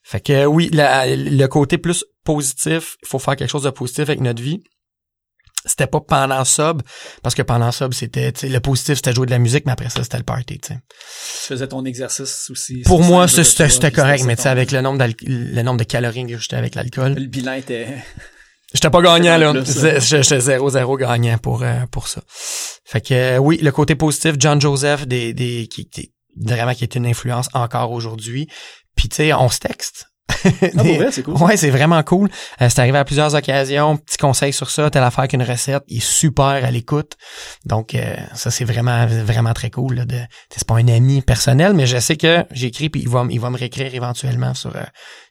Fait 0.03 0.19
que 0.19 0.43
oui, 0.45 0.69
la- 0.73 1.15
le 1.15 1.45
côté 1.47 1.77
plus 1.77 2.03
positif, 2.25 2.97
il 3.03 3.07
faut 3.07 3.19
faire 3.19 3.37
quelque 3.37 3.49
chose 3.49 3.63
de 3.63 3.69
positif 3.69 4.01
avec 4.01 4.19
notre 4.19 4.43
vie. 4.43 4.61
C'était 5.65 5.87
pas 5.87 5.99
pendant 6.01 6.45
sub, 6.45 6.81
parce 7.23 7.33
que 7.35 7.41
pendant 7.41 7.71
sub, 7.71 7.93
c'était, 7.93 8.31
le 8.43 8.59
positif, 8.59 8.95
c'était 8.95 9.13
jouer 9.13 9.25
de 9.25 9.31
la 9.31 9.39
musique, 9.39 9.65
mais 9.65 9.71
après 9.71 9.89
ça, 9.89 10.03
c'était 10.03 10.17
le 10.17 10.23
party, 10.23 10.59
tu 10.59 10.67
sais. 10.73 10.79
Tu 10.79 11.47
faisais 11.47 11.67
ton 11.67 11.83
exercice 11.85 12.49
aussi. 12.51 12.81
Pour 12.85 13.01
moi, 13.01 13.27
c'était 13.27 13.91
correct, 13.91 14.23
mais 14.25 14.35
tu 14.35 14.43
sais, 14.43 14.49
ton- 14.49 14.51
avec 14.51 14.71
le 14.71 14.81
nombre, 14.81 15.05
le 15.23 15.61
nombre 15.63 15.79
de 15.79 15.83
calories 15.83 16.27
que 16.27 16.37
j'étais 16.37 16.55
avec 16.55 16.75
l'alcool, 16.75 17.13
Le 17.13 17.25
bilan 17.25 17.53
était... 17.53 17.87
J'étais 18.73 18.89
pas 18.89 19.01
gagnant, 19.01 19.37
là. 19.37 19.53
J'étais 19.63 19.99
0-0 20.39 20.97
gagnant 20.99 21.37
pour, 21.37 21.63
euh, 21.63 21.85
pour 21.91 22.07
ça. 22.09 22.21
Fait 22.83 22.99
que, 22.99 23.13
euh, 23.13 23.37
oui, 23.37 23.57
le 23.61 23.71
côté 23.71 23.95
positif, 23.95 24.33
John 24.37 24.59
Joseph, 24.59 25.07
des, 25.07 25.33
des, 25.33 25.67
qui, 25.67 25.87
qui- 25.87 26.11
vraiment 26.35 26.73
qui 26.73 26.83
est 26.83 26.95
une 26.95 27.05
influence 27.05 27.47
encore 27.53 27.91
aujourd'hui. 27.91 28.47
Puis, 28.95 29.07
tu 29.07 29.15
sais, 29.17 29.33
on 29.33 29.49
se 29.49 29.59
texte. 29.59 30.07
Ah, 30.27 30.49
pour 30.73 30.83
Des- 30.83 30.97
vrai, 30.97 31.11
c'est 31.11 31.23
cool. 31.23 31.35
Ouais, 31.41 31.57
c'est 31.57 31.69
vraiment 31.69 32.01
cool. 32.03 32.29
Euh, 32.61 32.69
c'est 32.69 32.79
arrivé 32.79 32.97
à 32.97 33.05
plusieurs 33.05 33.33
occasions. 33.35 33.97
Petit 33.97 34.17
conseil 34.17 34.53
sur 34.53 34.69
ça, 34.69 34.89
telle 34.89 35.03
affaire 35.03 35.27
qu'une 35.27 35.41
recette. 35.43 35.83
Il 35.87 35.97
est 35.97 36.05
super 36.05 36.45
à 36.45 36.71
l'écoute. 36.71 37.13
Donc, 37.65 37.95
euh, 37.95 38.15
ça, 38.33 38.51
c'est 38.51 38.65
vraiment, 38.65 39.05
vraiment 39.07 39.53
très 39.53 39.69
cool. 39.69 39.95
Là, 39.95 40.05
de, 40.05 40.17
c'est 40.49 40.67
pas 40.67 40.75
un 40.75 40.87
ami 40.87 41.21
personnel, 41.21 41.73
mais 41.73 41.87
je 41.87 41.97
sais 41.99 42.15
que 42.15 42.45
j'écris 42.51 42.89
puis 42.89 43.01
il 43.01 43.09
va, 43.09 43.25
il 43.29 43.39
va 43.39 43.49
me 43.49 43.57
réécrire 43.57 43.93
éventuellement 43.93 44.53
sur 44.53 44.75
euh, 44.75 44.83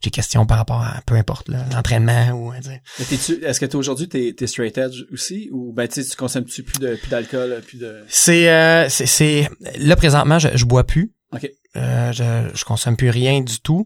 des 0.03 0.11
questions 0.11 0.47
par 0.47 0.59
rapport 0.59 0.83
à 0.83 1.01
peu 1.07 1.15
importe 1.15 1.49
là, 1.49 1.65
l'entraînement 1.73 2.31
ou 2.33 2.53
euh, 2.53 2.57
Est-ce 3.01 3.61
que 3.61 3.77
aujourd'hui 3.77 4.09
t'es, 4.09 4.35
t'es 4.37 4.47
straight 4.47 4.77
edge 4.79 5.05
aussi? 5.13 5.49
Ou 5.53 5.73
ben 5.73 5.89
tu 5.89 6.03
sais, 6.03 6.09
tu 6.09 6.17
consommes-tu 6.17 6.63
plus 6.63 6.79
de 6.79 6.95
plus 6.97 7.09
d'alcool 7.09 7.61
plus 7.67 7.79
de 7.79 8.05
C'est 8.09 8.49
euh, 8.51 8.89
c'est 8.89 9.07
c'est 9.07 9.49
là 9.79 9.97
présentement 9.97 10.39
je, 10.39 10.49
je 10.55 10.65
bois 10.65 10.85
plus. 10.85 11.13
Ok. 11.33 11.51
Euh, 11.77 12.13
je 12.13 12.51
je 12.55 12.65
consomme 12.65 12.97
plus 12.97 13.11
rien 13.11 13.41
du 13.41 13.61
tout. 13.61 13.85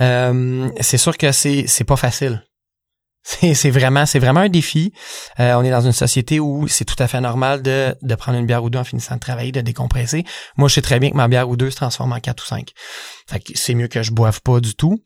Euh, 0.00 0.68
c'est 0.80 0.98
sûr 0.98 1.16
que 1.16 1.32
c'est 1.32 1.66
c'est 1.66 1.84
pas 1.84 1.96
facile. 1.96 2.42
C'est 3.30 3.70
vraiment 3.70 4.06
c'est 4.06 4.18
vraiment 4.18 4.40
un 4.40 4.48
défi. 4.48 4.92
Euh, 5.38 5.52
on 5.54 5.62
est 5.62 5.70
dans 5.70 5.82
une 5.82 5.92
société 5.92 6.40
où 6.40 6.66
c'est 6.66 6.86
tout 6.86 6.96
à 6.98 7.06
fait 7.06 7.20
normal 7.20 7.60
de 7.62 8.14
prendre 8.14 8.38
une 8.38 8.46
bière 8.46 8.64
ou 8.64 8.70
deux 8.70 8.78
en 8.78 8.84
finissant 8.84 9.16
de 9.16 9.20
travailler, 9.20 9.52
de 9.52 9.60
décompresser. 9.60 10.24
Moi, 10.56 10.68
je 10.68 10.74
sais 10.74 10.82
très 10.82 10.98
bien 10.98 11.10
que 11.10 11.16
ma 11.16 11.28
bière 11.28 11.46
ou 11.48 11.56
deux 11.56 11.70
se 11.70 11.76
transforme 11.76 12.12
en 12.12 12.20
quatre 12.20 12.42
ou 12.42 12.46
cinq. 12.46 12.70
C'est 13.54 13.74
mieux 13.74 13.88
que 13.88 14.02
je 14.02 14.12
boive 14.12 14.40
pas 14.40 14.60
du 14.60 14.74
tout. 14.74 15.02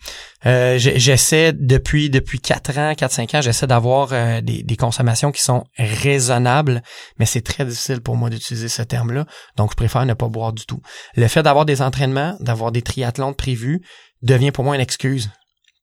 Euh, 0.46 0.78
j'essaie 0.78 1.52
depuis 1.52 2.10
depuis 2.10 2.38
quatre 2.38 2.78
ans, 2.78 2.94
quatre 2.94 3.10
cinq 3.10 3.34
ans, 3.34 3.40
j'essaie 3.40 3.66
d'avoir 3.66 4.10
euh, 4.12 4.40
des, 4.40 4.62
des 4.62 4.76
consommations 4.76 5.32
qui 5.32 5.42
sont 5.42 5.64
raisonnables, 5.76 6.82
mais 7.18 7.26
c'est 7.26 7.42
très 7.42 7.64
difficile 7.64 8.00
pour 8.02 8.16
moi 8.16 8.30
d'utiliser 8.30 8.68
ce 8.68 8.82
terme-là. 8.82 9.26
Donc, 9.56 9.72
je 9.72 9.76
préfère 9.76 10.06
ne 10.06 10.14
pas 10.14 10.28
boire 10.28 10.52
du 10.52 10.64
tout. 10.64 10.80
Le 11.16 11.26
fait 11.26 11.42
d'avoir 11.42 11.64
des 11.64 11.82
entraînements, 11.82 12.36
d'avoir 12.38 12.70
des 12.70 12.82
triathlons 12.82 13.32
prévus, 13.32 13.82
devient 14.22 14.52
pour 14.52 14.62
moi 14.62 14.76
une 14.76 14.80
excuse 14.80 15.30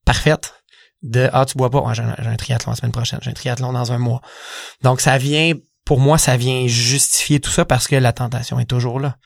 parfaite 0.06 0.54
de 1.02 1.28
ah 1.32 1.44
tu 1.46 1.56
bois 1.56 1.70
pas, 1.70 1.82
j'ai 1.94 2.02
un, 2.02 2.36
triathlon 2.36 2.72
la 2.72 2.76
semaine 2.76 2.92
prochaine, 2.92 3.18
j'ai 3.22 3.30
un 3.30 3.34
triathlon 3.34 3.72
dans 3.72 3.92
un 3.92 3.98
mois. 3.98 4.20
Donc 4.82 5.00
ça 5.00 5.18
vient 5.18 5.54
pour 5.84 5.98
moi, 5.98 6.18
ça 6.18 6.36
vient 6.36 6.66
justifier 6.66 7.40
tout 7.40 7.50
ça 7.50 7.64
parce 7.64 7.88
que 7.88 7.96
la 7.96 8.12
tentation 8.12 8.60
est 8.60 8.66
toujours 8.66 9.00
là. 9.00 9.16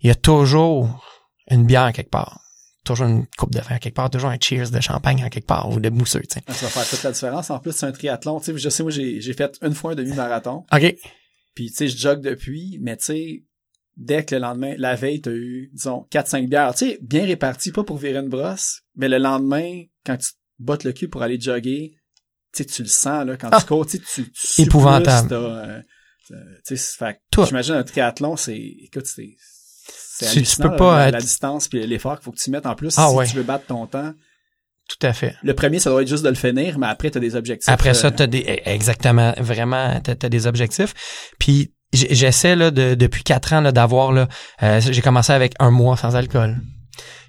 Il 0.00 0.08
y 0.08 0.10
a 0.10 0.14
toujours 0.14 1.04
une 1.50 1.64
bière 1.64 1.92
quelque 1.92 2.10
part. 2.10 2.40
Toujours 2.84 3.06
une 3.06 3.26
coupe 3.38 3.54
de 3.54 3.60
vin 3.60 3.78
quelque 3.78 3.94
part, 3.94 4.10
toujours 4.10 4.28
un 4.28 4.36
cheers 4.38 4.70
de 4.70 4.80
champagne 4.80 5.24
en 5.24 5.30
quelque 5.30 5.46
part 5.46 5.70
ou 5.70 5.80
de 5.80 5.88
mousseux, 5.88 6.20
tu 6.20 6.34
sais. 6.34 6.42
Ça 6.52 6.66
va 6.66 6.70
faire 6.70 6.88
toute 6.88 7.02
la 7.02 7.12
différence. 7.12 7.48
En 7.48 7.58
plus, 7.58 7.72
c'est 7.72 7.86
un 7.86 7.92
triathlon. 7.92 8.40
Tu 8.40 8.52
sais, 8.52 8.58
je 8.58 8.68
sais, 8.68 8.82
moi, 8.82 8.92
j'ai 8.92 9.22
j'ai 9.22 9.32
fait 9.32 9.58
une 9.62 9.72
fois 9.72 9.92
un 9.92 9.94
demi-marathon. 9.94 10.66
OK. 10.70 10.94
Puis, 11.54 11.70
tu 11.70 11.74
sais, 11.74 11.88
je 11.88 11.96
jogue 11.96 12.20
depuis, 12.20 12.78
mais 12.82 12.98
tu 12.98 13.04
sais, 13.06 13.44
dès 13.96 14.24
que 14.24 14.34
le 14.34 14.42
lendemain, 14.42 14.74
la 14.76 14.96
veille, 14.96 15.22
t'as 15.22 15.30
eu, 15.30 15.70
disons, 15.72 16.06
4-5 16.12 16.48
bières. 16.48 16.74
Tu 16.74 16.90
sais, 16.90 16.98
bien 17.00 17.24
réparties, 17.24 17.72
pas 17.72 17.84
pour 17.84 17.96
virer 17.96 18.18
une 18.18 18.28
brosse, 18.28 18.82
mais 18.96 19.08
le 19.08 19.18
lendemain, 19.18 19.84
quand 20.04 20.18
tu 20.18 20.30
te 20.58 20.62
bottes 20.62 20.84
le 20.84 20.92
cul 20.92 21.08
pour 21.08 21.22
aller 21.22 21.40
jogger, 21.40 21.92
tu 22.54 22.64
tu 22.66 22.82
le 22.82 22.88
sens, 22.88 23.26
là, 23.26 23.36
quand 23.36 23.48
Ah. 23.52 23.60
tu 23.60 23.66
cours, 23.66 23.86
tu 23.86 23.98
tu, 24.00 24.30
tu 24.30 24.62
Épouvantable. 24.62 25.32
euh, 25.32 25.80
tu 26.66 26.76
sais, 26.76 27.18
j'imagine 27.46 27.74
un 27.74 27.82
triathlon, 27.82 28.36
c'est, 28.36 28.56
écoute, 28.56 29.06
c'est, 29.06 29.34
c'est 29.38 30.26
Tu- 30.26 30.32
tu 30.32 30.38
hallucinant, 30.38 30.70
peux 30.70 30.76
pas 30.76 30.98
la, 30.98 31.08
être- 31.08 31.12
la 31.14 31.20
distance 31.20 31.68
puis 31.68 31.86
l'effort 31.86 32.16
qu'il 32.16 32.24
faut 32.24 32.32
que 32.32 32.38
tu 32.38 32.50
mettes 32.50 32.66
en 32.66 32.74
plus 32.74 32.94
Ah 32.96 33.08
si 33.10 33.14
ouais. 33.16 33.26
tu 33.26 33.36
veux 33.36 33.42
battre 33.42 33.66
ton 33.66 33.86
temps. 33.86 34.12
Tout 34.88 35.06
à 35.06 35.12
fait. 35.14 35.34
Le 35.42 35.54
premier, 35.54 35.78
ça 35.78 35.88
doit 35.90 36.02
être 36.02 36.08
juste 36.08 36.24
de 36.24 36.28
le 36.28 36.34
finir, 36.34 36.78
mais 36.78 36.86
après, 36.86 37.10
t'as 37.10 37.18
des 37.20 37.36
objectifs. 37.36 37.68
Après 37.68 37.94
ça, 37.94 38.08
euh, 38.08 38.10
t'as 38.10 38.26
des 38.26 38.60
exactement 38.66 39.32
vraiment 39.38 39.98
t'as, 40.02 40.14
t'as 40.14 40.28
des 40.28 40.46
objectifs. 40.46 40.92
Puis 41.38 41.72
j'essaie 41.92 42.54
là 42.54 42.70
de, 42.70 42.94
depuis 42.94 43.22
quatre 43.22 43.52
ans 43.54 43.60
là, 43.62 43.72
d'avoir 43.72 44.12
là. 44.12 44.28
euh, 44.62 44.80
j'ai 44.80 45.00
commencé 45.00 45.32
avec 45.32 45.54
un 45.58 45.70
mois 45.70 45.96
sans 45.96 46.14
alcool. 46.16 46.56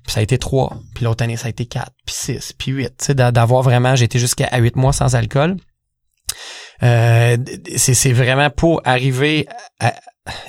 Puis 0.05 0.13
ça 0.13 0.19
a 0.19 0.23
été 0.23 0.37
trois. 0.37 0.77
Puis 0.93 1.03
l'autre 1.03 1.23
année 1.23 1.37
ça 1.37 1.47
a 1.47 1.49
été 1.49 1.65
quatre. 1.65 1.91
Puis 2.05 2.15
six. 2.15 2.53
Puis 2.53 2.71
huit. 2.71 2.93
Tu 2.97 3.05
sais 3.05 3.15
d'a- 3.15 3.31
d'avoir 3.31 3.61
vraiment 3.61 3.95
été 3.95 4.19
jusqu'à 4.19 4.55
huit 4.57 4.75
mois 4.75 4.93
sans 4.93 5.15
alcool. 5.15 5.57
Euh, 6.83 7.37
c'est 7.77 7.93
c'est 7.93 8.11
vraiment 8.13 8.49
pour 8.49 8.81
arriver 8.85 9.47
à, 9.79 9.93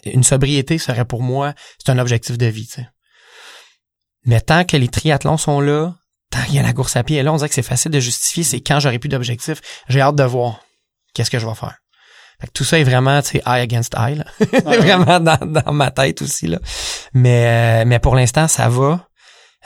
une 0.05 0.25
sobriété 0.25 0.79
serait 0.79 1.05
pour 1.05 1.23
moi 1.23 1.55
c'est 1.79 1.93
un 1.93 1.99
objectif 1.99 2.37
de 2.37 2.47
vie. 2.47 2.67
Tu 2.67 2.75
sais. 2.75 2.89
Mais 4.25 4.41
tant 4.41 4.65
que 4.65 4.77
les 4.77 4.89
triathlons 4.89 5.37
sont 5.37 5.61
là, 5.61 5.95
tant 6.31 6.43
qu'il 6.45 6.57
y 6.57 6.59
a 6.59 6.63
la 6.63 6.73
course 6.73 6.97
à 6.97 7.05
pied, 7.05 7.19
et 7.19 7.23
là, 7.23 7.33
on 7.33 7.37
dirait 7.37 7.49
que 7.49 7.55
c'est 7.55 7.63
facile 7.63 7.93
de 7.93 8.01
justifier, 8.01 8.43
c'est 8.43 8.61
quand 8.61 8.81
j'aurai 8.81 8.99
plus 8.99 9.09
d'objectifs, 9.09 9.61
j'ai 9.89 10.01
hâte 10.01 10.17
de 10.17 10.25
voir 10.25 10.61
qu'est-ce 11.15 11.31
que 11.31 11.39
je 11.39 11.47
vais 11.47 11.55
faire. 11.55 11.77
Fait 12.41 12.49
que 12.49 12.53
tout 12.53 12.65
ça 12.65 12.79
est 12.79 12.85
vraiment, 12.85 13.23
tu 13.23 13.31
sais, 13.31 13.43
eye 13.47 13.63
against 13.63 13.95
eye, 13.97 14.17
là. 14.17 14.25
vraiment 14.65 15.21
dans, 15.21 15.39
dans 15.47 15.73
ma 15.73 15.91
tête 15.91 16.21
aussi, 16.23 16.49
là. 16.49 16.59
Mais, 17.15 17.47
euh, 17.47 17.85
mais 17.87 17.99
pour 17.99 18.15
l'instant, 18.15 18.49
ça 18.49 18.69
va. 18.69 19.06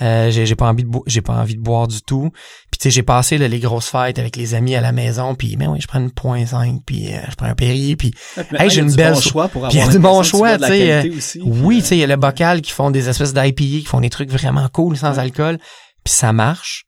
Euh, 0.02 0.30
j'ai 0.30 0.54
pas 0.54 0.66
envie 0.68 0.84
de 0.84 0.90
j'ai 1.06 1.20
pas 1.20 1.34
envie 1.34 1.56
de 1.56 1.60
boire 1.60 1.86
du 1.86 2.00
tout. 2.00 2.30
Puis 2.70 2.78
tu 2.78 2.84
sais, 2.84 2.90
j'ai 2.90 3.02
passé 3.02 3.36
là, 3.36 3.48
les 3.48 3.58
grosses 3.58 3.88
fêtes 3.88 4.18
avec 4.18 4.36
les 4.36 4.54
amis 4.54 4.74
à 4.74 4.80
la 4.80 4.92
maison, 4.92 5.34
puis 5.34 5.56
mais 5.58 5.66
oui, 5.66 5.78
je 5.80 5.86
prends 5.86 6.00
une 6.00 6.10
point 6.10 6.46
5, 6.46 6.80
puis 6.86 7.12
euh, 7.12 7.18
je 7.28 7.34
prends 7.34 7.46
un 7.46 7.54
Perrier, 7.54 7.96
puis 7.96 8.14
Hey, 8.58 8.70
j'ai 8.70 8.80
une 8.80 8.88
du 8.88 8.96
belle 8.96 9.14
bon 9.14 9.20
choix 9.20 9.48
pour 9.48 9.66
avoir 9.66 9.88
du 9.88 9.98
bon 9.98 10.22
choix, 10.22 10.56
tu 10.58 10.64
sais, 10.64 11.10
aussi. 11.10 11.40
oui, 11.44 11.80
tu 11.80 11.88
sais, 11.88 11.96
il 11.96 12.00
y 12.00 12.04
a 12.04 12.06
le 12.06 12.16
bocal 12.16 12.62
qui 12.62 12.72
font 12.72 12.90
des 12.90 13.08
espèces 13.08 13.34
d'IPA, 13.34 13.52
qui 13.54 13.84
font 13.84 14.00
des 14.00 14.10
trucs 14.10 14.30
vraiment 14.30 14.68
cool 14.68 14.96
sans 14.96 15.18
alcool, 15.18 15.58
puis 16.04 16.14
ça 16.14 16.32
marche. 16.32 16.86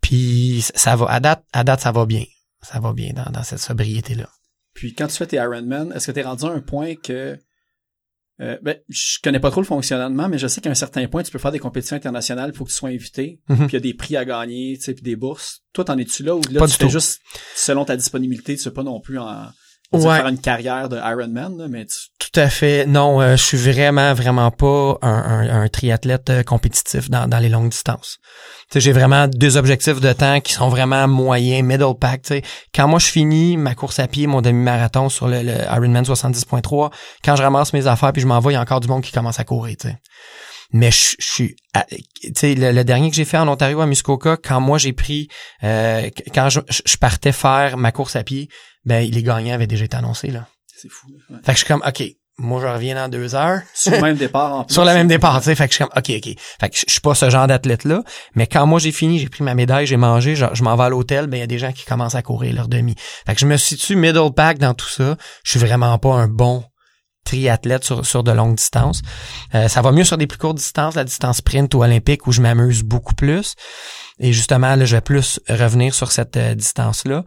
Puis 0.00 0.64
ça 0.74 0.96
va, 0.96 1.06
à 1.10 1.20
date, 1.20 1.44
à 1.52 1.62
date, 1.62 1.80
ça 1.80 1.92
va 1.92 2.06
bien. 2.06 2.24
Ça 2.62 2.80
va 2.80 2.92
bien 2.92 3.12
dans, 3.14 3.30
dans 3.30 3.42
cette 3.42 3.58
sobriété-là. 3.60 4.28
Puis 4.74 4.94
quand 4.94 5.06
tu 5.06 5.16
fais 5.16 5.26
tes 5.26 5.36
Ironman, 5.36 5.92
est-ce 5.94 6.08
que 6.08 6.12
tu 6.12 6.20
es 6.20 6.22
rendu 6.22 6.44
à 6.44 6.48
un 6.48 6.60
point 6.60 6.94
que 6.94 7.38
euh, 8.40 8.56
ben, 8.62 8.76
je 8.88 9.18
connais 9.22 9.40
pas 9.40 9.50
trop 9.50 9.60
le 9.60 9.66
fonctionnement, 9.66 10.28
mais 10.28 10.38
je 10.38 10.46
sais 10.46 10.60
qu'à 10.60 10.70
un 10.70 10.74
certain 10.74 11.06
point, 11.08 11.22
tu 11.22 11.30
peux 11.30 11.38
faire 11.38 11.52
des 11.52 11.58
compétitions 11.58 11.96
internationales, 11.96 12.50
il 12.54 12.56
faut 12.56 12.64
que 12.64 12.70
tu 12.70 12.76
sois 12.76 12.88
invité, 12.88 13.40
puis 13.46 13.56
il 13.68 13.72
y 13.72 13.76
a 13.76 13.80
des 13.80 13.94
prix 13.94 14.16
à 14.16 14.24
gagner, 14.24 14.76
tu 14.78 14.84
sais, 14.84 14.94
puis 14.94 15.02
des 15.02 15.16
bourses. 15.16 15.60
Toi, 15.72 15.84
t'en 15.84 15.98
es-tu 15.98 16.22
là 16.22 16.34
ou 16.36 16.40
là, 16.50 16.60
Pas 16.60 16.66
tu 16.66 16.74
fais 16.74 16.84
tout. 16.84 16.90
juste 16.90 17.20
selon 17.54 17.84
ta 17.84 17.96
disponibilité, 17.96 18.56
tu 18.56 18.62
sais 18.62 18.70
pas 18.70 18.82
non 18.82 19.00
plus 19.00 19.18
en 19.18 19.46
Ouais. 19.98 20.16
faire 20.18 20.28
une 20.28 20.38
carrière 20.40 20.88
de 20.88 20.96
Ironman, 20.96 21.58
là, 21.58 21.66
mais 21.68 21.84
tu, 21.86 21.96
Tout 22.20 22.38
à 22.40 22.48
fait. 22.48 22.86
Non, 22.86 23.20
euh, 23.20 23.36
je 23.36 23.42
suis 23.42 23.56
vraiment, 23.58 24.14
vraiment 24.14 24.50
pas 24.52 24.96
un, 25.02 25.08
un- 25.10 25.62
un 25.62 25.68
triathlète 25.68 26.30
euh, 26.30 26.42
compétitif 26.44 27.10
dans, 27.10 27.26
dans 27.26 27.38
les 27.40 27.48
longues 27.48 27.70
distances. 27.70 28.18
Tu 28.70 28.74
sais, 28.74 28.80
j'ai 28.80 28.92
vraiment 28.92 29.26
deux 29.26 29.56
objectifs 29.56 30.00
de 30.00 30.12
temps 30.12 30.40
qui 30.40 30.52
sont 30.52 30.68
vraiment 30.68 31.08
moyens, 31.08 31.66
middle 31.66 31.94
pack. 32.00 32.22
tu 32.22 32.28
sais. 32.34 32.42
Quand 32.72 32.86
moi 32.86 33.00
je 33.00 33.06
finis 33.06 33.56
ma 33.56 33.74
course 33.74 33.98
à 33.98 34.06
pied, 34.06 34.28
mon 34.28 34.42
demi-marathon 34.42 35.08
sur 35.08 35.26
le, 35.26 35.42
le 35.42 35.54
Ironman 35.72 36.04
70.3, 36.04 36.92
quand 37.24 37.34
je 37.34 37.42
ramasse 37.42 37.72
mes 37.72 37.88
affaires 37.88 38.12
puis 38.12 38.22
je 38.22 38.28
m'en 38.28 38.38
vais, 38.38 38.50
il 38.52 38.54
y 38.54 38.56
a 38.56 38.60
encore 38.60 38.78
du 38.80 38.86
monde 38.86 39.02
qui 39.02 39.10
commence 39.10 39.40
à 39.40 39.44
courir. 39.44 39.76
tu 39.80 39.88
sais. 39.88 39.96
Mais 40.72 40.90
je, 40.90 41.16
je 41.18 41.24
suis, 41.24 41.56
tu 42.22 42.32
sais, 42.36 42.54
le, 42.54 42.72
le 42.72 42.84
dernier 42.84 43.10
que 43.10 43.16
j'ai 43.16 43.24
fait 43.24 43.38
en 43.38 43.48
Ontario 43.48 43.80
à 43.80 43.86
Muskoka, 43.86 44.36
quand 44.36 44.60
moi 44.60 44.78
j'ai 44.78 44.92
pris, 44.92 45.28
euh, 45.64 46.08
quand 46.34 46.48
je, 46.48 46.60
je 46.68 46.96
partais 46.96 47.32
faire 47.32 47.76
ma 47.76 47.92
course 47.92 48.16
à 48.16 48.22
pied, 48.22 48.48
ben 48.84 49.08
les 49.08 49.22
gagnants 49.22 49.54
avaient 49.54 49.66
déjà 49.66 49.84
été 49.84 49.96
annoncés 49.96 50.28
là. 50.28 50.46
c'est 50.66 50.88
fou. 50.90 51.08
là. 51.08 51.36
Ouais. 51.36 51.42
Fait 51.44 51.52
que 51.52 51.58
je 51.58 51.64
suis 51.64 51.66
comme, 51.66 51.82
OK, 51.86 52.02
moi, 52.42 52.60
je 52.62 52.66
reviens 52.66 52.94
dans 52.94 53.08
deux 53.08 53.34
heures. 53.34 53.60
Sur 53.74 53.92
le 53.92 54.00
même 54.00 54.16
départ 54.16 54.54
en 54.54 54.64
plus. 54.64 54.72
Sur 54.72 54.84
le 54.84 54.92
même 54.92 55.08
départ, 55.08 55.38
tu 55.40 55.44
sais. 55.44 55.54
Fait 55.54 55.66
que 55.68 55.72
je 55.72 55.76
suis 55.76 55.84
comme, 55.84 55.92
OK, 55.94 56.10
OK. 56.10 56.34
Fait 56.60 56.68
que 56.70 56.76
je 56.76 56.84
je 56.86 56.92
suis 56.92 57.00
pas 57.00 57.14
ce 57.14 57.28
genre 57.28 57.46
d'athlète-là. 57.46 58.02
Mais 58.34 58.46
quand 58.46 58.66
moi, 58.66 58.78
j'ai 58.78 58.92
fini, 58.92 59.18
j'ai 59.18 59.28
pris 59.28 59.44
ma 59.44 59.54
médaille, 59.54 59.86
j'ai 59.86 59.98
mangé, 59.98 60.34
je, 60.36 60.46
je 60.54 60.62
m'en 60.62 60.74
vais 60.76 60.84
à 60.84 60.88
l'hôtel, 60.88 61.26
ben, 61.26 61.36
il 61.36 61.40
y 61.40 61.42
a 61.42 61.46
des 61.46 61.58
gens 61.58 61.72
qui 61.72 61.84
commencent 61.84 62.14
à 62.14 62.22
courir 62.22 62.54
leur 62.54 62.68
demi. 62.68 62.94
Fait 63.26 63.34
que 63.34 63.40
je 63.40 63.46
me 63.46 63.56
situe 63.58 63.94
middle 63.94 64.32
pack 64.34 64.58
dans 64.58 64.74
tout 64.74 64.88
ça. 64.88 65.16
Je 65.44 65.50
suis 65.50 65.60
vraiment 65.60 65.98
pas 65.98 66.14
un 66.14 66.28
bon 66.28 66.64
triathlète 67.30 67.84
sur, 68.02 68.22
de 68.24 68.32
longues 68.32 68.56
distances. 68.56 69.02
Euh, 69.54 69.68
ça 69.68 69.82
va 69.82 69.92
mieux 69.92 70.04
sur 70.04 70.18
des 70.18 70.26
plus 70.26 70.38
courtes 70.38 70.56
distances, 70.56 70.94
la 70.96 71.04
distance 71.04 71.38
sprint 71.38 71.72
ou 71.74 71.82
olympique 71.82 72.26
où 72.26 72.32
je 72.32 72.42
m'amuse 72.42 72.82
beaucoup 72.82 73.14
plus. 73.14 73.54
Et 74.18 74.32
justement, 74.32 74.74
là, 74.74 74.84
je 74.84 74.96
vais 74.96 75.00
plus 75.00 75.40
revenir 75.48 75.94
sur 75.94 76.10
cette 76.10 76.36
euh, 76.36 76.54
distance-là. 76.54 77.24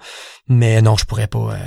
Mais 0.47 0.81
non, 0.81 0.97
je 0.97 1.05
pourrais 1.05 1.27
pas. 1.27 1.53
euh, 1.53 1.57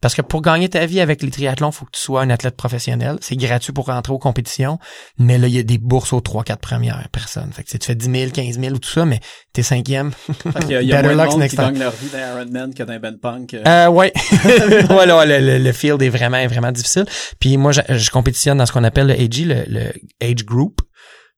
Parce 0.00 0.14
que 0.14 0.22
pour 0.22 0.42
gagner 0.42 0.68
ta 0.68 0.86
vie 0.86 1.00
avec 1.00 1.22
les 1.22 1.30
triathlons, 1.30 1.72
faut 1.72 1.84
que 1.84 1.90
tu 1.92 2.00
sois 2.00 2.22
un 2.22 2.30
athlète 2.30 2.56
professionnel. 2.56 3.18
C'est 3.20 3.34
gratuit 3.36 3.72
pour 3.72 3.86
rentrer 3.86 4.12
aux 4.12 4.18
compétitions. 4.18 4.78
Mais 5.18 5.38
là, 5.38 5.48
il 5.48 5.54
y 5.54 5.58
a 5.58 5.64
des 5.64 5.78
bourses 5.78 6.12
aux 6.12 6.20
3-4 6.20 6.56
premières 6.58 7.08
personnes. 7.10 7.52
Fait 7.52 7.62
que 7.64 7.68
tu 7.68 7.72
sais, 7.72 7.78
tu 7.78 7.86
fais 7.86 7.94
10 7.96 8.10
000, 8.20 8.30
15 8.30 8.60
000 8.60 8.74
ou 8.74 8.78
tout 8.78 8.88
ça, 8.88 9.04
mais 9.04 9.18
t'es 9.52 9.64
cinquième. 9.64 10.12
Qu'il 10.60 10.70
y 10.70 10.74
a, 10.76 10.82
il 10.82 10.88
y 10.88 10.92
a 10.92 11.02
moins 11.02 11.26
de 11.26 11.30
monde 11.32 11.48
qui 11.48 11.56
gagnent 11.56 11.78
leur 11.78 11.92
vie 11.92 12.08
dans 12.12 12.18
Ironman 12.18 12.74
que 12.74 12.82
dans 12.84 13.00
Ben 13.00 13.18
Punk. 13.18 13.54
euh. 13.54 13.62
Euh, 13.66 13.88
ouais. 13.88 14.12
voilà, 14.88 15.24
le, 15.26 15.38
le, 15.44 15.58
le 15.58 15.72
field 15.72 16.00
est 16.02 16.10
vraiment, 16.10 16.46
vraiment 16.46 16.70
difficile. 16.72 17.06
Puis 17.40 17.56
moi, 17.56 17.72
je, 17.72 17.80
je 17.88 18.10
compétitionne 18.10 18.58
dans 18.58 18.66
ce 18.66 18.72
qu'on 18.72 18.84
appelle 18.84 19.08
le 19.08 19.14
AG, 19.14 19.38
le, 19.38 19.64
le 19.66 19.92
Age 20.22 20.44
Group. 20.44 20.80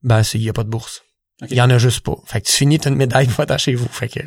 Ben, 0.03 0.23
il 0.35 0.43
y 0.43 0.49
a 0.49 0.53
pas 0.53 0.65
de 0.65 0.71
bourse. 0.71 1.03
Il 1.49 1.57
y 1.57 1.61
en 1.63 1.71
a 1.71 1.79
juste 1.79 2.01
pas. 2.01 2.17
Fait 2.27 2.41
que 2.41 2.47
tu 2.47 2.53
finis, 2.53 2.79
t'as 2.79 2.91
une 2.91 2.97
médaille, 2.97 3.27
va 3.27 3.59
chez 3.59 3.75
vous. 3.75 3.89
Fait 3.89 4.09
que, 4.09 4.21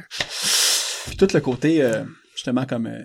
Puis 1.07 1.17
tout 1.17 1.27
le 1.33 1.39
côté, 1.41 1.81
euh, 1.81 2.03
justement, 2.35 2.65
comme 2.65 2.87
euh, 2.87 3.03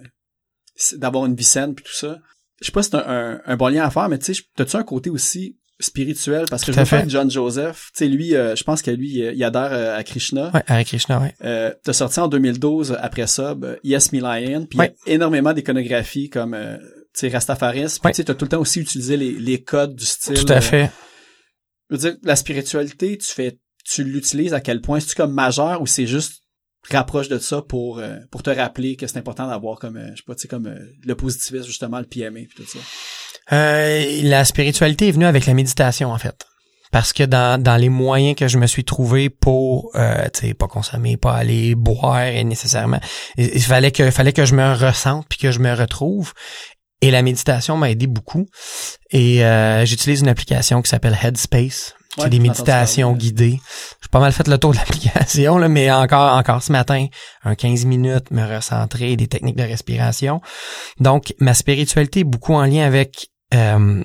d'avoir 0.97 1.27
une 1.27 1.35
vie 1.35 1.45
saine 1.45 1.75
puis 1.75 1.85
tout 1.85 1.93
ça. 1.95 2.19
Je 2.61 2.67
sais 2.67 2.73
pas 2.73 2.83
si 2.83 2.91
c'est 2.91 2.97
un, 2.97 3.05
un, 3.07 3.41
un 3.47 3.57
bon 3.57 3.69
lien 3.69 3.85
à 3.85 3.91
faire, 3.91 4.09
mais 4.09 4.19
tu 4.19 4.35
sais, 4.35 4.43
t'as-tu 4.57 4.77
un 4.77 4.83
côté 4.83 5.11
aussi 5.11 5.57
spirituel? 5.81 6.47
Parce 6.51 6.63
que 6.65 6.73
Tout 6.73 6.77
je 6.77 6.81
à 6.81 6.85
fait. 6.85 6.97
avec 6.97 7.11
John 7.11 7.31
Joseph. 7.31 7.91
Tu 7.95 7.99
sais, 7.99 8.09
lui, 8.09 8.35
euh, 8.35 8.57
je 8.57 8.65
pense 8.65 8.83
que 8.83 8.91
lui, 8.91 9.23
euh, 9.23 9.33
il 9.33 9.45
adhère 9.45 9.73
euh, 9.73 9.97
à 9.97 10.03
Krishna. 10.03 10.51
ouais, 10.53 10.63
Hare 10.67 10.85
Krishna, 10.85 11.21
ouais. 11.21 11.35
Euh, 11.45 11.73
t'as 11.85 11.93
sorti 11.93 12.19
en 12.19 12.27
2012 12.29 12.97
après 13.01 13.27
ça, 13.29 13.55
ben, 13.55 13.77
Yes 13.85 14.13
Me 14.13 14.19
Lion, 14.21 14.67
puis 14.67 14.77
il 14.77 14.81
Ouais. 14.81 14.95
y 15.07 15.11
a 15.11 15.15
énormément 15.15 15.53
d'iconographies 15.53 16.31
comme 16.31 16.57
tu 17.15 17.21
sais 17.21 17.29
Rastafaris, 17.29 17.97
puis 18.03 18.13
tu 18.13 18.25
t'as 18.25 18.35
tout 18.35 18.45
le 18.45 18.49
temps 18.51 18.61
aussi 18.61 18.81
utilisé 18.81 19.17
les, 19.17 19.33
les 19.33 19.63
codes 19.63 19.95
du 19.95 20.05
style. 20.05 20.35
Tout 20.45 20.53
à 20.53 20.61
fait. 20.61 20.91
je 21.91 21.95
veux 21.97 22.01
dire, 22.11 22.17
la 22.25 22.35
spiritualité, 22.37 23.17
tu 23.19 23.27
fais, 23.33 23.59
tu 23.85 24.03
l'utilises 24.05 24.55
à 24.55 24.61
quel 24.61 24.81
point? 24.81 24.99
C'est-tu 25.01 25.15
comme 25.15 25.33
majeur 25.33 25.81
ou 25.81 25.87
c'est 25.87 26.07
juste 26.07 26.43
rapproche 26.91 27.29
de 27.29 27.39
ça 27.39 27.63
pour 27.63 27.99
euh, 27.99 28.17
pour 28.31 28.43
te 28.43 28.51
rappeler 28.51 28.97
que 28.97 29.07
c'est 29.07 29.19
important 29.19 29.47
d'avoir 29.47 29.79
comme 29.79 29.97
euh, 29.97 30.11
je 30.13 30.17
sais 30.17 30.23
pas 30.27 30.35
tu 30.35 30.43
sais 30.43 30.49
comme 30.49 30.67
euh, 30.67 30.79
le 31.05 31.15
positivisme 31.15 31.67
justement 31.67 31.99
le 31.99 32.07
PMA 32.07 32.41
puis 32.49 32.55
tout 32.57 32.67
ça. 32.67 32.79
Euh, 33.53 34.21
la 34.23 34.45
spiritualité 34.45 35.09
est 35.09 35.13
venue 35.13 35.25
avec 35.27 35.47
la 35.47 35.55
méditation, 35.55 36.11
en 36.13 36.19
fait. 36.19 36.45
Parce 36.91 37.13
que 37.13 37.23
dans, 37.23 37.63
dans 37.63 37.77
les 37.77 37.91
moyens 37.91 38.35
que 38.35 38.49
je 38.49 38.57
me 38.57 38.67
suis 38.67 38.85
trouvé 38.85 39.29
pour 39.29 39.91
euh, 39.95 40.27
tu 40.33 40.49
sais 40.49 40.55
pas 40.55 40.69
consommer, 40.69 41.19
pas 41.19 41.35
aller 41.35 41.75
boire 41.75 42.23
et 42.23 42.43
nécessairement, 42.45 43.01
il, 43.37 43.51
il 43.55 43.63
fallait 43.63 43.91
que 43.91 44.11
fallait 44.11 44.33
que 44.33 44.47
je 44.47 44.55
me 44.55 44.73
ressente 44.73 45.27
puis 45.29 45.39
que 45.39 45.51
je 45.51 45.59
me 45.59 45.73
retrouve. 45.75 46.33
Et 47.01 47.11
la 47.11 47.23
méditation 47.23 47.77
m'a 47.77 47.91
aidé 47.91 48.07
beaucoup. 48.07 48.47
Et 49.11 49.45
euh, 49.45 49.85
j'utilise 49.85 50.21
une 50.21 50.29
application 50.29 50.83
qui 50.83 50.89
s'appelle 50.89 51.17
Headspace. 51.23 51.95
Ouais, 52.17 52.25
C'est 52.25 52.31
des 52.31 52.39
méditations 52.41 53.13
guidées. 53.13 53.61
J'ai 54.03 54.09
pas 54.11 54.19
mal 54.19 54.33
fait 54.33 54.49
le 54.49 54.59
tour 54.59 54.73
de 54.73 54.77
l'application, 54.77 55.59
là, 55.59 55.69
mais 55.69 55.91
encore, 55.91 56.37
encore 56.37 56.63
ce 56.63 56.73
matin, 56.73 57.07
un 57.45 57.55
15 57.55 57.85
minutes, 57.85 58.31
me 58.31 58.45
recentrer, 58.45 59.17
des 59.17 59.29
techniques 59.29 59.57
de 59.57 59.63
respiration. 59.63 60.41
Donc, 61.01 61.35
ma 61.39 61.55
spiritualité 61.55 62.21
est 62.21 62.25
beaucoup 62.25 62.55
en 62.55 62.65
lien 62.65 62.85
avec... 62.85 63.29
euh, 63.55 64.03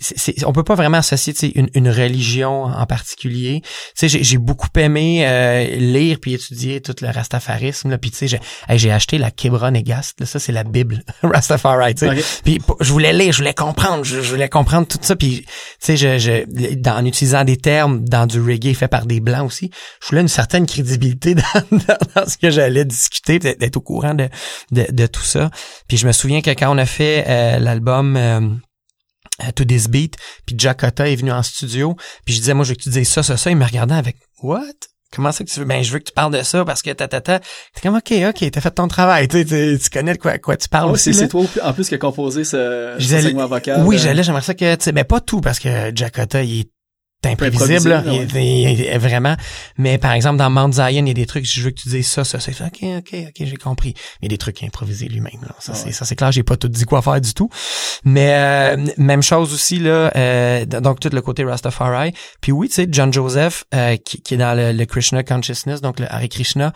c'est, 0.00 0.44
on 0.44 0.52
peut 0.52 0.64
pas 0.64 0.74
vraiment 0.74 0.98
associer 0.98 1.34
une, 1.58 1.68
une 1.74 1.88
religion 1.88 2.64
en 2.64 2.86
particulier. 2.86 3.60
Tu 3.62 3.70
sais, 3.94 4.08
j'ai, 4.08 4.24
j'ai 4.24 4.38
beaucoup 4.38 4.68
aimé 4.76 5.26
euh, 5.26 5.64
lire 5.76 6.18
puis 6.20 6.34
étudier 6.34 6.80
tout 6.80 6.94
le 7.00 7.08
rastafarisme. 7.08 7.90
Là, 7.90 7.98
puis 7.98 8.10
tu 8.10 8.18
sais, 8.18 8.28
j'ai, 8.28 8.40
hey, 8.68 8.78
j'ai 8.78 8.90
acheté 8.90 9.18
la 9.18 9.30
Kebra 9.30 9.70
Negast. 9.70 10.20
Là, 10.20 10.26
ça 10.26 10.38
c'est 10.38 10.52
la 10.52 10.64
Bible 10.64 11.02
Rastafari. 11.22 11.94
Tu 11.94 12.06
sais. 12.06 12.10
Ok. 12.10 12.24
Puis 12.44 12.58
je 12.80 12.92
voulais 12.92 13.12
lire, 13.12 13.32
je 13.32 13.38
voulais 13.38 13.54
comprendre, 13.54 14.04
je, 14.04 14.20
je 14.20 14.30
voulais 14.30 14.48
comprendre 14.48 14.86
tout 14.86 14.98
ça. 15.00 15.16
Puis 15.16 15.42
tu 15.42 15.46
sais, 15.80 15.96
je, 15.96 16.18
je, 16.18 16.74
dans, 16.74 16.96
en 16.96 17.04
utilisant 17.04 17.44
des 17.44 17.56
termes 17.56 18.04
dans 18.04 18.26
du 18.26 18.40
reggae 18.40 18.74
fait 18.74 18.88
par 18.88 19.06
des 19.06 19.20
blancs 19.20 19.46
aussi, 19.46 19.70
je 20.02 20.08
voulais 20.08 20.22
une 20.22 20.28
certaine 20.28 20.66
crédibilité 20.66 21.34
dans, 21.34 21.42
dans, 21.70 21.98
dans 22.14 22.26
ce 22.26 22.36
que 22.36 22.50
j'allais 22.50 22.84
discuter, 22.84 23.38
d'être 23.38 23.76
au 23.76 23.80
courant 23.80 24.14
de, 24.14 24.28
de, 24.70 24.86
de 24.90 25.06
tout 25.06 25.22
ça. 25.22 25.50
Puis 25.88 25.96
je 25.96 26.06
me 26.06 26.12
souviens 26.12 26.40
que 26.40 26.50
quand 26.50 26.74
on 26.74 26.78
a 26.78 26.86
fait 26.86 27.24
euh, 27.28 27.58
l'album 27.58 28.16
euh, 28.16 28.40
To 29.54 29.64
This 29.64 29.88
Beat, 29.88 30.16
puis 30.46 30.54
Jack 30.58 30.80
Cotta 30.80 31.08
est 31.08 31.16
venu 31.16 31.32
en 31.32 31.42
studio, 31.42 31.96
puis 32.24 32.34
je 32.34 32.40
disais, 32.40 32.54
moi, 32.54 32.64
je 32.64 32.70
veux 32.70 32.76
que 32.76 32.82
tu 32.82 32.90
dises 32.90 33.08
ça, 33.08 33.22
ça, 33.22 33.36
ça. 33.36 33.50
Il 33.50 33.56
me 33.56 33.64
regardait 33.64 33.94
avec, 33.94 34.16
what? 34.42 34.60
Comment 35.12 35.32
ça 35.32 35.42
que 35.42 35.50
tu 35.50 35.58
veux? 35.58 35.66
Ben, 35.66 35.82
je 35.82 35.90
veux 35.92 35.98
que 35.98 36.04
tu 36.04 36.12
parles 36.12 36.32
de 36.32 36.42
ça 36.44 36.64
parce 36.64 36.82
que 36.82 36.90
ta, 36.90 37.08
ta, 37.08 37.20
ta. 37.20 37.40
T'es 37.40 37.80
comme, 37.82 37.96
OK, 37.96 38.12
OK, 38.28 38.50
t'as 38.52 38.60
fait 38.60 38.70
ton 38.70 38.86
travail. 38.86 39.26
Tu, 39.26 39.44
tu, 39.44 39.90
connais 39.92 40.12
de 40.12 40.18
quoi, 40.18 40.38
quoi 40.38 40.56
tu 40.56 40.68
parles 40.68 40.88
Oh, 40.88 40.92
aussi. 40.92 41.12
c'est 41.12 41.26
toi 41.26 41.44
en 41.64 41.72
plus 41.72 41.88
qui 41.88 41.96
a 41.96 41.98
composé 41.98 42.44
ce, 42.44 42.94
ce 42.96 43.20
segment 43.20 43.46
vocal. 43.46 43.82
Oui, 43.84 43.96
euh, 43.96 43.98
j'allais, 43.98 44.22
j'aimerais 44.22 44.42
ça 44.42 44.54
que, 44.54 44.74
tu 44.76 44.84
sais, 44.84 44.92
mais 44.92 45.02
pas 45.02 45.20
tout 45.20 45.40
parce 45.40 45.58
que 45.58 45.90
Jack 45.96 46.14
Cotta, 46.14 46.44
il 46.44 46.60
est 46.60 46.70
imprévisible, 47.28 47.88
là. 47.88 48.02
Il 48.06 48.36
il 48.36 48.98
vraiment. 48.98 49.36
Mais 49.76 49.98
par 49.98 50.12
exemple, 50.12 50.38
dans 50.38 50.50
Mount 50.50 50.72
Zion, 50.72 50.88
il 50.88 51.08
y 51.08 51.10
a 51.10 51.14
des 51.14 51.26
trucs, 51.26 51.44
je 51.44 51.62
veux 51.62 51.70
que 51.70 51.80
tu 51.80 51.88
dises 51.88 52.06
ça, 52.08 52.24
ça, 52.24 52.40
c'est 52.40 52.52
ça. 52.52 52.66
OK, 52.66 52.78
OK, 52.98 53.14
OK, 53.28 53.34
j'ai 53.46 53.56
compris. 53.56 53.94
Il 54.20 54.24
y 54.24 54.26
a 54.26 54.28
des 54.28 54.38
trucs 54.38 54.62
improvisés 54.62 55.08
lui-même, 55.08 55.40
là. 55.42 55.54
Ça, 55.58 55.74
c'est, 55.74 55.86
ouais. 55.86 55.92
ça, 55.92 56.04
c'est 56.04 56.16
clair, 56.16 56.32
j'ai 56.32 56.42
pas 56.42 56.56
tout 56.56 56.68
dit 56.68 56.84
quoi 56.84 57.02
faire 57.02 57.20
du 57.20 57.34
tout. 57.34 57.50
Mais, 58.04 58.34
euh, 58.34 58.86
même 58.96 59.22
chose 59.22 59.52
aussi, 59.52 59.78
là, 59.78 60.10
euh, 60.16 60.64
donc 60.64 61.00
tout 61.00 61.10
le 61.12 61.20
côté 61.20 61.44
Rastafari. 61.44 62.12
Puis 62.40 62.52
oui, 62.52 62.68
tu 62.68 62.74
sais, 62.74 62.88
John 62.90 63.12
Joseph, 63.12 63.64
euh, 63.74 63.96
qui, 63.96 64.22
qui 64.22 64.34
est 64.34 64.38
dans 64.38 64.56
le, 64.56 64.72
le 64.72 64.84
Krishna 64.86 65.22
Consciousness, 65.22 65.80
donc 65.80 66.00
le 66.00 66.06
Hare 66.12 66.28
Krishna, 66.28 66.72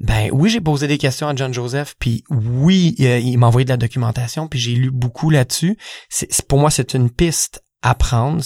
ben 0.00 0.30
oui, 0.32 0.48
j'ai 0.48 0.60
posé 0.62 0.86
des 0.86 0.96
questions 0.96 1.28
à 1.28 1.34
John 1.36 1.52
Joseph, 1.52 1.94
puis 1.98 2.24
oui, 2.30 2.94
il 2.98 3.36
m'a 3.36 3.48
envoyé 3.48 3.66
de 3.66 3.70
la 3.70 3.76
documentation, 3.76 4.48
puis 4.48 4.58
j'ai 4.58 4.72
lu 4.72 4.90
beaucoup 4.90 5.28
là-dessus. 5.28 5.76
C'est- 6.08 6.42
pour 6.46 6.58
moi, 6.58 6.70
c'est 6.70 6.94
une 6.94 7.10
piste 7.10 7.62
à 7.82 7.94
prendre. 7.94 8.42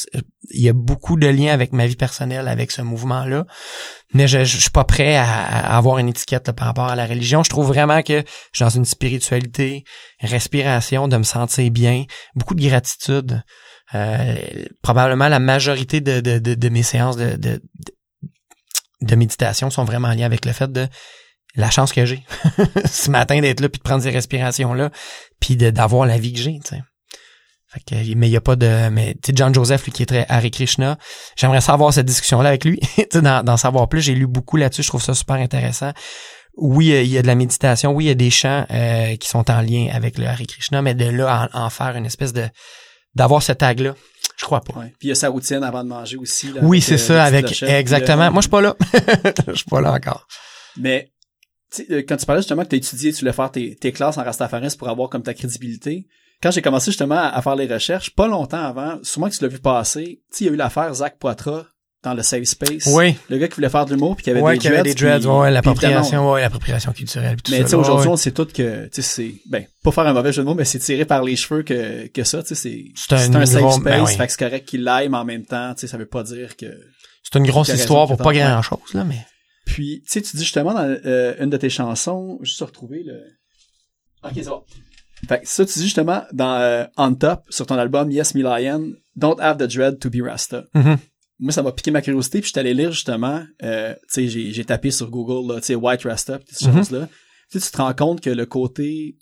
Il 0.51 0.61
y 0.61 0.69
a 0.69 0.73
beaucoup 0.73 1.17
de 1.17 1.27
liens 1.27 1.53
avec 1.53 1.73
ma 1.73 1.87
vie 1.87 1.97
personnelle, 1.97 2.49
avec 2.49 2.71
ce 2.71 2.83
mouvement-là, 2.83 3.47
mais 4.13 4.29
je, 4.29 4.45
je, 4.45 4.59
suis 4.59 4.71
pas 4.71 4.85
prêt 4.85 5.17
à, 5.17 5.25
à 5.25 5.77
avoir 5.77 5.99
une 5.99 6.09
étiquette 6.09 6.47
là, 6.47 6.53
par 6.53 6.67
rapport 6.67 6.87
à 6.87 6.97
la 6.97 7.07
religion. 7.07 7.43
Je 7.43 7.51
trouve 7.51 7.67
vraiment 7.67 8.03
que 8.03 8.19
je 8.19 8.57
suis 8.57 8.65
dans 8.65 8.71
une 8.71 8.85
spiritualité, 8.85 9.85
respiration, 10.21 11.09
de 11.09 11.17
me 11.17 11.25
sentir 11.25 11.71
bien, 11.71 12.05
beaucoup 12.37 12.55
de 12.55 12.67
gratitude. 12.67 13.43
Euh, 13.95 14.35
probablement 14.83 15.29
la 15.29 15.39
majorité 15.39 16.01
de, 16.01 16.21
de, 16.21 16.39
de, 16.39 16.55
de 16.55 16.69
mes 16.69 16.83
séances 16.83 17.17
de, 17.17 17.37
de, 19.03 19.17
méditation 19.17 19.69
sont 19.69 19.85
vraiment 19.85 20.09
en 20.09 20.15
lien 20.15 20.25
avec 20.25 20.47
le 20.47 20.53
fait 20.53 20.73
de 20.73 20.89
la 21.55 21.71
chance 21.71 21.93
que 21.93 22.07
j'ai 22.07 22.25
ce 22.87 23.11
matin 23.11 23.41
d'être 23.41 23.61
là 23.61 23.69
puis 23.69 23.79
de 23.79 23.85
prendre 23.85 24.03
ces 24.03 24.11
respirations 24.11 24.73
là 24.73 24.91
puis 25.39 25.57
d'avoir 25.57 26.07
la 26.07 26.17
vie 26.17 26.33
que 26.33 26.41
j'ai 26.41 26.59
fait 27.75 27.81
que 27.81 28.15
mais 28.15 28.29
il 28.29 28.33
y 28.33 28.37
a 28.37 28.41
pas 28.41 28.57
de 28.57 28.89
mais 28.89 29.15
tu 29.15 29.21
sais 29.27 29.33
John 29.35 29.55
Joseph 29.55 29.85
lui 29.85 29.93
qui 29.93 30.03
est 30.03 30.07
très 30.07 30.27
Hare 30.29 30.51
Krishna 30.51 30.97
j'aimerais 31.37 31.61
savoir 31.61 31.93
cette 31.93 32.07
discussion 32.07 32.41
là 32.41 32.51
avec 32.51 32.65
lui 32.65 32.81
d'en 33.15 33.43
d'en 33.43 33.57
savoir 33.57 33.89
plus 33.89 34.01
j'ai 34.01 34.15
lu 34.15 34.27
beaucoup 34.27 34.57
là-dessus 34.57 34.83
je 34.83 34.89
trouve 34.89 35.03
ça 35.03 35.15
super 35.15 35.37
intéressant 35.37 35.93
oui 36.57 36.93
euh, 36.93 37.03
il 37.03 37.11
y 37.11 37.19
a 37.19 37.23
de 37.23 37.27
la 37.27 37.35
méditation 37.35 37.93
oui 37.93 38.05
il 38.05 38.09
y 38.09 38.11
a 38.11 38.15
des 38.15 38.31
chants 38.31 38.65
euh, 38.71 39.17
qui 39.17 39.29
sont 39.29 39.51
en 39.51 39.61
lien 39.61 39.89
avec 39.93 40.19
le 40.19 40.27
Hare 40.27 40.43
Krishna 40.47 40.83
mais 40.83 40.95
de 40.95 41.07
là 41.07 41.49
à 41.53 41.59
en, 41.59 41.65
en 41.65 41.71
faire 41.71 41.97
une 41.97 42.07
espèce 42.07 42.33
de 42.33 42.47
d'avoir 43.15 43.43
ce 43.43 43.53
tag 43.53 43.81
là 43.81 43.95
je 44.37 44.45
crois 44.45 44.61
pas 44.61 44.79
Ouais. 44.79 44.93
Puis 44.99 45.07
il 45.07 45.09
y 45.09 45.13
a 45.13 45.15
sa 45.15 45.29
routine 45.29 45.63
avant 45.63 45.85
de 45.85 45.89
manger 45.89 46.17
aussi. 46.17 46.53
Là, 46.53 46.61
oui 46.63 46.81
c'est 46.81 46.95
euh, 46.95 46.99
ça 46.99 47.25
avec 47.25 47.63
exactement 47.63 48.31
moi 48.31 48.41
je 48.41 48.43
suis 48.43 48.51
pas 48.51 48.61
là 48.61 48.77
je 49.49 49.55
suis 49.55 49.65
pas 49.71 49.81
là 49.81 49.93
encore 49.93 50.27
Mais 50.77 51.13
euh, 51.91 52.03
quand 52.07 52.17
tu 52.17 52.27
parlais 52.27 52.43
justement 52.43 52.63
que 52.63 52.69
tu 52.69 52.75
as 52.77 52.79
étudié, 52.79 53.13
tu 53.13 53.21
voulais 53.21 53.33
faire 53.33 53.51
tes, 53.51 53.77
tes 53.77 53.93
classes 53.93 54.19
en 54.19 54.25
rastafarisme 54.25 54.79
pour 54.79 54.89
avoir 54.89 55.09
comme 55.09 55.23
ta 55.23 55.35
crédibilité. 55.35 56.07
Quand 56.45 56.51
j'ai 56.51 56.61
commencé 56.61 56.91
justement 56.91 57.17
à, 57.33 57.41
faire 57.41 57.57
les 57.57 57.67
recherches, 57.67 58.11
pas 58.11 58.29
longtemps 58.29 58.63
avant, 58.63 58.99
sûrement 59.03 59.31
que 59.31 59.35
tu 59.35 59.43
l'as 59.43 59.49
vu 59.49 59.61
passer, 59.61 60.21
il 60.41 60.47
y 60.47 60.51
a 60.51 60.53
eu 60.53 60.57
l'affaire 60.57 60.93
Zach 60.93 61.17
Poitras 61.19 61.65
dans 62.03 62.13
le 62.13 62.23
Safe 62.23 62.45
Space. 62.45 62.87
oui 62.89 63.17
Le 63.31 63.39
gars 63.39 63.49
qui 63.49 63.55
voulait 63.55 63.71
faire 63.71 63.87
de 63.87 63.95
l'humour 63.95 64.15
puis 64.15 64.25
qui 64.25 64.31
avait 64.31 64.43
ouais, 64.43 64.53
des 64.53 64.59
qu'il 64.59 64.71
y 64.71 64.75
avait 64.75 64.83
des 64.83 64.93
dreads. 64.93 65.21
dreads, 65.21 65.21
puis- 65.21 65.29
ouais, 65.29 65.51
l'appropriation, 65.51 66.03
évidemment, 66.03 66.33
ouais, 66.33 66.43
l'appropriation 66.43 66.93
culturelle, 66.93 67.37
puis 67.37 67.45
tout 67.45 67.53
Mais 67.53 67.65
tu 67.65 67.71
sais, 67.71 67.77
aujourd'hui, 67.77 68.09
ouais. 68.09 68.13
on 68.13 68.17
sait 68.19 68.33
tout 68.33 68.45
que, 68.45 68.85
tu 68.89 68.91
sais, 68.93 69.03
c'est, 69.03 69.35
ben, 69.49 69.65
pas 69.83 69.91
faire 69.91 70.07
un 70.07 70.13
mauvais 70.13 70.35
jeu 70.35 70.43
de 70.43 70.47
mots, 70.47 70.55
mais 70.55 70.67
c'est 70.67 70.81
tiré 70.81 71.07
par 71.07 71.25
les 71.25 71.35
cheveux 71.35 71.63
que, 71.63 72.09
que 72.09 72.25
ça, 72.25 72.43
tu 72.43 72.49
sais, 72.49 72.55
c'est, 72.55 72.85
C'est 72.95 73.15
un 73.15 73.47
safe 73.47 73.71
space, 73.71 73.81
ben 73.81 74.05
oui. 74.05 74.15
fait 74.15 74.27
que 74.27 74.33
c'est 74.33 74.39
correct 74.39 74.69
qu'il 74.69 74.85
mais 74.85 75.17
en 75.17 75.25
même 75.25 75.47
temps, 75.47 75.73
tu 75.73 75.81
sais, 75.81 75.87
ça 75.87 75.97
veut 75.97 76.05
pas 76.05 76.25
dire 76.25 76.59
que, 76.59 76.67
c'est 77.23 77.39
une 77.39 77.47
grosse 77.47 77.71
histoire 77.71 78.07
pour 78.07 78.19
pas 78.19 78.35
grand 78.35 78.61
chose, 78.61 78.93
là, 78.93 79.05
mais. 79.05 79.25
Puis, 79.65 80.03
tu 80.05 80.13
sais, 80.13 80.21
tu 80.21 80.37
dis 80.37 80.43
justement 80.43 80.75
dans 80.75 80.95
euh, 81.07 81.37
une 81.41 81.49
de 81.49 81.57
tes 81.57 81.71
chansons, 81.71 82.39
juste 82.43 82.61
retrouver 82.61 83.03
le... 83.03 83.19
Ok, 84.23 84.33
c'est 84.35 84.45
bon. 84.45 84.63
Fait 85.27 85.41
que 85.41 85.49
ça, 85.49 85.65
tu 85.65 85.79
dis 85.79 85.85
justement 85.85 86.23
dans 86.33 86.57
euh, 86.61 86.85
On 86.97 87.15
Top, 87.15 87.43
sur 87.51 87.67
ton 87.67 87.77
album 87.77 88.11
Yes 88.11 88.35
Me 88.35 88.43
Lion, 88.43 88.93
Don't 89.17 89.41
Have 89.41 89.59
the 89.59 89.71
Dread 89.73 89.99
to 89.99 90.11
be 90.11 90.23
Rasta. 90.23 90.65
Mhm. 90.75 90.99
Moi, 91.41 91.53
ça 91.53 91.63
m'a 91.63 91.73
piqué 91.73 91.91
ma 91.91 92.01
curiosité, 92.03 92.39
puis 92.41 92.47
je 92.49 92.53
suis 92.53 92.61
allé 92.61 92.75
lire 92.75 92.93
justement, 92.93 93.43
euh, 93.63 93.93
tu 93.95 94.01
sais, 94.09 94.29
j'ai, 94.29 94.53
j'ai 94.53 94.65
tapé 94.65 94.91
sur 94.91 95.11
Google, 95.11 95.53
là, 95.53 95.61
tu 95.61 95.67
sais, 95.67 95.75
White 95.75 96.03
Rasta, 96.05 96.39
pis 96.39 96.55
ces 96.55 96.69
Mhm. 96.69 96.77
choses-là. 96.77 97.09
Tu 97.51 97.59
te 97.61 97.77
rends 97.77 97.93
compte 97.95 98.21
que 98.21 98.31
le 98.31 98.47
côté 98.47 99.17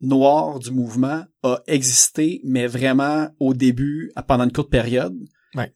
noir 0.00 0.58
du 0.60 0.70
mouvement 0.70 1.24
a 1.42 1.60
existé, 1.66 2.40
mais 2.44 2.66
vraiment 2.66 3.28
au 3.40 3.54
début, 3.54 4.12
pendant 4.28 4.44
une 4.44 4.52
courte 4.52 4.70
période. 4.70 5.14
Ouais. 5.54 5.72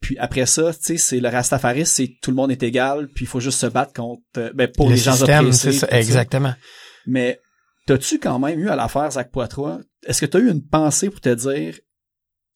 Puis 0.00 0.16
après 0.18 0.46
ça, 0.46 0.72
tu 0.72 0.78
sais, 0.80 0.96
c'est 0.96 1.20
le 1.20 1.28
rastafarisme, 1.28 1.92
c'est 1.92 2.14
tout 2.22 2.30
le 2.30 2.36
monde 2.36 2.50
est 2.52 2.62
égal, 2.62 3.08
puis 3.14 3.24
il 3.24 3.28
faut 3.28 3.40
juste 3.40 3.58
se 3.58 3.66
battre 3.66 3.92
contre, 3.92 4.22
euh, 4.38 4.50
ben, 4.54 4.68
pour 4.74 4.88
le 4.88 4.94
les 4.94 5.00
gens 5.00 5.12
système, 5.12 5.46
tout 5.46 5.52
ça. 5.52 5.88
exactement. 5.90 6.54
Mais 7.06 7.38
t'as-tu 7.94 8.18
quand 8.18 8.38
même 8.38 8.58
eu 8.58 8.68
à 8.68 8.76
l'affaire 8.76 9.10
Zach 9.10 9.30
Poitras, 9.30 9.78
est-ce 10.06 10.20
que 10.20 10.26
t'as 10.26 10.38
eu 10.38 10.50
une 10.50 10.66
pensée 10.66 11.10
pour 11.10 11.20
te 11.20 11.28
dire, 11.34 11.78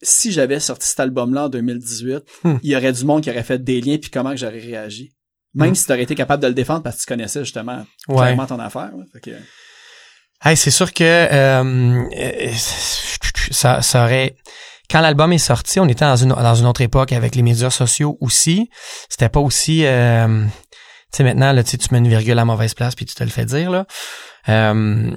si 0.03 0.32
j'avais 0.32 0.61
sorti 0.61 0.87
cet 0.87 1.01
album-là 1.01 1.45
en 1.45 1.49
2018, 1.49 2.18
Hmm. 2.45 2.57
il 2.62 2.70
y 2.70 2.76
aurait 2.76 2.93
du 2.93 3.05
monde 3.05 3.22
qui 3.22 3.30
aurait 3.30 3.43
fait 3.43 3.62
des 3.62 3.80
liens, 3.80 3.99
puis 3.99 4.11
comment 4.11 4.30
que 4.30 4.37
j'aurais 4.37 4.59
réagi? 4.61 5.14
Même 5.55 5.70
Hmm. 5.70 5.74
si 5.74 5.87
t'aurais 5.87 6.03
été 6.03 6.14
capable 6.14 6.43
de 6.43 6.49
le 6.49 6.55
défendre 6.55 6.82
parce 6.82 6.97
que 6.97 7.01
tu 7.03 7.07
connaissais 7.07 7.41
justement 7.45 7.85
Ouais. 8.09 8.16
clairement 8.16 8.47
ton 8.47 8.59
affaire. 8.59 8.91
Fait 9.12 9.20
que, 9.20 9.30
Hey, 10.45 10.57
c'est 10.57 10.70
sûr 10.70 10.93
que 10.93 11.05
euh, 11.05 12.03
ça, 13.51 13.80
ça 13.82 14.05
aurait. 14.05 14.37
Quand 14.91 15.01
l'album 15.01 15.32
est 15.32 15.39
sorti, 15.39 15.80
on 15.80 15.89
était 15.89 16.05
dans 16.05 16.16
une 16.16 16.30
dans 16.30 16.55
une 16.55 16.66
autre 16.66 16.82
époque 16.82 17.12
avec 17.12 17.35
les 17.35 17.43
médias 17.43 17.70
sociaux 17.70 18.18
aussi. 18.20 18.68
C'était 19.09 19.30
pas 19.30 19.41
aussi. 19.41 19.87
euh, 19.87 20.45
tu 21.12 21.18
sais 21.18 21.24
maintenant 21.24 21.53
là, 21.53 21.62
tu 21.64 21.76
mets 21.93 21.99
une 21.99 22.09
virgule 22.09 22.39
à 22.39 22.45
mauvaise 22.45 22.74
place 22.74 22.95
puis 22.95 23.07
tu 23.07 23.14
te 23.14 23.24
le 23.24 23.30
fais 23.30 23.45
dire 23.47 23.70
là. 23.70 23.87
Euh, 24.49 25.11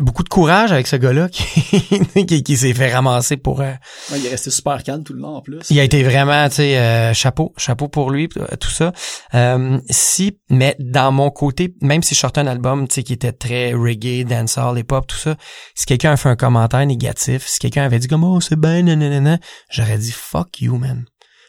beaucoup 0.00 0.22
de 0.22 0.28
courage 0.28 0.72
avec 0.72 0.86
ce 0.86 0.96
gars-là 0.96 1.28
qui 1.28 2.24
qui, 2.26 2.42
qui 2.42 2.56
s'est 2.56 2.72
fait 2.72 2.92
ramasser 2.92 3.36
pour. 3.36 3.60
euh, 3.60 3.72
ouais, 4.10 4.18
il 4.18 4.26
est 4.26 4.30
resté 4.30 4.50
super 4.50 4.82
calme 4.82 5.04
tout 5.04 5.12
le 5.12 5.20
long 5.20 5.36
en 5.36 5.42
plus. 5.42 5.68
il 5.70 5.78
a 5.80 5.84
été 5.84 6.02
vraiment, 6.02 6.48
tu 6.48 6.56
sais, 6.56 6.78
euh, 6.78 7.12
chapeau, 7.14 7.52
chapeau 7.56 7.88
pour 7.88 8.10
lui, 8.10 8.28
euh, 8.38 8.46
tout 8.58 8.70
ça. 8.70 8.92
Euh, 9.34 9.78
si, 9.90 10.38
mais 10.48 10.76
dans 10.78 11.12
mon 11.12 11.30
côté, 11.30 11.74
même 11.82 12.02
si 12.02 12.14
je 12.14 12.20
sortais 12.20 12.40
un 12.40 12.46
album, 12.46 12.88
tu 12.88 12.96
sais, 12.96 13.02
qui 13.02 13.12
était 13.12 13.32
très 13.32 13.72
reggae, 13.74 14.24
dancehall, 14.24 14.78
hip-hop, 14.78 15.06
tout 15.06 15.16
ça, 15.16 15.36
si 15.74 15.84
quelqu'un 15.86 16.12
a 16.12 16.16
fait 16.16 16.28
un 16.30 16.36
commentaire 16.36 16.86
négatif, 16.86 17.46
si 17.46 17.58
quelqu'un 17.58 17.84
avait 17.84 17.98
dit 17.98 18.08
comme 18.08 18.24
oh 18.24 18.40
c'est 18.40 18.56
ben 18.56 18.84
nanana, 18.86 19.38
j'aurais 19.70 19.98
dit 19.98 20.12
fuck 20.12 20.60
you 20.60 20.76
man. 20.78 21.04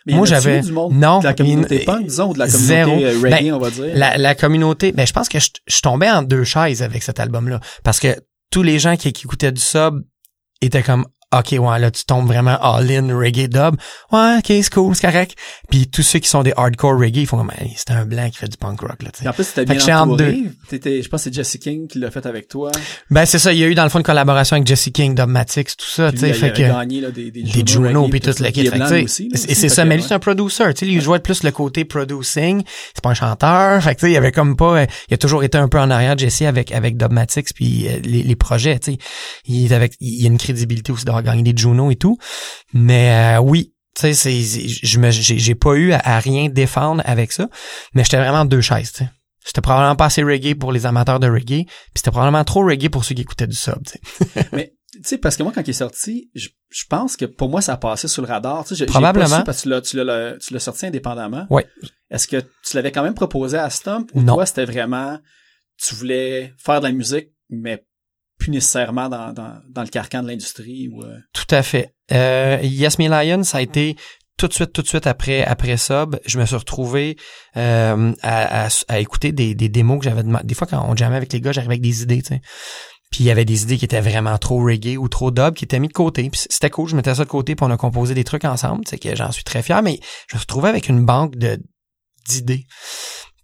Mais 0.06 0.14
moi, 0.14 0.26
j'avais- 0.26 0.60
eu 0.60 0.62
du 0.62 0.72
monde 0.72 0.94
non, 0.94 1.20
de 1.20 1.24
la 1.26 1.34
communauté 1.34 1.80
il- 1.82 1.86
punk, 1.86 2.06
disons, 2.08 2.30
ou 2.30 2.34
de 2.34 2.40
la 2.40 2.48
communauté 2.48 2.66
zéro. 2.68 2.92
reggae, 2.96 3.22
Ben, 3.22 3.54
on 3.54 3.60
va 3.60 3.70
dire. 3.72 3.86
La, 3.96 4.18
la 4.18 4.36
communauté, 4.36 4.92
ben 4.92 5.08
je 5.08 5.14
pense 5.14 5.30
que 5.30 5.40
je, 5.40 5.50
je 5.66 5.80
tombais 5.82 6.10
en 6.10 6.22
deux 6.24 6.44
chaises 6.44 6.82
avec 6.84 7.04
cet 7.04 7.20
album-là, 7.20 7.60
parce 7.84 8.00
que 8.00 8.16
tous 8.52 8.64
les 8.64 8.80
gens 8.80 8.96
qui, 8.98 9.14
qui 9.14 9.26
écoutaient 9.26 9.52
du 9.52 9.62
sub 9.62 10.04
étaient 10.62 10.84
comme 10.84 11.06
OK, 11.34 11.56
ouais, 11.60 11.80
là, 11.80 11.92
tu 11.92 12.06
tombes 12.06 12.28
vraiment 12.28 12.58
all-in 12.62 13.08
reggae 13.18 13.48
dub. 13.48 13.76
Ouais, 14.12 14.38
OK, 14.38 14.46
c'est 14.48 14.74
cool, 14.74 14.96
c'est 14.96 15.08
correct. 15.08 15.36
Puis 15.70 15.88
tous 15.88 16.04
ceux 16.04 16.20
qui 16.20 16.30
sont 16.30 16.44
des 16.44 16.54
hardcore 16.56 16.98
reggae, 16.98 17.22
ils 17.22 17.28
font 17.28 17.38
comme, 17.38 17.52
c'est 17.76 17.92
un 17.92 18.06
blanc 18.06 18.30
qui 18.30 18.38
fait 18.38 18.48
du 18.48 18.58
punk 18.58 18.82
rock, 18.82 19.02
là, 19.02 19.10
tu 19.12 19.24
sais. 19.24 19.28
En 19.28 19.34
plus, 19.34 19.44
c'était 19.44 19.66
bien 19.66 20.02
entouré. 20.02 20.44
T'étais, 20.70 21.02
je 21.02 21.10
pense 21.10 21.22
que 21.22 21.24
c'est 21.26 21.34
Jesse 21.34 21.58
King 21.58 21.88
qui 21.88 22.00
l'a 22.00 22.12
fait 22.12 22.26
avec 22.26 22.48
toi. 22.48 22.72
Ben, 23.10 23.26
c'est 23.26 23.40
ça, 23.40 23.52
il 23.52 23.60
y 23.60 23.64
a 23.64 23.68
eu 23.68 23.76
dans 23.76 23.84
le 23.84 23.90
fond 23.90 24.00
une 24.00 24.06
collaboration 24.06 24.56
avec 24.56 24.68
Jesse 24.68 24.90
King, 24.94 25.16
Dubmatics, 25.16 25.76
tout 25.78 25.86
ça, 25.86 26.12
tu 26.12 26.20
sais, 26.20 26.30
il 26.30 26.34
fait 26.34 26.52
avait 26.52 26.54
que... 26.54 26.68
gagné 26.68 27.02
là, 27.02 27.12
des, 27.12 27.32
des, 27.32 27.44
Des 27.44 27.64
Juno 27.66 28.08
puis 28.10 28.20
Puis 28.20 28.34
il 28.40 28.52
kit. 28.52 28.64
là, 28.64 28.90
c'est 29.08 29.70
ça, 29.70 29.86
mais 29.86 29.98
lui 29.98 30.04
c'est 30.04 30.14
un 30.14 30.20
producer, 30.20 30.66
tu 30.74 30.80
sais, 30.80 30.86
lui, 30.86 30.96
il 30.96 31.02
jouait 31.02 31.20
plus 31.20 31.44
le 31.44 31.52
côté 31.52 31.86
producing, 31.86 32.64
c'est 32.94 33.04
pas 33.04 33.10
un 33.10 33.14
chanteur, 33.14 33.82
fait 33.84 33.96
que 33.96 34.00
tu 34.02 34.06
sais, 34.08 34.12
il 34.12 34.18
avait 34.18 34.32
comme 34.32 34.56
pas, 34.56 34.82
euh, 34.82 34.86
il 35.10 35.14
a 35.14 35.18
toujours 35.18 35.44
été 35.44 35.58
un 35.58 35.68
peu 35.68 35.80
en 35.80 35.90
arrière 35.90 36.18
Jesse 36.18 36.44
avec 36.44 36.72
avec 36.72 36.98
Dubmatics 36.98 37.54
puis 37.54 37.88
euh, 37.88 38.00
les, 38.04 38.36
projets, 38.36 38.78
tu 38.80 38.94
sais, 38.94 38.98
il 39.46 39.74
avec, 39.74 39.94
il 40.00 40.22
y 40.22 40.26
a 40.26 40.28
une 40.28 40.38
crédibilité 40.38 40.92
aussi 40.92 41.06
gagné 41.24 41.44
des 41.44 41.58
Juno 41.60 41.92
et 41.92 41.96
tout, 41.96 42.18
mais 42.74 43.38
euh, 43.38 43.42
oui, 43.42 43.74
tu 43.96 44.14
sais, 44.14 44.32
je 44.42 45.00
me, 45.00 45.12
j'ai 45.12 45.56
pas 45.56 45.74
eu 45.76 45.92
à, 45.92 46.00
à 46.04 46.20
rien 46.20 46.50
défendre 46.50 47.02
avec 47.06 47.32
ça, 47.32 47.48
mais 47.94 48.04
j'étais 48.04 48.18
vraiment 48.18 48.40
en 48.40 48.46
deux 48.46 48.62
chaises, 48.62 48.92
tu 48.92 49.04
sais. 49.04 49.10
C'était 49.46 49.62
probablement 49.62 49.98
pas 49.98 50.06
assez 50.06 50.24
reggae 50.24 50.56
pour 50.56 50.72
les 50.72 50.86
amateurs 50.86 51.20
de 51.20 51.28
reggae, 51.28 51.66
puis 51.66 51.68
c'était 51.96 52.12
probablement 52.12 52.44
trop 52.46 52.66
reggae 52.66 52.90
pour 52.90 53.04
ceux 53.04 53.14
qui 53.14 53.22
écoutaient 53.24 53.46
du 53.48 53.56
sub. 53.58 53.76
Mais 54.54 54.74
Tu 54.94 55.02
sais, 55.04 55.18
parce 55.18 55.36
que 55.36 55.44
moi, 55.44 55.52
quand 55.54 55.62
il 55.62 55.72
est 55.72 55.74
sorti, 55.74 56.30
je, 56.34 56.48
je 56.70 56.84
pense 56.88 57.18
que 57.18 57.26
pour 57.26 57.50
moi, 57.50 57.62
ça 57.62 57.74
a 57.74 57.78
passé 57.78 58.08
sous 58.08 58.22
le 58.22 58.28
radar. 58.28 58.64
Tu 58.64 58.76
sais, 58.76 58.86
Probablement. 58.86 59.28
pas 59.28 59.38
su 59.40 59.44
parce 59.44 59.64
que 59.64 59.80
tu 59.90 59.98
l'as, 60.04 60.38
tu 60.38 60.54
l'as, 60.54 60.60
sorti 60.60 60.86
indépendamment. 60.86 61.46
Ouais. 61.50 61.68
Est-ce 62.10 62.28
que 62.28 62.38
tu 62.38 62.76
l'avais 62.76 62.92
quand 62.94 63.04
même 63.04 63.16
proposé 63.16 63.58
à 63.58 63.70
Stump 63.70 64.10
ou 64.14 64.22
Non. 64.22 64.36
toi, 64.36 64.46
c'était 64.46 64.66
vraiment, 64.66 65.20
tu 65.78 65.94
voulais 65.96 66.54
faire 66.58 66.80
de 66.80 66.86
la 66.86 66.94
musique, 66.94 67.30
mais 67.50 67.84
plus 68.44 68.52
nécessairement 68.52 69.08
dans, 69.08 69.34
le 69.84 69.88
carcan 69.90 70.22
de 70.22 70.28
l'industrie 70.28 70.90
euh, 71.02 71.18
Tout 71.34 71.48
à 71.50 71.64
fait. 71.64 71.96
Euh, 72.12 72.60
Yes 72.62 72.98
Lion, 73.00 73.44
ça 73.44 73.60
a 73.60 73.62
été 73.62 73.96
tout 74.38 74.48
de 74.48 74.54
suite, 74.54 74.74
tout 74.74 74.82
de 74.82 74.88
suite 74.88 75.08
après 75.08 75.46
après 75.46 75.78
Sub, 75.78 76.18
je 76.26 76.40
me 76.40 76.46
suis 76.46 76.56
retrouvé 76.56 77.16
euh, 77.56 78.12
à, 78.22 78.66
à- 78.66 78.70
à 78.90 79.00
écouter 79.00 79.32
des, 79.32 79.56
des 79.56 79.70
démos 79.70 80.00
que 80.00 80.06
j'avais 80.06 80.24
demandé. 80.24 80.44
Des 80.46 80.56
fois, 80.56 80.68
quand 80.68 80.86
on 80.90 80.96
jammait 80.96 81.16
avec 81.16 81.32
les 81.32 81.40
gars, 81.40 81.52
j'arrivais 81.54 81.74
avec 81.76 81.82
des 81.82 82.04
idées, 82.04 82.22
tu 82.22 82.30
sais. 82.30 82.42
Puis 83.12 83.24
il 83.24 83.28
y 83.28 83.32
avait 83.32 83.46
des 83.46 83.64
idées 83.64 83.78
qui 83.78 83.86
étaient 83.86 84.02
vraiment 84.02 84.38
trop 84.40 84.58
reggae 84.58 84.98
ou 84.98 85.08
trop 85.08 85.30
dub 85.32 85.54
qui 85.54 85.64
étaient 85.64 85.80
mis 85.80 85.88
de 85.88 85.94
côté. 85.94 86.30
Puis 86.30 86.42
c'était 86.50 86.72
cool, 86.72 86.90
je 86.90 86.96
mettais 86.96 87.16
ça 87.16 87.24
de 87.24 87.30
côté 87.30 87.56
puis 87.56 87.66
on 87.66 87.72
a 87.72 87.78
composé 87.78 88.14
des 88.16 88.24
trucs 88.24 88.44
ensemble, 88.44 88.84
c'est 88.90 88.98
que 88.98 89.16
j'en 89.16 89.32
suis 89.32 89.44
très 89.44 89.62
fier. 89.62 89.82
Mais 89.84 90.00
je 90.28 90.36
me 90.36 90.40
suis 90.40 90.46
retrouvé 90.46 90.68
avec 90.70 90.90
une 90.90 91.06
banque 91.06 91.36
de 91.38 91.60
d'idées. 92.28 92.66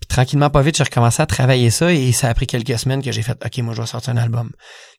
Tranquillement, 0.09 0.49
pas 0.49 0.61
vite, 0.61 0.75
j'ai 0.75 0.83
recommencé 0.83 1.21
à 1.21 1.25
travailler 1.25 1.69
ça 1.69 1.93
et 1.93 2.11
ça 2.11 2.29
a 2.29 2.33
pris 2.33 2.47
quelques 2.47 2.77
semaines 2.77 3.01
que 3.01 3.11
j'ai 3.11 3.21
fait, 3.21 3.37
OK, 3.45 3.57
moi, 3.59 3.73
je 3.75 3.81
vais 3.81 3.87
sortir 3.87 4.13
un 4.13 4.17
album. 4.17 4.51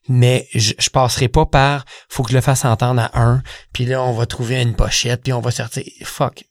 Mais 0.07 0.47
je, 0.55 0.73
je 0.79 0.89
passerai 0.89 1.27
pas 1.27 1.45
par, 1.45 1.85
faut 2.09 2.23
que 2.23 2.31
je 2.31 2.35
le 2.35 2.41
fasse 2.41 2.65
entendre 2.65 3.01
à 3.01 3.21
un, 3.21 3.43
puis 3.73 3.85
là, 3.85 4.01
on 4.01 4.13
va 4.13 4.25
trouver 4.25 4.61
une 4.61 4.75
pochette, 4.75 5.21
puis 5.23 5.33
on 5.33 5.41
va 5.41 5.51
sortir. 5.51 5.83
Fuck. 6.03 6.45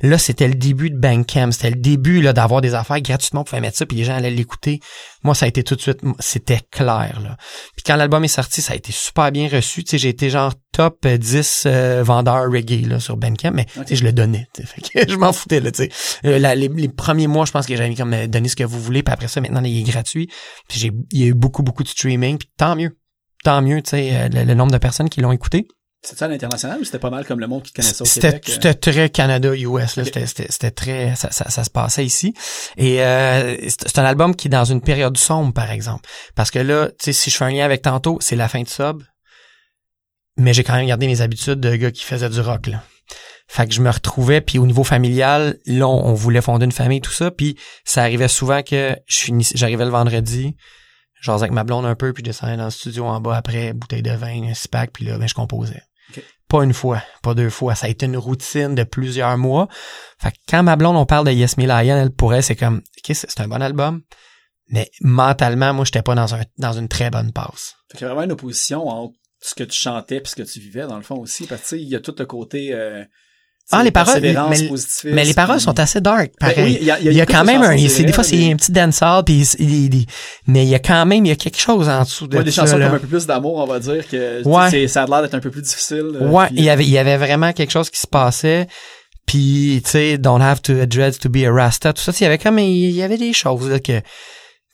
Là, 0.00 0.16
c'était 0.18 0.46
le 0.46 0.54
début 0.54 0.90
de 0.90 0.96
Bandcamp. 0.98 1.50
C'était 1.50 1.70
le 1.70 1.76
début 1.76 2.20
là 2.22 2.32
d'avoir 2.32 2.60
des 2.60 2.74
affaires 2.74 3.00
gratuitement 3.00 3.42
pour 3.44 3.60
mettre 3.60 3.76
ça, 3.76 3.84
puis 3.86 3.96
les 3.96 4.04
gens 4.04 4.14
allaient 4.14 4.30
l'écouter. 4.30 4.78
Moi, 5.24 5.34
ça 5.34 5.46
a 5.46 5.48
été 5.48 5.64
tout 5.64 5.74
de 5.74 5.80
suite, 5.80 5.98
c'était 6.20 6.60
clair. 6.70 7.18
Là. 7.22 7.36
Puis 7.74 7.82
quand 7.84 7.96
l'album 7.96 8.22
est 8.24 8.28
sorti, 8.28 8.62
ça 8.62 8.74
a 8.74 8.76
été 8.76 8.92
super 8.92 9.32
bien 9.32 9.48
reçu. 9.48 9.82
Tu 9.82 9.90
sais, 9.90 9.98
j'ai 9.98 10.08
été 10.10 10.30
genre 10.30 10.54
top 10.72 11.06
10 11.06 11.64
euh, 11.66 12.02
vendeurs 12.04 12.44
reggae 12.50 12.86
là, 12.86 13.00
sur 13.00 13.16
Bandcamp, 13.16 13.50
mais 13.52 13.64
tu 13.64 13.80
sais, 13.86 13.96
je 13.96 14.04
le 14.04 14.12
donnais. 14.12 14.46
tu 14.54 14.62
sais. 14.62 14.68
Fait 14.68 14.80
que 15.06 15.10
je 15.12 15.16
m'en 15.16 15.32
foutais. 15.32 15.58
Là, 15.60 15.72
tu 15.72 15.84
sais. 15.84 15.90
Euh, 16.24 16.38
la- 16.38 16.54
les, 16.54 16.68
les 16.68 16.88
premiers 16.88 17.26
mois, 17.26 17.44
je 17.46 17.50
pense 17.50 17.66
que 17.66 17.74
j'avais 17.76 17.94
comme 17.96 18.14
euh, 18.14 18.26
donner 18.28 18.48
ce 18.48 18.56
que 18.56 18.64
vous 18.64 18.80
voulez, 18.80 19.02
puis 19.02 19.12
après 19.12 19.26
ça, 19.28 19.40
maintenant, 19.40 19.62
il 19.64 19.80
est 19.80 19.82
gratuit. 19.90 20.28
Puis 20.68 20.78
j'ai, 20.78 20.92
il 21.10 21.20
y 21.20 21.24
a 21.24 21.26
eu 21.26 21.34
beaucoup, 21.34 21.62
beaucoup 21.64 21.82
de 21.82 21.88
streaming, 21.88 22.38
puis 22.38 22.48
tant 22.56 22.76
mieux. 22.76 22.96
Tant 23.44 23.62
mieux, 23.62 23.82
tu 23.82 23.90
sais, 23.90 24.10
euh, 24.14 24.28
le, 24.28 24.44
le 24.44 24.54
nombre 24.54 24.72
de 24.72 24.78
personnes 24.78 25.08
qui 25.08 25.20
l'ont 25.20 25.32
écouté. 25.32 25.66
C'était 26.08 26.18
ça 26.20 26.24
à 26.24 26.28
l'international 26.28 26.80
ou 26.80 26.84
c'était 26.84 26.98
pas 26.98 27.10
mal 27.10 27.24
comme 27.26 27.40
le 27.40 27.46
monde 27.46 27.62
qui 27.62 27.72
te 27.72 27.80
connaissait 27.80 28.02
au 28.02 28.04
C'était 28.04 28.28
Québec? 28.40 28.44
euh? 28.48 28.52
c'était 28.52 28.74
très 28.74 29.10
Canada-US, 29.10 29.96
là. 29.96 30.04
C'était- 30.04 30.26
C'était 30.26 30.46
c'était 30.50 30.70
très... 30.70 31.14
Ça, 31.16 31.30
ça, 31.30 31.48
ça 31.50 31.64
se 31.64 31.70
passait 31.70 32.04
ici. 32.04 32.34
Et 32.76 33.02
euh, 33.02 33.56
c'est 33.68 33.98
un 33.98 34.04
album 34.04 34.34
qui 34.34 34.48
est 34.48 34.50
dans 34.50 34.64
une 34.64 34.80
période 34.80 35.16
sombre, 35.16 35.52
par 35.52 35.70
exemple. 35.70 36.08
Parce 36.34 36.50
que 36.50 36.58
là, 36.58 36.88
tu 36.88 36.94
sais, 37.06 37.12
si 37.12 37.30
je 37.30 37.36
fais 37.36 37.44
un 37.44 37.50
lien 37.50 37.64
avec 37.64 37.82
tantôt, 37.82 38.18
c'est 38.20 38.36
la 38.36 38.48
fin 38.48 38.62
de 38.62 38.68
sub. 38.68 39.02
Mais 40.36 40.52
j'ai 40.54 40.62
quand 40.64 40.74
même 40.76 40.86
gardé 40.86 41.06
mes 41.06 41.20
habitudes 41.20 41.60
de 41.60 41.74
gars 41.76 41.90
qui 41.90 42.04
faisait 42.04 42.28
du 42.28 42.40
rock, 42.40 42.68
là. 42.68 42.82
Fait 43.50 43.66
que 43.66 43.72
je 43.72 43.80
me 43.80 43.90
retrouvais, 43.90 44.40
puis 44.42 44.58
au 44.58 44.66
niveau 44.66 44.84
familial, 44.84 45.56
là, 45.66 45.88
on, 45.88 46.06
on 46.10 46.14
voulait 46.14 46.42
fonder 46.42 46.66
une 46.66 46.72
famille, 46.72 47.00
tout 47.00 47.10
ça, 47.12 47.30
puis 47.30 47.56
ça 47.84 48.02
arrivait 48.02 48.28
souvent 48.28 48.62
que 48.62 48.94
je 49.06 49.18
finissais, 49.20 49.56
j'arrivais 49.56 49.86
le 49.86 49.90
vendredi, 49.90 50.54
genre 51.22 51.38
avec 51.38 51.50
ma 51.52 51.64
blonde 51.64 51.86
un 51.86 51.94
peu, 51.94 52.12
puis 52.12 52.20
je 52.22 52.30
descendais 52.30 52.58
dans 52.58 52.66
le 52.66 52.70
studio 52.70 53.06
en 53.06 53.20
bas 53.22 53.36
après, 53.36 53.72
bouteille 53.72 54.02
de 54.02 54.10
vin, 54.10 54.42
un 54.50 54.52
six 54.54 54.68
pack, 54.68 54.90
puis 54.92 55.06
là, 55.06 55.16
ben, 55.16 55.26
je 55.26 55.32
composais. 55.34 55.80
Pas 56.48 56.64
une 56.64 56.72
fois, 56.72 57.02
pas 57.22 57.34
deux 57.34 57.50
fois. 57.50 57.74
Ça 57.74 57.86
a 57.86 57.90
été 57.90 58.06
une 58.06 58.16
routine 58.16 58.74
de 58.74 58.82
plusieurs 58.82 59.36
mois. 59.36 59.68
Fait 60.18 60.30
que 60.30 60.36
quand 60.48 60.62
ma 60.62 60.76
blonde, 60.76 60.96
on 60.96 61.04
parle 61.04 61.26
de 61.26 61.32
Yes 61.32 61.58
Me 61.58 61.66
Lion, 61.66 61.96
elle 61.96 62.10
pourrait, 62.10 62.40
c'est 62.40 62.56
comme, 62.56 62.78
OK, 62.78 63.14
c'est 63.14 63.40
un 63.40 63.48
bon 63.48 63.60
album, 63.60 64.02
mais 64.68 64.90
mentalement, 65.02 65.74
moi, 65.74 65.84
j'étais 65.84 66.02
pas 66.02 66.14
dans 66.14 66.34
un 66.34 66.42
dans 66.56 66.72
une 66.72 66.88
très 66.88 67.10
bonne 67.10 67.32
passe. 67.32 67.76
Fait 67.90 67.98
qu'il 67.98 68.06
y 68.06 68.10
a 68.10 68.14
vraiment 68.14 68.24
une 68.24 68.32
opposition 68.32 68.88
entre 68.88 69.14
ce 69.40 69.54
que 69.54 69.64
tu 69.64 69.78
chantais 69.78 70.16
et 70.16 70.22
ce 70.24 70.34
que 70.34 70.42
tu 70.42 70.60
vivais, 70.60 70.86
dans 70.86 70.96
le 70.96 71.02
fond 71.02 71.16
aussi. 71.16 71.46
Parce 71.46 71.62
que, 71.62 71.66
tu 71.68 71.76
sais, 71.76 71.82
il 71.82 71.88
y 71.88 71.96
a 71.96 72.00
tout 72.00 72.14
le 72.18 72.26
côté, 72.26 72.72
euh, 72.72 73.04
Ah, 73.70 73.82
les 73.82 73.90
paroles, 73.90 74.20
mais- 74.22 75.24
les 75.24 75.34
paroles 75.34 75.60
sont 75.60 75.78
assez 75.78 76.00
dark, 76.00 76.30
Ben 76.40 76.48
pareil. 76.54 76.64
oui, 76.64 76.78
il 76.80 76.86
y 76.86 76.90
a, 76.90 76.98
il 77.00 77.12
y 77.12 77.20
a 77.20 77.26
quand 77.26 77.44
même 77.44 77.62
un, 77.62 77.76
c'est, 77.88 78.02
des 78.04 78.12
fois 78.14 78.24
c'est 78.24 78.50
un 78.50 78.56
petit 78.56 78.72
dancehall 78.72 79.24
puis 79.24 79.46
il- 79.58 79.70
il- 79.70 79.94
il- 79.94 80.06
mais 80.46 80.64
il 80.64 80.70
y 80.70 80.74
a 80.74 80.78
quand 80.78 81.04
même 81.04 81.26
il 81.26 81.28
y 81.28 81.32
a 81.32 81.36
quelque 81.36 81.60
chose 81.60 81.86
en 81.86 82.02
dessous 82.02 82.26
de 82.28 82.38
Ouais, 82.38 82.44
des 82.44 82.50
ça, 82.50 82.62
chansons 82.62 82.78
là. 82.78 82.86
comme 82.86 82.96
un 82.96 82.98
peu 83.00 83.06
plus 83.06 83.26
d'amour, 83.26 83.56
on 83.56 83.66
va 83.66 83.78
dire 83.78 84.08
que 84.08 84.42
tu 84.42 84.48
Ouais. 84.48 84.88
ça 84.88 85.02
a 85.02 85.06
l'air 85.06 85.20
d'être 85.22 85.34
un 85.34 85.40
peu 85.40 85.50
plus 85.50 85.60
difficile. 85.62 86.12
euh, 86.14 86.28
Ouais, 86.28 86.46
il 86.52 86.64
y 86.64 86.70
avait 86.70 86.84
il 86.84 86.90
y 86.90 86.96
avait 86.98 87.18
vraiment 87.18 87.52
quelque 87.52 87.70
chose 87.70 87.90
qui 87.90 88.00
se 88.00 88.06
passait. 88.06 88.66
Puis 89.26 89.82
tu 89.84 89.90
sais, 89.90 90.16
don't 90.16 90.40
have 90.40 90.62
to 90.62 90.86
dread 90.86 91.18
to 91.18 91.28
be 91.28 91.44
a 91.44 91.52
rasta, 91.52 91.92
tout 91.92 92.00
ça, 92.00 92.12
il 92.18 92.22
y 92.22 92.26
avait 92.26 92.38
comme 92.38 92.58
il 92.58 92.90
y 92.92 93.02
avait 93.02 93.18
des 93.18 93.34
choses 93.34 93.68
là 93.68 93.78
que 93.78 93.98
tu 94.00 94.04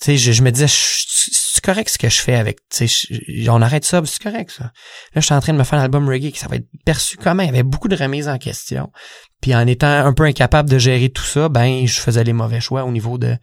sais, 0.00 0.16
je, 0.16 0.30
je 0.30 0.42
me 0.42 0.50
disais 0.52 0.68
je- 0.68 1.30
c'est 1.64 1.72
correct 1.72 1.88
ce 1.88 1.98
que 1.98 2.08
je 2.08 2.20
fais 2.20 2.34
avec 2.34 2.58
tu 2.68 2.86
sais, 2.88 3.48
on 3.48 3.62
arrête 3.62 3.84
ça, 3.84 4.02
c'est 4.04 4.22
correct 4.22 4.50
ça. 4.50 4.64
Là, 4.64 4.70
je 5.16 5.20
suis 5.20 5.34
en 5.34 5.40
train 5.40 5.52
de 5.54 5.58
me 5.58 5.64
faire 5.64 5.78
un 5.78 5.82
album 5.82 6.06
reggae 6.08 6.30
qui 6.30 6.38
ça 6.38 6.46
va 6.46 6.56
être 6.56 6.66
perçu 6.84 7.16
comment, 7.16 7.42
il 7.42 7.46
y 7.46 7.48
avait 7.48 7.62
beaucoup 7.62 7.88
de 7.88 7.96
remises 7.96 8.28
en 8.28 8.36
question. 8.36 8.90
Puis 9.40 9.54
en 9.54 9.66
étant 9.66 9.86
un 9.86 10.12
peu 10.12 10.24
incapable 10.24 10.68
de 10.68 10.78
gérer 10.78 11.08
tout 11.08 11.24
ça, 11.24 11.48
ben 11.48 11.86
je 11.86 11.98
faisais 11.98 12.22
les 12.22 12.34
mauvais 12.34 12.60
choix 12.60 12.84
au 12.84 12.90
niveau 12.90 13.16
de 13.16 13.36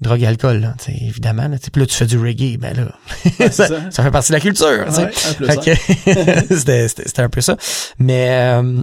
drogue 0.00 0.22
et 0.22 0.26
alcool 0.26 0.58
là, 0.60 0.74
tu 0.78 0.92
sais, 0.92 0.98
évidemment 1.00 1.48
là, 1.48 1.58
Tu 1.58 1.64
sais, 1.64 1.70
puis 1.70 1.80
là 1.80 1.86
tu 1.86 1.94
fais 1.94 2.06
du 2.06 2.18
reggae, 2.18 2.58
ben 2.58 2.76
là 2.76 2.92
ouais, 3.40 3.50
ça, 3.50 3.66
ça. 3.66 3.80
ça 3.90 4.02
fait 4.02 4.10
partie 4.10 4.30
de 4.30 4.36
la 4.36 4.40
culture. 4.40 4.86
Ouais, 4.86 5.10
c'était 6.88 7.22
un 7.22 7.28
peu 7.30 7.40
ça. 7.40 7.56
Mais 7.98 8.28
euh, 8.30 8.82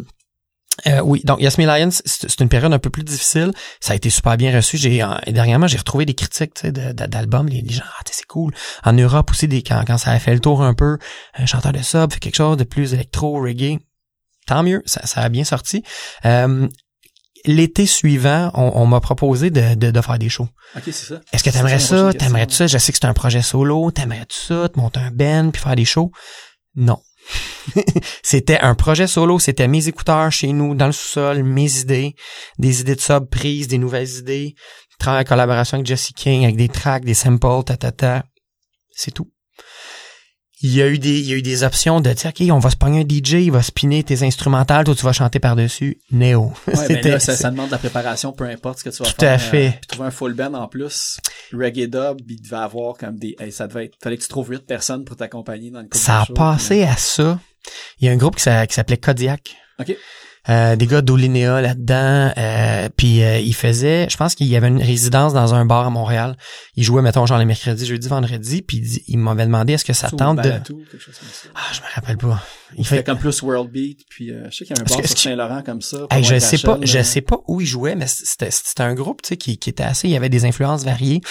euh, 0.88 1.02
oui, 1.02 1.22
donc 1.24 1.42
Yasmin 1.42 1.66
Lions, 1.66 1.90
c'est 2.06 2.40
une 2.42 2.50
période 2.50 2.74
un 2.74 2.80
peu 2.80 2.90
plus 2.90 3.04
difficile. 3.04 3.52
Ça 3.80 3.94
a 3.94 3.96
été 3.96 4.10
super 4.10 4.38
bien 4.38 4.56
reçu. 4.56 4.78
J'ai 4.78 5.04
dernièrement, 5.28 5.68
j'ai 5.68 5.78
retrouvé 5.78 6.06
des 6.06 6.14
critiques 6.14 6.66
d'albums. 6.66 7.48
Les, 7.48 7.62
les 7.62 7.74
gens, 7.74 7.84
ah, 7.88 8.02
c'est 8.10 8.26
cool. 8.26 8.54
En 8.84 8.94
Europe 8.94 9.32
aussi, 9.32 9.48
des, 9.48 9.64
quand, 9.64 9.84
quand 9.86 9.98
ça 9.98 10.12
a 10.12 10.20
fait 10.20 10.34
le 10.34 10.40
tour 10.40 10.62
un 10.62 10.74
peu, 10.74 10.98
un 11.34 11.46
chanteur 11.46 11.72
de 11.72 11.82
sub 11.82 12.14
fait 12.14 12.20
quelque 12.20 12.36
chose 12.36 12.58
de 12.58 12.64
plus 12.64 12.94
électro, 12.94 13.42
reggae. 13.42 13.80
Tant 14.48 14.64
mieux, 14.64 14.84
ça, 14.86 15.06
ça 15.06 15.22
a 15.22 15.30
bien 15.30 15.44
sorti. 15.44 15.84
Euh, 16.26 16.68
L'été 17.48 17.86
suivant, 17.86 18.50
on, 18.56 18.72
on 18.74 18.88
m'a 18.88 19.00
proposé 19.00 19.52
de, 19.52 19.76
de, 19.76 19.92
de 19.92 20.02
faire 20.02 20.18
des 20.18 20.30
shows. 20.30 20.50
Ok, 20.76 20.82
c'est 20.86 20.94
ça. 20.94 21.22
Est-ce 21.32 21.44
que 21.44 21.52
t'aimerais 21.52 21.78
ça, 21.78 22.12
T'aimerais-tu 22.12 22.56
ça? 22.56 22.66
Je 22.66 22.80
sais 22.80 22.92
que 22.92 22.98
c'est 23.00 23.06
un 23.06 23.14
projet 23.14 23.44
solo. 23.44 23.92
T'aimerais-tu 23.92 24.36
ça? 24.36 24.68
Te 24.68 24.80
monter 24.80 25.00
un 25.00 25.12
band 25.12 25.52
puis 25.52 25.62
faire 25.62 25.76
des 25.76 25.86
shows? 25.86 26.12
Non. 26.76 26.98
c'était 28.24 28.60
un 28.60 28.76
projet 28.76 29.08
solo. 29.08 29.40
C'était 29.40 29.68
mes 29.68 29.88
écouteurs 29.88 30.32
chez 30.32 30.52
nous, 30.54 30.76
dans 30.76 30.88
le 30.88 30.92
sous-sol, 30.92 31.44
mes 31.44 31.80
idées, 31.80 32.16
des 32.60 32.82
idées 32.82 32.96
de 32.96 33.02
sub 33.02 33.30
prises, 33.30 33.68
des 33.68 33.78
nouvelles 33.78 34.18
idées. 34.18 34.56
Travailler 35.00 35.26
en 35.26 35.30
collaboration 35.30 35.76
avec 35.76 35.88
Jesse 35.88 36.12
King, 36.16 36.44
avec 36.44 36.56
des 36.56 36.70
tracks, 36.70 37.04
des 37.04 37.14
samples, 37.14 37.64
ta, 37.66 37.78
ta, 37.78 37.92
ta. 37.92 38.24
C'est 38.92 39.12
tout. 39.12 39.30
Il 40.62 40.74
y 40.74 40.82
a 40.82 40.88
eu 40.88 40.98
des, 40.98 41.20
il 41.20 41.26
y 41.26 41.34
a 41.34 41.36
eu 41.36 41.42
des 41.42 41.64
options 41.64 42.00
de 42.00 42.12
dire, 42.14 42.30
OK, 42.30 42.48
on 42.50 42.60
va 42.60 42.70
se 42.70 42.78
pogner 42.78 43.02
un 43.02 43.04
DJ, 43.08 43.34
il 43.44 43.52
va 43.52 43.62
spinner 43.62 44.04
tes 44.04 44.24
instrumentales, 44.24 44.86
toi, 44.86 44.96
tu 44.96 45.04
vas 45.04 45.12
chanter 45.12 45.40
par-dessus. 45.40 46.00
Néo. 46.12 46.54
Ouais, 46.68 46.76
C'était- 46.88 47.12
là, 47.12 47.20
ça, 47.20 47.36
ça 47.36 47.52
demande 47.52 47.68
de 47.68 47.72
la 47.74 47.78
préparation, 47.78 48.32
peu 48.32 48.46
importe 48.46 48.80
ce 48.80 48.86
que 48.86 48.90
tu 48.90 49.04
vas 49.04 49.10
Tout 49.10 49.16
faire. 49.20 49.34
à 49.34 49.38
fait. 49.38 49.68
euh, 49.68 49.72
puis 49.72 49.88
trouver 49.88 50.08
un 50.08 50.12
full 50.12 50.34
band 50.34 50.54
en 50.54 50.68
plus. 50.68 51.18
Reggae 51.54 51.88
dub, 51.90 52.22
il 52.28 52.42
devait 52.42 52.56
avoir 52.56 52.96
comme 52.98 53.18
des, 53.18 53.36
hey, 53.40 53.52
ça 53.52 53.68
devait 53.68 53.86
être, 53.86 53.96
fallait 54.02 54.18
que 54.18 54.24
tu 54.24 54.30
trouves 54.30 54.50
huit 54.52 54.66
personnes 54.66 55.04
pour 55.04 55.18
t'accompagner 55.18 55.72
dans 55.72 55.84
couple 55.84 55.98
Ça 55.98 56.22
a 56.22 56.26
passé 56.34 56.84
à 56.84 56.96
ça. 56.96 57.40
Il 58.00 58.06
y 58.06 58.10
a 58.10 58.14
un 58.14 58.18
groupe 58.18 58.38
qui 58.38 58.44
s'a- 58.44 58.66
qui 58.66 58.76
s'appelait 58.76 58.98
Kodiak. 58.98 59.56
Ok. 59.80 59.96
Euh, 60.48 60.76
des 60.76 60.86
gars 60.86 61.02
d'Olinéa 61.02 61.60
là-dedans. 61.60 62.32
Euh, 62.38 62.90
puis 62.96 63.24
euh, 63.24 63.40
ils 63.40 63.56
faisaient, 63.56 64.08
je 64.10 64.16
pense 64.16 64.36
qu'il 64.36 64.48
y 64.48 64.56
avait 64.56 64.68
une 64.68 64.82
résidence 64.82 65.34
dans 65.34 65.56
un 65.56 65.66
bar 65.66 65.88
à 65.88 65.90
Montréal. 65.90 66.38
Ils 66.76 66.84
jouaient, 66.84 67.02
mettons, 67.02 67.26
genre 67.26 67.40
les 67.40 67.46
mercredis, 67.46 67.86
jeudi, 67.86 68.08
vendredi. 68.08 68.62
Puis 68.62 68.78
ils, 68.78 69.02
ils 69.08 69.18
m'avaient 69.18 69.46
demandé 69.46 69.74
est-ce 69.74 69.86
que 69.86 69.94
ça 69.94 70.10
tente 70.12 70.38
de... 70.38 70.44
Balatou, 70.44 70.84
quelque 70.92 71.02
chose 71.02 71.18
comme 71.18 71.30
ça. 71.30 71.48
Ah, 71.56 71.74
je 71.74 71.82
me 71.82 71.86
rappelle 71.96 72.18
pas. 72.18 72.44
Il 72.78 72.82
Il 72.82 72.86
fait 72.86 72.98
fait... 72.98 73.04
comme 73.04 73.18
plus 73.18 73.42
world 73.42 73.72
beat, 73.72 74.02
puis 74.10 74.32
euh, 74.32 74.46
je 74.52 74.58
sais 74.58 74.66
qu'il 74.66 74.76
y 74.76 74.80
a 74.80 74.84
un 74.84 74.86
bar 74.86 75.08
sur 75.08 75.18
Saint-Laurent 75.18 75.64
comme 75.64 75.82
ça. 75.82 75.98
Hey, 76.12 76.24
je 76.24 76.38
sais 76.38 76.58
pas, 76.60 76.78
je 76.82 77.02
sais 77.02 77.22
pas 77.22 77.38
où 77.48 77.62
ils 77.62 77.68
jouaient, 77.68 77.96
mais 77.96 78.06
c'était 78.08 78.52
c'était 78.52 78.84
un 78.84 78.94
groupe, 78.94 79.24
tu 79.24 79.30
sais, 79.30 79.38
qui, 79.38 79.58
qui 79.58 79.70
était 79.72 79.84
assez, 79.84 80.08
il 80.08 80.12
y 80.12 80.18
avait 80.18 80.30
des 80.30 80.46
influences 80.46 80.84
variées. 80.84 81.22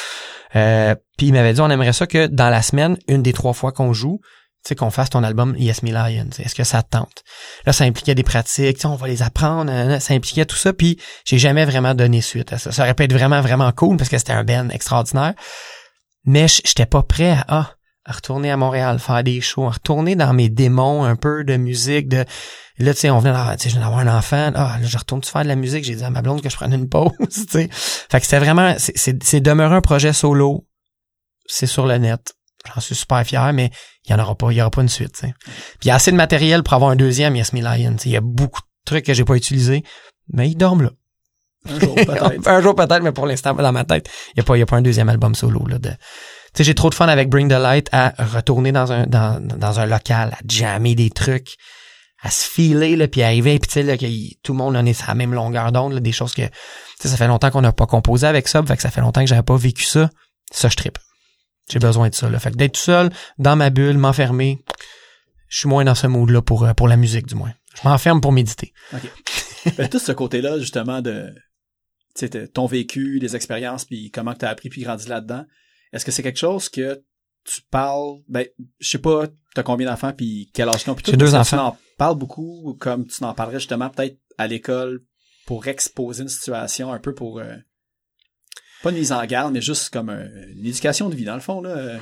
Euh, 0.57 0.95
puis 1.17 1.29
il 1.29 1.33
m'avait 1.33 1.53
dit, 1.53 1.61
on 1.61 1.71
aimerait 1.71 1.93
ça 1.93 2.07
que 2.09 2.27
dans 2.27 2.51
la 2.51 2.63
semaine, 2.63 2.97
une 3.07 3.23
des 3.23 3.33
trois 3.33 3.53
fois 3.53 3.71
qu'on 3.71 3.93
joue, 3.93 4.21
sais, 4.69 4.75
qu'on 4.75 4.91
fasse 4.91 5.11
ton 5.11 5.23
album 5.23 5.55
Yes 5.59 5.83
Me 5.83 5.91
Lion. 5.93 6.27
tu 6.31 6.37
sais, 6.37 6.43
Est-ce 6.45 6.55
que 6.55 6.65
ça 6.65 6.83
te 6.83 6.91
tente? 6.91 7.23
Là, 7.67 7.73
ça 7.73 7.85
impliquait 7.85 8.15
des 8.15 8.23
pratiques, 8.23 8.79
on 8.85 8.95
va 8.97 9.07
les 9.09 9.23
apprendre, 9.23 9.99
ça 10.01 10.15
impliquait 10.15 10.47
tout 10.47 10.57
ça, 10.57 10.73
puis 10.73 10.99
j'ai 11.25 11.39
jamais 11.39 11.65
vraiment 11.65 11.95
donné 11.95 12.21
suite 12.21 12.53
à 12.53 12.59
ça. 12.59 12.73
Ça 12.73 12.83
aurait 12.83 12.95
pu 12.95 13.05
être 13.05 13.13
vraiment, 13.13 13.41
vraiment 13.41 13.71
cool 13.73 13.97
parce 13.97 14.09
que 14.11 14.19
c'était 14.19 14.33
un 14.33 14.45
band 14.45 14.69
extraordinaire. 14.71 15.35
Mais 16.25 16.47
j'étais 16.49 16.87
pas 16.87 17.03
prêt 17.03 17.33
à, 17.33 17.45
ah, 17.49 17.71
à 18.07 18.13
retourner 18.13 18.51
à 18.51 18.57
Montréal, 18.57 18.99
faire 18.99 19.23
des 19.23 19.41
shows, 19.41 19.67
à 19.67 19.71
retourner 19.71 20.17
dans 20.17 20.33
mes 20.33 20.49
démons 20.49 21.05
un 21.05 21.17
peu 21.17 21.45
de 21.45 21.57
musique, 21.57 22.09
de 22.09 22.25
là, 22.79 22.93
tu 22.93 23.01
sais, 23.01 23.11
on 23.11 23.19
venait 23.19 23.33
d'avoir, 23.33 23.99
un 23.99 24.19
enfant, 24.19 24.53
ah, 24.55 24.79
là, 24.81 24.87
je 24.87 24.99
retourne 24.99 25.21
tu 25.21 25.31
faire 25.31 25.43
de 25.43 25.49
la 25.49 25.57
musique, 25.57 25.85
j'ai 25.85 25.95
dit 25.95 26.05
à 26.05 26.11
ma 26.11 26.23
blonde 26.23 26.43
que 26.43 26.51
je 26.51 26.57
prenais 26.57 26.77
une 26.77 26.89
pause, 26.89 27.13
tu 27.31 27.45
sais. 27.49 27.69
Fait 27.73 28.21
que 28.21 28.25
c'était 28.27 28.41
vraiment, 28.41 28.75
c'est- 28.79 29.41
demeuré 29.41 29.75
un 29.75 29.81
projet 29.81 30.13
solo, 30.13 30.67
c'est 31.47 31.67
sur 31.67 31.87
le 31.87 31.97
net. 31.99 32.35
J'en 32.75 32.81
suis 32.81 32.95
super 32.95 33.25
fier, 33.25 33.53
mais 33.53 33.71
il 34.07 34.13
y 34.13 34.15
en 34.15 34.19
aura 34.19 34.35
pas, 34.35 34.51
il 34.51 34.57
y 34.57 34.61
aura 34.61 34.71
pas 34.71 34.83
une 34.83 34.89
suite, 34.89 35.13
tu 35.15 35.21
sais. 35.27 35.35
Puis 35.45 35.85
il 35.85 35.89
y 35.89 35.91
a 35.91 35.95
assez 35.97 36.11
de 36.11 36.17
matériel 36.17 36.63
pour 36.63 36.73
avoir 36.75 36.91
un 36.91 36.97
deuxième 36.97 37.37
Yes 37.37 37.53
Me 37.53 37.61
Lion. 37.61 37.97
Il 38.05 38.11
y 38.13 38.17
a 38.17 38.21
beaucoup 38.23 38.61
de 38.61 38.67
trucs 38.87 39.05
que 39.05 39.15
j'ai 39.15 39.25
pas 39.25 39.35
utilisés, 39.37 39.83
mais 40.33 40.49
ils 40.49 40.57
dorment 40.57 40.83
là. 40.85 40.91
Un 41.69 41.81
jour, 41.81 41.95
peut-être. 41.95 42.49
un 42.49 42.61
jour 42.63 42.75
peut-être, 42.75 43.03
mais 43.03 43.13
pour 43.13 43.27
l'instant, 43.27 43.55
dans 43.55 43.73
ma 43.73 43.85
tête, 43.85 44.09
il 44.35 44.39
y 44.39 44.41
a 44.41 44.45
pas, 44.45 44.57
il 44.57 44.61
y 44.61 44.63
a 44.63 44.67
pas 44.67 44.77
un 44.77 44.83
deuxième 44.83 45.09
album 45.09 45.35
solo, 45.35 45.67
là, 45.67 45.79
de, 45.79 45.91
j'ai 46.59 46.75
trop 46.75 46.91
de 46.91 46.95
fun 46.95 47.07
avec 47.09 47.29
Bring 47.31 47.49
the 47.49 47.53
Light 47.53 47.89
à 47.93 48.13
retourner 48.19 48.71
dans 48.73 48.93
un 48.93 49.07
dans, 49.07 49.41
dans 49.45 49.81
un 49.81 49.87
local, 49.87 50.31
à 50.33 50.39
jammer 50.49 50.95
des 50.95 51.11
trucs, 51.11 51.57
à 52.23 52.31
se 52.31 52.49
filer 52.49 52.97
là, 52.97 53.09
puis 53.09 53.23
arriver, 53.23 53.59
puis 53.59 53.69
tu 53.69 53.75
sais 53.75 53.83
là, 53.83 53.97
que 53.99 54.07
y- 54.07 54.39
tout 54.43 54.53
le 54.53 54.59
monde 54.59 54.77
en 54.77 54.87
est 54.87 55.03
à 55.03 55.09
la 55.09 55.15
même 55.15 55.35
longueur 55.35 55.73
d'onde, 55.73 55.99
des 55.99 56.13
choses 56.13 56.33
que 56.35 56.43
ça 57.01 57.17
fait 57.17 57.27
longtemps 57.29 57.51
qu'on 57.51 57.61
n'a 57.63 57.73
pas 57.73 57.87
composé 57.87 58.27
avec 58.27 58.49
ça, 58.49 58.63
fait 58.63 58.77
que 58.77 58.83
ça 58.83 58.91
fait 58.91 59.01
longtemps 59.03 59.21
que 59.23 59.27
j'avais 59.27 59.43
pas 59.43 59.57
vécu 59.57 59.85
ça. 59.85 60.09
Ça, 60.53 60.69
je 60.69 60.77
trippe. 60.77 60.99
J'ai 61.71 61.79
besoin 61.79 62.09
de 62.09 62.15
ça. 62.15 62.29
Là. 62.29 62.39
Fait 62.39 62.51
que 62.51 62.57
d'être 62.57 62.75
tout 62.75 62.81
seul 62.81 63.11
dans 63.39 63.57
ma 63.57 63.71
bulle, 63.71 63.97
m'enfermer, 63.99 64.63
je 65.49 65.59
suis 65.59 65.69
moins 65.69 65.85
dans 65.85 65.95
ce 65.95 66.07
mood-là 66.07 66.43
pour 66.43 66.65
euh, 66.65 66.75
pour 66.75 66.89
la 66.89 66.97
musique 66.97 67.27
du 67.27 67.35
moins. 67.35 67.53
Je 67.75 67.89
m'enferme 67.89 68.21
pour 68.21 68.33
méditer. 68.33 68.73
Ben, 69.79 69.89
tout 69.89 69.99
ce 69.99 70.13
côté-là, 70.13 70.59
justement, 70.59 71.01
de 71.01 71.33
ton 72.53 72.67
vécu, 72.67 73.19
les 73.19 73.35
expériences, 73.35 73.87
puis 73.87 74.11
comment 74.11 74.35
tu 74.35 74.45
as 74.45 74.51
appris 74.51 74.69
puis 74.69 74.83
grandi 74.83 75.09
là-dedans, 75.09 75.47
est-ce 75.95 76.05
que 76.05 76.13
c'est 76.13 76.23
quelque 76.23 76.39
chose 76.39 76.69
que 76.69 77.03
tu 77.45 77.63
parles, 77.71 78.19
ben, 78.29 78.47
je 78.79 78.91
sais 78.91 78.99
pas, 78.99 79.27
t'as 79.55 79.63
combien 79.63 79.87
d'enfants, 79.87 80.13
puis 80.13 80.51
quel 80.53 80.69
âge 80.69 80.87
ont, 80.87 80.95
puis 80.95 81.03
tout, 81.03 81.13
J'ai 81.13 81.17
deux 81.17 81.35
enfants. 81.35 81.57
Tu 81.57 81.63
en 81.63 81.79
parles 81.97 82.19
beaucoup, 82.19 82.61
ou 82.69 82.75
comme 82.75 83.07
tu 83.07 83.25
en 83.25 83.33
parlerais 83.33 83.59
justement 83.59 83.89
peut-être 83.89 84.19
à 84.37 84.47
l'école 84.47 85.03
pour 85.47 85.67
exposer 85.67 86.25
une 86.25 86.29
situation 86.29 86.93
un 86.93 86.99
peu 86.99 87.15
pour... 87.15 87.39
euh, 87.39 87.57
pas 88.85 88.91
une 88.91 88.99
mise 88.99 89.11
en 89.13 89.25
garde, 89.27 89.53
mais 89.53 89.61
juste 89.61 89.91
comme 89.91 90.11
une 90.11 90.67
éducation 90.67 91.09
de 91.09 91.17
vie, 91.17 91.25
dans 91.25 91.35
le 91.35 91.41
fond, 91.41 91.61
là. 91.61 91.99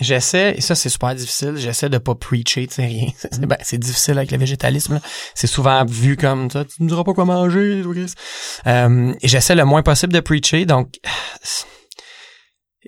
J'essaie, 0.00 0.54
et 0.56 0.60
ça 0.60 0.76
c'est 0.76 0.90
super 0.90 1.12
difficile, 1.16 1.54
j'essaie 1.56 1.88
de 1.88 1.98
pas 1.98 2.14
preacher, 2.14 2.68
tu 2.68 2.74
sais, 2.74 2.86
rien. 2.86 3.08
C'est, 3.18 3.40
ben, 3.46 3.56
c'est 3.62 3.78
difficile 3.78 4.16
avec 4.16 4.30
le 4.30 4.38
végétalisme. 4.38 5.00
C'est 5.34 5.48
souvent 5.48 5.84
vu 5.84 6.16
comme 6.16 6.48
ça, 6.52 6.64
tu 6.64 6.84
ne 6.84 6.88
diras 6.88 7.02
pas 7.02 7.14
quoi 7.14 7.24
manger. 7.24 7.82
Euh, 8.68 9.14
j'essaie 9.24 9.56
le 9.56 9.64
moins 9.64 9.82
possible 9.82 10.12
de 10.12 10.20
preacher, 10.20 10.66
donc 10.66 11.00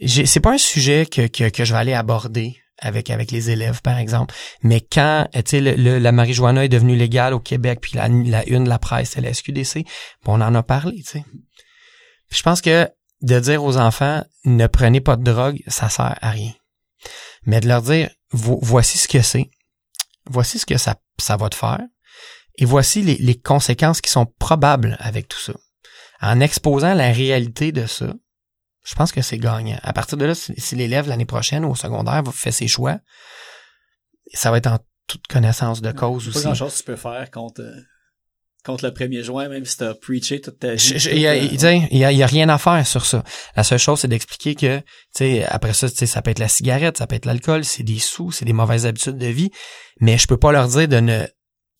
c'est 0.06 0.40
pas 0.40 0.52
un 0.52 0.58
sujet 0.58 1.04
que, 1.04 1.26
que, 1.26 1.48
que 1.48 1.64
je 1.64 1.72
vais 1.72 1.80
aller 1.80 1.94
aborder 1.94 2.56
avec 2.78 3.10
avec 3.10 3.32
les 3.32 3.50
élèves, 3.50 3.82
par 3.82 3.98
exemple. 3.98 4.32
Mais 4.62 4.80
quand, 4.80 5.26
tu 5.34 5.40
sais, 5.46 5.60
le- 5.60 5.98
la 5.98 6.12
marijuana 6.12 6.64
est 6.64 6.68
devenue 6.68 6.96
légale 6.96 7.34
au 7.34 7.40
Québec, 7.40 7.80
puis 7.82 7.92
la, 7.96 8.06
une 8.06 8.64
de 8.64 8.68
la 8.68 8.78
presse, 8.78 9.10
c'est 9.14 9.20
la 9.20 9.34
SQDC, 9.34 9.84
bon, 10.24 10.38
on 10.38 10.40
en 10.42 10.54
a 10.54 10.62
parlé, 10.62 10.98
tu 11.02 11.10
sais. 11.10 11.24
Je 12.30 12.42
pense 12.42 12.60
que 12.60 12.88
de 13.22 13.38
dire 13.40 13.62
aux 13.64 13.76
enfants, 13.76 14.24
ne 14.44 14.66
prenez 14.66 15.00
pas 15.00 15.16
de 15.16 15.24
drogue, 15.24 15.60
ça 15.66 15.88
sert 15.88 16.16
à 16.20 16.30
rien 16.30 16.52
mais 17.46 17.60
de 17.60 17.68
leur 17.68 17.80
dire 17.80 18.10
vo- 18.32 18.58
voici 18.60 18.98
ce 18.98 19.08
que 19.08 19.22
c'est, 19.22 19.48
voici 20.26 20.58
ce 20.58 20.66
que 20.66 20.76
ça, 20.76 20.96
ça 21.18 21.38
va 21.38 21.48
te 21.48 21.54
faire, 21.54 21.80
et 22.56 22.66
voici 22.66 23.00
les, 23.00 23.16
les 23.16 23.40
conséquences 23.40 24.02
qui 24.02 24.10
sont 24.10 24.26
probables 24.26 24.98
avec 25.00 25.26
tout 25.26 25.38
ça. 25.38 25.54
En 26.20 26.40
exposant 26.40 26.92
la 26.92 27.10
réalité 27.10 27.72
de 27.72 27.86
ça, 27.86 28.12
je 28.84 28.94
pense 28.94 29.12
que 29.12 29.22
c'est 29.22 29.38
gagnant. 29.38 29.78
À 29.82 29.94
partir 29.94 30.18
de 30.18 30.26
là, 30.26 30.34
si, 30.34 30.52
si 30.58 30.76
l'élève 30.76 31.08
l'année 31.08 31.24
prochaine 31.24 31.64
ou 31.64 31.70
au 31.70 31.74
secondaire 31.74 32.22
fait 32.34 32.52
ses 32.52 32.68
choix, 32.68 32.98
ça 34.34 34.50
va 34.50 34.58
être 34.58 34.66
en 34.66 34.78
toute 35.06 35.26
connaissance 35.26 35.80
de 35.80 35.92
cause 35.92 36.24
Pas 36.24 36.30
aussi. 36.30 36.42
grand-chose 36.44 36.72
que 36.74 36.78
tu 36.78 36.84
peux 36.84 36.96
faire 36.96 37.30
contre, 37.30 37.62
euh, 37.62 37.80
contre 38.64 38.84
le 38.84 38.90
1er 38.92 39.22
juin, 39.22 39.48
même 39.48 39.64
si 39.64 39.76
t'as 39.78 39.94
preaché 39.94 40.40
toute 40.40 40.58
ta 40.58 40.74
vie. 40.74 40.92
Il 41.12 41.18
y, 41.18 41.26
a, 41.26 41.34
y 41.36 41.66
a- 42.04 42.12
il 42.12 42.18
y 42.18 42.22
a 42.22 42.26
rien 42.26 42.48
à 42.48 42.58
faire 42.58 42.86
sur 42.86 43.06
ça. 43.06 43.24
La 43.56 43.62
seule 43.64 43.78
chose, 43.78 44.00
c'est 44.00 44.08
d'expliquer 44.08 44.54
que, 44.54 44.78
tu 44.78 44.84
sais, 45.14 45.44
après 45.46 45.72
ça, 45.72 45.88
tu 45.88 45.96
sais, 45.96 46.06
ça 46.06 46.20
peut 46.22 46.30
être 46.30 46.38
la 46.38 46.48
cigarette, 46.48 46.98
ça 46.98 47.06
peut 47.06 47.16
être 47.16 47.26
l'alcool, 47.26 47.64
c'est 47.64 47.82
des 47.82 47.98
sous, 47.98 48.30
c'est 48.32 48.44
des 48.44 48.52
mauvaises 48.52 48.86
habitudes 48.86 49.16
de 49.18 49.26
vie, 49.26 49.50
mais 50.00 50.18
je 50.18 50.26
peux 50.26 50.36
pas 50.36 50.52
leur 50.52 50.68
dire 50.68 50.88
de 50.88 51.00
ne, 51.00 51.24
tu 51.24 51.30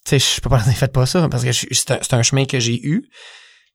sais, 0.05 0.19
je 0.19 0.41
peux 0.41 0.49
pas 0.49 0.57
leur 0.57 0.65
dire 0.67 0.77
faites 0.77 0.93
pas 0.93 1.07
ça 1.07 1.29
parce 1.29 1.45
que 1.45 1.53
c'est 1.53 2.13
un, 2.15 2.23
chemin 2.23 2.45
que 2.47 2.59
j'ai 2.61 2.81
eu. 2.83 3.09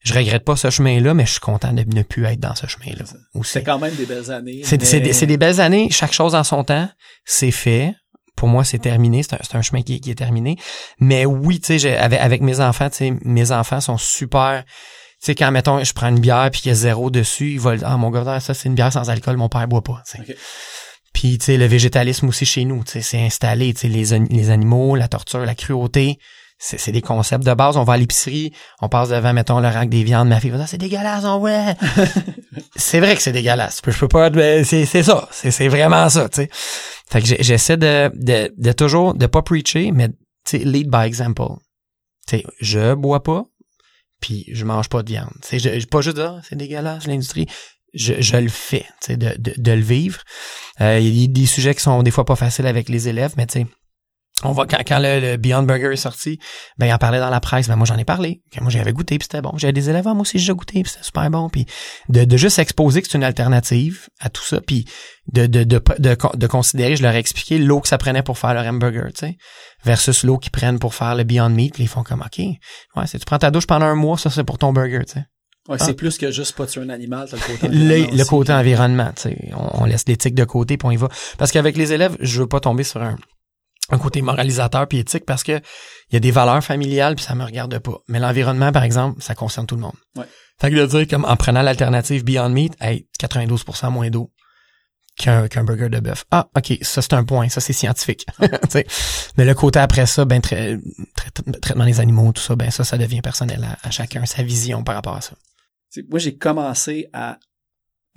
Je 0.04 0.14
regrette 0.14 0.44
pas 0.46 0.56
ce 0.56 0.70
chemin-là, 0.70 1.16
mais 1.16 1.26
je 1.26 1.32
suis 1.32 1.40
content 1.40 1.74
de 1.74 1.82
ne 1.84 2.04
plus 2.04 2.26
être 2.26 2.40
dans 2.40 2.54
ce 2.54 2.68
chemin-là. 2.68 3.06
C'est 3.44 3.64
quand 3.64 3.80
même 3.80 3.96
des 3.96 4.06
belles 4.06 4.30
années. 4.32 4.62
C'est 4.64 4.78
mais- 4.80 4.86
c'est 4.86 5.00
des, 5.00 5.14
c'est 5.14 5.26
des 5.26 5.38
belles 5.38 5.60
années, 5.60 5.90
chaque 5.90 6.14
chose 6.14 6.36
en 6.36 6.44
son 6.44 6.64
temps, 6.64 6.88
c'est 7.26 7.50
fait. 7.52 7.94
Pour 8.36 8.50
moi, 8.50 8.64
c'est 8.64 8.80
terminé, 8.80 9.24
c'est 9.24 9.56
un, 9.56 9.62
chemin 9.62 9.82
qui, 9.82 9.96
est- 9.96 10.00
qui 10.00 10.12
est 10.12 10.16
terminé. 10.16 10.58
Mais 11.00 11.26
oui, 11.26 11.60
tu 11.60 11.80
sais, 11.80 11.98
avec, 11.98 12.20
avec 12.20 12.42
mes 12.42 12.60
enfants, 12.60 12.90
tu 12.90 12.98
sais, 12.98 13.14
mes 13.24 13.52
enfants 13.52 13.80
sont 13.82 13.98
super. 13.98 14.64
Tu 14.66 14.72
sais, 15.28 15.36
quand, 15.36 15.50
mettons, 15.52 15.84
je 15.84 15.94
prends 15.94 16.10
une 16.10 16.20
bière 16.20 16.50
puis 16.52 16.62
qu'il 16.62 16.70
y 16.70 16.72
a 16.74 16.76
zéro 16.76 17.10
dessus, 17.10 17.54
ils 17.54 17.60
vont 17.60 17.78
ah, 17.84 17.98
mon 17.98 18.10
gars, 18.12 18.40
ça, 18.40 18.54
c'est 18.54 18.68
une 18.68 18.76
bière 18.76 18.92
sans 18.92 19.10
alcool, 19.10 19.38
mon 19.38 19.50
père 19.50 19.68
boit 19.68 19.84
pas. 19.84 20.04
Puis, 21.14 21.38
tu 21.38 21.46
sais, 21.46 21.58
le 21.58 21.66
végétalisme 21.66 22.28
aussi 22.28 22.46
chez 22.46 22.66
nous, 22.66 22.84
tu 22.84 22.92
sais, 22.92 23.02
c'est 23.02 23.22
installé, 23.22 23.74
tu 23.74 23.82
sais, 23.82 23.88
les 23.88 24.50
animaux, 24.50 24.96
la 24.96 25.08
torture, 25.08 25.40
la 25.40 25.56
cruauté, 25.56 26.20
c'est 26.68 26.80
c'est 26.80 26.92
des 26.92 27.02
concepts 27.02 27.46
de 27.46 27.54
base. 27.54 27.78
On 27.78 27.84
va 27.84 27.94
à 27.94 27.98
l'épicerie, 27.98 28.52
on 28.82 28.90
passe 28.90 29.10
devant, 29.10 29.34
mettons, 29.34 29.60
le 29.60 29.68
rack 29.68 29.90
des 29.90 30.04
viandes, 30.04 30.28
ma 30.30 30.40
fille 30.40 30.50
va 30.50 30.58
dire, 30.58 30.68
c'est 30.68 30.78
dégueulasse, 30.78 31.24
on 31.26 31.40
ouais. 31.40 31.76
c'est 32.76 33.00
vrai 33.00 33.16
que 33.16 33.22
c'est 33.22 33.32
dégueulasse. 33.32 33.78
Je 33.78 33.82
peux, 33.82 33.92
je 33.92 34.00
peux 34.00 34.08
pas, 34.08 34.30
mais 34.30 34.64
c'est 34.64 34.86
c'est 34.86 35.04
ça, 35.04 35.28
c'est 35.32 35.52
c'est 35.52 35.68
vraiment 35.68 36.10
ça, 36.10 36.28
tu 36.30 36.42
sais. 36.42 36.50
Fait 37.10 37.22
que 37.22 37.28
j'essaie 37.44 37.78
de, 37.78 38.12
de, 38.16 38.52
de 38.58 38.72
toujours, 38.72 39.14
de 39.14 39.28
pas 39.28 39.42
preacher, 39.44 39.92
mais, 39.92 40.10
tu 40.10 40.16
sais, 40.46 40.58
lead 40.60 40.90
by 40.90 41.06
example. 41.06 41.58
Tu 42.28 42.38
sais, 42.38 42.44
je 42.60 42.96
bois 42.96 43.22
pas, 43.22 43.46
puis 44.20 44.46
je 44.52 44.66
mange 44.66 44.90
pas 44.90 45.04
de 45.04 45.10
viande. 45.12 45.30
Tu 45.44 45.48
sais, 45.48 45.60
je, 45.60 45.80
je- 45.80 45.86
pas 45.86 46.02
juste 46.02 46.16
dire, 46.16 46.34
Ah, 46.38 46.42
c'est 46.48 46.56
dégueulasse, 46.58 47.06
l'industrie. 47.06 47.46
Je, 47.94 48.16
je 48.20 48.36
le 48.38 48.50
fais, 48.50 48.86
tu 49.02 49.12
sais, 49.12 49.18
de, 49.18 49.36
de, 49.38 49.54
de 49.56 49.72
le 49.72 49.82
vivre. 49.82 50.20
Euh, 50.82 51.00
Il 51.00 51.16
y 51.16 51.24
a 51.26 51.28
des 51.28 51.46
sujets 51.46 51.76
qui 51.76 51.82
sont 51.82 52.02
des 52.04 52.12
fois 52.12 52.26
pas 52.26 52.36
faciles 52.36 52.66
avec 52.68 52.90
les 52.90 53.08
élèves, 53.08 53.36
mais 53.38 53.46
tu 53.46 53.60
sais, 53.60 53.68
on 54.44 54.52
va 54.52 54.66
quand, 54.66 54.80
quand 54.86 55.00
le, 55.00 55.20
le 55.22 55.38
Beyond 55.38 55.64
Burger 55.64 55.92
est 55.94 55.96
sorti, 55.96 56.40
ben 56.78 56.88
il 56.88 56.94
en 56.94 56.98
parlait 56.98 57.20
dans 57.20 57.30
la 57.30 57.40
presse, 57.40 57.68
ben 57.70 57.76
moi 57.78 57.86
j'en 57.86 57.98
ai 57.98 58.04
parlé, 58.04 58.42
que 58.52 58.60
moi 58.60 58.70
j'avais 58.70 58.92
goûté 58.92 59.18
puis 59.18 59.24
c'était 59.30 59.42
bon. 59.42 59.54
J'avais 59.58 59.72
des 59.74 59.90
élèves, 59.90 60.06
ah, 60.08 60.14
moi 60.14 60.22
aussi 60.22 60.40
j'ai 60.40 60.54
goûté 60.54 60.84
puis 60.84 60.92
c'était 60.92 61.06
super 61.06 61.30
bon, 61.32 61.50
puis 61.50 61.66
de, 62.10 62.26
de 62.26 62.38
juste 62.38 62.60
exposer 62.60 63.02
que 63.02 63.08
c'est 63.10 63.18
une 63.18 63.24
alternative 63.24 64.08
à 64.20 64.30
tout 64.30 64.44
ça, 64.44 64.60
puis 64.62 64.86
de 65.32 65.46
de, 65.48 65.64
de 65.64 65.82
de 66.00 66.18
de 66.38 66.48
considérer, 66.48 66.96
je 66.98 67.04
leur 67.04 67.14
ai 67.16 67.20
expliqué 67.20 67.58
l'eau 67.58 67.80
que 67.80 67.88
ça 67.88 67.98
prenait 67.98 68.24
pour 68.24 68.38
faire 68.38 68.54
leur 68.54 68.66
hamburger, 68.66 69.08
tu 69.14 69.20
sais, 69.28 69.38
versus 69.86 70.24
l'eau 70.24 70.38
qu'ils 70.38 70.52
prennent 70.52 70.80
pour 70.80 70.94
faire 70.94 71.16
le 71.16 71.24
Beyond 71.24 71.50
Meat, 71.50 71.74
puis 71.76 71.84
ils 71.84 71.90
font 71.90 72.04
comme 72.04 72.22
ok, 72.22 72.38
ouais, 72.40 73.08
c'est 73.08 73.20
tu 73.20 73.26
prends 73.26 73.40
ta 73.40 73.52
douche 73.52 73.68
pendant 73.68 73.86
un 73.86 73.96
mois, 73.96 74.18
ça 74.18 74.30
c'est 74.30 74.44
pour 74.44 74.58
ton 74.58 74.74
burger, 74.74 75.02
tu 75.08 75.14
sais. 75.14 75.26
Ouais, 75.68 75.78
Ah. 75.80 75.84
c'est 75.86 75.96
plus 75.96 76.20
que 76.20 76.30
juste 76.30 76.56
pas 76.56 76.68
tuer 76.68 76.82
un 76.82 76.90
animal, 76.90 77.28
t'as 77.32 77.38
le 77.38 77.42
côté 77.42 77.68
Le, 77.70 77.74
environnement 77.74 78.12
le 78.16 78.22
aussi. 78.22 78.30
côté 78.30 78.54
environnement, 78.54 79.12
tu 79.16 79.22
sais, 79.24 79.52
on, 79.58 79.82
on 79.82 79.86
laisse 79.86 80.04
l'éthique 80.08 80.36
de 80.36 80.44
côté 80.44 80.78
puis 80.78 80.88
on 80.88 80.92
y 80.92 80.96
va. 80.98 81.08
Parce 81.40 81.52
qu'avec 81.52 81.76
les 81.78 81.92
élèves, 81.94 82.16
je 82.20 82.42
veux 82.42 82.48
pas 82.48 82.60
tomber 82.60 82.84
sur 82.84 83.02
un, 83.02 83.16
un 83.90 83.98
côté 83.98 84.22
moralisateur 84.22 84.88
puis 84.88 84.98
éthique 85.00 85.26
parce 85.26 85.44
que 85.44 85.54
il 86.10 86.14
y 86.14 86.16
a 86.16 86.20
des 86.20 86.32
valeurs 86.32 86.64
familiales 86.64 87.16
puis 87.16 87.24
ça 87.26 87.36
me 87.36 87.44
regarde 87.44 87.78
pas. 87.80 87.98
Mais 88.08 88.20
l'environnement, 88.20 88.72
par 88.72 88.84
exemple, 88.84 89.22
ça 89.22 89.36
concerne 89.36 89.68
tout 89.68 89.76
le 89.76 89.82
monde. 89.82 89.96
Ouais. 90.16 90.26
Fait 90.60 90.72
que 90.72 90.76
de 90.76 90.86
dire 90.86 91.08
comme 91.08 91.26
en 91.26 91.36
prenant 91.36 91.62
l'alternative 91.62 92.24
Beyond 92.24 92.50
Meat, 92.50 92.76
hey, 92.82 93.08
92% 93.20 93.90
moins 93.92 94.10
d'eau 94.10 94.32
qu'un 95.18 95.48
burger 95.64 95.88
de 95.90 96.00
bœuf. 96.00 96.26
Ah, 96.32 96.50
ok, 96.58 96.78
ça 96.82 97.02
c'est 97.02 97.14
un 97.14 97.24
point, 97.24 97.48
ça 97.48 97.62
c'est 97.62 97.72
scientifique. 97.74 98.26
Mais 99.38 99.46
le 99.46 99.54
côté 99.54 99.80
après 99.80 100.06
ça, 100.06 100.26
ben 100.26 100.42
trai- 100.42 100.78
trai- 101.16 101.60
traitement 101.62 101.86
des 101.86 102.00
animaux, 102.02 102.32
tout 102.34 102.42
ça, 102.42 102.56
ben 102.56 102.70
ça, 102.70 102.84
ça 102.84 102.98
devient 102.98 103.22
personnel 103.22 103.64
à, 103.64 103.88
à 103.88 103.92
chacun, 103.92 104.26
sa 104.26 104.44
vision 104.44 104.84
par 104.84 104.96
rapport 104.96 105.16
à 105.16 105.22
ça. 105.22 105.36
Moi, 106.10 106.20
j'ai 106.20 106.36
commencé 106.36 107.08
à 107.14 107.40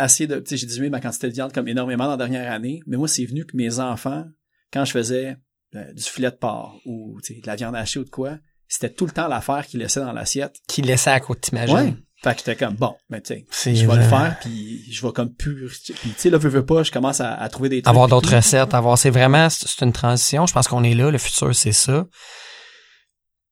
essayer 0.03 0.27
de, 0.27 0.43
j'ai 0.49 0.66
diminué 0.66 0.90
ma 0.90 1.01
quantité 1.01 1.28
de 1.28 1.35
viande 1.35 1.53
comme 1.53 1.69
énormément 1.69 2.05
dans 2.05 2.11
la 2.12 2.16
dernière 2.16 2.51
année, 2.53 2.81
mais 2.86 2.97
moi, 2.97 3.07
c'est 3.07 3.24
venu 3.27 3.45
que 3.45 3.57
mes 3.57 3.78
enfants, 3.78 4.24
quand 4.73 4.85
je 4.85 4.90
faisais 4.93 5.36
euh, 5.74 5.93
du 5.93 6.03
filet 6.03 6.31
de 6.31 6.36
porc 6.36 6.81
ou, 6.85 7.19
de 7.28 7.47
la 7.47 7.57
viande 7.57 7.77
hachée 7.77 8.01
ou 8.01 8.05
de 8.05 8.11
quoi, 8.11 8.39
c'était 8.69 8.90
tout 8.90 9.07
le 9.07 9.12
temps 9.12 9.28
l'affaire 9.28 9.66
qu'ils 9.66 9.81
laissaient 9.81 10.01
dans 10.01 10.12
l'assiette. 10.12 10.57
Qui 10.66 10.82
laissait 10.82 11.11
à 11.11 11.20
côté, 11.20 11.51
t'imagines? 11.51 11.74
Ouais. 11.74 11.95
Fait 12.23 12.32
que 12.32 12.39
j'étais 12.39 12.57
comme, 12.57 12.74
bon, 12.74 12.97
ben, 13.09 13.20
tu 13.20 13.47
sais, 13.51 13.74
je 13.77 13.86
vais 13.86 13.97
le 13.97 14.03
faire, 14.03 14.36
puis 14.40 14.82
je 14.90 15.07
vais 15.07 15.12
comme 15.12 15.32
pur, 15.32 15.70
puis 15.70 15.95
tu 15.95 16.15
sais, 16.16 16.31
là, 16.31 16.39
veux, 16.39 16.49
veux 16.49 16.66
pas, 16.66 16.82
je 16.82 16.90
commence 16.90 17.20
à, 17.20 17.32
à 17.35 17.49
trouver 17.49 17.69
des 17.69 17.81
trucs. 17.81 17.89
avoir 17.89 18.09
d'autres 18.09 18.35
recettes, 18.35 18.74
avoir 18.74 18.99
c'est 18.99 19.11
vraiment 19.11 19.49
c'est 19.49 19.85
une 19.85 19.93
transition. 19.93 20.45
Je 20.45 20.53
pense 20.53 20.66
qu'on 20.66 20.82
est 20.82 20.95
là, 20.95 21.12
le 21.12 21.19
futur 21.19 21.55
c'est 21.55 21.73
ça. 21.73 22.07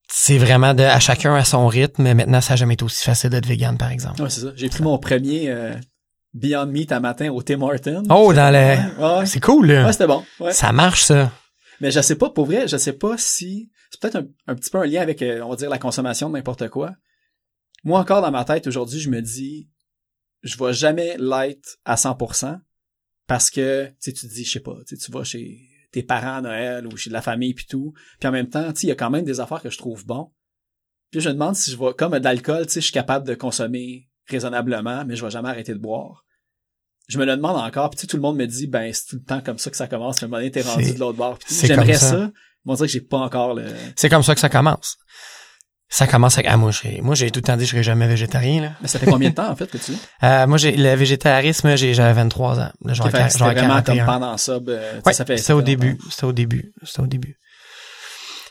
C'est 0.09 0.39
vraiment 0.39 0.75
de 0.75 0.83
à 0.83 0.99
chacun 0.99 1.35
à 1.37 1.45
son 1.45 1.69
rythme, 1.69 2.03
mais 2.03 2.15
maintenant 2.15 2.41
ça 2.41 2.55
n'a 2.55 2.57
jamais 2.57 2.75
été 2.75 2.85
aussi 2.85 3.05
facile 3.05 3.31
d'être 3.31 3.47
vegan 3.47 3.79
par 3.79 3.93
exemple. 3.93 4.21
Ouais, 4.21 4.31
c'est 4.31 4.41
ça. 4.41 4.49
J'ai 4.57 4.69
pris 4.69 4.83
mon 4.83 4.99
premier 4.99 5.49
euh, 5.49 5.75
Beyond 6.35 6.67
Meat 6.67 6.91
un 6.91 7.01
matin 7.01 7.31
au 7.31 7.43
Tim 7.43 7.63
Hortons. 7.63 8.03
Oh 8.11 8.33
dans 8.33 8.53
le 8.53 9.21
ouais. 9.21 9.27
c'est 9.27 9.41
cool 9.41 9.67
là. 9.67 9.87
Ouais, 9.87 9.93
c'était 9.93 10.09
bon. 10.09 10.25
Ouais. 10.41 10.53
ça 10.53 10.73
marche 10.73 11.05
ça. 11.05 11.31
Mais 11.81 11.91
je 11.91 12.01
sais 12.01 12.17
pas, 12.17 12.31
pour 12.31 12.47
vrai, 12.47 12.69
je 12.69 12.77
sais 12.77 12.93
pas 12.93 13.19
si 13.19 13.71
c'est 13.91 14.01
peut-être 14.01 14.27
un, 14.47 14.55
petit 14.55 14.71
peu 14.71 14.79
un 14.79 14.87
lien 14.87 15.01
avec, 15.01 15.23
euh, 15.23 15.43
on 15.43 15.51
va 15.51 15.57
dire, 15.57 15.71
la 15.71 15.79
consommation 15.79 16.29
de 16.29 16.35
n'importe 16.35 16.69
quoi. 16.69 16.95
Moi 17.85 18.01
encore 18.01 18.23
dans 18.23 18.31
ma 18.31 18.45
tête 18.45 18.67
aujourd'hui, 18.67 18.99
je 18.99 19.11
me 19.11 19.21
dis, 19.21 19.69
je 20.43 20.57
vais 20.57 20.73
jamais 20.73 21.17
l'être 21.19 21.79
à 21.85 21.95
100% 21.95 22.61
parce 23.27 23.51
que 23.51 23.87
tu 24.01 24.13
tu 24.13 24.27
te 24.27 24.33
dis, 24.33 24.45
je 24.45 24.53
sais 24.53 24.61
pas, 24.61 24.77
tu 24.87 25.13
vas 25.13 25.25
chez 25.25 25.69
tes 25.93 26.03
parents 26.03 26.37
à 26.37 26.41
Noël 26.41 26.87
ou 26.87 26.97
chez 26.97 27.11
de 27.11 27.15
la 27.15 27.23
famille 27.23 27.55
puis 27.55 27.67
tout, 27.67 27.93
puis 28.19 28.29
en 28.29 28.33
même 28.33 28.49
temps, 28.49 28.73
tu 28.73 28.87
il 28.87 28.89
y 28.89 28.93
a 28.93 28.97
quand 28.97 29.11
même 29.11 29.25
des 29.25 29.41
affaires 29.41 29.63
que 29.63 29.71
je 29.71 29.79
trouve 29.79 30.05
bon. 30.07 30.33
Puis 31.11 31.21
je 31.21 31.29
me 31.29 31.35
demande 31.35 31.55
si 31.55 31.71
je 31.71 31.77
vais, 31.77 31.95
comme 31.97 32.19
de 32.19 32.25
l'alcool, 32.25 32.67
tu 32.67 32.75
je 32.75 32.81
suis 32.81 32.93
capable 32.93 33.27
de 33.27 33.35
consommer 33.35 34.09
raisonnablement, 34.27 35.05
mais 35.05 35.17
je 35.17 35.25
vais 35.25 35.31
jamais 35.31 35.49
arrêter 35.49 35.73
de 35.73 35.79
boire. 35.79 36.26
Je 37.09 37.19
me 37.19 37.25
le 37.25 37.37
demande 37.37 37.57
encore, 37.57 37.91
puis 37.91 37.97
tu 37.99 38.01
sais, 38.03 38.07
tout 38.09 38.17
le 38.17 38.23
monde 38.23 38.37
me 38.37 38.47
dit, 38.47 38.67
ben 38.67 38.93
c'est 38.93 39.07
tout 39.09 39.17
le 39.17 39.23
temps 39.25 39.41
comme 39.41 39.59
ça 39.59 39.71
que 39.71 39.77
ça 39.77 39.87
commence, 39.87 40.17
puis 40.17 40.25
à 40.25 40.27
un 40.27 40.29
moment 40.29 40.39
donné, 40.41 40.51
t'es 40.51 40.63
rendu 40.63 40.93
de 40.93 40.99
l'autre 40.99 41.17
bord. 41.19 41.39
J'aimerais 41.49 41.95
ça. 41.95 42.11
ça. 42.11 42.17
mais 42.65 42.73
on 42.73 42.75
dirait 42.75 42.87
que 42.89 42.93
j'ai 42.93 43.01
pas 43.01 43.19
encore 43.19 43.55
le. 43.55 43.65
C'est 43.95 44.09
comme 44.09 44.23
ça 44.25 44.35
que 44.35 44.41
ça 44.41 44.49
commence. 44.49 44.97
Ça 45.89 46.09
commence 46.09 46.35
avec, 46.37 46.51
ah, 46.51 46.57
moi, 46.57 46.73
serais- 46.73 46.99
moi, 47.01 47.15
j'ai 47.15 47.31
tout 47.31 47.39
le 47.39 47.45
temps 47.45 47.57
dit 47.57 47.61
que 47.63 47.67
je 47.67 47.71
serais 47.71 47.83
jamais 47.85 48.09
végétarien, 48.09 48.61
là. 48.61 48.73
Mais 48.83 48.89
ça 48.89 48.99
fait 48.99 49.07
combien 49.07 49.31
de 49.31 49.35
temps, 49.37 49.49
en 49.49 49.55
fait, 49.55 49.71
que 49.71 49.79
tu 49.79 49.93
Euh, 50.25 50.47
moi, 50.49 50.59
j'ai, 50.59 50.77
le 50.77 50.95
végétarisme, 50.97 51.77
j'ai, 51.77 51.95
j'avais 51.95 52.13
23 52.15 52.59
ans. 52.59 52.73
Là, 52.85 52.93
genre, 52.93 53.09
que 53.09 53.17
genre 53.17 53.31
C'était 53.31 53.45
vraiment 53.45 53.75
comme 53.83 53.97
41. 53.97 54.05
pendant 54.07 54.37
ça. 54.37 54.59
ben, 54.59 55.01
Ouais, 55.07 55.13
ça 55.13 55.25
fait, 55.25 55.37
c'était 55.37 55.53
au 55.53 55.63
début. 55.63 55.97
C'était 56.11 56.25
au 56.25 56.33
début. 56.33 56.73
C'était 56.83 57.01
au 57.03 57.07
début. 57.07 57.37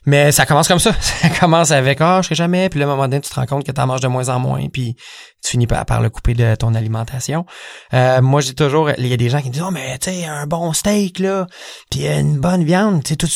Mais 0.06 0.32
ça 0.32 0.46
commence 0.46 0.68
comme 0.68 0.80
ça. 0.80 0.94
Ça 1.02 1.30
commence 1.30 1.72
avec 1.72 2.00
ah, 2.02 2.20
je 2.22 2.28
serai 2.28 2.36
jamais, 2.36 2.70
puis 2.70 2.80
là, 2.80 2.86
à 2.86 2.90
un 2.90 2.92
moment 2.92 3.08
donné, 3.08 3.22
tu 3.22 3.30
te 3.30 3.36
rends 3.36 3.46
compte 3.46 3.66
que 3.66 3.72
tu 3.72 3.82
en 3.82 3.88
manges 3.88 4.02
de 4.02 4.08
moins 4.08 4.30
en 4.30 4.40
moins, 4.40 4.68
puis 4.72 4.96
tu 5.44 5.52
finis 5.52 5.68
par, 5.68 6.02
le 6.02 6.10
couper 6.10 6.34
de 6.34 6.56
ton 6.56 6.76
alimentation. 6.76 7.46
Euh, 7.94 8.22
moi, 8.22 8.42
dis 8.42 8.56
toujours, 8.56 8.92
il 8.98 9.08
y 9.08 9.14
a 9.14 9.18
des 9.18 9.30
gens 9.30 9.42
qui 9.42 9.48
me 9.48 9.54
disent 9.54 9.64
Oh, 9.66 9.72
mais 9.72 9.98
tu 9.98 10.12
sais, 10.12 10.26
un 10.26 10.46
bon 10.46 10.74
steak, 10.74 11.20
là, 11.20 11.48
puis 11.90 12.08
une 12.08 12.40
bonne 12.40 12.64
viande, 12.64 13.04
tu 13.04 13.10
sais, 13.10 13.16
tu, 13.16 13.28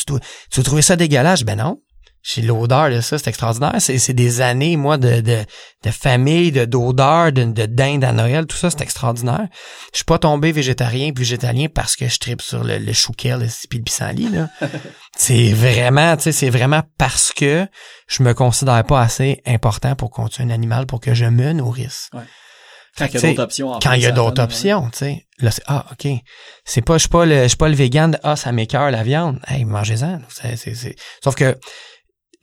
tu 0.52 0.64
trouver 0.64 0.82
ça 0.82 0.96
dégueulasse. 0.96 1.44
Ben 1.44 1.58
non. 1.58 1.80
J'ai 2.32 2.44
l'odeur 2.44 2.92
de 2.92 3.02
ça, 3.02 3.18
c'est 3.18 3.28
extraordinaire. 3.30 3.76
C'est, 3.80 3.98
c'est 3.98 4.14
des 4.14 4.42
années, 4.42 4.78
moi, 4.78 4.98
de, 4.98 5.22
de, 5.22 5.40
de 5.84 5.90
famille, 5.92 6.52
de, 6.52 6.66
d'odeur, 6.66 7.32
de, 7.32 7.44
de 7.46 7.66
dinde 7.66 8.04
à 8.04 8.12
Noël, 8.12 8.46
tout 8.46 8.56
ça, 8.58 8.70
c'est 8.70 8.82
extraordinaire. 8.82 9.48
Je 9.94 9.98
suis 9.98 10.06
pas 10.06 10.20
tombé 10.20 10.52
végétarien 10.52 11.12
puis 11.12 11.24
végétalien 11.24 11.68
parce 11.74 11.96
que 11.96 12.08
je 12.08 12.20
tripe 12.20 12.42
sur 12.42 12.64
le, 12.64 12.78
le 12.78 12.94
chouquel 12.94 13.48
puis 13.70 13.80
le 13.80 13.84
pissenlit, 13.84 14.30
là. 14.30 14.48
c'est 15.18 15.52
vraiment, 15.54 16.16
tu 16.18 16.24
sais, 16.24 16.32
c'est 16.32 16.50
vraiment 16.52 16.84
parce 17.00 17.32
que 17.34 17.68
je 18.08 18.22
me 18.22 18.34
considère 18.34 18.84
pas 18.84 19.02
assez 19.02 19.42
important 19.48 19.96
pour 19.96 20.12
continuer 20.12 20.52
un 20.52 20.54
animal 20.54 20.86
pour 20.86 21.00
que 21.00 21.14
je 21.16 21.26
me 21.26 21.52
nourrisse. 21.54 22.10
Quand 22.98 23.06
il 23.06 23.14
y 23.14 23.18
a 23.18 23.22
d'autres 23.22 23.44
options. 23.44 23.72
en 23.72 23.80
Quand 23.80 23.94
il 23.94 24.02
y 24.02 24.06
a 24.06 24.12
d'autres 24.12 24.44
options, 24.44 24.90
tu 24.92 24.98
sais. 25.00 25.26
Là, 25.40 25.52
c'est, 25.52 25.64
ah, 25.68 25.86
OK. 25.92 26.12
C'est 26.66 26.82
pas, 26.82 26.96
je 26.96 27.00
suis 27.00 27.10
pas 27.10 27.26
le, 27.26 27.44
je 27.44 27.48
suis 27.48 27.58
pas 27.58 27.70
le 27.70 27.76
vegan, 27.76 28.12
de, 28.12 28.18
ah, 28.24 28.36
ça 28.36 28.52
m'écœure 28.52 28.92
la 28.92 29.04
viande. 29.04 29.40
Hey, 29.48 29.64
mangez-en. 29.64 30.20
C'est, 30.28 30.58
c'est, 30.58 30.76
c'est- 30.76 30.96
Sauf 31.24 31.36
que, 31.36 31.58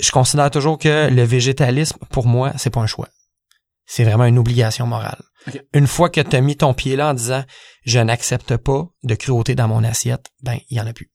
je 0.01 0.11
considère 0.11 0.51
toujours 0.51 0.79
que 0.79 1.09
le 1.11 1.23
végétalisme, 1.23 1.99
pour 2.11 2.27
moi, 2.27 2.53
c'est 2.57 2.71
pas 2.71 2.81
un 2.81 2.87
choix. 2.87 3.09
C'est 3.87 4.05
vraiment 4.05 4.25
une 4.25 4.39
obligation 4.39 4.87
morale. 4.87 5.23
Une 5.73 5.87
fois 5.87 6.11
que 6.11 6.21
tu 6.21 6.35
as 6.35 6.41
mis 6.41 6.57
ton 6.57 6.75
pied 6.75 6.97
là 6.97 7.11
en 7.11 7.15
disant, 7.15 7.45
je 7.85 8.01
n'accepte 8.01 8.57
pas 8.57 8.87
de 9.05 9.15
cruauté 9.15 9.55
dans 9.55 9.69
mon 9.69 9.85
assiette, 9.85 10.27
ben, 10.43 10.59
il 10.71 10.77
y 10.77 10.81
en 10.81 10.87
a 10.87 10.93
plus. 10.93 11.13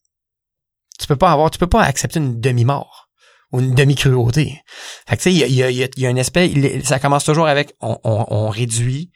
Tu 0.98 1.06
peux 1.08 1.18
pas 1.18 1.32
avoir, 1.32 1.52
tu 1.52 1.58
peux 1.58 1.68
pas 1.68 1.84
accepter 1.84 2.20
une 2.20 2.40
demi-mort 2.40 3.10
ou 3.52 3.60
une 3.60 3.76
demi-cruauté. 3.76 4.62
Fait 5.08 5.18
que 5.18 5.22
tu 5.22 5.24
sais, 5.24 5.34
il 5.34 5.38
y 5.56 5.64
a, 5.64 5.70
y, 5.70 5.84
a, 5.84 5.88
y 5.98 6.06
a- 6.06 6.10
un 6.10 6.16
aspect, 6.18 6.82
ça 6.86 7.00
commence 7.00 7.26
toujours 7.26 7.48
avec, 7.48 7.74
on, 7.82 7.98
on, 8.06 8.26
on 8.30 8.50
réduit, 8.50 9.12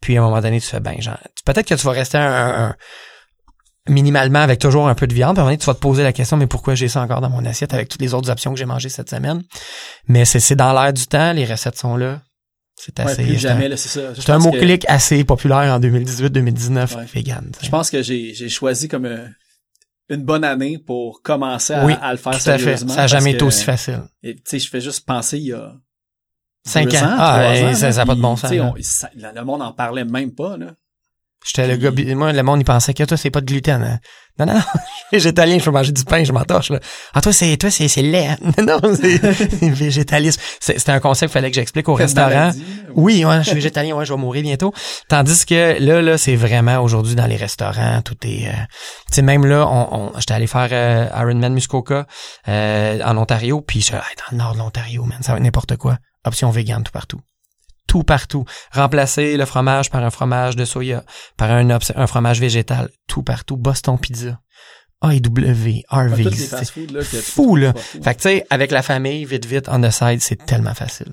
puis 0.00 0.16
à 0.16 0.20
un 0.20 0.24
moment 0.24 0.40
donné, 0.40 0.60
tu 0.60 0.66
fais, 0.68 0.78
ben, 0.80 1.00
genre, 1.00 1.18
peut-être 1.44 1.66
que 1.66 1.74
tu 1.74 1.84
vas 1.84 1.92
rester 1.92 2.18
un- 2.18 2.68
un- 2.68 2.76
minimalement 3.88 4.40
avec 4.40 4.58
toujours 4.58 4.88
un 4.88 4.94
peu 4.94 5.06
de 5.06 5.14
viande, 5.14 5.34
puis 5.34 5.40
à 5.40 5.42
un 5.42 5.44
moment 5.44 5.50
donné, 5.52 5.58
tu 5.58 5.66
vas 5.66 5.74
te 5.74 5.80
poser 5.80 6.02
la 6.02 6.12
question, 6.12 6.36
mais 6.36 6.46
pourquoi 6.46 6.74
j'ai 6.74 6.88
ça 6.88 7.00
encore 7.02 7.20
dans 7.20 7.30
mon 7.30 7.44
assiette 7.44 7.72
avec 7.74 7.88
toutes 7.88 8.00
les 8.02 8.14
autres 8.14 8.30
options 8.30 8.52
que 8.52 8.58
j'ai 8.58 8.66
mangées 8.66 8.88
cette 8.90 9.10
semaine? 9.10 9.42
Mais 10.06 10.24
c'est, 10.24 10.40
c'est 10.40 10.56
dans 10.56 10.72
l'air 10.72 10.92
du 10.92 11.06
temps, 11.06 11.32
les 11.32 11.44
recettes 11.46 11.78
sont 11.78 11.96
là. 11.96 12.22
C'est 12.76 12.98
assez, 13.00 13.22
plus 13.24 13.38
c'est 13.38 13.48
un- 13.48 13.54
jamais, 13.54 13.76
c'est 13.76 13.88
ça. 13.88 14.14
C'est 14.14 14.30
un 14.30 14.38
que- 14.38 14.42
mot-clic 14.44 14.84
assez 14.88 15.22
populaire 15.24 15.74
en 15.74 15.80
2018-2019, 15.80 16.94
Ouais. 16.96 17.04
vegan. 17.12 17.50
Je 17.62 17.68
pense 17.68 17.90
que 17.90 18.02
j'ai 18.02 18.32
j'ai 18.32 18.48
choisi 18.48 18.88
comme 18.88 19.04
euh, 19.04 19.26
une 20.08 20.24
bonne 20.24 20.44
année 20.44 20.78
pour 20.78 21.20
commencer 21.22 21.74
à, 21.74 21.84
Oui, 21.84 21.94
à 22.00 22.12
le 22.12 22.16
faire 22.18 22.32
Tout 22.32 22.38
à 22.50 22.56
fait. 22.56 22.58
sérieusement. 22.58 22.92
Ça 22.94 23.02
n'a 23.02 23.06
jamais 23.06 23.32
été 23.32 23.44
aussi 23.44 23.64
facile. 23.64 24.02
Tu 24.22 24.34
sais, 24.44 24.58
je 24.58 24.68
fais 24.70 24.80
juste 24.80 25.04
penser 25.06 25.38
il 25.38 25.46
y 25.48 25.52
a 25.52 25.72
Cinq 26.66 26.88
deux 26.88 26.96
ans. 26.98 27.06
ans, 27.06 27.16
Ah, 27.18 27.50
ans, 27.52 27.54
ça- 27.74 27.86
là, 27.86 27.92
ça 27.92 28.02
a 28.02 28.06
pas 28.06 28.14
de 28.14 28.20
bon 28.20 28.36
sens, 28.36 28.50
on- 28.52 28.74
ça- 28.80 29.10
le 29.14 29.44
monde 29.44 29.62
en 29.62 29.72
parlait 29.72 30.04
même 30.04 30.34
pas, 30.34 30.56
là. 30.56 30.72
J'étais 31.46 31.66
le 31.66 31.76
gars, 31.76 31.90
moi, 32.14 32.32
le 32.32 32.42
monde, 32.42 32.60
il 32.60 32.64
pensait 32.64 32.92
que 32.92 33.02
toi, 33.02 33.16
c'est 33.16 33.30
pas 33.30 33.40
de 33.40 33.46
gluten. 33.46 33.82
hein. 33.82 33.98
Non, 34.38 34.46
non, 34.46 34.54
non. 34.54 34.60
Végétalien, 35.12 35.58
je 35.58 35.64
peux 35.64 35.70
manger 35.70 35.90
du 35.92 36.04
pain, 36.04 36.22
je 36.22 36.32
m'entorche, 36.32 36.70
là. 36.70 36.80
Ah, 37.14 37.20
toi, 37.20 37.32
c'est, 37.32 37.56
toi, 37.56 37.70
c'est, 37.70 37.88
c'est 37.88 38.02
lait. 38.02 38.26
hein. 38.28 38.36
Non, 38.62 38.78
c'est 38.94 39.18
c'est 39.58 39.68
végétalisme. 39.70 40.40
C'était 40.60 40.92
un 40.92 41.00
concept 41.00 41.30
qu'il 41.30 41.40
fallait 41.40 41.50
que 41.50 41.54
j'explique 41.56 41.88
au 41.88 41.94
restaurant. 41.94 42.50
Oui, 42.94 43.24
ouais, 43.24 43.38
je 43.38 43.42
suis 43.44 43.54
végétalien, 43.54 43.94
ouais, 43.96 44.04
je 44.04 44.12
vais 44.12 44.18
mourir 44.20 44.42
bientôt. 44.42 44.72
Tandis 45.08 45.46
que 45.46 45.78
là, 45.80 46.02
là, 46.02 46.18
c'est 46.18 46.36
vraiment 46.36 46.78
aujourd'hui 46.80 47.14
dans 47.14 47.26
les 47.26 47.36
restaurants, 47.36 48.02
tout 48.02 48.16
est. 48.24 48.48
euh, 48.48 48.52
tu 49.08 49.14
sais, 49.14 49.22
même 49.22 49.46
là, 49.46 49.66
on, 49.66 49.88
on- 50.14 50.18
j'étais 50.18 50.34
allé 50.34 50.46
faire 50.46 50.68
euh, 50.72 51.06
Ironman 51.18 51.52
Muskoka 51.54 52.06
euh, 52.48 53.00
en 53.04 53.16
Ontario, 53.16 53.62
puis 53.62 53.80
je 53.80 53.92
Hey, 53.94 54.00
dans 54.18 54.32
le 54.32 54.36
nord 54.38 54.52
de 54.54 54.58
l'Ontario, 54.58 55.04
man, 55.04 55.18
ça 55.22 55.32
va 55.32 55.38
être 55.38 55.44
n'importe 55.44 55.76
quoi. 55.76 55.96
Option 56.26 56.50
vegan 56.50 56.82
tout 56.82 56.92
partout. 56.92 57.20
Tout 57.90 58.04
partout. 58.04 58.44
Remplacer 58.70 59.36
le 59.36 59.44
fromage 59.44 59.90
par 59.90 60.04
un 60.04 60.10
fromage 60.10 60.54
de 60.54 60.64
soya, 60.64 61.04
par 61.36 61.50
un, 61.50 61.68
un 61.70 62.06
fromage 62.06 62.38
végétal, 62.38 62.88
tout 63.08 63.24
partout. 63.24 63.56
Boston 63.56 63.98
Pizza, 63.98 64.40
AEW. 65.02 65.82
Tous 65.90 66.16
les 66.16 66.34
c'est 67.02 67.20
fou, 67.20 67.56
là. 67.56 67.72
Fait 67.74 68.14
que 68.14 68.20
tu 68.20 68.28
sais, 68.28 68.46
avec 68.48 68.70
la 68.70 68.82
famille, 68.82 69.24
vite, 69.24 69.44
vite, 69.44 69.68
on 69.68 69.80
the 69.80 69.90
side, 69.90 70.20
c'est 70.20 70.46
tellement 70.46 70.74
facile. 70.74 71.12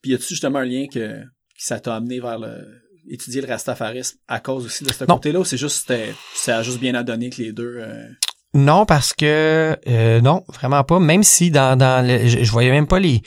Puis 0.00 0.12
y 0.12 0.14
a-tu 0.14 0.28
justement 0.28 0.60
un 0.60 0.64
lien 0.64 0.86
que, 0.86 1.22
que 1.22 1.24
ça 1.58 1.80
t'a 1.80 1.96
amené 1.96 2.20
vers 2.20 2.38
le 2.38 2.64
étudier 3.08 3.40
le 3.40 3.48
rastafarisme 3.48 4.18
à 4.28 4.38
cause 4.38 4.66
aussi 4.66 4.84
de 4.84 4.92
ce 4.92 5.04
côté-là 5.04 5.40
ou 5.40 5.44
c'est 5.44 5.56
juste 5.56 5.92
ça 6.34 6.58
a 6.58 6.62
juste 6.62 6.80
bien 6.80 6.94
à 6.94 7.02
donner 7.02 7.30
que 7.30 7.42
les 7.42 7.52
deux 7.52 7.78
euh, 7.78 8.04
Non, 8.54 8.86
parce 8.86 9.12
que 9.12 9.76
euh, 9.88 10.20
non, 10.20 10.44
vraiment 10.52 10.84
pas. 10.84 11.00
Même 11.00 11.24
si 11.24 11.50
dans, 11.50 11.76
dans 11.76 12.06
le, 12.06 12.28
je, 12.28 12.44
je 12.44 12.50
voyais 12.52 12.70
même 12.70 12.86
pas 12.86 12.98
les 13.00 13.22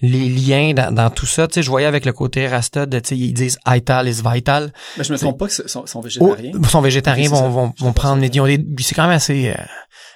les 0.00 0.28
liens 0.28 0.72
dans, 0.74 0.94
dans 0.94 1.10
tout 1.10 1.26
ça. 1.26 1.46
Tu 1.48 1.54
sais, 1.54 1.62
je 1.62 1.70
voyais 1.70 1.86
avec 1.86 2.04
le 2.04 2.12
côté 2.12 2.46
Rasta, 2.46 2.86
de, 2.86 2.98
tu 3.00 3.08
sais, 3.08 3.16
ils 3.16 3.32
disent 3.32 3.58
Ital 3.66 4.08
is 4.08 4.22
vital. 4.24 4.72
mais 4.96 5.04
je 5.04 5.12
me 5.12 5.18
trompe 5.18 5.38
pas 5.38 5.46
que 5.48 5.52
sont, 5.52 5.86
sont 5.86 5.98
Oh, 5.98 6.02
végétariens 6.02 6.52
ils 6.62 6.68
sont 6.68 6.80
végétariens, 6.80 7.28
vont, 7.30 7.48
vont, 7.50 7.72
vont 7.78 7.92
prendre, 7.92 8.20
des, 8.22 8.30
c'est 8.82 8.94
quand 8.94 9.02
même 9.02 9.10
assez, 9.16 9.50
euh, 9.50 9.54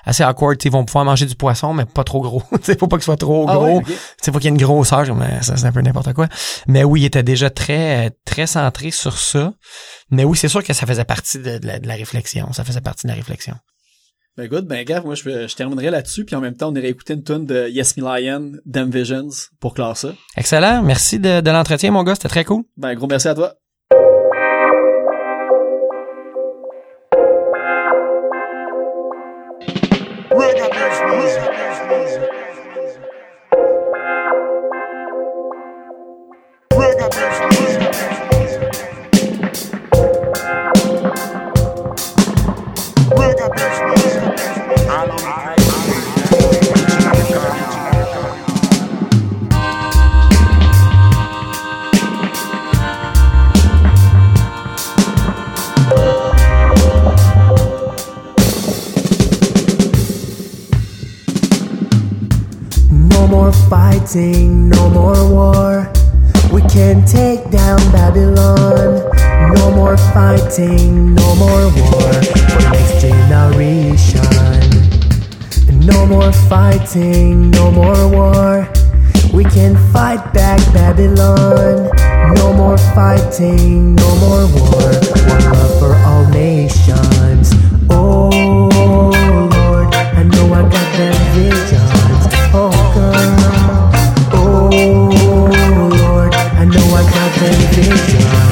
assez 0.05 0.23
awkward. 0.23 0.57
tu 0.59 0.65
sais, 0.65 0.69
Ils 0.69 0.73
vont 0.73 0.85
pouvoir 0.85 1.05
manger 1.05 1.27
du 1.27 1.35
poisson, 1.35 1.75
mais 1.75 1.85
pas 1.85 2.05
trop 2.05 2.21
gros. 2.21 2.43
Sais, 2.63 2.79
faut 2.79 2.87
pas 2.89 2.97
que 2.97 3.03
ce 3.03 3.07
soit 3.07 3.17
trop 3.17 3.47
Ah 3.49 3.55
gros. 3.55 3.65
ouais, 3.67 3.75
ok. 3.77 3.87
Tu 3.87 3.93
sais, 4.23 4.33
faut 4.33 4.39
qu'il 4.39 4.45
y 4.51 4.55
ait 4.55 4.57
une 4.57 4.63
grosseur, 4.63 5.01
euh, 5.01 5.41
ça 5.41 5.57
c'est 5.57 5.67
un 5.67 5.73
peu 5.73 5.81
n'importe 5.81 6.13
quoi. 6.13 6.29
Mais 6.69 6.85
oui, 6.85 7.03
il 7.03 7.05
était 7.07 7.23
déjà 7.23 7.51
très, 7.51 8.11
très 8.25 8.47
centré 8.47 8.91
sur 8.93 9.19
ça. 9.19 9.53
Mais 10.11 10.25
oui, 10.25 10.37
c'est 10.37 10.49
sûr 10.49 10.63
que 10.63 10.73
ça 10.73 10.87
faisait 10.87 11.05
partie 11.05 11.39
de, 11.39 11.59
de 11.59 11.67
la, 11.67 11.79
de 11.79 11.89
la 11.89 11.95
réflexion. 11.95 12.53
Ça 12.53 12.63
faisait 12.65 12.81
partie 12.81 13.07
de 13.07 13.13
la 13.13 13.17
réflexion. 13.17 13.55
Ben 14.39 14.49
good, 14.49 14.67
ben 14.67 14.83
gars, 14.83 15.03
moi 15.03 15.15
je, 15.15 15.47
je 15.47 15.55
terminerai 15.55 15.91
là-dessus 15.91 16.25
puis 16.25 16.35
en 16.35 16.41
même 16.41 16.57
temps 16.57 16.71
on 16.71 16.75
irait 16.75 16.89
écouter 16.89 17.13
une 17.13 17.23
tune 17.23 17.45
de 17.45 17.69
Yes 17.69 17.99
Me 17.99 18.03
Lion, 18.03 18.53
Them 18.71 18.91
Visions 18.91 19.29
pour 19.61 19.75
clore 19.75 19.95
ça. 19.95 20.15
Excellent. 20.39 20.83
Merci 20.83 21.19
de, 21.19 21.43
de 21.43 21.51
l'entretien, 21.51 21.91
mon 21.91 22.03
gars. 22.03 22.15
C'était 22.15 22.29
très 22.29 22.45
cool. 22.45 22.63
Ben 22.79 22.95
gros 22.95 23.07
merci 23.07 23.29
à 23.29 23.35
toi. 23.35 23.55
Fighting, 64.13 64.69
no 64.69 64.91
more 64.91 65.31
war. 65.31 65.93
We 66.53 66.61
can 66.63 67.05
take 67.07 67.51
down 67.51 67.79
Babylon. 67.93 69.09
No 69.55 69.71
more 69.75 69.97
fighting, 69.97 71.15
no 71.15 71.35
more 71.37 71.65
war 71.65 72.13
for 72.23 72.61
next 72.73 73.01
generation. 73.01 74.21
No 75.87 76.05
more 76.07 76.33
fighting, 76.33 77.51
no 77.53 77.71
more 77.71 78.09
war. 78.09 78.69
We 79.33 79.45
can 79.45 79.77
fight 79.93 80.35
back 80.35 80.61
Babylon. 80.75 81.91
No 82.35 82.53
more 82.53 82.79
fighting, 82.95 83.95
no 83.95 84.17
more 84.17 84.47
war. 84.57 84.93
One 85.27 85.53
love 85.53 85.79
for 85.79 85.95
all 86.05 86.29
nations. 86.29 87.62
I 97.45 98.52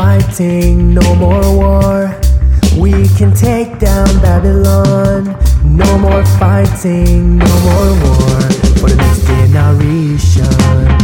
fighting, 0.00 0.94
no 0.94 1.14
more 1.14 1.42
war. 1.60 2.18
We 2.74 2.92
can 3.18 3.34
take 3.34 3.78
down 3.78 4.08
Babylon. 4.22 5.36
No 5.62 5.98
more 5.98 6.24
fighting, 6.38 7.36
no 7.36 7.54
more 7.66 7.90
war 8.04 8.40
for 8.80 8.88
the 8.88 8.96
next 8.96 9.26
generation. 9.26 10.99